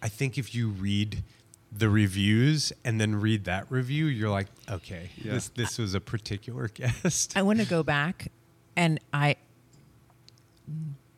I 0.00 0.08
think 0.08 0.38
if 0.38 0.54
you 0.54 0.70
read 0.70 1.22
the 1.70 1.90
reviews 1.90 2.72
and 2.82 2.98
then 2.98 3.14
read 3.16 3.44
that 3.44 3.66
review, 3.70 4.06
you're 4.06 4.30
like, 4.30 4.46
okay, 4.70 5.10
Yeah. 5.22 5.32
this 5.34 5.48
this 5.48 5.76
was 5.76 5.94
a 5.94 6.00
particular 6.00 6.68
guest. 6.74 7.36
I 7.36 7.42
want 7.42 7.58
to 7.60 7.66
go 7.66 7.82
back, 7.82 8.28
and 8.74 9.00
I. 9.12 9.36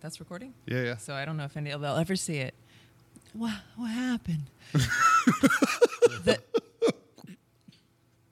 That's 0.01 0.21
recording. 0.21 0.55
yeah, 0.67 0.83
yeah. 0.83 0.97
So 0.99 1.15
I 1.15 1.25
don't 1.25 1.37
know 1.37 1.45
if 1.45 1.57
any 1.57 1.71
they'll 1.71 1.85
ever 1.85 2.17
see 2.17 2.37
it. 2.39 2.55
What 3.33 3.53
what 3.77 3.91
happened? 3.91 4.45
the, 4.73 6.39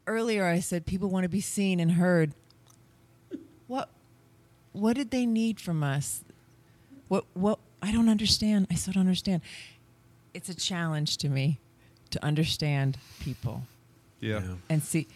earlier 0.07 0.45
I 0.47 0.61
said 0.61 0.87
people 0.87 1.09
want 1.09 1.25
to 1.25 1.29
be 1.29 1.41
seen 1.41 1.81
and 1.81 1.93
heard. 1.93 2.33
What 3.67 3.89
what 4.73 4.97
did 4.97 5.11
they 5.11 5.27
need 5.27 5.61
from 5.61 5.83
us? 5.83 6.23
What 7.09 7.25
what 7.35 7.59
I 7.83 7.91
don't 7.93 8.09
understand. 8.09 8.67
I 8.71 8.75
still 8.75 8.93
don't 8.95 9.01
understand. 9.03 9.43
It's 10.35 10.49
a 10.49 10.55
challenge 10.55 11.17
to 11.19 11.29
me 11.29 11.59
to 12.11 12.25
understand 12.25 12.99
people 13.21 13.65
Yeah. 14.21 14.41
Yeah. 14.43 14.55
and 14.69 14.83
see. 14.83 15.09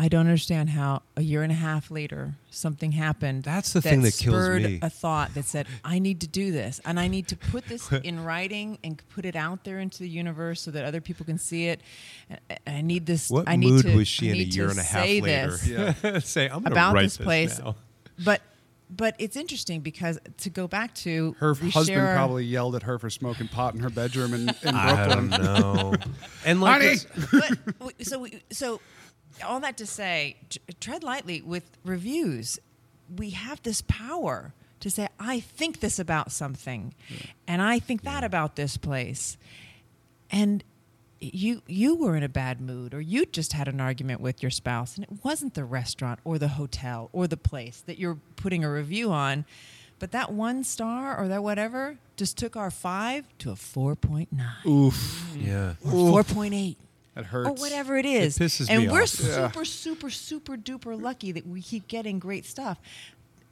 I 0.00 0.06
don't 0.06 0.20
understand 0.20 0.70
how 0.70 1.02
a 1.16 1.22
year 1.22 1.42
and 1.42 1.50
a 1.50 1.56
half 1.56 1.90
later 1.90 2.34
something 2.50 2.92
happened. 2.92 3.42
That's 3.42 3.72
the 3.72 3.82
thing 3.82 4.02
that 4.02 4.16
kills 4.16 4.48
me. 4.50 4.78
A 4.80 4.88
thought 4.88 5.34
that 5.34 5.44
said, 5.44 5.66
"I 5.84 5.98
need 5.98 6.20
to 6.20 6.28
do 6.28 6.52
this, 6.52 6.80
and 6.84 7.00
I 7.00 7.08
need 7.08 7.26
to 7.28 7.36
put 7.36 7.66
this 7.66 7.90
in 8.04 8.24
writing 8.24 8.78
and 8.84 9.02
put 9.08 9.24
it 9.24 9.34
out 9.34 9.64
there 9.64 9.80
into 9.80 9.98
the 9.98 10.08
universe 10.08 10.60
so 10.62 10.70
that 10.70 10.84
other 10.84 11.00
people 11.00 11.26
can 11.26 11.36
see 11.36 11.66
it." 11.66 11.80
And 12.30 12.38
and 12.64 12.76
I 12.76 12.80
need 12.82 13.06
this. 13.06 13.28
What 13.28 13.48
I 13.48 13.56
need 13.56 13.70
mood 13.72 13.82
to, 13.86 13.96
was 13.96 14.06
she 14.06 14.28
I 14.30 14.34
in 14.34 14.40
a 14.40 14.44
year 14.44 14.70
and 14.70 14.78
a 14.78 14.82
half 14.84 15.04
say 15.04 15.20
later? 15.20 15.50
this 15.50 15.66
Yeah. 16.04 16.18
Say, 16.20 16.44
I'm 16.46 16.62
gonna 16.62 16.70
about 16.74 16.94
write 16.94 17.02
this 17.02 17.16
place. 17.18 17.58
now. 17.58 17.74
But 18.24 18.40
but 18.90 19.16
it's 19.18 19.36
interesting 19.36 19.80
because 19.80 20.18
to 20.38 20.48
go 20.48 20.68
back 20.68 20.94
to 20.94 21.34
Her 21.40 21.54
husband 21.54 21.86
share- 21.86 22.14
probably 22.14 22.44
yelled 22.44 22.76
at 22.76 22.84
her 22.84 22.98
for 23.00 23.10
smoking 23.10 23.48
pot 23.48 23.74
in 23.74 23.80
her 23.80 23.90
bedroom 23.90 24.32
in, 24.32 24.48
in 24.48 24.74
I 24.74 25.08
don't 25.08 25.28
know. 25.28 25.94
and 26.46 26.60
like, 26.60 26.80
Honey! 26.80 26.92
it's- 26.92 27.06
but 27.80 28.06
so 28.06 28.20
we, 28.20 28.40
so 28.50 28.80
all 29.44 29.60
that 29.60 29.76
to 29.78 29.86
say, 29.86 30.36
tread 30.80 31.02
lightly 31.02 31.40
with 31.42 31.64
reviews. 31.84 32.58
We 33.14 33.30
have 33.30 33.62
this 33.62 33.82
power 33.82 34.52
to 34.80 34.90
say, 34.90 35.08
I 35.18 35.40
think 35.40 35.80
this 35.80 35.98
about 35.98 36.30
something, 36.30 36.94
and 37.46 37.60
I 37.60 37.78
think 37.78 38.02
that 38.02 38.22
about 38.22 38.56
this 38.56 38.76
place, 38.76 39.36
and 40.30 40.62
you 41.20 41.62
you 41.66 41.96
were 41.96 42.16
in 42.16 42.22
a 42.22 42.28
bad 42.28 42.60
mood 42.60 42.94
or 42.94 43.00
you 43.00 43.26
just 43.26 43.52
had 43.52 43.68
an 43.68 43.80
argument 43.80 44.20
with 44.20 44.42
your 44.42 44.50
spouse 44.50 44.94
and 44.94 45.04
it 45.04 45.24
wasn't 45.24 45.54
the 45.54 45.64
restaurant 45.64 46.20
or 46.24 46.38
the 46.38 46.48
hotel 46.48 47.08
or 47.12 47.26
the 47.26 47.36
place 47.36 47.82
that 47.86 47.98
you're 47.98 48.18
putting 48.36 48.62
a 48.62 48.70
review 48.70 49.10
on 49.10 49.44
but 49.98 50.12
that 50.12 50.32
one 50.32 50.62
star 50.62 51.18
or 51.18 51.26
that 51.28 51.42
whatever 51.42 51.98
just 52.16 52.36
took 52.38 52.56
our 52.56 52.70
5 52.70 53.24
to 53.38 53.50
a 53.50 53.54
4.9 53.54 54.28
Oof. 54.66 55.34
yeah. 55.36 55.74
or 55.84 56.22
4.8 56.22 56.76
That 57.18 57.26
hurts. 57.26 57.48
or 57.50 57.52
whatever 57.54 57.96
it 57.98 58.06
is. 58.06 58.38
pisses 58.38 58.68
and 58.70 58.84
me 58.84 58.88
we're 58.88 59.02
off. 59.02 59.20
Yeah. 59.20 59.48
super, 59.50 59.64
super, 59.64 60.08
super 60.10 60.56
duper 60.56 61.00
lucky 61.00 61.32
that 61.32 61.44
we 61.46 61.60
keep 61.62 61.88
getting 61.88 62.20
great 62.20 62.46
stuff. 62.46 62.78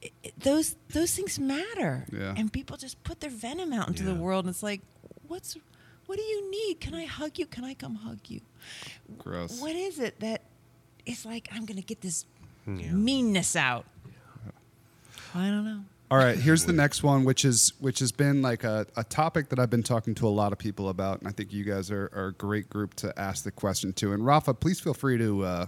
I- 0.01 0.11
I- 0.25 0.31
those 0.37 0.77
those 0.93 1.13
things 1.13 1.37
matter, 1.37 2.05
Yeah. 2.11 2.33
and 2.37 2.51
people 2.53 2.77
just 2.77 3.03
put 3.03 3.19
their 3.19 3.29
venom 3.29 3.73
out 3.73 3.89
into 3.89 4.03
the 4.03 4.15
world. 4.15 4.45
And 4.45 4.53
it's 4.53 4.63
like, 4.63 4.79
what's 5.27 5.57
what 6.05 6.17
do 6.17 6.23
you 6.23 6.49
need? 6.49 6.79
Can 6.79 6.95
I 6.95 7.03
hug 7.05 7.37
you? 7.37 7.45
Can 7.45 7.65
I 7.65 7.73
come 7.73 7.95
hug 7.95 8.19
you? 8.29 8.39
Gross. 9.17 9.59
What 9.59 9.75
is 9.75 9.99
it 9.99 10.17
that 10.21 10.43
is 11.05 11.25
like? 11.25 11.49
I'm 11.51 11.65
gonna 11.65 11.81
get 11.81 11.99
this 11.99 12.25
Yeah. 12.65 12.91
meanness 12.93 13.55
out. 13.57 13.85
I 15.35 15.49
don't 15.49 15.65
know. 15.65 15.83
All 16.09 16.17
right, 16.17 16.37
here's 16.37 16.63
the 16.63 16.71
next 16.71 17.03
one, 17.03 17.25
which 17.25 17.43
is 17.43 17.73
which 17.79 17.99
has 17.99 18.13
been 18.13 18.41
like 18.41 18.63
a, 18.63 18.87
a 18.95 19.03
topic 19.03 19.49
that 19.49 19.59
I've 19.59 19.69
been 19.69 19.83
talking 19.83 20.15
to 20.15 20.27
a 20.27 20.29
lot 20.29 20.53
of 20.53 20.57
people 20.57 20.87
about, 20.87 21.19
and 21.19 21.27
I 21.27 21.31
think 21.31 21.51
you 21.51 21.65
guys 21.65 21.91
are, 21.91 22.09
are 22.15 22.27
a 22.27 22.31
great 22.31 22.69
group 22.69 22.93
to 22.95 23.13
ask 23.19 23.43
the 23.43 23.51
question 23.51 23.91
to. 23.93 24.13
And 24.13 24.25
Rafa, 24.25 24.53
please 24.53 24.79
feel 24.79 24.93
free 24.93 25.17
to 25.17 25.43
uh, 25.43 25.65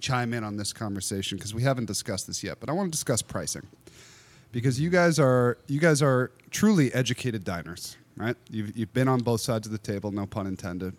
chime 0.00 0.34
in 0.34 0.42
on 0.42 0.56
this 0.56 0.72
conversation 0.72 1.38
because 1.38 1.54
we 1.54 1.62
haven't 1.62 1.84
discussed 1.84 2.26
this 2.26 2.42
yet, 2.42 2.58
but 2.58 2.68
I 2.68 2.72
want 2.72 2.88
to 2.88 2.90
discuss 2.90 3.22
pricing 3.22 3.62
because 4.50 4.80
you 4.80 4.90
guys 4.90 5.20
are 5.20 5.56
you 5.68 5.78
guys 5.78 6.02
are 6.02 6.32
truly 6.50 6.92
educated 6.92 7.44
diners, 7.44 7.96
right? 8.16 8.36
You've 8.50 8.76
you've 8.76 8.92
been 8.92 9.06
on 9.06 9.20
both 9.20 9.40
sides 9.40 9.68
of 9.68 9.72
the 9.72 9.78
table, 9.78 10.10
no 10.10 10.26
pun 10.26 10.48
intended. 10.48 10.96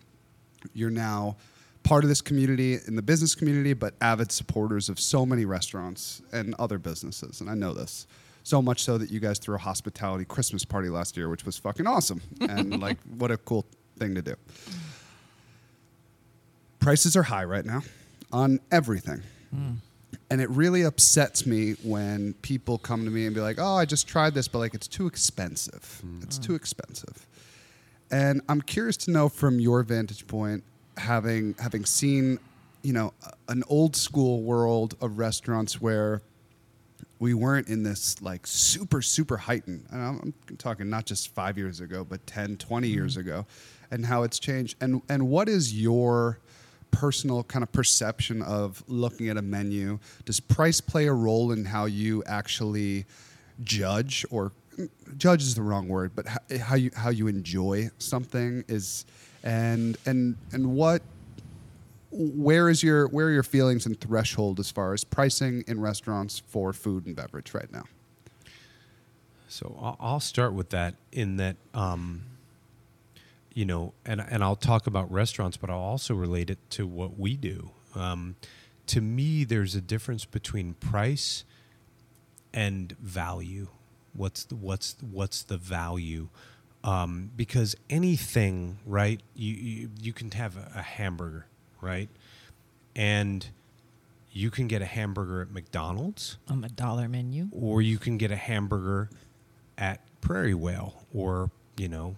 You're 0.72 0.88
now 0.88 1.36
part 1.82 2.04
of 2.04 2.08
this 2.08 2.22
community 2.22 2.78
in 2.86 2.96
the 2.96 3.02
business 3.02 3.34
community, 3.34 3.74
but 3.74 3.92
avid 4.00 4.32
supporters 4.32 4.88
of 4.88 4.98
so 4.98 5.26
many 5.26 5.44
restaurants 5.44 6.22
and 6.32 6.54
other 6.58 6.78
businesses, 6.78 7.42
and 7.42 7.50
I 7.50 7.54
know 7.54 7.74
this. 7.74 8.06
So 8.48 8.62
much 8.62 8.82
so 8.82 8.96
that 8.96 9.10
you 9.10 9.20
guys 9.20 9.38
threw 9.38 9.56
a 9.56 9.58
hospitality 9.58 10.24
Christmas 10.24 10.64
party 10.64 10.88
last 10.88 11.18
year, 11.18 11.28
which 11.28 11.44
was 11.44 11.58
fucking 11.58 11.86
awesome. 11.86 12.22
And 12.40 12.80
like, 12.80 12.96
what 13.18 13.30
a 13.30 13.36
cool 13.36 13.66
thing 13.98 14.14
to 14.14 14.22
do. 14.22 14.36
Prices 16.80 17.14
are 17.14 17.24
high 17.24 17.44
right 17.44 17.66
now 17.66 17.82
on 18.32 18.58
everything. 18.72 19.20
Hmm. 19.50 19.72
And 20.30 20.40
it 20.40 20.48
really 20.48 20.80
upsets 20.80 21.44
me 21.44 21.72
when 21.82 22.32
people 22.40 22.78
come 22.78 23.04
to 23.04 23.10
me 23.10 23.26
and 23.26 23.34
be 23.34 23.42
like, 23.42 23.58
"Oh, 23.58 23.76
I 23.76 23.84
just 23.84 24.08
tried 24.08 24.32
this, 24.32 24.48
but 24.48 24.60
like 24.60 24.72
it's 24.72 24.88
too 24.88 25.06
expensive. 25.06 26.00
Hmm. 26.00 26.20
It's 26.22 26.38
too 26.38 26.54
expensive." 26.54 27.26
And 28.10 28.40
I'm 28.48 28.62
curious 28.62 28.96
to 28.98 29.10
know 29.10 29.28
from 29.28 29.60
your 29.60 29.82
vantage 29.82 30.26
point, 30.26 30.64
having 30.96 31.54
having 31.58 31.84
seen, 31.84 32.38
you 32.80 32.94
know, 32.94 33.12
an 33.50 33.62
old 33.68 33.94
school 33.94 34.40
world 34.40 34.96
of 35.02 35.18
restaurants 35.18 35.82
where 35.82 36.22
we 37.18 37.34
weren't 37.34 37.68
in 37.68 37.82
this 37.82 38.20
like 38.22 38.46
super 38.46 39.02
super 39.02 39.36
heightened 39.36 39.86
and 39.90 40.02
I'm, 40.02 40.34
I'm 40.48 40.56
talking 40.56 40.88
not 40.88 41.04
just 41.06 41.34
five 41.34 41.58
years 41.58 41.80
ago 41.80 42.04
but 42.04 42.26
10 42.26 42.56
20 42.56 42.88
years 42.88 43.16
mm-hmm. 43.16 43.28
ago 43.28 43.46
and 43.90 44.06
how 44.06 44.22
it's 44.22 44.38
changed. 44.38 44.76
And 44.80 45.02
and 45.08 45.28
what 45.28 45.48
is 45.48 45.78
your 45.78 46.38
personal 46.90 47.44
kind 47.44 47.62
of 47.62 47.70
perception 47.72 48.42
of 48.42 48.82
looking 48.88 49.28
at 49.28 49.36
a 49.36 49.42
menu? 49.42 49.98
Does 50.24 50.40
price 50.40 50.80
play 50.80 51.06
a 51.06 51.12
role 51.12 51.52
in 51.52 51.64
how 51.64 51.84
you 51.86 52.22
actually 52.24 53.06
judge 53.62 54.24
or 54.30 54.52
judge 55.16 55.42
is 55.42 55.56
the 55.56 55.62
wrong 55.62 55.88
word 55.88 56.12
but 56.14 56.24
how, 56.24 56.38
how 56.60 56.76
you 56.76 56.88
how 56.94 57.10
you 57.10 57.26
enjoy 57.26 57.90
something 57.98 58.62
is 58.68 59.04
and 59.42 59.96
and 60.06 60.36
and 60.52 60.64
what 60.64 61.02
where 62.10 62.68
is 62.68 62.82
your 62.82 63.08
where 63.08 63.26
are 63.26 63.30
your 63.30 63.42
feelings 63.42 63.86
and 63.86 64.00
threshold 64.00 64.58
as 64.58 64.70
far 64.70 64.92
as 64.92 65.04
pricing 65.04 65.64
in 65.66 65.80
restaurants 65.80 66.38
for 66.38 66.72
food 66.72 67.06
and 67.06 67.14
beverage 67.14 67.52
right 67.54 67.70
now? 67.72 67.84
So 69.48 69.96
I'll- 69.98 70.20
start 70.20 70.52
with 70.52 70.70
that 70.70 70.94
in 71.10 71.36
that, 71.38 71.56
um, 71.72 72.22
you 73.54 73.64
know, 73.64 73.94
and 74.04 74.20
and 74.20 74.42
I'll 74.44 74.56
talk 74.56 74.86
about 74.86 75.10
restaurants, 75.10 75.56
but 75.56 75.70
I'll 75.70 75.78
also 75.78 76.14
relate 76.14 76.50
it 76.50 76.58
to 76.70 76.86
what 76.86 77.18
we 77.18 77.36
do. 77.36 77.70
Um, 77.94 78.36
to 78.86 79.00
me, 79.00 79.44
there's 79.44 79.74
a 79.74 79.80
difference 79.80 80.24
between 80.24 80.74
price 80.74 81.44
and 82.52 82.92
value. 82.98 83.68
What's 84.12 84.44
the, 84.44 84.56
what's 84.56 84.96
what's 85.00 85.42
the 85.42 85.56
value? 85.58 86.28
Um, 86.84 87.30
because 87.36 87.74
anything, 87.90 88.78
right? 88.86 89.20
You 89.34 89.54
you, 89.54 89.90
you 90.00 90.12
can 90.12 90.30
have 90.32 90.56
a 90.74 90.82
hamburger, 90.82 91.46
right? 91.80 92.08
And 92.96 93.46
you 94.32 94.50
can 94.50 94.68
get 94.68 94.82
a 94.82 94.86
hamburger 94.86 95.42
at 95.42 95.50
McDonald's 95.50 96.38
On 96.48 96.60
the 96.60 96.68
dollar 96.68 97.08
menu. 97.08 97.48
or 97.50 97.82
you 97.82 97.98
can 97.98 98.18
get 98.18 98.30
a 98.30 98.36
hamburger 98.36 99.08
at 99.76 100.00
Prairie 100.20 100.54
Whale 100.54 101.04
or 101.14 101.50
you 101.76 101.88
know 101.88 102.16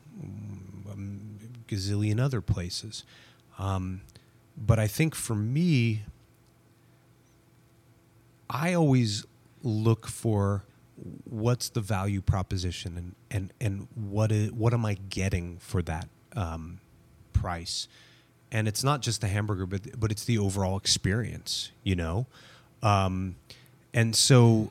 a 0.90 0.96
gazillion 1.68 2.20
other 2.20 2.40
places. 2.40 3.04
Um, 3.58 4.00
but 4.56 4.78
I 4.78 4.86
think 4.86 5.14
for 5.14 5.34
me, 5.34 6.02
I 8.48 8.74
always 8.74 9.24
look 9.62 10.06
for 10.06 10.64
what's 11.24 11.68
the 11.68 11.80
value 11.80 12.20
proposition 12.20 12.96
and 12.96 13.14
and 13.30 13.52
and 13.60 13.88
what 13.94 14.32
is, 14.32 14.52
what 14.52 14.74
am 14.74 14.84
I 14.84 14.94
getting 14.94 15.58
for 15.58 15.82
that 15.82 16.08
um, 16.34 16.80
price? 17.32 17.88
And 18.52 18.66
it's 18.66 18.82
not 18.82 19.00
just 19.00 19.20
the 19.20 19.28
hamburger, 19.28 19.66
but 19.66 19.98
but 19.98 20.10
it's 20.10 20.24
the 20.24 20.38
overall 20.38 20.76
experience, 20.76 21.70
you 21.84 21.94
know. 21.94 22.26
Um, 22.82 23.36
and 23.94 24.16
so 24.16 24.70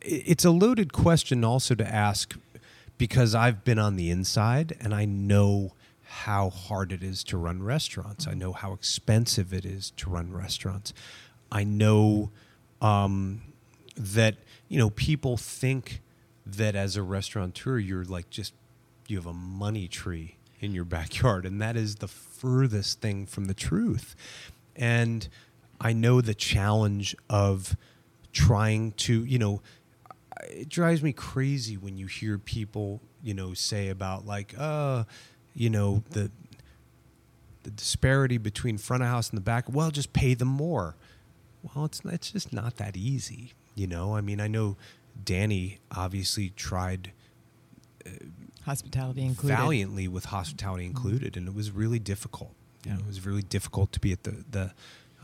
it's 0.00 0.44
a 0.44 0.50
loaded 0.50 0.92
question 0.92 1.44
also 1.44 1.74
to 1.74 1.86
ask 1.86 2.36
because 2.98 3.34
I've 3.34 3.64
been 3.64 3.78
on 3.78 3.96
the 3.96 4.10
inside 4.10 4.76
and 4.80 4.94
I 4.94 5.04
know 5.04 5.72
how 6.02 6.50
hard 6.50 6.92
it 6.92 7.02
is 7.02 7.24
to 7.24 7.36
run 7.36 7.62
restaurants. 7.62 8.26
I 8.26 8.34
know 8.34 8.52
how 8.52 8.72
expensive 8.72 9.52
it 9.52 9.64
is 9.64 9.92
to 9.96 10.10
run 10.10 10.32
restaurants. 10.32 10.92
I 11.50 11.64
know 11.64 12.30
um, 12.80 13.42
that 13.96 14.36
you 14.68 14.78
know 14.78 14.90
people 14.90 15.36
think 15.36 16.00
that 16.44 16.74
as 16.74 16.96
a 16.96 17.02
restaurateur 17.02 17.78
you're 17.78 18.04
like 18.04 18.28
just 18.30 18.52
you 19.06 19.16
have 19.16 19.26
a 19.26 19.32
money 19.32 19.86
tree 19.88 20.36
in 20.62 20.72
your 20.72 20.84
backyard 20.84 21.44
and 21.44 21.60
that 21.60 21.76
is 21.76 21.96
the 21.96 22.08
furthest 22.08 23.00
thing 23.00 23.26
from 23.26 23.46
the 23.46 23.54
truth. 23.54 24.14
And 24.76 25.28
I 25.80 25.92
know 25.92 26.20
the 26.20 26.34
challenge 26.34 27.14
of 27.28 27.76
trying 28.32 28.92
to, 28.92 29.24
you 29.24 29.38
know, 29.38 29.60
it 30.44 30.68
drives 30.68 31.02
me 31.02 31.12
crazy 31.12 31.76
when 31.76 31.98
you 31.98 32.06
hear 32.06 32.38
people, 32.38 33.02
you 33.22 33.34
know, 33.34 33.52
say 33.54 33.88
about 33.88 34.24
like, 34.24 34.54
uh, 34.56 35.04
you 35.54 35.68
know, 35.68 36.02
the 36.10 36.30
the 37.64 37.70
disparity 37.70 38.38
between 38.38 38.76
front 38.76 39.02
of 39.04 39.08
house 39.08 39.30
and 39.30 39.36
the 39.36 39.42
back. 39.42 39.66
Well, 39.68 39.90
just 39.90 40.12
pay 40.12 40.34
them 40.34 40.48
more. 40.48 40.96
Well, 41.62 41.84
it's 41.84 42.00
it's 42.04 42.32
just 42.32 42.52
not 42.52 42.76
that 42.76 42.96
easy, 42.96 43.52
you 43.74 43.86
know. 43.86 44.16
I 44.16 44.20
mean, 44.20 44.40
I 44.40 44.48
know 44.48 44.76
Danny 45.22 45.78
obviously 45.94 46.50
tried 46.50 47.12
Hospitality 48.64 49.22
included. 49.24 49.56
valiantly 49.56 50.08
with 50.08 50.26
hospitality 50.26 50.86
included, 50.86 51.36
and 51.36 51.48
it 51.48 51.54
was 51.54 51.70
really 51.70 51.98
difficult. 51.98 52.54
You 52.84 52.92
know, 52.92 52.98
it 53.00 53.06
was 53.06 53.24
really 53.26 53.42
difficult 53.42 53.92
to 53.92 54.00
be 54.00 54.12
at 54.12 54.22
the 54.22 54.44
the 54.50 54.72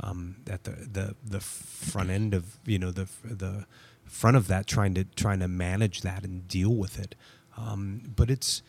um, 0.00 0.36
at 0.48 0.64
the, 0.64 0.70
the 0.70 1.14
the 1.24 1.40
front 1.40 2.10
end 2.10 2.34
of 2.34 2.58
you 2.64 2.78
know 2.78 2.90
the 2.90 3.08
the 3.24 3.66
front 4.04 4.36
of 4.36 4.48
that, 4.48 4.66
trying 4.66 4.94
to 4.94 5.04
trying 5.04 5.40
to 5.40 5.48
manage 5.48 6.02
that 6.02 6.24
and 6.24 6.48
deal 6.48 6.74
with 6.74 6.98
it. 6.98 7.14
Um, 7.56 8.12
but 8.16 8.30
it's 8.30 8.62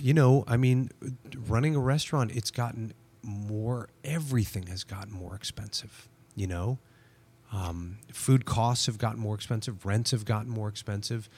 you 0.00 0.14
know, 0.14 0.44
I 0.46 0.56
mean, 0.56 0.90
running 1.46 1.74
a 1.74 1.80
restaurant, 1.80 2.32
it's 2.32 2.50
gotten 2.50 2.92
more. 3.22 3.88
Everything 4.04 4.66
has 4.66 4.84
gotten 4.84 5.12
more 5.12 5.34
expensive. 5.34 6.08
You 6.34 6.46
know, 6.46 6.78
um, 7.52 7.98
food 8.12 8.44
costs 8.44 8.86
have 8.86 8.98
gotten 8.98 9.20
more 9.20 9.34
expensive. 9.34 9.84
Rents 9.84 10.10
have 10.10 10.24
gotten 10.24 10.50
more 10.50 10.68
expensive. 10.68 11.28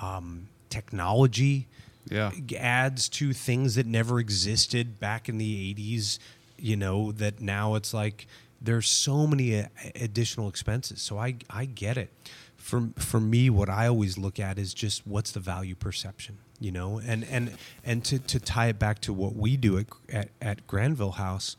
Um, 0.00 0.48
technology 0.70 1.66
Yeah. 2.08 2.32
adds 2.58 3.08
to 3.10 3.32
things 3.34 3.74
that 3.74 3.86
never 3.86 4.18
existed 4.18 4.98
back 4.98 5.28
in 5.28 5.36
the 5.38 5.74
80s 5.74 6.18
you 6.58 6.76
know 6.76 7.12
that 7.12 7.40
now 7.40 7.74
it's 7.74 7.92
like 7.94 8.26
there's 8.62 8.88
so 8.88 9.26
many 9.26 9.64
additional 9.94 10.48
expenses. 10.48 11.00
So 11.02 11.18
i 11.18 11.34
i 11.48 11.64
get 11.64 11.96
it. 11.96 12.10
For 12.56 12.90
for 12.98 13.20
me 13.20 13.48
what 13.50 13.68
i 13.70 13.86
always 13.86 14.18
look 14.18 14.38
at 14.38 14.58
is 14.58 14.74
just 14.74 15.06
what's 15.06 15.32
the 15.32 15.40
value 15.40 15.74
perception 15.74 16.38
you 16.60 16.70
know? 16.70 16.98
And 16.98 17.24
and 17.24 17.56
and 17.84 18.04
to 18.04 18.18
to 18.18 18.38
tie 18.38 18.66
it 18.68 18.78
back 18.78 19.00
to 19.02 19.12
what 19.14 19.34
we 19.34 19.56
do 19.56 19.78
at 19.78 19.86
at, 20.12 20.28
at 20.42 20.66
granville 20.66 21.12
house 21.12 21.56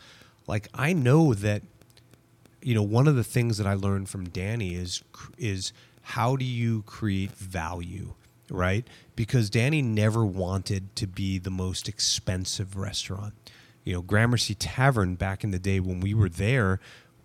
like 0.47 0.67
i 0.73 0.93
know 0.93 1.33
that 1.33 1.63
you 2.61 2.75
know 2.75 2.83
one 2.83 3.07
of 3.07 3.15
the 3.15 3.23
things 3.23 3.57
that 3.57 3.65
i 3.65 3.73
learned 3.73 4.07
from 4.09 4.29
danny 4.29 4.75
is 4.75 5.03
is 5.39 5.73
how 6.13 6.35
do 6.35 6.45
you 6.45 6.83
create 6.83 7.31
value 7.31 8.13
right? 8.51 8.87
Because 9.15 9.49
danny 9.49 9.81
never 9.81 10.25
wanted 10.25 10.95
to 10.97 11.07
be 11.07 11.37
the 11.37 11.51
most 11.51 11.87
expensive 11.87 12.77
restaurant. 12.77 13.33
You 13.83 13.93
know 13.93 14.01
gramercy 14.01 14.53
tavern 14.55 15.15
back 15.15 15.43
in 15.43 15.51
the 15.51 15.59
day 15.59 15.79
when 15.79 15.99
we 15.99 16.13
were 16.13 16.29
there 16.29 16.79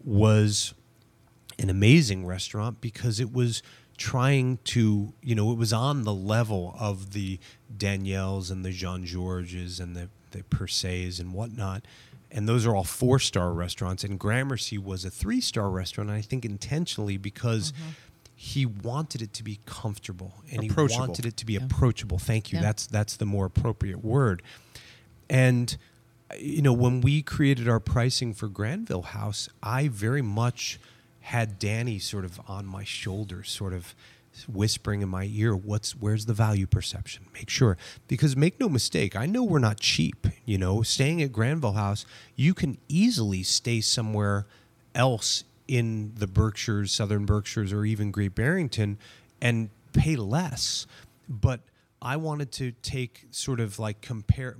was 0.04 0.72
an 1.58 1.70
amazing 1.70 2.26
restaurant 2.26 2.80
because 2.80 3.20
it 3.20 3.32
was 3.32 3.62
trying 3.96 4.58
to 4.64 5.12
you 5.22 5.34
know 5.34 5.52
it 5.52 5.58
was 5.58 5.72
on 5.72 6.04
the 6.04 6.14
level 6.14 6.76
of 6.78 7.12
the 7.12 7.38
danielles 7.74 8.50
and 8.50 8.62
the 8.64 8.70
jean 8.70 9.06
georges 9.06 9.80
and 9.80 9.96
the 9.96 10.08
the 10.30 11.18
and 11.20 11.32
whatnot. 11.32 11.84
And 12.30 12.48
those 12.48 12.66
are 12.66 12.74
all 12.74 12.84
four 12.84 13.18
star 13.18 13.52
restaurants. 13.52 14.04
And 14.04 14.18
gramercy 14.18 14.78
was 14.78 15.04
a 15.04 15.10
three 15.10 15.40
star 15.40 15.70
restaurant 15.70 16.10
i 16.10 16.20
think 16.20 16.44
intentionally 16.44 17.16
because 17.16 17.72
mm-hmm. 17.72 17.90
He 18.54 18.64
wanted 18.64 19.20
it 19.22 19.32
to 19.32 19.42
be 19.42 19.58
comfortable 19.66 20.30
and 20.52 20.62
he 20.62 20.68
wanted 21.00 21.26
it 21.26 21.36
to 21.36 21.44
be 21.46 21.56
approachable 21.56 22.18
thank 22.18 22.52
you 22.52 22.58
Yeah. 22.58 22.62
that's 22.66 22.86
that's 22.86 23.16
the 23.16 23.26
more 23.26 23.46
appropriate 23.46 24.04
word 24.04 24.42
and 25.28 25.76
you 26.40 26.60
know, 26.60 26.72
when 26.72 27.00
we 27.02 27.22
created 27.22 27.68
our 27.68 27.78
pricing 27.78 28.34
for 28.34 28.48
Granville 28.48 29.02
House, 29.20 29.48
I 29.62 29.86
very 29.86 30.22
much 30.22 30.80
had 31.20 31.56
Danny 31.58 32.00
sort 32.00 32.24
of 32.24 32.40
on 32.48 32.66
my 32.66 32.82
shoulder, 32.82 33.44
sort 33.44 33.72
of 33.72 33.94
whispering 34.48 35.02
in 35.02 35.08
my 35.08 35.24
ear, 35.32 35.54
"What's 35.54 35.92
where's 35.94 36.26
the 36.26 36.34
value 36.34 36.66
perception? 36.66 37.26
Make 37.32 37.48
sure 37.48 37.76
because 38.08 38.36
make 38.36 38.58
no 38.58 38.68
mistake, 38.68 39.14
I 39.14 39.26
know 39.26 39.44
we're 39.44 39.60
not 39.60 39.78
cheap. 39.78 40.26
You 40.44 40.58
know, 40.58 40.82
staying 40.82 41.22
at 41.22 41.30
Granville 41.32 41.74
House, 41.74 42.04
you 42.34 42.54
can 42.54 42.78
easily 42.88 43.44
stay 43.44 43.80
somewhere 43.80 44.46
else 44.96 45.44
in 45.68 46.12
the 46.16 46.26
Berkshires, 46.26 46.92
Southern 46.92 47.26
Berkshires, 47.26 47.72
or 47.72 47.84
even 47.84 48.10
Great 48.10 48.34
Barrington, 48.34 48.98
and 49.40 49.70
pay 49.92 50.16
less. 50.16 50.86
But 51.28 51.60
I 52.00 52.16
wanted 52.16 52.52
to 52.52 52.72
take 52.82 53.26
sort 53.30 53.60
of 53.60 53.78
like 53.78 54.00
compare 54.00 54.56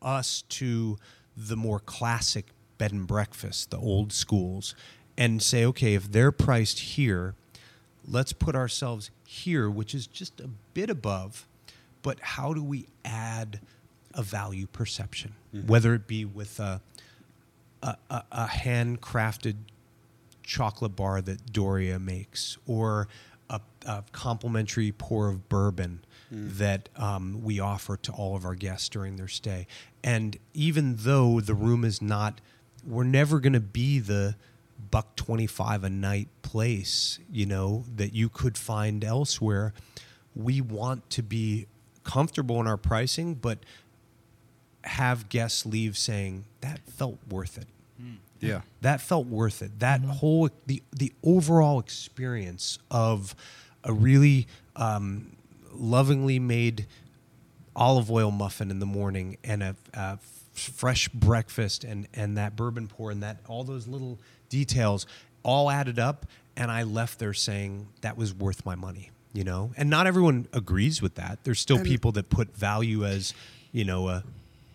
us 0.00 0.42
to 0.48 0.98
the 1.36 1.56
more 1.56 1.80
classic 1.80 2.46
bed 2.78 2.92
and 2.92 3.06
breakfast, 3.06 3.70
the 3.70 3.78
old 3.78 4.12
schools, 4.12 4.74
and 5.16 5.42
say, 5.42 5.64
okay, 5.66 5.94
if 5.94 6.10
they're 6.10 6.32
priced 6.32 6.78
here, 6.78 7.34
let's 8.06 8.32
put 8.32 8.54
ourselves 8.54 9.10
here, 9.26 9.68
which 9.68 9.94
is 9.94 10.06
just 10.06 10.40
a 10.40 10.48
bit 10.74 10.88
above, 10.88 11.46
but 12.02 12.18
how 12.20 12.54
do 12.54 12.64
we 12.64 12.86
add 13.04 13.60
a 14.14 14.22
value 14.22 14.66
perception, 14.66 15.34
mm-hmm. 15.54 15.66
whether 15.66 15.94
it 15.94 16.06
be 16.06 16.24
with 16.24 16.58
a, 16.58 16.80
a, 17.82 17.96
a 18.10 18.46
handcrafted 18.46 19.56
chocolate 20.50 20.96
bar 20.96 21.20
that 21.22 21.52
Doria 21.52 21.98
makes, 21.98 22.58
or 22.66 23.06
a, 23.48 23.60
a 23.86 24.04
complimentary 24.12 24.92
pour 24.92 25.28
of 25.28 25.48
bourbon 25.48 26.00
that 26.32 26.88
um, 26.96 27.42
we 27.42 27.58
offer 27.58 27.96
to 27.96 28.12
all 28.12 28.36
of 28.36 28.44
our 28.44 28.54
guests 28.54 28.88
during 28.88 29.16
their 29.16 29.28
stay. 29.28 29.66
And 30.04 30.36
even 30.54 30.96
though 30.98 31.40
the 31.40 31.54
room 31.54 31.84
is 31.84 32.00
not, 32.00 32.40
we're 32.86 33.02
never 33.02 33.40
going 33.40 33.52
to 33.54 33.60
be 33.60 33.98
the 33.98 34.36
buck 34.90 35.16
25 35.16 35.84
a 35.84 35.90
night 35.90 36.28
place, 36.42 37.18
you 37.30 37.46
know, 37.46 37.84
that 37.96 38.14
you 38.14 38.28
could 38.28 38.56
find 38.56 39.04
elsewhere. 39.04 39.72
We 40.36 40.60
want 40.60 41.10
to 41.10 41.22
be 41.22 41.66
comfortable 42.04 42.60
in 42.60 42.66
our 42.68 42.76
pricing, 42.76 43.34
but 43.34 43.58
have 44.84 45.28
guests 45.28 45.66
leave 45.66 45.98
saying 45.98 46.44
that 46.60 46.80
felt 46.86 47.18
worth 47.28 47.58
it 47.58 47.66
Yeah. 48.48 48.62
that 48.80 49.00
felt 49.00 49.26
worth 49.26 49.62
it. 49.62 49.78
That 49.80 50.02
whole 50.02 50.50
the 50.66 50.82
the 50.92 51.12
overall 51.22 51.78
experience 51.78 52.78
of 52.90 53.34
a 53.84 53.92
really 53.92 54.46
um, 54.76 55.36
lovingly 55.72 56.38
made 56.38 56.86
olive 57.76 58.10
oil 58.10 58.30
muffin 58.30 58.70
in 58.70 58.78
the 58.78 58.86
morning 58.86 59.36
and 59.44 59.62
a, 59.62 59.76
a 59.94 60.18
fresh 60.54 61.08
breakfast 61.08 61.84
and 61.84 62.08
and 62.14 62.36
that 62.36 62.56
bourbon 62.56 62.88
pour 62.88 63.10
and 63.10 63.22
that 63.22 63.38
all 63.48 63.64
those 63.64 63.86
little 63.86 64.18
details 64.48 65.06
all 65.42 65.70
added 65.70 65.98
up 65.98 66.26
and 66.56 66.70
I 66.70 66.82
left 66.82 67.18
there 67.18 67.32
saying 67.32 67.88
that 68.02 68.16
was 68.16 68.34
worth 68.34 68.66
my 68.66 68.74
money 68.74 69.10
you 69.32 69.44
know? 69.44 69.72
And 69.76 69.88
not 69.88 70.06
everyone 70.06 70.48
agrees 70.52 71.00
with 71.00 71.14
that. 71.14 71.38
There's 71.44 71.60
still 71.60 71.78
And- 71.78 71.86
people 71.86 72.12
that 72.12 72.28
put 72.30 72.56
value 72.56 73.04
as 73.04 73.32
you 73.72 73.84
know 73.84 74.08
a 74.08 74.24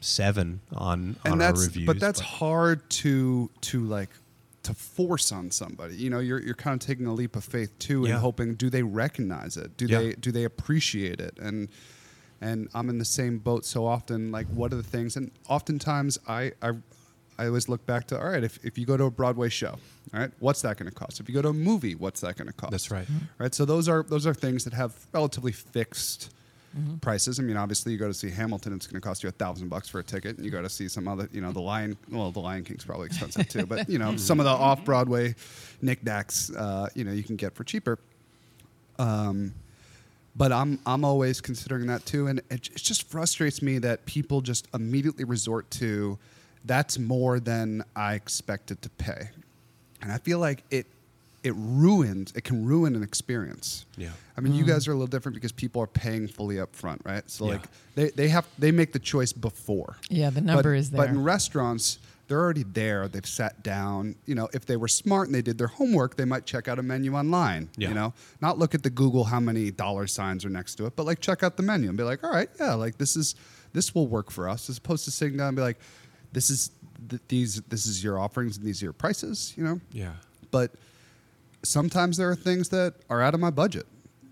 seven 0.05 0.61
on 0.73 1.15
and 1.23 1.33
on 1.33 1.37
that's 1.39 1.59
our 1.59 1.65
reviews 1.65 1.85
but 1.87 1.99
that's 1.99 2.19
hard 2.19 2.87
to 2.89 3.49
to 3.61 3.81
like 3.85 4.09
to 4.63 4.73
force 4.73 5.31
on 5.31 5.49
somebody 5.51 5.95
you 5.95 6.09
know 6.09 6.19
you're, 6.19 6.41
you're 6.41 6.55
kind 6.55 6.79
of 6.81 6.85
taking 6.85 7.05
a 7.07 7.13
leap 7.13 7.35
of 7.35 7.43
faith 7.43 7.77
too 7.79 7.99
and 8.05 8.09
Yeah. 8.13 8.19
hoping 8.19 8.55
do 8.55 8.69
they 8.69 8.83
recognize 8.83 9.57
it 9.57 9.75
do 9.77 9.85
Yeah. 9.85 9.99
they 9.99 10.13
do 10.13 10.31
they 10.31 10.43
appreciate 10.43 11.19
it 11.19 11.37
and 11.39 11.69
and 12.41 12.67
i'm 12.73 12.89
in 12.89 12.97
the 12.99 13.05
same 13.05 13.37
boat 13.39 13.65
so 13.65 13.85
often 13.85 14.31
like 14.31 14.47
what 14.47 14.71
are 14.73 14.77
the 14.77 14.83
things 14.83 15.15
and 15.17 15.31
oftentimes 15.49 16.17
i 16.27 16.51
i 16.61 16.71
I 17.37 17.47
always 17.47 17.67
look 17.67 17.85
back 17.85 18.07
to 18.07 18.17
all 18.17 18.29
right. 18.29 18.45
If, 18.45 18.63
if 18.63 18.77
you 18.77 18.85
go 18.85 18.95
to 18.95 19.03
a 19.03 19.11
Broadway 19.11 19.49
show, 19.49 19.71
all 20.13 20.19
right, 20.21 20.31
what's 20.39 20.61
that 20.61 20.77
going 20.77 20.89
to 20.89 20.95
cost? 20.95 21.19
If 21.19 21.27
you 21.27 21.35
go 21.35 21.41
to 21.41 21.49
a 21.49 21.53
movie, 21.53 21.93
what's 21.93 22.21
that 22.21 22.37
going 22.37 22.47
to 22.47 22.53
cost? 22.53 22.71
That's 22.71 22.89
right. 22.89 23.05
Right. 23.37 23.53
So 23.53 23.65
those 23.65 23.89
are 23.89 24.03
those 24.03 24.25
are 24.25 24.33
things 24.33 24.63
that 24.63 24.71
have 24.71 24.95
relatively 25.11 25.51
fixed 25.51 26.33
prices. 27.01 27.39
I 27.39 27.43
mean, 27.43 27.57
obviously, 27.57 27.91
you 27.91 27.97
go 27.97 28.07
to 28.07 28.13
see 28.13 28.29
Hamilton, 28.29 28.73
it's 28.73 28.87
going 28.87 28.99
to 28.99 29.05
cost 29.05 29.23
you 29.23 29.29
a 29.29 29.31
thousand 29.31 29.69
bucks 29.69 29.87
for 29.87 29.99
a 29.99 30.03
ticket, 30.03 30.37
and 30.37 30.45
you 30.45 30.51
go 30.51 30.61
to 30.61 30.69
see 30.69 30.87
some 30.87 31.07
other, 31.07 31.29
you 31.31 31.41
know, 31.41 31.51
the 31.51 31.61
Lion. 31.61 31.97
Well, 32.11 32.31
the 32.31 32.39
Lion 32.39 32.63
King's 32.63 32.83
probably 32.83 33.07
expensive 33.07 33.47
too, 33.47 33.65
but 33.65 33.89
you 33.89 33.99
know, 33.99 34.15
some 34.17 34.39
of 34.39 34.45
the 34.45 34.51
off 34.51 34.83
Broadway 34.83 35.35
knickknacks, 35.81 36.51
uh, 36.55 36.89
you 36.93 37.03
know, 37.03 37.11
you 37.11 37.23
can 37.23 37.35
get 37.35 37.55
for 37.55 37.63
cheaper. 37.63 37.99
Um, 38.99 39.53
but 40.35 40.51
I'm 40.51 40.79
I'm 40.85 41.05
always 41.05 41.39
considering 41.41 41.87
that 41.87 42.05
too, 42.05 42.27
and 42.27 42.39
it, 42.39 42.45
it 42.49 42.75
just 42.75 43.09
frustrates 43.09 43.61
me 43.61 43.77
that 43.79 44.05
people 44.05 44.41
just 44.41 44.67
immediately 44.73 45.23
resort 45.23 45.69
to 45.71 46.17
that's 46.65 46.97
more 46.97 47.39
than 47.39 47.83
I 47.95 48.15
expected 48.15 48.81
to 48.81 48.89
pay, 48.89 49.29
and 50.01 50.11
I 50.11 50.17
feel 50.17 50.39
like 50.39 50.63
it 50.71 50.87
it 51.45 51.53
ruins 51.55 52.33
it 52.35 52.43
can 52.43 52.65
ruin 52.65 52.95
an 52.95 53.03
experience. 53.03 53.85
Yeah. 53.97 54.09
I 54.35 54.41
mean, 54.41 54.55
you 54.55 54.65
mm. 54.65 54.67
guys 54.67 54.87
are 54.87 54.91
a 54.91 54.95
little 54.95 55.07
different 55.07 55.35
because 55.35 55.51
people 55.51 55.81
are 55.81 55.87
paying 55.87 56.27
fully 56.27 56.59
up 56.59 56.75
front, 56.75 57.01
right? 57.05 57.29
So 57.29 57.45
Yeah. 57.45 57.51
like 57.51 57.67
they, 57.93 58.09
they 58.09 58.27
have 58.29 58.45
they 58.57 58.71
make 58.71 58.91
the 58.91 58.99
choice 58.99 59.31
before. 59.31 59.95
Yeah, 60.09 60.31
the 60.31 60.41
number 60.41 60.73
But- 60.73 60.79
is 60.79 60.89
But 60.89 61.09
in 61.09 61.23
restaurants, 61.23 61.99
they're 62.27 62.39
already 62.39 62.63
there. 62.63 63.07
They've 63.07 63.25
sat 63.25 63.61
down. 63.61 64.15
You 64.25 64.33
know, 64.33 64.49
if 64.53 64.65
they 64.65 64.75
were 64.75 64.87
smart 64.87 65.27
and 65.27 65.35
they 65.35 65.43
did 65.43 65.59
their 65.59 65.67
homework, 65.67 66.15
they 66.17 66.25
might 66.25 66.47
check 66.47 66.67
out 66.67 66.79
a 66.79 66.83
menu 66.83 67.13
online. 67.13 67.69
Yeah. 67.77 67.89
You 67.89 67.93
know, 67.93 68.13
not 68.41 68.57
look 68.57 68.73
at 68.73 68.81
the 68.81 68.89
Google 68.89 69.25
how 69.25 69.39
many 69.39 69.69
dollar 69.69 70.07
signs 70.07 70.43
are 70.43 70.49
next 70.49 70.75
to 70.75 70.87
it, 70.87 70.95
but 70.95 71.05
like 71.05 71.19
check 71.19 71.43
out 71.43 71.57
the 71.57 71.63
menu 71.63 71.89
and 71.89 71.97
be 71.97 72.03
like, 72.03 72.23
all 72.23 72.31
right, 72.31 72.49
yeah, 72.59 72.73
like 72.73 72.97
this 72.97 73.15
is 73.15 73.35
this 73.73 73.93
will 73.93 74.07
work 74.07 74.31
for 74.31 74.49
us, 74.49 74.67
as 74.67 74.79
opposed 74.79 75.05
to 75.05 75.11
sitting 75.11 75.37
down 75.37 75.49
and 75.49 75.57
be 75.57 75.61
like, 75.61 75.77
this 76.33 76.49
is 76.49 76.71
th- 77.07 77.21
these 77.27 77.61
this 77.69 77.85
is 77.85 78.03
your 78.03 78.17
offerings 78.17 78.57
and 78.57 78.65
these 78.65 78.81
are 78.81 78.87
your 78.87 78.93
prices. 78.93 79.53
You 79.55 79.63
know, 79.63 79.81
yeah 79.91 80.13
but 80.55 80.71
sometimes 81.67 82.17
there 82.17 82.29
are 82.29 82.35
things 82.35 82.69
that 82.69 82.95
are 83.09 83.21
out 83.21 83.33
of 83.33 83.39
my 83.39 83.49
budget. 83.49 83.85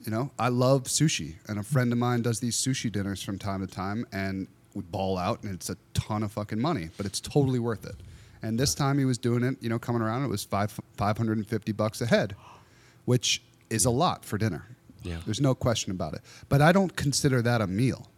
You 0.05 0.11
know, 0.11 0.31
I 0.37 0.49
love 0.49 0.83
sushi, 0.83 1.35
and 1.47 1.57
a 1.59 1.63
friend 1.63 1.91
of 1.93 1.97
mine 1.97 2.21
does 2.23 2.39
these 2.41 2.57
sushi 2.57 2.91
dinners 2.91 3.23
from 3.23 3.39
time 3.39 3.65
to 3.65 3.73
time, 3.73 4.05
and 4.11 4.47
we 4.73 4.81
ball 4.83 5.17
out, 5.17 5.43
and 5.43 5.53
it's 5.53 5.69
a 5.69 5.77
ton 5.93 6.23
of 6.23 6.31
fucking 6.33 6.59
money, 6.59 6.89
but 6.97 7.05
it's 7.05 7.21
totally 7.21 7.59
worth 7.59 7.85
it. 7.85 7.95
And 8.41 8.59
this 8.59 8.75
time 8.75 8.99
he 8.99 9.05
was 9.05 9.17
doing 9.17 9.43
it, 9.43 9.55
you 9.61 9.69
know, 9.69 9.79
coming 9.79 10.01
around, 10.01 10.25
it 10.25 10.27
was 10.27 10.43
five 10.43 10.77
five 10.97 11.17
hundred 11.17 11.37
and 11.37 11.47
fifty 11.47 11.71
bucks 11.71 12.01
a 12.01 12.05
head, 12.05 12.35
which 13.05 13.41
is 13.69 13.85
a 13.85 13.89
lot 13.89 14.25
for 14.25 14.37
dinner. 14.37 14.65
Yeah. 15.03 15.17
there's 15.25 15.41
no 15.41 15.53
question 15.55 15.91
about 15.91 16.13
it. 16.13 16.21
But 16.49 16.61
I 16.61 16.71
don't 16.71 16.95
consider 16.95 17.41
that 17.41 17.61
a 17.61 17.67
meal. 17.67 18.09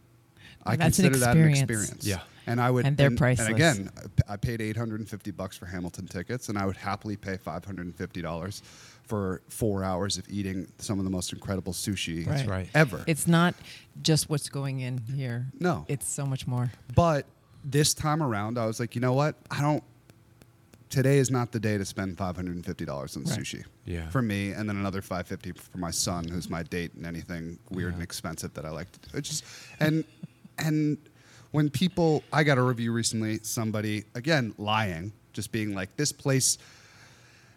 I 0.68 0.76
That's 0.76 0.98
an 1.00 1.06
consider 1.06 1.18
that 1.26 1.36
an 1.38 1.50
experience. 1.50 1.92
experience. 1.92 2.06
Yeah. 2.08 2.20
And 2.48 2.62
I 2.62 2.70
would 2.70 2.86
And 2.86 2.96
they're 2.96 3.08
And 3.08 3.18
priceless. 3.18 3.50
again, 3.50 3.90
I 4.30 4.38
paid 4.38 4.62
850 4.62 5.32
bucks 5.32 5.58
for 5.58 5.66
Hamilton 5.66 6.06
tickets, 6.08 6.50
and 6.50 6.58
I 6.60 6.66
would 6.68 6.78
happily 6.78 7.16
pay 7.18 7.38
550 7.38 8.22
dollars 8.22 8.62
for 9.08 9.42
four 9.50 9.84
hours 9.84 10.18
of 10.18 10.26
eating 10.30 10.68
some 10.80 11.00
of 11.00 11.06
the 11.06 11.12
most 11.12 11.32
incredible 11.34 11.74
sushi 11.74 12.26
That's 12.26 12.46
right. 12.46 12.68
ever. 12.74 13.04
It's 13.08 13.28
not 13.28 13.56
just 14.02 14.30
what's 14.30 14.50
going 14.50 14.80
in 14.80 14.98
here. 14.98 15.48
No. 15.60 15.86
It's 15.88 16.08
so 16.08 16.26
much 16.26 16.48
more. 16.48 16.72
But 16.96 17.26
this 17.64 17.94
time 17.94 18.22
around, 18.24 18.58
I 18.58 18.66
was 18.66 18.80
like, 18.80 18.96
you 18.96 19.02
know 19.02 19.14
what? 19.14 19.36
I 19.52 19.62
don't. 19.62 19.84
Today 20.90 21.18
is 21.18 21.32
not 21.32 21.52
the 21.52 21.60
day 21.60 21.78
to 21.78 21.84
spend 21.86 22.18
five 22.18 22.36
hundred 22.36 22.56
and 22.56 22.66
fifty 22.66 22.86
dollars 22.86 23.18
on 23.18 23.24
Right. 23.24 23.40
sushi. 23.40 23.64
Yeah. 23.86 24.08
For 24.10 24.22
me, 24.22 24.52
and 24.52 24.70
then 24.70 24.78
another 24.78 25.02
five 25.02 25.28
fifty 25.28 25.52
for 25.52 25.78
my 25.78 25.92
son, 25.92 26.28
who's 26.28 26.50
my 26.50 26.64
date, 26.64 26.94
and 26.94 27.06
anything 27.06 27.60
weird 27.72 27.94
and 27.96 28.04
expensive 28.04 28.54
that 28.54 28.66
I 28.66 28.70
like 28.70 28.92
to 28.92 29.10
do. 29.10 29.18
It's 29.18 29.30
just 29.30 29.44
and 29.80 30.06
and 30.60 30.98
when 31.52 31.70
people, 31.70 32.24
I 32.32 32.44
got 32.44 32.58
a 32.58 32.62
review 32.62 32.92
recently. 32.92 33.40
Somebody 33.42 34.06
again 34.14 34.54
lying, 34.58 35.12
just 35.34 35.52
being 35.52 35.74
like, 35.74 35.96
this 35.98 36.12
place 36.12 36.58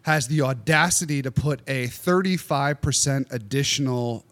has 0.03 0.27
the 0.27 0.41
audacity 0.41 1.21
to 1.21 1.31
put 1.31 1.61
a 1.67 1.87
thirty 1.87 2.37
five 2.37 2.81
percent 2.81 3.27
additional 3.31 4.25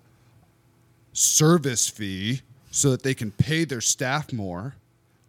service 1.13 1.89
fee 1.89 2.41
so 2.71 2.91
that 2.91 3.03
they 3.03 3.13
can 3.13 3.31
pay 3.31 3.63
their 3.65 3.81
staff 3.81 4.31
more 4.31 4.75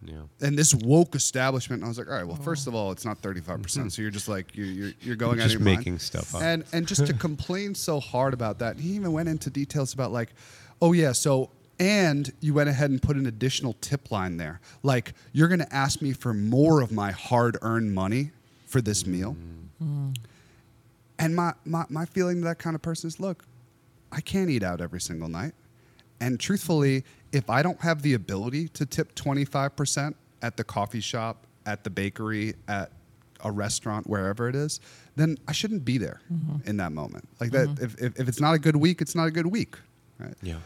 Yeah. 0.05 0.15
and 0.40 0.56
this 0.59 0.74
woke 0.74 1.15
establishment. 1.15 1.82
I 1.82 1.89
was 1.89 1.98
like, 1.98 2.09
all 2.09 2.15
right, 2.15 2.27
well, 2.27 2.36
first 2.36 2.66
of 2.66 2.74
all, 2.74 2.93
it's 2.93 3.05
not 3.05 3.19
thirty 3.19 3.40
five 3.40 3.62
percent. 3.62 3.86
Mm-hmm. 3.86 3.90
So 3.90 4.02
you're 4.02 4.10
just 4.10 4.28
like 4.28 4.55
you're 4.56 4.66
you're, 4.66 4.93
you're 5.01 5.16
going 5.16 5.40
out 5.40 5.44
Just 5.44 5.55
of 5.56 5.60
your 5.60 5.65
mind. 5.66 5.78
making 5.78 5.98
stuff 5.98 6.35
up. 6.35 6.43
And 6.43 6.65
and 6.73 6.86
just 6.86 7.06
to 7.06 7.12
complain 7.28 7.74
so 7.74 8.01
hard 8.01 8.35
about 8.35 8.59
that, 8.60 8.78
he 8.78 8.90
even 8.90 9.12
went 9.12 9.28
into 9.28 9.51
details 9.51 9.94
about 9.94 10.12
like, 10.12 10.31
oh 10.82 10.93
yeah, 10.93 11.12
so 11.12 11.51
and 11.81 12.32
you 12.40 12.52
went 12.55 12.69
ahead 12.69 12.90
and 12.90 13.01
put 13.01 13.16
an 13.16 13.27
additional 13.27 13.74
tip 13.81 14.10
line 14.10 14.36
there. 14.36 14.60
Like 14.82 15.15
you're 15.32 15.48
going 15.48 15.60
to 15.60 15.74
ask 15.74 16.02
me 16.02 16.12
for 16.12 16.35
more 16.35 16.81
of 16.82 16.90
my 16.93 17.12
hard 17.12 17.56
earned 17.62 17.94
money 17.94 18.32
for 18.66 18.81
this 18.81 19.06
meal. 19.06 19.32
Hmm. 19.78 19.85
Hmm. 19.85 20.10
And 21.19 21.35
my, 21.35 21.53
my 21.65 21.85
my 21.89 22.05
feeling 22.05 22.39
to 22.39 22.45
that 22.45 22.59
kind 22.59 22.77
of 22.77 22.82
person 22.82 23.09
is, 23.09 23.19
look, 23.19 23.45
I 24.12 24.20
can't 24.20 24.51
eat 24.51 24.62
out 24.62 24.81
every 24.81 25.01
single 25.01 25.28
night. 25.28 25.53
And 26.20 26.39
truthfully, 26.39 27.05
if 27.32 27.49
I 27.51 27.62
don't 27.62 27.81
have 27.81 28.03
the 28.03 28.15
ability 28.15 28.69
to 28.69 28.86
tip 28.86 29.15
25% 29.15 30.15
at 30.43 30.57
the 30.57 30.65
coffee 30.65 31.01
shop, 31.01 31.47
at 31.66 31.85
the 31.85 31.90
bakery, 31.90 32.55
at 32.66 32.90
a 33.45 33.53
restaurant, 33.53 34.09
wherever 34.09 34.49
it 34.49 34.57
is, 34.57 34.81
then 35.16 35.39
I 35.47 35.53
shouldn't 35.53 35.85
be 35.85 35.99
there 35.99 36.20
mm-hmm. 36.32 36.69
in 36.69 36.77
that 36.78 36.93
moment. 36.93 37.28
Like 37.40 37.51
that, 37.53 37.69
mm-hmm. 37.69 37.85
if, 37.85 38.01
if, 38.01 38.20
if 38.20 38.28
it's 38.28 38.40
not 38.40 38.55
a 38.55 38.59
good 38.59 38.77
week, 38.77 39.01
it's 39.01 39.15
not 39.15 39.28
a 39.28 39.31
good 39.31 39.47
week. 39.47 39.77
Right. 40.19 40.35
Yeah. 40.43 40.57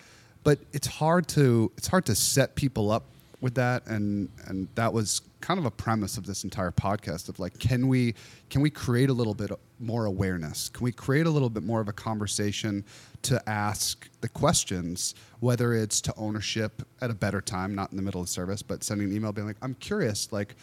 But 0.44 0.60
it's 0.72 0.86
hard 0.86 1.28
to 1.28 1.70
it's 1.76 1.86
hard 1.86 2.06
to 2.06 2.14
set 2.14 2.56
people 2.56 2.90
up 2.90 3.04
with 3.42 3.54
that 3.56 3.86
and 3.88 4.30
and 4.46 4.68
that 4.76 4.92
was 4.92 5.20
kind 5.40 5.58
of 5.58 5.66
a 5.66 5.70
premise 5.70 6.16
of 6.16 6.24
this 6.24 6.44
entire 6.44 6.70
podcast 6.70 7.28
of 7.28 7.38
like 7.38 7.58
can 7.58 7.88
we 7.88 8.14
can 8.48 8.62
we 8.62 8.70
create 8.70 9.10
a 9.10 9.12
little 9.12 9.34
bit 9.34 9.50
more 9.80 10.04
awareness? 10.04 10.68
Can 10.68 10.84
we 10.84 10.92
create 10.92 11.26
a 11.26 11.30
little 11.30 11.50
bit 11.50 11.64
more 11.64 11.80
of 11.80 11.88
a 11.88 11.92
conversation 11.92 12.84
to 13.22 13.42
ask 13.48 14.08
the 14.20 14.28
questions 14.28 15.16
whether 15.40 15.74
it's 15.74 16.00
to 16.02 16.14
ownership 16.16 16.82
at 17.00 17.10
a 17.10 17.14
better 17.14 17.40
time 17.40 17.74
not 17.74 17.90
in 17.90 17.96
the 17.96 18.02
middle 18.02 18.20
of 18.20 18.28
service 18.28 18.62
but 18.62 18.84
sending 18.84 19.10
an 19.10 19.16
email 19.16 19.32
being 19.32 19.46
like 19.46 19.56
i'm 19.60 19.74
curious 19.74 20.30
like 20.32 20.54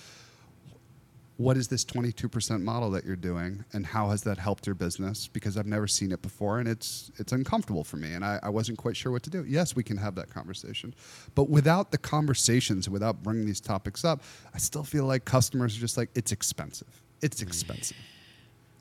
what 1.40 1.56
is 1.56 1.70
this 1.70 1.86
22% 1.86 2.61
model 2.61 2.91
that 2.91 3.06
you're 3.06 3.16
doing 3.16 3.64
and 3.72 3.86
how 3.86 4.10
has 4.10 4.24
that 4.24 4.38
helped 4.38 4.68
your 4.68 4.76
business? 4.76 5.30
Because 5.30 5.56
i've 5.56 5.66
never 5.66 5.88
seen 5.88 6.11
it 6.11 6.22
before 6.22 6.60
and 6.60 6.68
it's 6.68 7.11
it's 7.18 7.32
uncomfortable 7.32 7.86
for 7.86 7.95
me 7.95 8.11
and 8.11 8.26
I, 8.26 8.41
I 8.44 8.49
wasn't 8.49 8.78
quite 8.78 8.98
sure 8.98 9.10
what 9.14 9.24
to 9.24 9.30
do. 9.30 9.45
Yes 9.48 9.74
we 9.74 9.82
can 9.82 9.95
have 9.95 10.16
that 10.16 10.30
conversation. 10.30 10.94
But 11.36 11.49
without 11.49 11.91
the 11.91 11.98
conversations 11.98 12.90
without 12.90 13.24
bringing 13.24 13.45
these 13.45 13.61
topics 13.61 14.03
up 14.03 14.22
i 14.53 14.57
still 14.57 14.84
feel 14.84 15.06
like 15.06 15.24
customers 15.24 15.78
are 15.78 15.80
just 15.80 15.95
like 15.95 16.10
it's 16.14 16.34
expensive. 16.34 17.02
It's 17.22 17.41
expensive. 17.41 17.95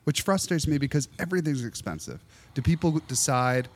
Which 0.02 0.22
frustrates 0.22 0.66
me 0.66 0.78
because 0.78 1.08
everything's 1.20 1.64
expensive. 1.64 2.24
Do 2.54 2.62
people 2.62 3.00
decide 3.06 3.68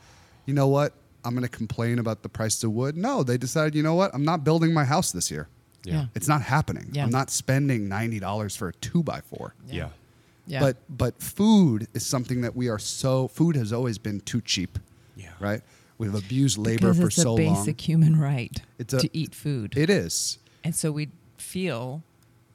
you 0.45 0.53
know 0.53 0.67
what? 0.67 0.91
I'm 1.23 1.33
going 1.35 1.43
to 1.43 1.57
complain 1.57 1.99
about 1.99 2.21
the 2.21 2.27
price 2.27 2.61
of 2.65 2.73
wood? 2.73 2.97
No 2.97 3.23
they 3.23 3.37
decide 3.37 3.75
you 3.75 3.83
know 3.83 3.95
what? 3.95 4.11
I'm 4.13 4.25
not 4.25 4.43
building 4.43 4.73
my 4.73 4.83
house 4.83 5.13
this 5.13 5.31
year 5.31 5.47
Yeah. 5.85 6.05
it's 6.15 6.27
not 6.27 6.41
happening. 6.41 6.89
Yeah. 6.93 7.03
I'm 7.03 7.09
not 7.09 7.29
spending 7.29 7.87
ninety 7.89 8.19
dollars 8.19 8.55
for 8.55 8.69
a 8.69 8.73
two 8.73 9.03
by 9.03 9.21
four. 9.21 9.53
Yeah. 9.67 9.89
Yeah. 10.45 10.59
But 10.59 10.77
but 10.89 11.21
food 11.21 11.87
is 11.93 12.05
something 12.05 12.41
that 12.41 12.55
we 12.55 12.69
are 12.69 12.79
so 12.79 13.27
food 13.27 13.55
has 13.55 13.71
always 13.73 13.97
been 13.97 14.19
too 14.21 14.41
cheap. 14.41 14.79
Yeah. 15.15 15.31
Right? 15.39 15.61
We've 15.97 16.15
abused 16.15 16.57
labor 16.57 16.93
because 16.93 16.99
for 16.99 17.09
so 17.11 17.35
long. 17.35 17.41
it's 17.41 17.49
a 17.51 17.53
basic 17.65 17.81
human 17.81 18.19
right 18.19 18.61
It's 18.79 18.93
a- 18.93 18.99
to 18.99 19.09
eat 19.17 19.33
food. 19.35 19.77
It 19.77 19.89
is. 19.89 20.37
and 20.63 20.75
so 20.75 20.91
we 20.91 21.09
feel 21.37 22.01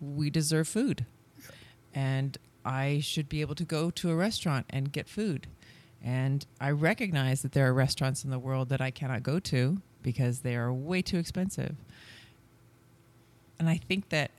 we 0.00 0.30
deserve 0.30 0.68
food. 0.68 1.04
And 1.94 2.36
I 2.64 3.00
should 3.00 3.28
be 3.28 3.40
able 3.40 3.54
to 3.56 3.64
go 3.64 3.90
to 3.90 4.10
a 4.10 4.14
restaurant 4.16 4.66
and 4.70 4.92
get 4.92 5.08
food. 5.08 5.46
And 6.02 6.46
I 6.60 6.70
recognize 6.70 7.42
that 7.42 7.52
there 7.52 7.66
are 7.66 7.74
restaurants 7.74 8.24
in 8.24 8.30
the 8.30 8.38
world 8.38 8.68
that 8.68 8.80
I 8.80 8.90
cannot 8.90 9.22
go 9.22 9.38
to 9.40 9.80
because 10.02 10.40
they 10.40 10.54
are 10.54 10.72
way 10.72 11.02
too 11.02 11.18
expensive. 11.18 11.76
And 13.58 13.68
I 13.68 13.76
think 13.76 14.10
that 14.10 14.30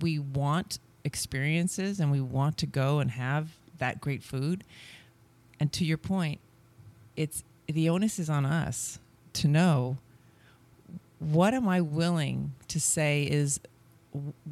we 0.00 0.18
want 0.18 0.78
experiences 1.04 2.00
and 2.00 2.10
we 2.10 2.20
want 2.20 2.58
to 2.58 2.66
go 2.66 2.98
and 2.98 3.10
have 3.12 3.48
that 3.78 4.00
great 4.00 4.22
food. 4.22 4.64
And 5.58 5.72
to 5.72 5.84
your 5.84 5.98
point, 5.98 6.40
it's 7.16 7.42
the 7.66 7.88
onus 7.88 8.18
is 8.18 8.30
on 8.30 8.46
us 8.46 8.98
to 9.34 9.48
know 9.48 9.98
what 11.18 11.52
am 11.52 11.68
I 11.68 11.80
willing 11.80 12.52
to 12.68 12.80
say 12.80 13.24
is 13.24 13.60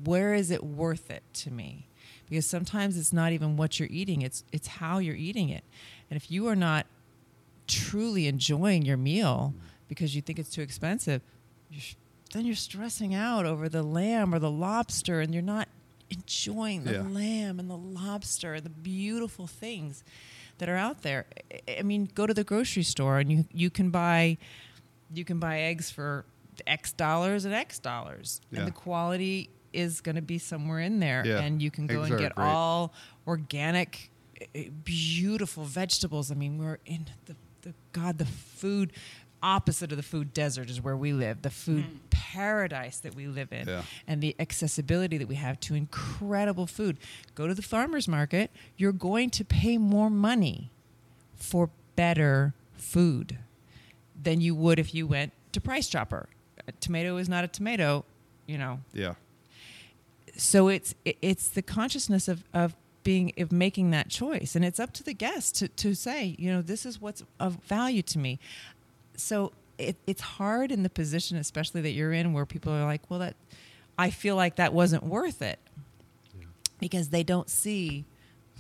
where 0.05 0.35
is 0.35 0.51
it 0.51 0.65
worth 0.65 1.11
it 1.11 1.23
to 1.35 1.51
me? 1.51 1.87
Because 2.29 2.47
sometimes 2.47 2.99
it's 2.99 3.13
not 3.13 3.33
even 3.33 3.57
what 3.57 3.79
you're 3.79 3.89
eating, 3.91 4.23
it's 4.23 4.43
it's 4.51 4.67
how 4.67 4.99
you're 4.99 5.15
eating 5.15 5.49
it. 5.49 5.63
And 6.11 6.17
if 6.17 6.31
you 6.31 6.49
are 6.49 6.57
not 6.57 6.87
truly 7.67 8.27
enjoying 8.27 8.83
your 8.85 8.97
meal 8.97 9.55
because 9.89 10.17
you 10.17 10.23
think 10.23 10.39
it's 10.39 10.51
too 10.51 10.63
expensive, 10.63 11.23
you're, 11.71 11.83
then 12.37 12.45
you're 12.47 12.55
stressing 12.55 13.15
out 13.15 13.47
over 13.47 13.69
the 13.69 13.83
lamb 13.83 14.35
or 14.35 14.39
the 14.39 14.51
lobster 14.51 15.21
and 15.21 15.33
you're 15.33 15.43
not 15.43 15.69
enjoying 16.11 16.85
the 16.85 16.93
Yeah. 16.93 17.03
lamb 17.03 17.59
and 17.59 17.69
the 17.71 17.77
lobster 17.77 18.55
and 18.55 18.65
the 18.65 18.71
beautiful 18.71 19.47
things 19.47 20.05
that 20.59 20.69
are 20.69 20.77
out 20.77 21.03
there. 21.03 21.27
I- 21.69 21.83
mean, 21.83 22.09
go 22.15 22.27
to 22.27 22.33
the 22.35 22.45
grocery 22.45 22.83
store 22.85 23.19
and 23.19 23.31
you 23.31 23.47
you 23.53 23.71
can 23.71 23.91
buy 23.91 24.39
you 25.13 25.25
can 25.25 25.39
buy 25.39 25.61
eggs 25.61 25.91
for 25.91 26.25
X 26.67 26.93
dollars 26.93 27.45
and 27.45 27.55
X 27.55 27.79
dollars, 27.79 28.41
Yeah. 28.51 28.61
and 28.61 28.69
the 28.69 28.73
quality 28.73 29.51
is 29.73 30.01
going 30.01 30.17
to 30.17 30.23
be 30.23 30.39
somewhere 30.39 30.81
in 30.81 31.01
there, 31.01 31.23
Yeah. 31.27 31.41
and 31.41 31.61
you 31.63 31.71
can 31.71 31.87
go 31.87 32.03
Eggs 32.03 32.11
and 32.13 32.19
get 32.21 32.35
great. 32.35 32.45
all 32.47 32.95
organic, 33.27 34.11
eh, 34.55 34.69
beautiful 34.85 35.65
vegetables. 35.65 36.31
I 36.31 36.35
mean, 36.35 36.57
we're 36.59 36.79
in 36.87 37.07
the, 37.27 37.37
the 37.63 37.75
God, 37.93 38.17
the 38.19 38.25
food 38.27 38.93
opposite 39.43 39.91
of 39.93 39.97
the 39.97 40.03
food 40.03 40.33
desert 40.33 40.71
is 40.71 40.81
where 40.81 40.97
we 40.97 41.13
live, 41.13 41.43
the 41.43 41.51
food 41.51 41.85
mm. 41.85 41.99
paradise 42.11 42.99
that 42.99 43.15
we 43.15 43.27
live 43.27 43.53
in, 43.53 43.69
Yeah. 43.69 43.83
and 44.07 44.23
the 44.23 44.35
accessibility 44.39 45.19
that 45.19 45.29
we 45.29 45.37
have 45.37 45.61
to 45.61 45.75
incredible 45.75 46.67
food. 46.67 46.99
Go 47.35 47.47
to 47.47 47.55
the 47.55 47.63
farmers 47.63 48.09
market, 48.09 48.51
you're 48.77 48.93
going 48.93 49.31
to 49.31 49.45
pay 49.45 49.79
more 49.79 50.11
money 50.11 50.71
for 51.35 51.71
better 51.97 52.55
food 52.77 53.39
than 54.21 54.41
you 54.41 54.55
would 54.55 54.79
if 54.79 54.95
you 54.95 55.07
went 55.07 55.33
to 55.53 55.61
Price 55.61 55.89
Chopper. 55.89 56.29
A 56.69 56.73
tomato 56.73 57.17
is 57.17 57.29
not 57.29 57.45
a 57.45 57.49
tomato, 57.49 58.05
you 58.47 58.59
know. 58.59 58.81
Yeah. 58.93 59.15
So 60.37 60.69
it's 60.69 60.95
it's 61.05 61.49
the 61.49 61.63
consciousness 61.63 62.29
of 62.29 62.45
of 62.53 62.77
being 63.03 63.33
of 63.39 63.53
making 63.53 63.91
that 63.93 64.09
choice, 64.09 64.57
and 64.57 64.65
it's 64.65 64.81
up 64.81 64.93
to 64.95 65.03
the 65.05 65.15
guest 65.15 65.57
to 65.57 65.69
to 65.69 65.95
say, 65.95 66.35
you 66.39 66.53
know, 66.53 66.61
this 66.61 66.85
is 66.85 67.01
what's 67.01 67.23
of 67.39 67.55
value 67.65 68.03
to 68.03 68.19
me. 68.19 68.39
So 69.17 69.53
it, 69.79 69.97
it's 70.07 70.21
hard 70.21 70.73
in 70.73 70.83
the 70.83 70.91
position, 70.91 71.37
especially 71.37 71.81
that 71.83 71.93
you're 71.93 72.13
in, 72.13 72.33
where 72.33 72.47
people 72.47 72.73
are 72.73 72.85
like, 72.85 73.03
well, 73.11 73.21
that 73.21 73.37
I 73.99 74.11
feel 74.11 74.37
like 74.37 74.57
that 74.57 74.73
wasn't 74.73 75.03
worth 75.03 75.43
it 75.43 75.59
because 76.79 77.09
they 77.09 77.23
don't 77.23 77.49
see, 77.49 78.05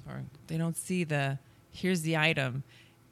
sorry, 0.04 0.22
they 0.46 0.56
don't 0.56 0.76
see 0.76 1.04
the 1.04 1.38
here's 1.70 2.02
the 2.02 2.16
item, 2.16 2.62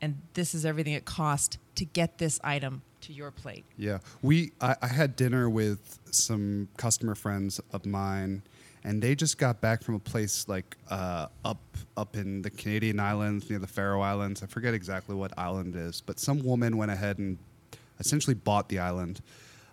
and 0.01 0.19
this 0.35 0.55
is 0.55 0.65
everything 0.65 0.95
it 0.95 1.05
cost 1.05 1.59
to 1.75 1.85
get 1.85 2.19
this 2.19 2.41
item 2.43 2.83
to 3.03 3.13
your 3.13 3.31
plate. 3.31 3.65
Yeah, 3.77 3.99
we. 4.23 4.53
I, 4.61 4.77
I 4.81 4.87
had 4.89 5.17
dinner 5.17 5.49
with 5.49 5.99
some 6.11 6.69
customer 6.77 7.15
friends 7.15 7.61
of 7.73 7.85
mine, 7.85 8.43
and 8.85 9.03
they 9.03 9.15
just 9.15 9.39
got 9.39 9.61
back 9.61 9.83
from 9.83 9.95
a 9.95 9.99
place 9.99 10.47
like 10.49 10.77
uh, 10.91 11.27
up 11.45 11.59
up 11.97 12.17
in 12.17 12.43
the 12.43 12.51
Canadian 12.51 13.01
islands 13.01 13.49
near 13.49 13.59
the 13.59 13.67
Faroe 13.67 14.01
Islands. 14.01 14.43
I 14.43 14.47
forget 14.47 14.75
exactly 14.75 15.15
what 15.15 15.33
island 15.39 15.75
it 15.75 15.81
is, 15.81 16.01
but 16.01 16.19
some 16.21 16.43
woman 16.45 16.77
went 16.77 16.91
ahead 16.91 17.19
and 17.19 17.39
essentially 18.01 18.35
bought 18.35 18.69
the 18.69 18.79
island, 18.81 19.21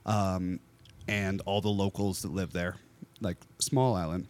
um, 0.06 0.60
and 1.08 1.42
all 1.46 1.62
the 1.62 1.70
locals 1.70 2.22
that 2.22 2.32
live 2.32 2.54
there, 2.54 2.76
like 3.20 3.38
small 3.60 3.96
island. 3.96 4.28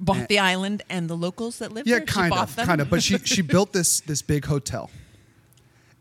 Bought 0.00 0.16
Eh. 0.18 0.26
the 0.30 0.38
island 0.38 0.82
and 0.88 1.08
the 1.08 1.16
locals 1.16 1.58
that 1.58 1.70
live 1.72 1.86
Yeah, 1.86 1.96
there. 1.98 2.04
Yeah, 2.06 2.12
kind 2.12 2.32
of, 2.34 2.56
them? 2.56 2.66
kind 2.66 2.80
of. 2.80 2.88
But 2.90 3.02
she 3.02 3.18
she 3.18 3.42
built 3.54 3.72
this 3.72 4.00
this 4.00 4.22
big 4.22 4.44
hotel, 4.46 4.90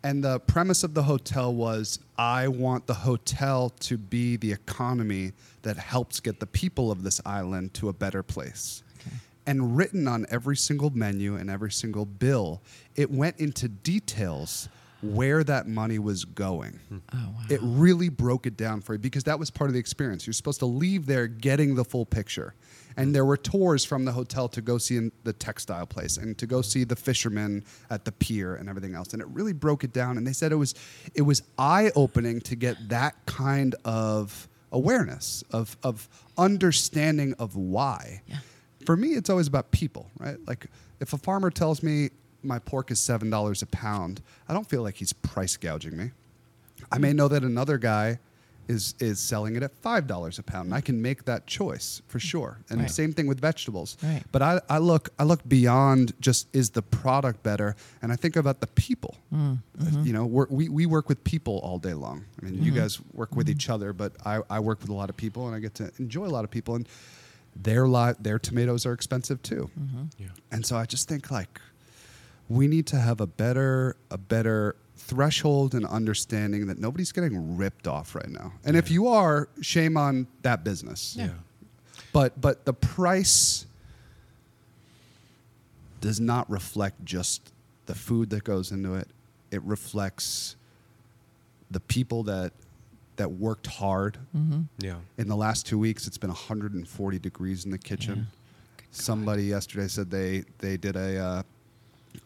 And 0.03 0.23
the 0.23 0.39
premise 0.41 0.83
of 0.83 0.93
the 0.93 1.03
hotel 1.03 1.53
was 1.53 1.99
I 2.17 2.49
want 2.49 2.87
the 2.87 2.93
hotel 2.93 3.69
to 3.81 3.97
be 3.97 4.35
the 4.35 4.51
economy 4.51 5.31
that 5.61 5.77
helps 5.77 6.19
get 6.19 6.39
the 6.41 6.47
people 6.47 6.91
of 6.91 7.03
this 7.03 7.21
island 7.25 7.73
to 7.75 7.89
a 7.89 7.93
better 7.93 8.21
place. 8.21 8.83
And 9.45 9.75
written 9.75 10.07
on 10.07 10.25
every 10.29 10.55
single 10.55 10.89
menu 10.89 11.35
and 11.35 11.49
every 11.49 11.71
single 11.71 12.05
bill, 12.05 12.61
it 12.95 13.11
went 13.11 13.39
into 13.39 13.67
details 13.67 14.69
where 15.01 15.43
that 15.43 15.67
money 15.67 15.99
was 15.99 16.23
going. 16.23 16.79
Hmm. 16.87 16.97
Oh 17.13 17.17
wow. 17.17 17.45
It 17.49 17.59
really 17.61 18.07
broke 18.07 18.45
it 18.45 18.55
down 18.55 18.79
for 18.81 18.93
you 18.93 18.99
because 18.99 19.25
that 19.25 19.37
was 19.37 19.51
part 19.51 19.69
of 19.69 19.73
the 19.73 19.79
experience. 19.79 20.25
You're 20.25 20.33
supposed 20.33 20.59
to 20.59 20.65
leave 20.65 21.05
there 21.05 21.27
getting 21.27 21.75
the 21.75 21.83
full 21.83 22.05
picture. 22.05 22.53
And 22.97 23.13
there 23.13 23.25
were 23.25 23.37
tours 23.37 23.85
from 23.85 24.05
the 24.05 24.11
hotel 24.11 24.47
to 24.49 24.61
go 24.61 24.77
see 24.77 24.97
in 24.97 25.11
the 25.23 25.33
textile 25.33 25.85
place 25.85 26.17
and 26.17 26.37
to 26.37 26.45
go 26.45 26.61
see 26.61 26.83
the 26.83 26.95
fishermen 26.95 27.63
at 27.89 28.05
the 28.05 28.11
pier 28.11 28.55
and 28.55 28.69
everything 28.69 28.95
else. 28.95 29.13
And 29.13 29.21
it 29.21 29.27
really 29.29 29.53
broke 29.53 29.83
it 29.83 29.93
down. 29.93 30.17
And 30.17 30.25
they 30.25 30.33
said 30.33 30.51
it 30.51 30.55
was 30.55 30.75
it 31.13 31.23
was 31.23 31.43
eye 31.57 31.91
opening 31.95 32.41
to 32.41 32.55
get 32.55 32.89
that 32.89 33.15
kind 33.25 33.75
of 33.85 34.47
awareness 34.71 35.43
of 35.51 35.77
of 35.83 36.07
understanding 36.37 37.33
of 37.39 37.55
why. 37.55 38.21
Yeah. 38.27 38.37
For 38.85 38.97
me, 38.97 39.09
it's 39.09 39.29
always 39.29 39.47
about 39.47 39.71
people, 39.71 40.09
right? 40.19 40.37
Like 40.45 40.67
if 40.99 41.13
a 41.13 41.17
farmer 41.17 41.49
tells 41.49 41.81
me 41.83 42.09
my 42.43 42.59
pork 42.59 42.91
is 42.91 42.99
seven 42.99 43.29
dollars 43.29 43.61
a 43.61 43.67
pound, 43.67 44.21
I 44.47 44.53
don't 44.53 44.69
feel 44.69 44.81
like 44.81 44.95
he's 44.95 45.13
price 45.13 45.57
gouging 45.57 45.95
me. 45.97 46.11
I 46.91 46.97
may 46.97 47.13
know 47.13 47.27
that 47.29 47.43
another 47.43 47.77
guy 47.77 48.19
is 48.67 48.95
is 48.99 49.19
selling 49.19 49.55
it 49.55 49.63
at 49.63 49.73
five 49.81 50.07
dollars 50.07 50.39
a 50.39 50.43
pound, 50.43 50.65
and 50.67 50.73
I 50.75 50.81
can 50.81 51.01
make 51.01 51.25
that 51.25 51.47
choice 51.47 52.01
for 52.07 52.19
sure. 52.19 52.59
And 52.69 52.79
Right. 52.81 52.89
same 52.91 53.13
thing 53.13 53.27
with 53.27 53.39
vegetables. 53.41 53.97
Right. 54.03 54.23
But 54.31 54.41
I, 54.41 54.61
I 54.69 54.77
look 54.77 55.09
I 55.19 55.23
look 55.23 55.41
beyond 55.47 56.13
just 56.19 56.47
is 56.53 56.69
the 56.71 56.81
product 56.81 57.43
better, 57.43 57.75
and 58.01 58.11
I 58.11 58.15
think 58.15 58.35
about 58.35 58.59
the 58.61 58.67
people. 58.67 59.17
Mm, 59.33 59.57
Uh, 59.79 59.83
mm-hmm. 59.83 60.03
You 60.07 60.13
know, 60.13 60.25
we're, 60.25 60.47
we 60.49 60.69
we 60.69 60.85
work 60.85 61.09
with 61.09 61.23
people 61.23 61.59
all 61.63 61.79
day 61.79 61.93
long. 61.93 62.25
I 62.41 62.45
mean, 62.45 62.63
you 62.63 62.71
guys 62.71 62.99
work 63.13 63.35
with 63.35 63.47
Mm-hmm. 63.47 63.51
each 63.57 63.69
other, 63.69 63.93
but 63.93 64.11
I, 64.25 64.41
I 64.49 64.59
work 64.59 64.81
with 64.81 64.89
a 64.89 64.93
lot 64.93 65.09
of 65.09 65.17
people, 65.17 65.47
and 65.47 65.55
I 65.55 65.59
get 65.59 65.73
to 65.75 65.91
enjoy 65.99 66.25
a 66.25 66.33
lot 66.37 66.43
of 66.45 66.51
people, 66.51 66.75
and 66.75 66.87
their 67.55 67.87
li- 67.87 68.15
their 68.19 68.39
tomatoes 68.39 68.85
are 68.85 68.93
expensive 68.93 69.41
too. 69.41 69.69
Mm-hmm. 69.79 70.03
Yeah. 70.17 70.27
And 70.51 70.65
so 70.65 70.75
I 70.77 70.85
just 70.85 71.07
think 71.09 71.29
like 71.31 71.59
we 72.49 72.67
need 72.67 72.85
to 72.87 72.97
have 72.97 73.21
a 73.21 73.27
better 73.27 73.95
a 74.09 74.17
better 74.17 74.75
threshold 75.07 75.75
and 75.75 75.85
understanding 75.85 76.67
that 76.67 76.79
nobody's 76.79 77.11
getting 77.11 77.57
ripped 77.57 77.87
off 77.87 78.15
right 78.15 78.29
now. 78.29 78.53
And 78.63 78.77
if 78.77 78.89
you 78.89 79.07
are, 79.07 79.49
shame 79.61 79.97
on 79.97 80.27
that 80.41 80.63
business. 80.63 81.15
Yeah. 81.17 81.29
But 82.11 82.39
but 82.39 82.65
the 82.65 82.73
price 82.73 83.65
does 85.99 86.19
not 86.19 86.49
reflect 86.49 87.03
just 87.03 87.51
the 87.85 87.95
food 87.95 88.29
that 88.29 88.43
goes 88.43 88.71
into 88.71 88.95
it. 88.95 89.07
It 89.51 89.61
reflects 89.63 90.55
the 91.71 91.79
people 91.79 92.23
that 92.23 92.53
that 93.17 93.31
worked 93.31 93.67
hard. 93.67 94.17
Mm-hmm. 94.35 94.61
Yeah. 94.79 94.95
In 95.17 95.27
the 95.27 95.35
last 95.35 95.65
two 95.65 95.77
weeks, 95.77 96.07
it's 96.07 96.17
been 96.17 96.29
140 96.29 97.19
degrees 97.19 97.65
in 97.65 97.71
the 97.71 97.77
kitchen. 97.77 98.27
Somebody 98.91 99.43
yesterday 99.43 99.87
said 99.87 100.09
they 100.09 100.43
they 100.59 100.77
did 100.77 100.95
a 100.95 101.17
uh, 101.17 101.43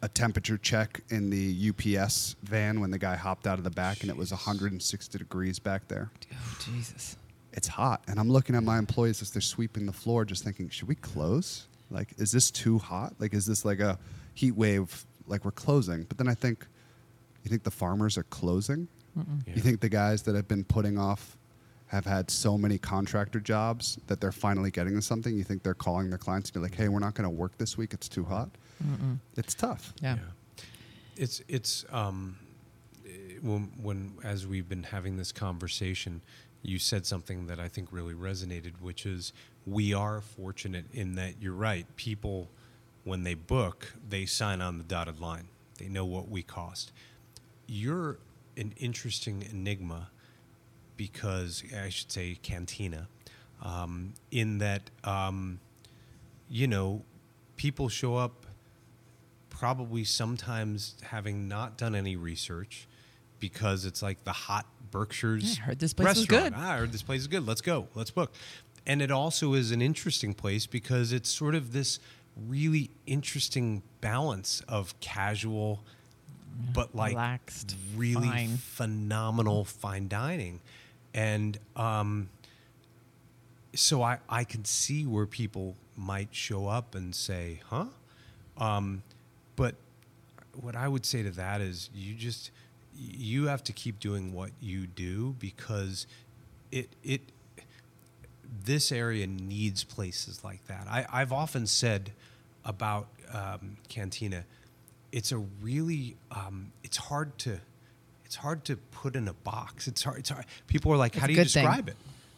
a 0.02 0.08
temperature 0.08 0.58
check 0.58 1.02
in 1.10 1.30
the 1.30 1.70
UPS 1.70 2.36
van 2.44 2.80
when 2.80 2.92
the 2.92 2.98
guy 2.98 3.16
hopped 3.16 3.48
out 3.48 3.58
of 3.58 3.64
the 3.64 3.70
back, 3.70 4.02
and 4.02 4.10
it 4.10 4.18
was 4.18 4.32
160 4.32 5.18
degrees 5.18 5.60
back 5.60 5.88
there. 5.88 6.12
Oh 6.34 6.58
Jesus. 6.60 7.18
It's 7.54 7.68
hot, 7.68 8.04
and 8.08 8.20
I'm 8.20 8.30
looking 8.30 8.56
at 8.56 8.64
my 8.64 8.78
employees 8.78 9.22
as 9.22 9.32
they're 9.32 9.42
sweeping 9.42 9.86
the 9.86 9.94
floor, 9.94 10.26
just 10.26 10.44
thinking, 10.44 10.70
should 10.70 10.88
we 10.88 10.96
close? 10.96 11.68
Like, 11.90 12.14
is 12.18 12.32
this 12.32 12.52
too 12.52 12.78
hot? 12.78 13.16
Like, 13.18 13.34
is 13.34 13.46
this 13.46 13.66
like 13.66 13.80
a 13.80 13.98
heat 14.36 14.56
wave? 14.56 15.06
Like 15.26 15.44
we're 15.44 15.52
closing, 15.52 16.04
but 16.04 16.18
then 16.18 16.28
I 16.28 16.36
think, 16.36 16.66
you 17.44 17.50
think 17.50 17.64
the 17.64 17.72
farmers 17.72 18.18
are 18.18 18.24
closing? 18.24 18.88
Yeah. 19.16 19.56
You 19.56 19.62
think 19.62 19.80
the 19.80 19.90
guys 19.90 20.22
that 20.24 20.36
have 20.36 20.48
been 20.48 20.64
putting 20.64 21.00
off 21.00 21.36
have 21.88 22.06
had 22.06 22.30
so 22.30 22.58
many 22.58 22.78
contractor 22.78 23.40
jobs 23.40 23.98
that 24.08 24.22
they're 24.22 24.32
finally 24.32 24.70
getting 24.70 24.94
to 24.94 25.02
something? 25.02 25.36
You 25.36 25.44
think 25.44 25.64
they're 25.64 25.74
calling 25.74 26.10
their 26.10 26.20
clients 26.20 26.52
to 26.52 26.54
be 26.54 26.60
like, 26.60 26.76
"Hey, 26.76 26.88
we're 26.88 27.00
not 27.00 27.16
going 27.16 27.24
to 27.24 27.36
work 27.36 27.58
this 27.58 27.78
week. 27.78 27.94
It's 27.94 28.08
too 28.08 28.26
hot." 28.26 28.52
Mm-mm. 28.84 29.20
It's 29.36 29.54
tough. 29.54 29.94
Yeah. 30.02 30.18
It's 31.16 31.42
it's 31.48 31.86
um, 31.92 32.38
eh, 33.06 33.38
when 33.42 33.72
when 33.82 34.14
as 34.24 34.46
we've 34.46 34.70
been 34.70 34.84
having 34.84 35.18
this 35.18 35.32
conversation, 35.32 36.22
you 36.62 36.80
said 36.80 37.06
something 37.06 37.48
that 37.48 37.60
I 37.60 37.68
think 37.68 37.90
really 37.92 38.14
resonated, 38.14 38.82
which 38.82 39.06
is 39.06 39.34
we 39.66 39.94
are 39.94 40.22
fortunate 40.22 40.86
in 40.94 41.16
that 41.16 41.42
you're 41.42 41.54
right. 41.54 41.86
People, 41.96 42.50
when 43.04 43.24
they 43.24 43.34
book, 43.34 43.94
they 44.08 44.26
sign 44.26 44.62
on 44.62 44.78
the 44.78 44.84
dotted 44.84 45.20
line. 45.20 45.48
They 45.78 45.88
know 45.88 46.06
what 46.06 46.30
we 46.30 46.44
cost. 46.44 46.92
You're 47.68 48.20
an 48.56 48.74
interesting 48.78 49.44
enigma 49.50 50.10
because 50.96 51.64
I 51.80 51.90
should 51.90 52.12
say 52.12 52.38
cantina, 52.42 53.08
um, 53.64 54.14
in 54.32 54.58
that 54.58 54.90
um, 55.04 55.60
you 56.50 56.68
know 56.68 57.04
people 57.56 57.90
show 57.90 58.16
up 58.16 58.47
probably 59.60 60.04
sometimes 60.04 60.96
having 61.04 61.48
not 61.48 61.78
done 61.78 61.96
any 61.96 62.16
research 62.16 62.88
because 63.40 63.86
it's 63.86 64.02
like 64.02 64.24
the 64.24 64.32
hot 64.32 64.66
Berkshire's 64.92 65.58
Yeah, 65.58 65.64
I 65.64 65.66
heard 65.68 65.80
this 65.80 65.94
place 65.94 66.08
was 66.10 66.20
restaurant. 66.30 66.54
good. 66.54 66.54
Ah, 66.56 66.72
I 66.74 66.78
heard 66.78 66.92
this 66.92 67.04
place 67.04 67.22
is 67.22 67.28
good. 67.28 67.46
Let's 67.48 67.62
go. 67.62 67.88
Let's 67.96 68.12
book. 68.12 68.32
And 68.86 69.02
it 69.02 69.12
also 69.12 69.54
is 69.54 69.72
an 69.72 69.82
interesting 69.82 70.34
place 70.34 70.66
because 70.66 71.12
it's 71.12 71.30
sort 71.30 71.56
of 71.56 71.74
this 71.74 72.00
really 72.48 72.90
interesting 73.06 73.82
balance 74.00 74.62
of 74.68 74.98
casual 75.00 75.84
but 76.74 76.96
like 76.96 77.12
Relaxed, 77.12 77.76
really 77.96 78.28
fine. 78.30 78.58
phenomenal 78.58 79.64
fine 79.66 80.08
dining. 80.08 80.60
And 81.14 81.58
um, 81.76 82.30
so 83.76 84.02
I, 84.02 84.18
I 84.30 84.44
can 84.44 84.66
see 84.66 85.06
where 85.06 85.26
people 85.28 85.76
might 85.96 86.30
show 86.32 86.68
up 86.68 86.96
and 86.96 87.14
say, 87.14 87.62
huh? 87.70 87.86
Um, 88.58 89.04
but 89.58 89.76
what 90.54 90.76
I 90.76 90.88
would 90.88 91.06
say 91.06 91.22
to 91.24 91.32
that 91.32 91.60
is 91.60 91.90
you 91.94 92.14
just 92.16 92.52
you 92.96 93.48
have 93.48 93.64
to 93.66 93.74
keep 93.74 94.00
doing 94.00 94.34
what 94.34 94.52
you 94.62 94.88
do 94.88 95.36
because 95.40 96.08
it 96.72 96.90
it 97.04 97.22
this 98.64 98.92
area 98.92 99.28
needs 99.28 99.84
places 99.84 100.44
like 100.44 100.66
that. 100.68 100.88
I, 100.88 101.06
I've 101.12 101.32
often 101.32 101.68
said 101.68 102.12
about 102.66 103.08
um, 103.34 103.78
Cantina, 103.90 104.46
it's 105.12 105.32
a 105.32 105.38
really 105.38 106.16
um, 106.32 106.72
it's 106.84 106.98
hard 106.98 107.38
to 107.40 107.60
it's 108.26 108.36
hard 108.36 108.66
to 108.66 108.76
put 108.76 109.16
in 109.16 109.28
a 109.28 109.34
box. 109.34 109.88
It's 109.88 110.04
hard. 110.04 110.20
It's 110.20 110.30
hard. 110.30 110.46
People 110.68 110.92
are 110.92 110.98
like, 110.98 111.14
It's 111.14 111.22
"How 111.22 111.28
do 111.28 111.34
you 111.34 111.38
good 111.40 111.50
thing. 111.52 111.64
describe 111.66 111.88
it?" 111.88 111.96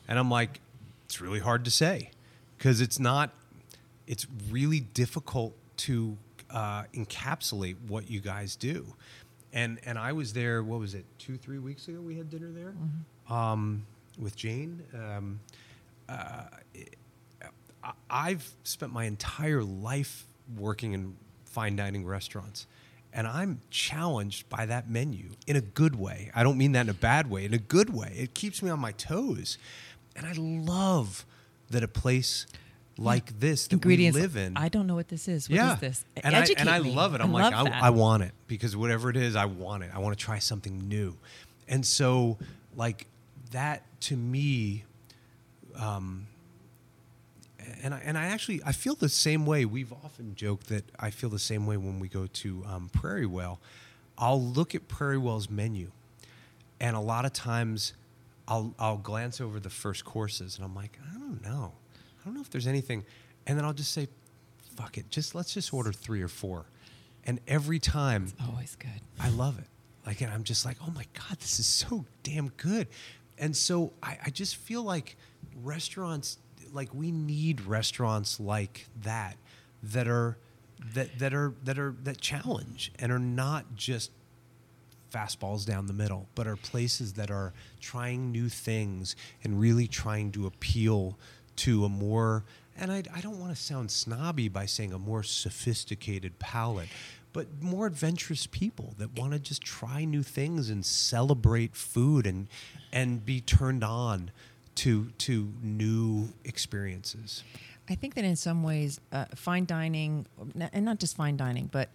And 0.08 0.20
I'm 0.20 0.30
like, 0.30 0.60
"It's 1.06 1.20
really 1.22 1.40
hard 1.40 1.66
to 1.66 1.72
say 1.72 2.12
because 2.58 2.82
it's 2.82 3.00
not. 3.00 3.32
It's 4.08 4.26
really 4.50 4.80
difficult 4.80 5.56
to 5.78 6.18
uh, 6.52 6.84
encapsulate 6.94 7.76
what 7.88 8.10
you 8.10 8.20
guys 8.20 8.56
do." 8.56 8.94
And 9.54 9.80
and 9.86 9.98
I 9.98 10.14
was 10.14 10.34
there. 10.34 10.64
What 10.64 10.80
was 10.80 10.94
it? 10.94 11.06
Two 11.18 11.38
three 11.38 11.60
weeks 11.60 11.88
ago, 11.88 12.02
we 12.02 12.16
had 12.18 12.30
dinner 12.30 12.52
there 12.52 12.74
um, 13.30 13.86
with 14.18 14.36
Jane. 14.36 14.84
Um, 14.94 15.40
uh, 16.08 16.44
I've 18.10 18.50
spent 18.64 18.92
my 18.92 19.06
entire 19.06 19.64
life 19.64 20.26
working 20.58 20.94
in 20.94 21.16
fine 21.46 21.76
dining 21.76 22.06
restaurants, 22.06 22.68
and 23.14 23.28
I'm 23.28 23.62
challenged 23.70 24.50
by 24.50 24.66
that 24.66 24.90
menu 24.90 25.32
in 25.48 25.56
a 25.56 25.62
good 25.62 25.96
way. 25.96 26.32
I 26.36 26.44
don't 26.44 26.58
mean 26.58 26.74
that 26.74 26.82
in 26.82 26.90
a 26.90 26.94
bad 26.94 27.30
way, 27.30 27.46
in 27.46 27.54
a 27.54 27.60
good 27.60 27.92
way. 27.92 28.14
It 28.18 28.34
keeps 28.34 28.62
me 28.62 28.70
on 28.70 28.80
my 28.80 28.92
toes. 28.92 29.58
And 30.16 30.28
I 30.28 30.34
love 30.34 31.26
that 31.70 31.82
a 31.82 31.88
place 31.88 32.46
like 33.00 33.40
this 33.40 33.68
that 33.68 33.76
Ingredients. 33.76 34.16
we 34.16 34.22
live 34.22 34.36
in. 34.36 34.58
I 34.58 34.70
don't 34.70 34.88
know 34.88 34.96
what 34.96 35.08
this 35.08 35.28
is. 35.28 35.50
What 35.50 35.56
is 35.56 35.58
yeah. 35.58 35.76
this? 35.76 36.06
And 36.18 36.36
Educate 36.36 36.58
I, 36.58 36.62
and 36.62 36.70
I 36.70 36.80
me. 36.80 36.94
love 36.94 37.16
it. 37.16 37.22
I'm 37.22 37.32
like, 37.32 37.54
love 37.54 37.68
I. 37.68 37.88
I 37.88 37.90
want 37.92 38.24
it 38.24 38.32
because 38.48 38.76
whatever 38.76 39.10
it 39.10 39.18
is, 39.18 39.36
I 39.36 39.46
want 39.46 39.84
it. 39.84 39.92
I 39.94 40.00
want 40.00 40.18
to 40.18 40.24
try 40.24 40.40
something 40.40 40.88
new. 40.88 41.16
And 41.68 41.86
so, 41.86 42.38
like, 42.76 43.08
that 43.52 43.84
to 44.02 44.18
me, 44.18 44.84
um, 45.78 46.28
and 47.84 47.94
I, 47.94 48.02
and 48.04 48.18
I 48.18 48.26
actually 48.26 48.62
I 48.66 48.72
feel 48.72 48.96
the 48.96 49.10
same 49.10 49.46
way. 49.46 49.66
We've 49.66 49.94
often 49.94 50.36
joked 50.36 50.68
that 50.68 50.84
I 51.00 51.10
feel 51.10 51.30
the 51.30 51.40
same 51.40 51.66
way 51.66 51.78
when 51.78 52.00
we 52.00 52.08
go 52.08 52.28
to 52.28 52.66
um, 52.66 52.90
Prairie 52.92 53.26
Whale. 53.26 53.60
I'll 54.18 54.42
look 54.42 54.76
at 54.76 54.88
Prairie 54.88 55.18
Whale's 55.18 55.50
menu, 55.50 55.92
and 56.80 56.96
a 56.96 57.00
lot 57.00 57.26
of 57.26 57.34
times, 57.34 57.94
I'll 58.48 58.74
I'll 58.78 58.98
glance 58.98 59.40
over 59.40 59.60
the 59.60 59.70
first 59.70 60.04
courses, 60.04 60.58
and 60.58 60.66
I'm 60.66 60.76
like, 60.76 61.00
I 61.10 61.18
don't 61.18 61.42
know, 61.44 61.74
I 61.89 61.89
don't 62.30 62.36
know 62.36 62.42
if 62.42 62.50
there's 62.52 62.68
anything, 62.68 63.04
and 63.48 63.58
then 63.58 63.66
I'll 63.66 63.74
just 63.74 63.92
say, 63.92 64.08
fuck 64.76 64.98
it, 64.98 65.10
just 65.10 65.34
let's 65.34 65.54
just 65.54 65.74
order 65.74 65.92
three 65.92 66.22
or 66.22 66.28
four, 66.28 66.66
and 67.26 67.40
every 67.48 67.80
time 67.80 68.28
Always 68.48 68.76
good. 68.76 69.02
I 69.20 69.30
love 69.30 69.58
it. 69.58 69.66
Like, 70.06 70.22
and 70.22 70.32
I'm 70.32 70.44
just 70.44 70.66
like, 70.66 70.78
oh 70.86 70.92
my 70.92 71.06
God, 71.14 71.40
this 71.40 71.60
is 71.60 71.66
so 71.66 72.06
damn 72.24 72.50
good. 72.50 72.88
And 73.38 73.56
so 73.56 73.94
I, 74.02 74.18
I 74.28 74.30
just 74.30 74.56
feel 74.56 74.84
like 74.84 75.18
restaurants, 75.64 76.38
like 76.72 76.94
we 76.94 77.12
need 77.12 77.62
restaurants 77.62 78.40
like 78.40 78.88
that, 79.04 79.38
that 79.84 80.08
are, 80.08 80.38
that, 80.94 81.20
that 81.20 81.34
are, 81.34 81.54
that 81.64 81.78
are, 81.78 81.96
that 82.04 82.22
challenge 82.22 82.92
and 83.00 83.12
are 83.12 83.20
not 83.20 83.76
just 83.76 84.12
fastballs 85.12 85.66
down 85.66 85.88
the 85.88 85.94
middle, 85.94 86.28
but 86.36 86.48
are 86.48 86.56
places 86.56 87.14
that 87.14 87.32
are 87.32 87.54
trying 87.82 88.32
new 88.32 88.50
things 88.50 89.16
and 89.44 89.60
really 89.60 89.88
trying 89.88 90.32
to 90.32 90.46
appeal 90.46 91.18
to 91.60 91.86
a 91.86 91.90
more, 91.90 92.44
and 92.78 92.92
I, 92.92 93.04
I 93.14 93.22
don't 93.22 93.40
want 93.40 93.56
to 93.56 93.62
sound 93.62 93.92
snobby 93.92 94.48
by 94.48 94.66
saying 94.66 94.94
a 94.94 95.00
more 95.00 95.24
sophisticated 95.24 96.40
palate, 96.40 96.88
but 97.34 97.48
more 97.62 97.86
adventurous 97.88 98.48
people 98.48 98.96
that 98.98 99.18
want 99.18 99.34
to 99.34 99.40
just 99.40 99.62
try 99.62 100.06
new 100.06 100.24
things 100.24 100.70
and 100.70 100.86
celebrate 100.86 101.76
food 101.76 102.26
and 102.26 102.48
and 102.92 103.26
be 103.26 103.42
turned 103.42 103.84
on 103.84 104.32
to 104.76 105.12
to 105.18 105.52
new 105.62 106.30
experiences. 106.46 107.44
I 107.90 107.96
think 107.96 108.14
that 108.16 108.24
in 108.24 108.36
some 108.36 108.64
ways, 108.64 109.02
uh, 109.12 109.26
fine 109.36 109.66
dining, 109.66 110.26
and 110.74 110.86
not 110.86 111.00
just 111.00 111.16
fine 111.18 111.38
dining, 111.38 111.70
but 111.72 111.90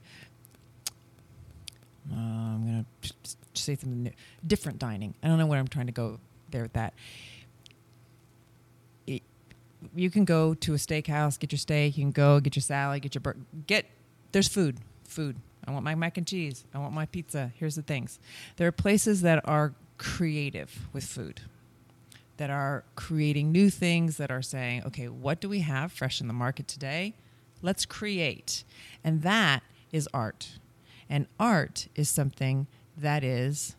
uh, 2.12 2.16
I'm 2.16 2.64
going 2.64 2.86
to 3.02 3.12
say 3.54 3.76
something 3.76 4.02
new. 4.02 4.10
Different 4.46 4.78
dining. 4.78 5.14
I 5.22 5.28
don't 5.28 5.38
know 5.38 5.46
where 5.46 5.58
I'm 5.58 5.68
trying 5.68 5.86
to 5.86 5.92
go 5.92 6.18
there 6.50 6.62
with 6.62 6.74
that. 6.74 6.94
You 9.94 10.10
can 10.10 10.24
go 10.24 10.54
to 10.54 10.74
a 10.74 10.76
steakhouse, 10.76 11.38
get 11.38 11.52
your 11.52 11.58
steak. 11.58 11.96
You 11.96 12.04
can 12.04 12.12
go 12.12 12.40
get 12.40 12.56
your 12.56 12.62
salad, 12.62 13.02
get 13.02 13.14
your 13.14 13.20
bur- 13.20 13.36
get. 13.66 13.86
There's 14.32 14.48
food, 14.48 14.78
food. 15.04 15.36
I 15.66 15.70
want 15.70 15.84
my 15.84 15.94
mac 15.94 16.18
and 16.18 16.26
cheese. 16.26 16.64
I 16.74 16.78
want 16.78 16.92
my 16.92 17.06
pizza. 17.06 17.52
Here's 17.56 17.74
the 17.74 17.82
things. 17.82 18.18
There 18.56 18.68
are 18.68 18.72
places 18.72 19.22
that 19.22 19.46
are 19.48 19.74
creative 19.96 20.86
with 20.92 21.04
food, 21.04 21.40
that 22.36 22.50
are 22.50 22.84
creating 22.96 23.52
new 23.52 23.70
things, 23.70 24.16
that 24.18 24.30
are 24.30 24.42
saying, 24.42 24.82
okay, 24.84 25.08
what 25.08 25.40
do 25.40 25.48
we 25.48 25.60
have 25.60 25.92
fresh 25.92 26.20
in 26.20 26.26
the 26.26 26.34
market 26.34 26.68
today? 26.68 27.14
Let's 27.62 27.86
create. 27.86 28.64
And 29.02 29.22
that 29.22 29.62
is 29.92 30.08
art. 30.12 30.58
And 31.08 31.26
art 31.38 31.88
is 31.94 32.08
something 32.08 32.66
that 32.96 33.24
is 33.24 33.76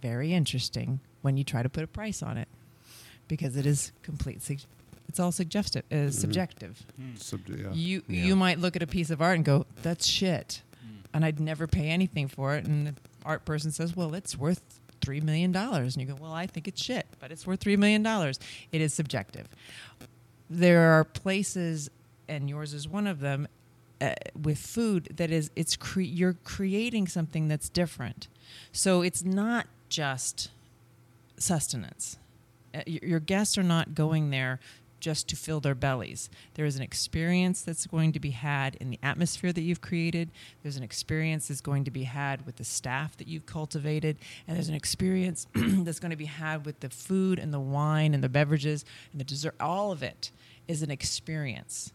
very 0.00 0.32
interesting 0.32 1.00
when 1.22 1.36
you 1.36 1.44
try 1.44 1.62
to 1.62 1.68
put 1.68 1.82
a 1.82 1.88
price 1.88 2.22
on 2.22 2.36
it 2.36 2.48
because 3.28 3.56
it 3.56 3.66
is 3.66 3.92
complete. 4.02 4.42
Sug- 5.06 5.08
It's 5.08 5.20
all 5.20 5.32
suggestive, 5.32 5.84
uh, 5.92 6.10
subjective. 6.10 6.84
Sub- 7.16 7.48
yeah. 7.48 7.72
You 7.72 8.02
Yeah. 8.08 8.24
you 8.24 8.36
might 8.36 8.58
look 8.58 8.76
at 8.76 8.82
a 8.82 8.86
piece 8.86 9.10
of 9.10 9.20
art 9.22 9.36
and 9.36 9.44
go, 9.44 9.66
"That's 9.82 10.06
shit," 10.06 10.62
and 11.14 11.24
I'd 11.24 11.40
never 11.40 11.66
pay 11.66 11.88
anything 11.90 12.28
for 12.28 12.54
it. 12.56 12.64
And 12.66 12.86
the 12.88 12.94
art 13.24 13.44
person 13.44 13.70
says, 13.72 13.96
"Well, 13.96 14.14
it's 14.14 14.36
worth 14.36 14.80
three 15.00 15.20
million 15.20 15.52
dollars," 15.52 15.94
and 15.96 16.02
you 16.02 16.08
go, 16.14 16.18
"Well, 16.20 16.32
I 16.32 16.46
think 16.46 16.66
it's 16.68 16.82
shit, 16.82 17.06
but 17.20 17.30
it's 17.32 17.46
worth 17.46 17.60
three 17.60 17.76
million 17.76 18.02
dollars." 18.02 18.38
It 18.72 18.80
is 18.80 18.92
subjective. 18.94 19.46
There 20.50 20.92
are 20.92 21.04
places, 21.04 21.90
and 22.28 22.48
yours 22.48 22.72
is 22.74 22.86
one 22.88 23.06
of 23.06 23.20
them, 23.20 23.48
uh, 24.00 24.14
with 24.40 24.58
food 24.58 25.08
that 25.16 25.30
is 25.30 25.50
it's 25.56 25.76
cre- 25.76 26.00
you're 26.02 26.34
creating 26.44 27.08
something 27.08 27.48
that's 27.48 27.68
different. 27.68 28.28
So 28.72 29.02
it's 29.02 29.24
not 29.24 29.66
just 29.88 30.50
sustenance. 31.38 32.16
Uh, 32.74 32.82
your, 32.86 33.00
your 33.04 33.20
guests 33.20 33.56
are 33.58 33.62
not 33.62 33.94
going 33.94 34.30
there 34.30 34.60
just 35.06 35.28
to 35.28 35.36
fill 35.36 35.60
their 35.60 35.76
bellies. 35.76 36.28
There 36.54 36.66
is 36.66 36.74
an 36.74 36.82
experience 36.82 37.62
that's 37.62 37.86
going 37.86 38.10
to 38.10 38.18
be 38.18 38.30
had 38.30 38.74
in 38.80 38.90
the 38.90 38.98
atmosphere 39.04 39.52
that 39.52 39.60
you've 39.60 39.80
created. 39.80 40.32
There's 40.64 40.76
an 40.76 40.82
experience 40.82 41.46
that's 41.46 41.60
going 41.60 41.84
to 41.84 41.92
be 41.92 42.02
had 42.02 42.44
with 42.44 42.56
the 42.56 42.64
staff 42.64 43.16
that 43.18 43.28
you've 43.28 43.46
cultivated. 43.46 44.18
And 44.48 44.56
there's 44.56 44.68
an 44.68 44.74
experience 44.74 45.46
that's 45.54 46.00
going 46.00 46.10
to 46.10 46.16
be 46.16 46.24
had 46.24 46.66
with 46.66 46.80
the 46.80 46.90
food 46.90 47.38
and 47.38 47.54
the 47.54 47.60
wine 47.60 48.14
and 48.14 48.24
the 48.24 48.28
beverages 48.28 48.84
and 49.12 49.20
the 49.20 49.24
dessert. 49.24 49.54
All 49.60 49.92
of 49.92 50.02
it 50.02 50.32
is 50.66 50.82
an 50.82 50.90
experience. 50.90 51.92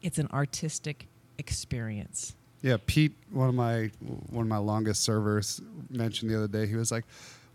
It's 0.00 0.16
an 0.16 0.28
artistic 0.32 1.08
experience. 1.36 2.36
Yeah, 2.62 2.78
Pete, 2.86 3.12
one 3.30 3.50
of 3.50 3.54
my 3.54 3.90
one 4.30 4.46
of 4.46 4.48
my 4.48 4.56
longest 4.56 5.02
servers, 5.02 5.60
mentioned 5.90 6.30
the 6.30 6.38
other 6.38 6.48
day. 6.48 6.66
He 6.66 6.74
was 6.74 6.90
like, 6.90 7.04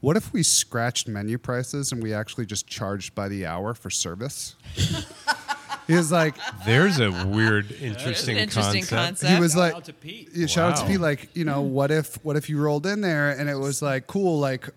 "What 0.04 0.18
if 0.18 0.34
we 0.34 0.44
scratched 0.44 1.08
menu 1.08 1.38
prices 1.38 1.94
and 1.94 2.04
we 2.04 2.14
actually 2.14 2.46
just 2.46 2.68
charged 2.68 3.16
by 3.16 3.30
the 3.30 3.46
hour 3.46 3.74
for 3.74 3.90
service?" 3.90 4.56
he 5.88 5.94
was 5.96 6.12
like, 6.12 6.36
There's 6.66 7.00
a 7.00 7.10
weird, 7.26 7.72
interesting, 7.72 8.36
interesting 8.36 8.82
concept. 8.82 9.22
concept. 9.22 9.34
he 9.34 9.40
was 9.40 9.54
Shout 9.54 9.60
like, 9.62 9.74
out 9.76 9.86
to 9.86 9.94
Pete. 9.94 10.30
Yeah, 10.34 10.48
shout 10.48 10.74
out 10.74 10.78
to 10.80 10.86
Pete. 10.92 11.00
Like, 11.00 11.30
you 11.34 11.46
know, 11.46 11.62
what 11.62 11.90
if 11.90 12.16
what 12.26 12.36
if 12.36 12.50
you 12.50 12.60
rolled 12.60 12.86
in 12.86 13.00
there 13.00 13.30
and 13.32 13.50
it 13.50 13.56
was 13.58 13.82
like, 13.82 14.08
cool, 14.08 14.40
like 14.40 14.70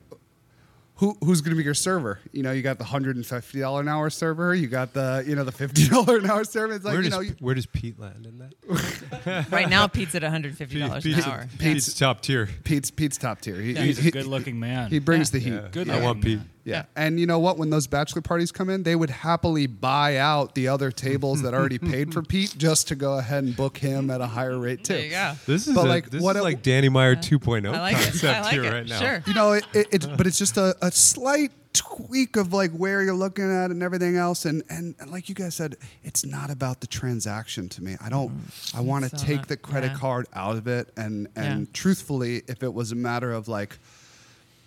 who 0.97 1.17
who's 1.23 1.41
gonna 1.41 1.57
be 1.57 1.63
your 1.63 1.75
server? 1.75 2.21
You 2.33 2.43
know, 2.43 2.53
you 2.53 2.63
got 2.63 2.79
the 2.79 2.85
hundred 2.85 3.17
and 3.17 3.25
fifty 3.27 3.61
dollar 3.61 3.81
an 3.81 3.89
hour 3.89 4.11
server, 4.11 4.55
you 4.55 4.67
got 4.67 4.95
the 4.95 5.25
you 5.27 5.37
know 5.37 5.45
the 5.45 5.53
fifty 5.53 5.89
dollar 5.91 6.19
an 6.19 6.29
hour 6.29 6.45
server. 6.45 6.75
It's 6.75 6.85
like 6.85 6.95
where, 6.95 7.03
you 7.03 7.11
does, 7.11 7.19
know, 7.19 7.23
you, 7.23 7.35
where 7.41 7.55
does 7.55 7.67
Pete 7.67 7.99
land 8.01 8.27
in 8.27 8.39
that? 8.39 9.47
right 9.51 9.69
now, 9.69 9.87
Pete's 9.87 10.15
at 10.15 10.23
$150 10.23 10.93
an 10.93 11.03
Pete's, 11.03 11.27
hour. 11.27 11.47
Pete's 11.59 11.95
top 11.95 12.23
tier. 12.23 12.49
Pete's 12.65 12.91
Pete's 12.91 13.19
top 13.19 13.41
tier. 13.41 13.57
He, 13.57 13.75
He's 13.75 13.99
he, 13.99 14.09
a 14.09 14.13
good-looking 14.13 14.59
man. 14.59 14.91
he 14.91 14.99
brings 14.99 15.31
the 15.31 15.39
heat. 15.39 15.53
Yeah. 15.53 15.69
Good 15.71 15.91
I 15.91 16.01
want 16.01 16.19
looking 16.19 16.39
Pete. 16.39 16.49
Man. 16.67 16.75
Yeah. 16.97 17.03
And 17.03 17.19
you 17.21 17.27
know 17.27 17.39
what? 17.39 17.57
When 17.59 17.71
those 17.71 17.87
bachelor 17.87 18.23
parties 18.23 18.53
come 18.53 18.69
in, 18.71 18.83
they 18.83 18.97
would 18.97 19.11
happily 19.11 19.67
buy 19.67 20.17
out 20.17 20.55
the 20.55 20.69
other 20.69 20.91
tables 20.91 21.43
that 21.43 21.55
already 21.55 21.79
paid 21.79 22.13
for 22.13 22.23
Pete 22.33 22.55
just 22.59 22.89
to 22.89 22.95
go 22.97 23.19
ahead 23.19 23.45
and 23.45 23.57
book 23.57 23.79
him 23.79 24.11
at 24.11 24.21
a 24.21 24.27
higher 24.27 24.59
rate 24.59 24.85
too. 24.85 24.95
There 24.95 25.05
you 25.05 25.11
go. 25.11 25.33
This 25.47 25.67
is 25.69 25.75
But 25.75 25.87
a, 25.87 25.89
like, 25.89 26.11
this 26.11 26.23
what 26.23 26.37
is 26.37 26.41
a- 26.41 26.45
like 26.45 26.63
Danny 26.63 26.89
Meyer 26.89 27.17
2.0 27.17 27.73
I 27.75 27.81
like 27.81 27.97
it. 27.97 28.03
concept 28.05 28.25
I 28.39 28.41
like 28.43 28.53
here 28.53 28.65
it. 28.65 28.73
right 28.73 28.87
now. 28.89 28.99
Sure. 28.99 29.23
You 29.27 29.35
know, 29.35 29.53
it, 29.53 29.65
it, 29.73 29.87
it's 29.93 30.07
but 30.07 30.27
it's 30.27 30.39
just 30.39 30.57
a, 30.57 30.77
a 30.83 30.91
slight 30.91 31.53
tweak 31.73 32.37
of 32.37 32.55
like 32.55 32.71
where 32.73 33.03
you're 33.03 33.13
looking 33.15 33.45
at 33.45 33.71
and 33.71 33.83
everything 33.83 34.17
else. 34.17 34.47
And, 34.47 34.63
and 34.71 34.95
and 34.99 35.11
like 35.11 35.29
you 35.29 35.35
guys 35.35 35.55
said, 35.55 35.77
it's 36.03 36.25
not 36.25 36.51
about 36.51 36.81
the 36.81 36.87
transaction 36.87 37.69
to 37.71 37.83
me. 37.83 37.97
I 38.01 38.09
don't. 38.09 38.33
I 38.75 38.81
want 38.81 39.05
to 39.05 39.11
So 39.17 39.25
take 39.27 39.37
not- 39.39 39.49
the 39.49 39.57
credit 39.59 39.93
yeah. 39.93 39.99
card 39.99 40.27
out 40.35 40.57
of 40.57 40.67
it. 40.67 40.91
And 40.97 41.29
and 41.37 41.61
Yeah. 41.67 41.73
truthfully, 41.75 42.43
if 42.49 42.63
it 42.63 42.73
was 42.73 42.93
a 42.93 42.97
matter 42.97 43.31
of 43.31 43.47
like 43.49 43.79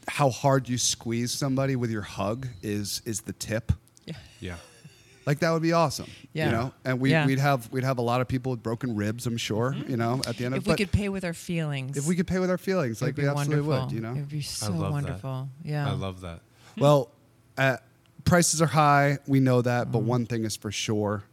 how 0.10 0.30
hard 0.30 0.68
you 0.68 0.78
squeeze 0.78 1.32
somebody 1.32 1.76
with 1.76 1.92
your 1.92 2.02
hug 2.02 2.48
is 2.62 3.02
is 3.06 3.22
the 3.22 3.34
tip. 3.34 3.72
Yeah. 4.06 4.16
Yeah. 4.40 4.56
Like 5.26 5.40
that 5.40 5.52
would 5.52 5.62
be 5.62 5.74
awesome. 5.74 6.08
Yeah. 6.34 6.46
You 6.48 6.52
know, 6.52 6.74
and 6.84 7.00
we, 7.00 7.12
Yeah. 7.12 7.26
we'd 7.28 7.38
have 7.40 7.72
we'd 7.72 7.84
have 7.84 8.00
a 8.00 8.02
lot 8.02 8.20
of 8.22 8.28
people 8.28 8.52
with 8.52 8.64
broken 8.64 8.96
ribs. 8.96 9.28
I'm 9.28 9.38
sure. 9.38 9.76
You 9.88 9.98
know, 9.98 10.22
at 10.28 10.38
the 10.38 10.46
end 10.46 10.56
of 10.56 10.64
If 10.64 10.68
we 10.68 10.76
could 10.76 10.92
pay 10.92 11.10
with 11.10 11.24
our 11.24 11.34
feelings, 11.34 11.98
if 11.98 12.08
we 12.08 12.16
could 12.16 12.26
pay 12.28 12.40
with 12.40 12.50
our 12.50 12.58
feelings, 12.58 13.02
it 13.02 13.06
like 13.06 13.18
we 13.18 13.28
absolutely 13.28 13.68
wonderful. 13.68 13.86
would. 13.86 13.92
You 13.94 14.02
know. 14.02 14.12
it 14.14 14.22
would 14.22 14.30
be 14.30 14.42
so 14.42 14.72
love 14.72 14.80
that. 14.80 14.92
wonderful. 14.92 15.50
Yeah, 15.64 15.88
I 15.90 15.94
love 15.94 16.22
that. 16.22 16.42
Well, 16.78 17.12
uh, 17.58 17.78
prices 18.26 18.62
are 18.62 18.68
high. 18.68 19.20
We 19.28 19.40
know 19.40 19.62
that, 19.62 19.92
but 19.92 20.00
one 20.00 20.26
thing 20.26 20.44
is 20.46 20.56
for 20.58 20.72
sure: 20.72 21.24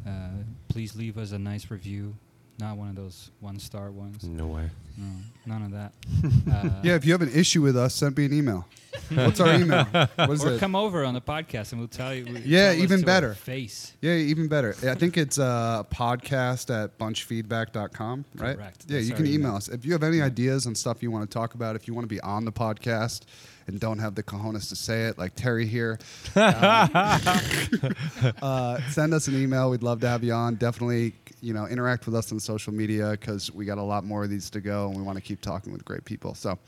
Uh, 0.06 0.42
please 0.68 0.94
leave 0.96 1.16
us 1.16 1.32
a 1.32 1.38
nice 1.38 1.70
review. 1.70 2.14
Not 2.58 2.76
one 2.78 2.88
of 2.88 2.96
those 2.96 3.30
one 3.40 3.58
star 3.58 3.90
ones. 3.90 4.24
No 4.24 4.46
way. 4.46 4.70
No, 4.96 5.04
none 5.44 5.62
of 5.62 5.72
that. 5.72 5.92
Uh, 6.50 6.70
Yeah, 6.82 6.94
if 6.94 7.04
you 7.04 7.12
have 7.12 7.20
an 7.22 7.32
issue 7.34 7.60
with 7.60 7.76
us, 7.76 7.94
send 7.94 8.16
me 8.16 8.24
an 8.24 8.32
email. 8.32 8.66
What's 9.12 9.40
our 9.40 9.52
email? 9.54 9.84
What 9.84 10.30
is 10.30 10.44
or 10.44 10.52
it? 10.54 10.60
come 10.60 10.74
over 10.74 11.04
on 11.04 11.12
the 11.12 11.20
podcast 11.20 11.72
and 11.72 11.80
we'll 11.80 11.88
tell 11.88 12.14
you. 12.14 12.24
we'll 12.24 12.38
Yeah, 12.38 12.72
tell 12.72 12.82
even 12.82 13.02
better. 13.02 13.34
Face. 13.34 13.92
Yeah, 14.00 14.14
even 14.14 14.48
better. 14.48 14.74
I 14.88 14.94
think 14.94 15.18
it's 15.18 15.38
uh, 15.38 15.82
podcast 15.92 16.70
at 16.74 16.96
bunchfeedback.com, 16.98 18.24
right? 18.36 18.56
Correct. 18.56 18.84
Yeah, 18.88 18.96
That's 18.96 19.08
you 19.08 19.14
can 19.14 19.26
email 19.26 19.34
email. 19.48 19.56
us. 19.56 19.68
If 19.68 19.84
you 19.84 19.92
have 19.92 20.02
any 20.02 20.22
ideas 20.22 20.64
and 20.64 20.76
stuff 20.76 21.02
you 21.02 21.10
want 21.10 21.28
to 21.30 21.32
talk 21.34 21.54
about, 21.54 21.76
if 21.76 21.86
you 21.86 21.92
want 21.94 22.04
to 22.04 22.14
be 22.14 22.20
on 22.22 22.46
the 22.46 22.52
podcast 22.52 23.22
and 23.66 23.78
don't 23.78 23.98
have 23.98 24.14
the 24.14 24.22
cojones 24.22 24.68
to 24.70 24.76
say 24.76 25.06
it, 25.06 25.18
like 25.18 25.34
Terry 25.34 25.66
here, 25.66 25.98
uh, 26.34 27.18
uh, 28.42 28.80
send 28.90 29.12
us 29.12 29.28
an 29.28 29.40
email. 29.40 29.70
We'd 29.70 29.82
love 29.82 30.00
to 30.00 30.08
have 30.08 30.24
you 30.24 30.32
on. 30.32 30.54
Definitely, 30.54 31.14
you 31.46 31.54
know, 31.54 31.68
interact 31.68 32.06
with 32.06 32.14
us 32.16 32.32
on 32.32 32.40
social 32.40 32.74
media 32.74 33.12
because 33.12 33.52
we 33.52 33.64
got 33.64 33.78
a 33.78 33.82
lot 33.82 34.02
more 34.02 34.24
of 34.24 34.30
these 34.30 34.50
to 34.50 34.60
go, 34.60 34.88
and 34.88 34.96
we 34.96 35.02
want 35.02 35.16
to 35.16 35.22
keep 35.22 35.40
talking 35.40 35.72
with 35.72 35.84
great 35.84 36.04
people. 36.04 36.34
So, 36.34 36.58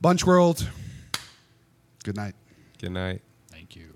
Bunch 0.00 0.24
World, 0.24 0.66
good 2.02 2.16
night. 2.16 2.34
Good 2.78 2.92
night. 2.92 3.20
Thank 3.50 3.76
you. 3.76 3.92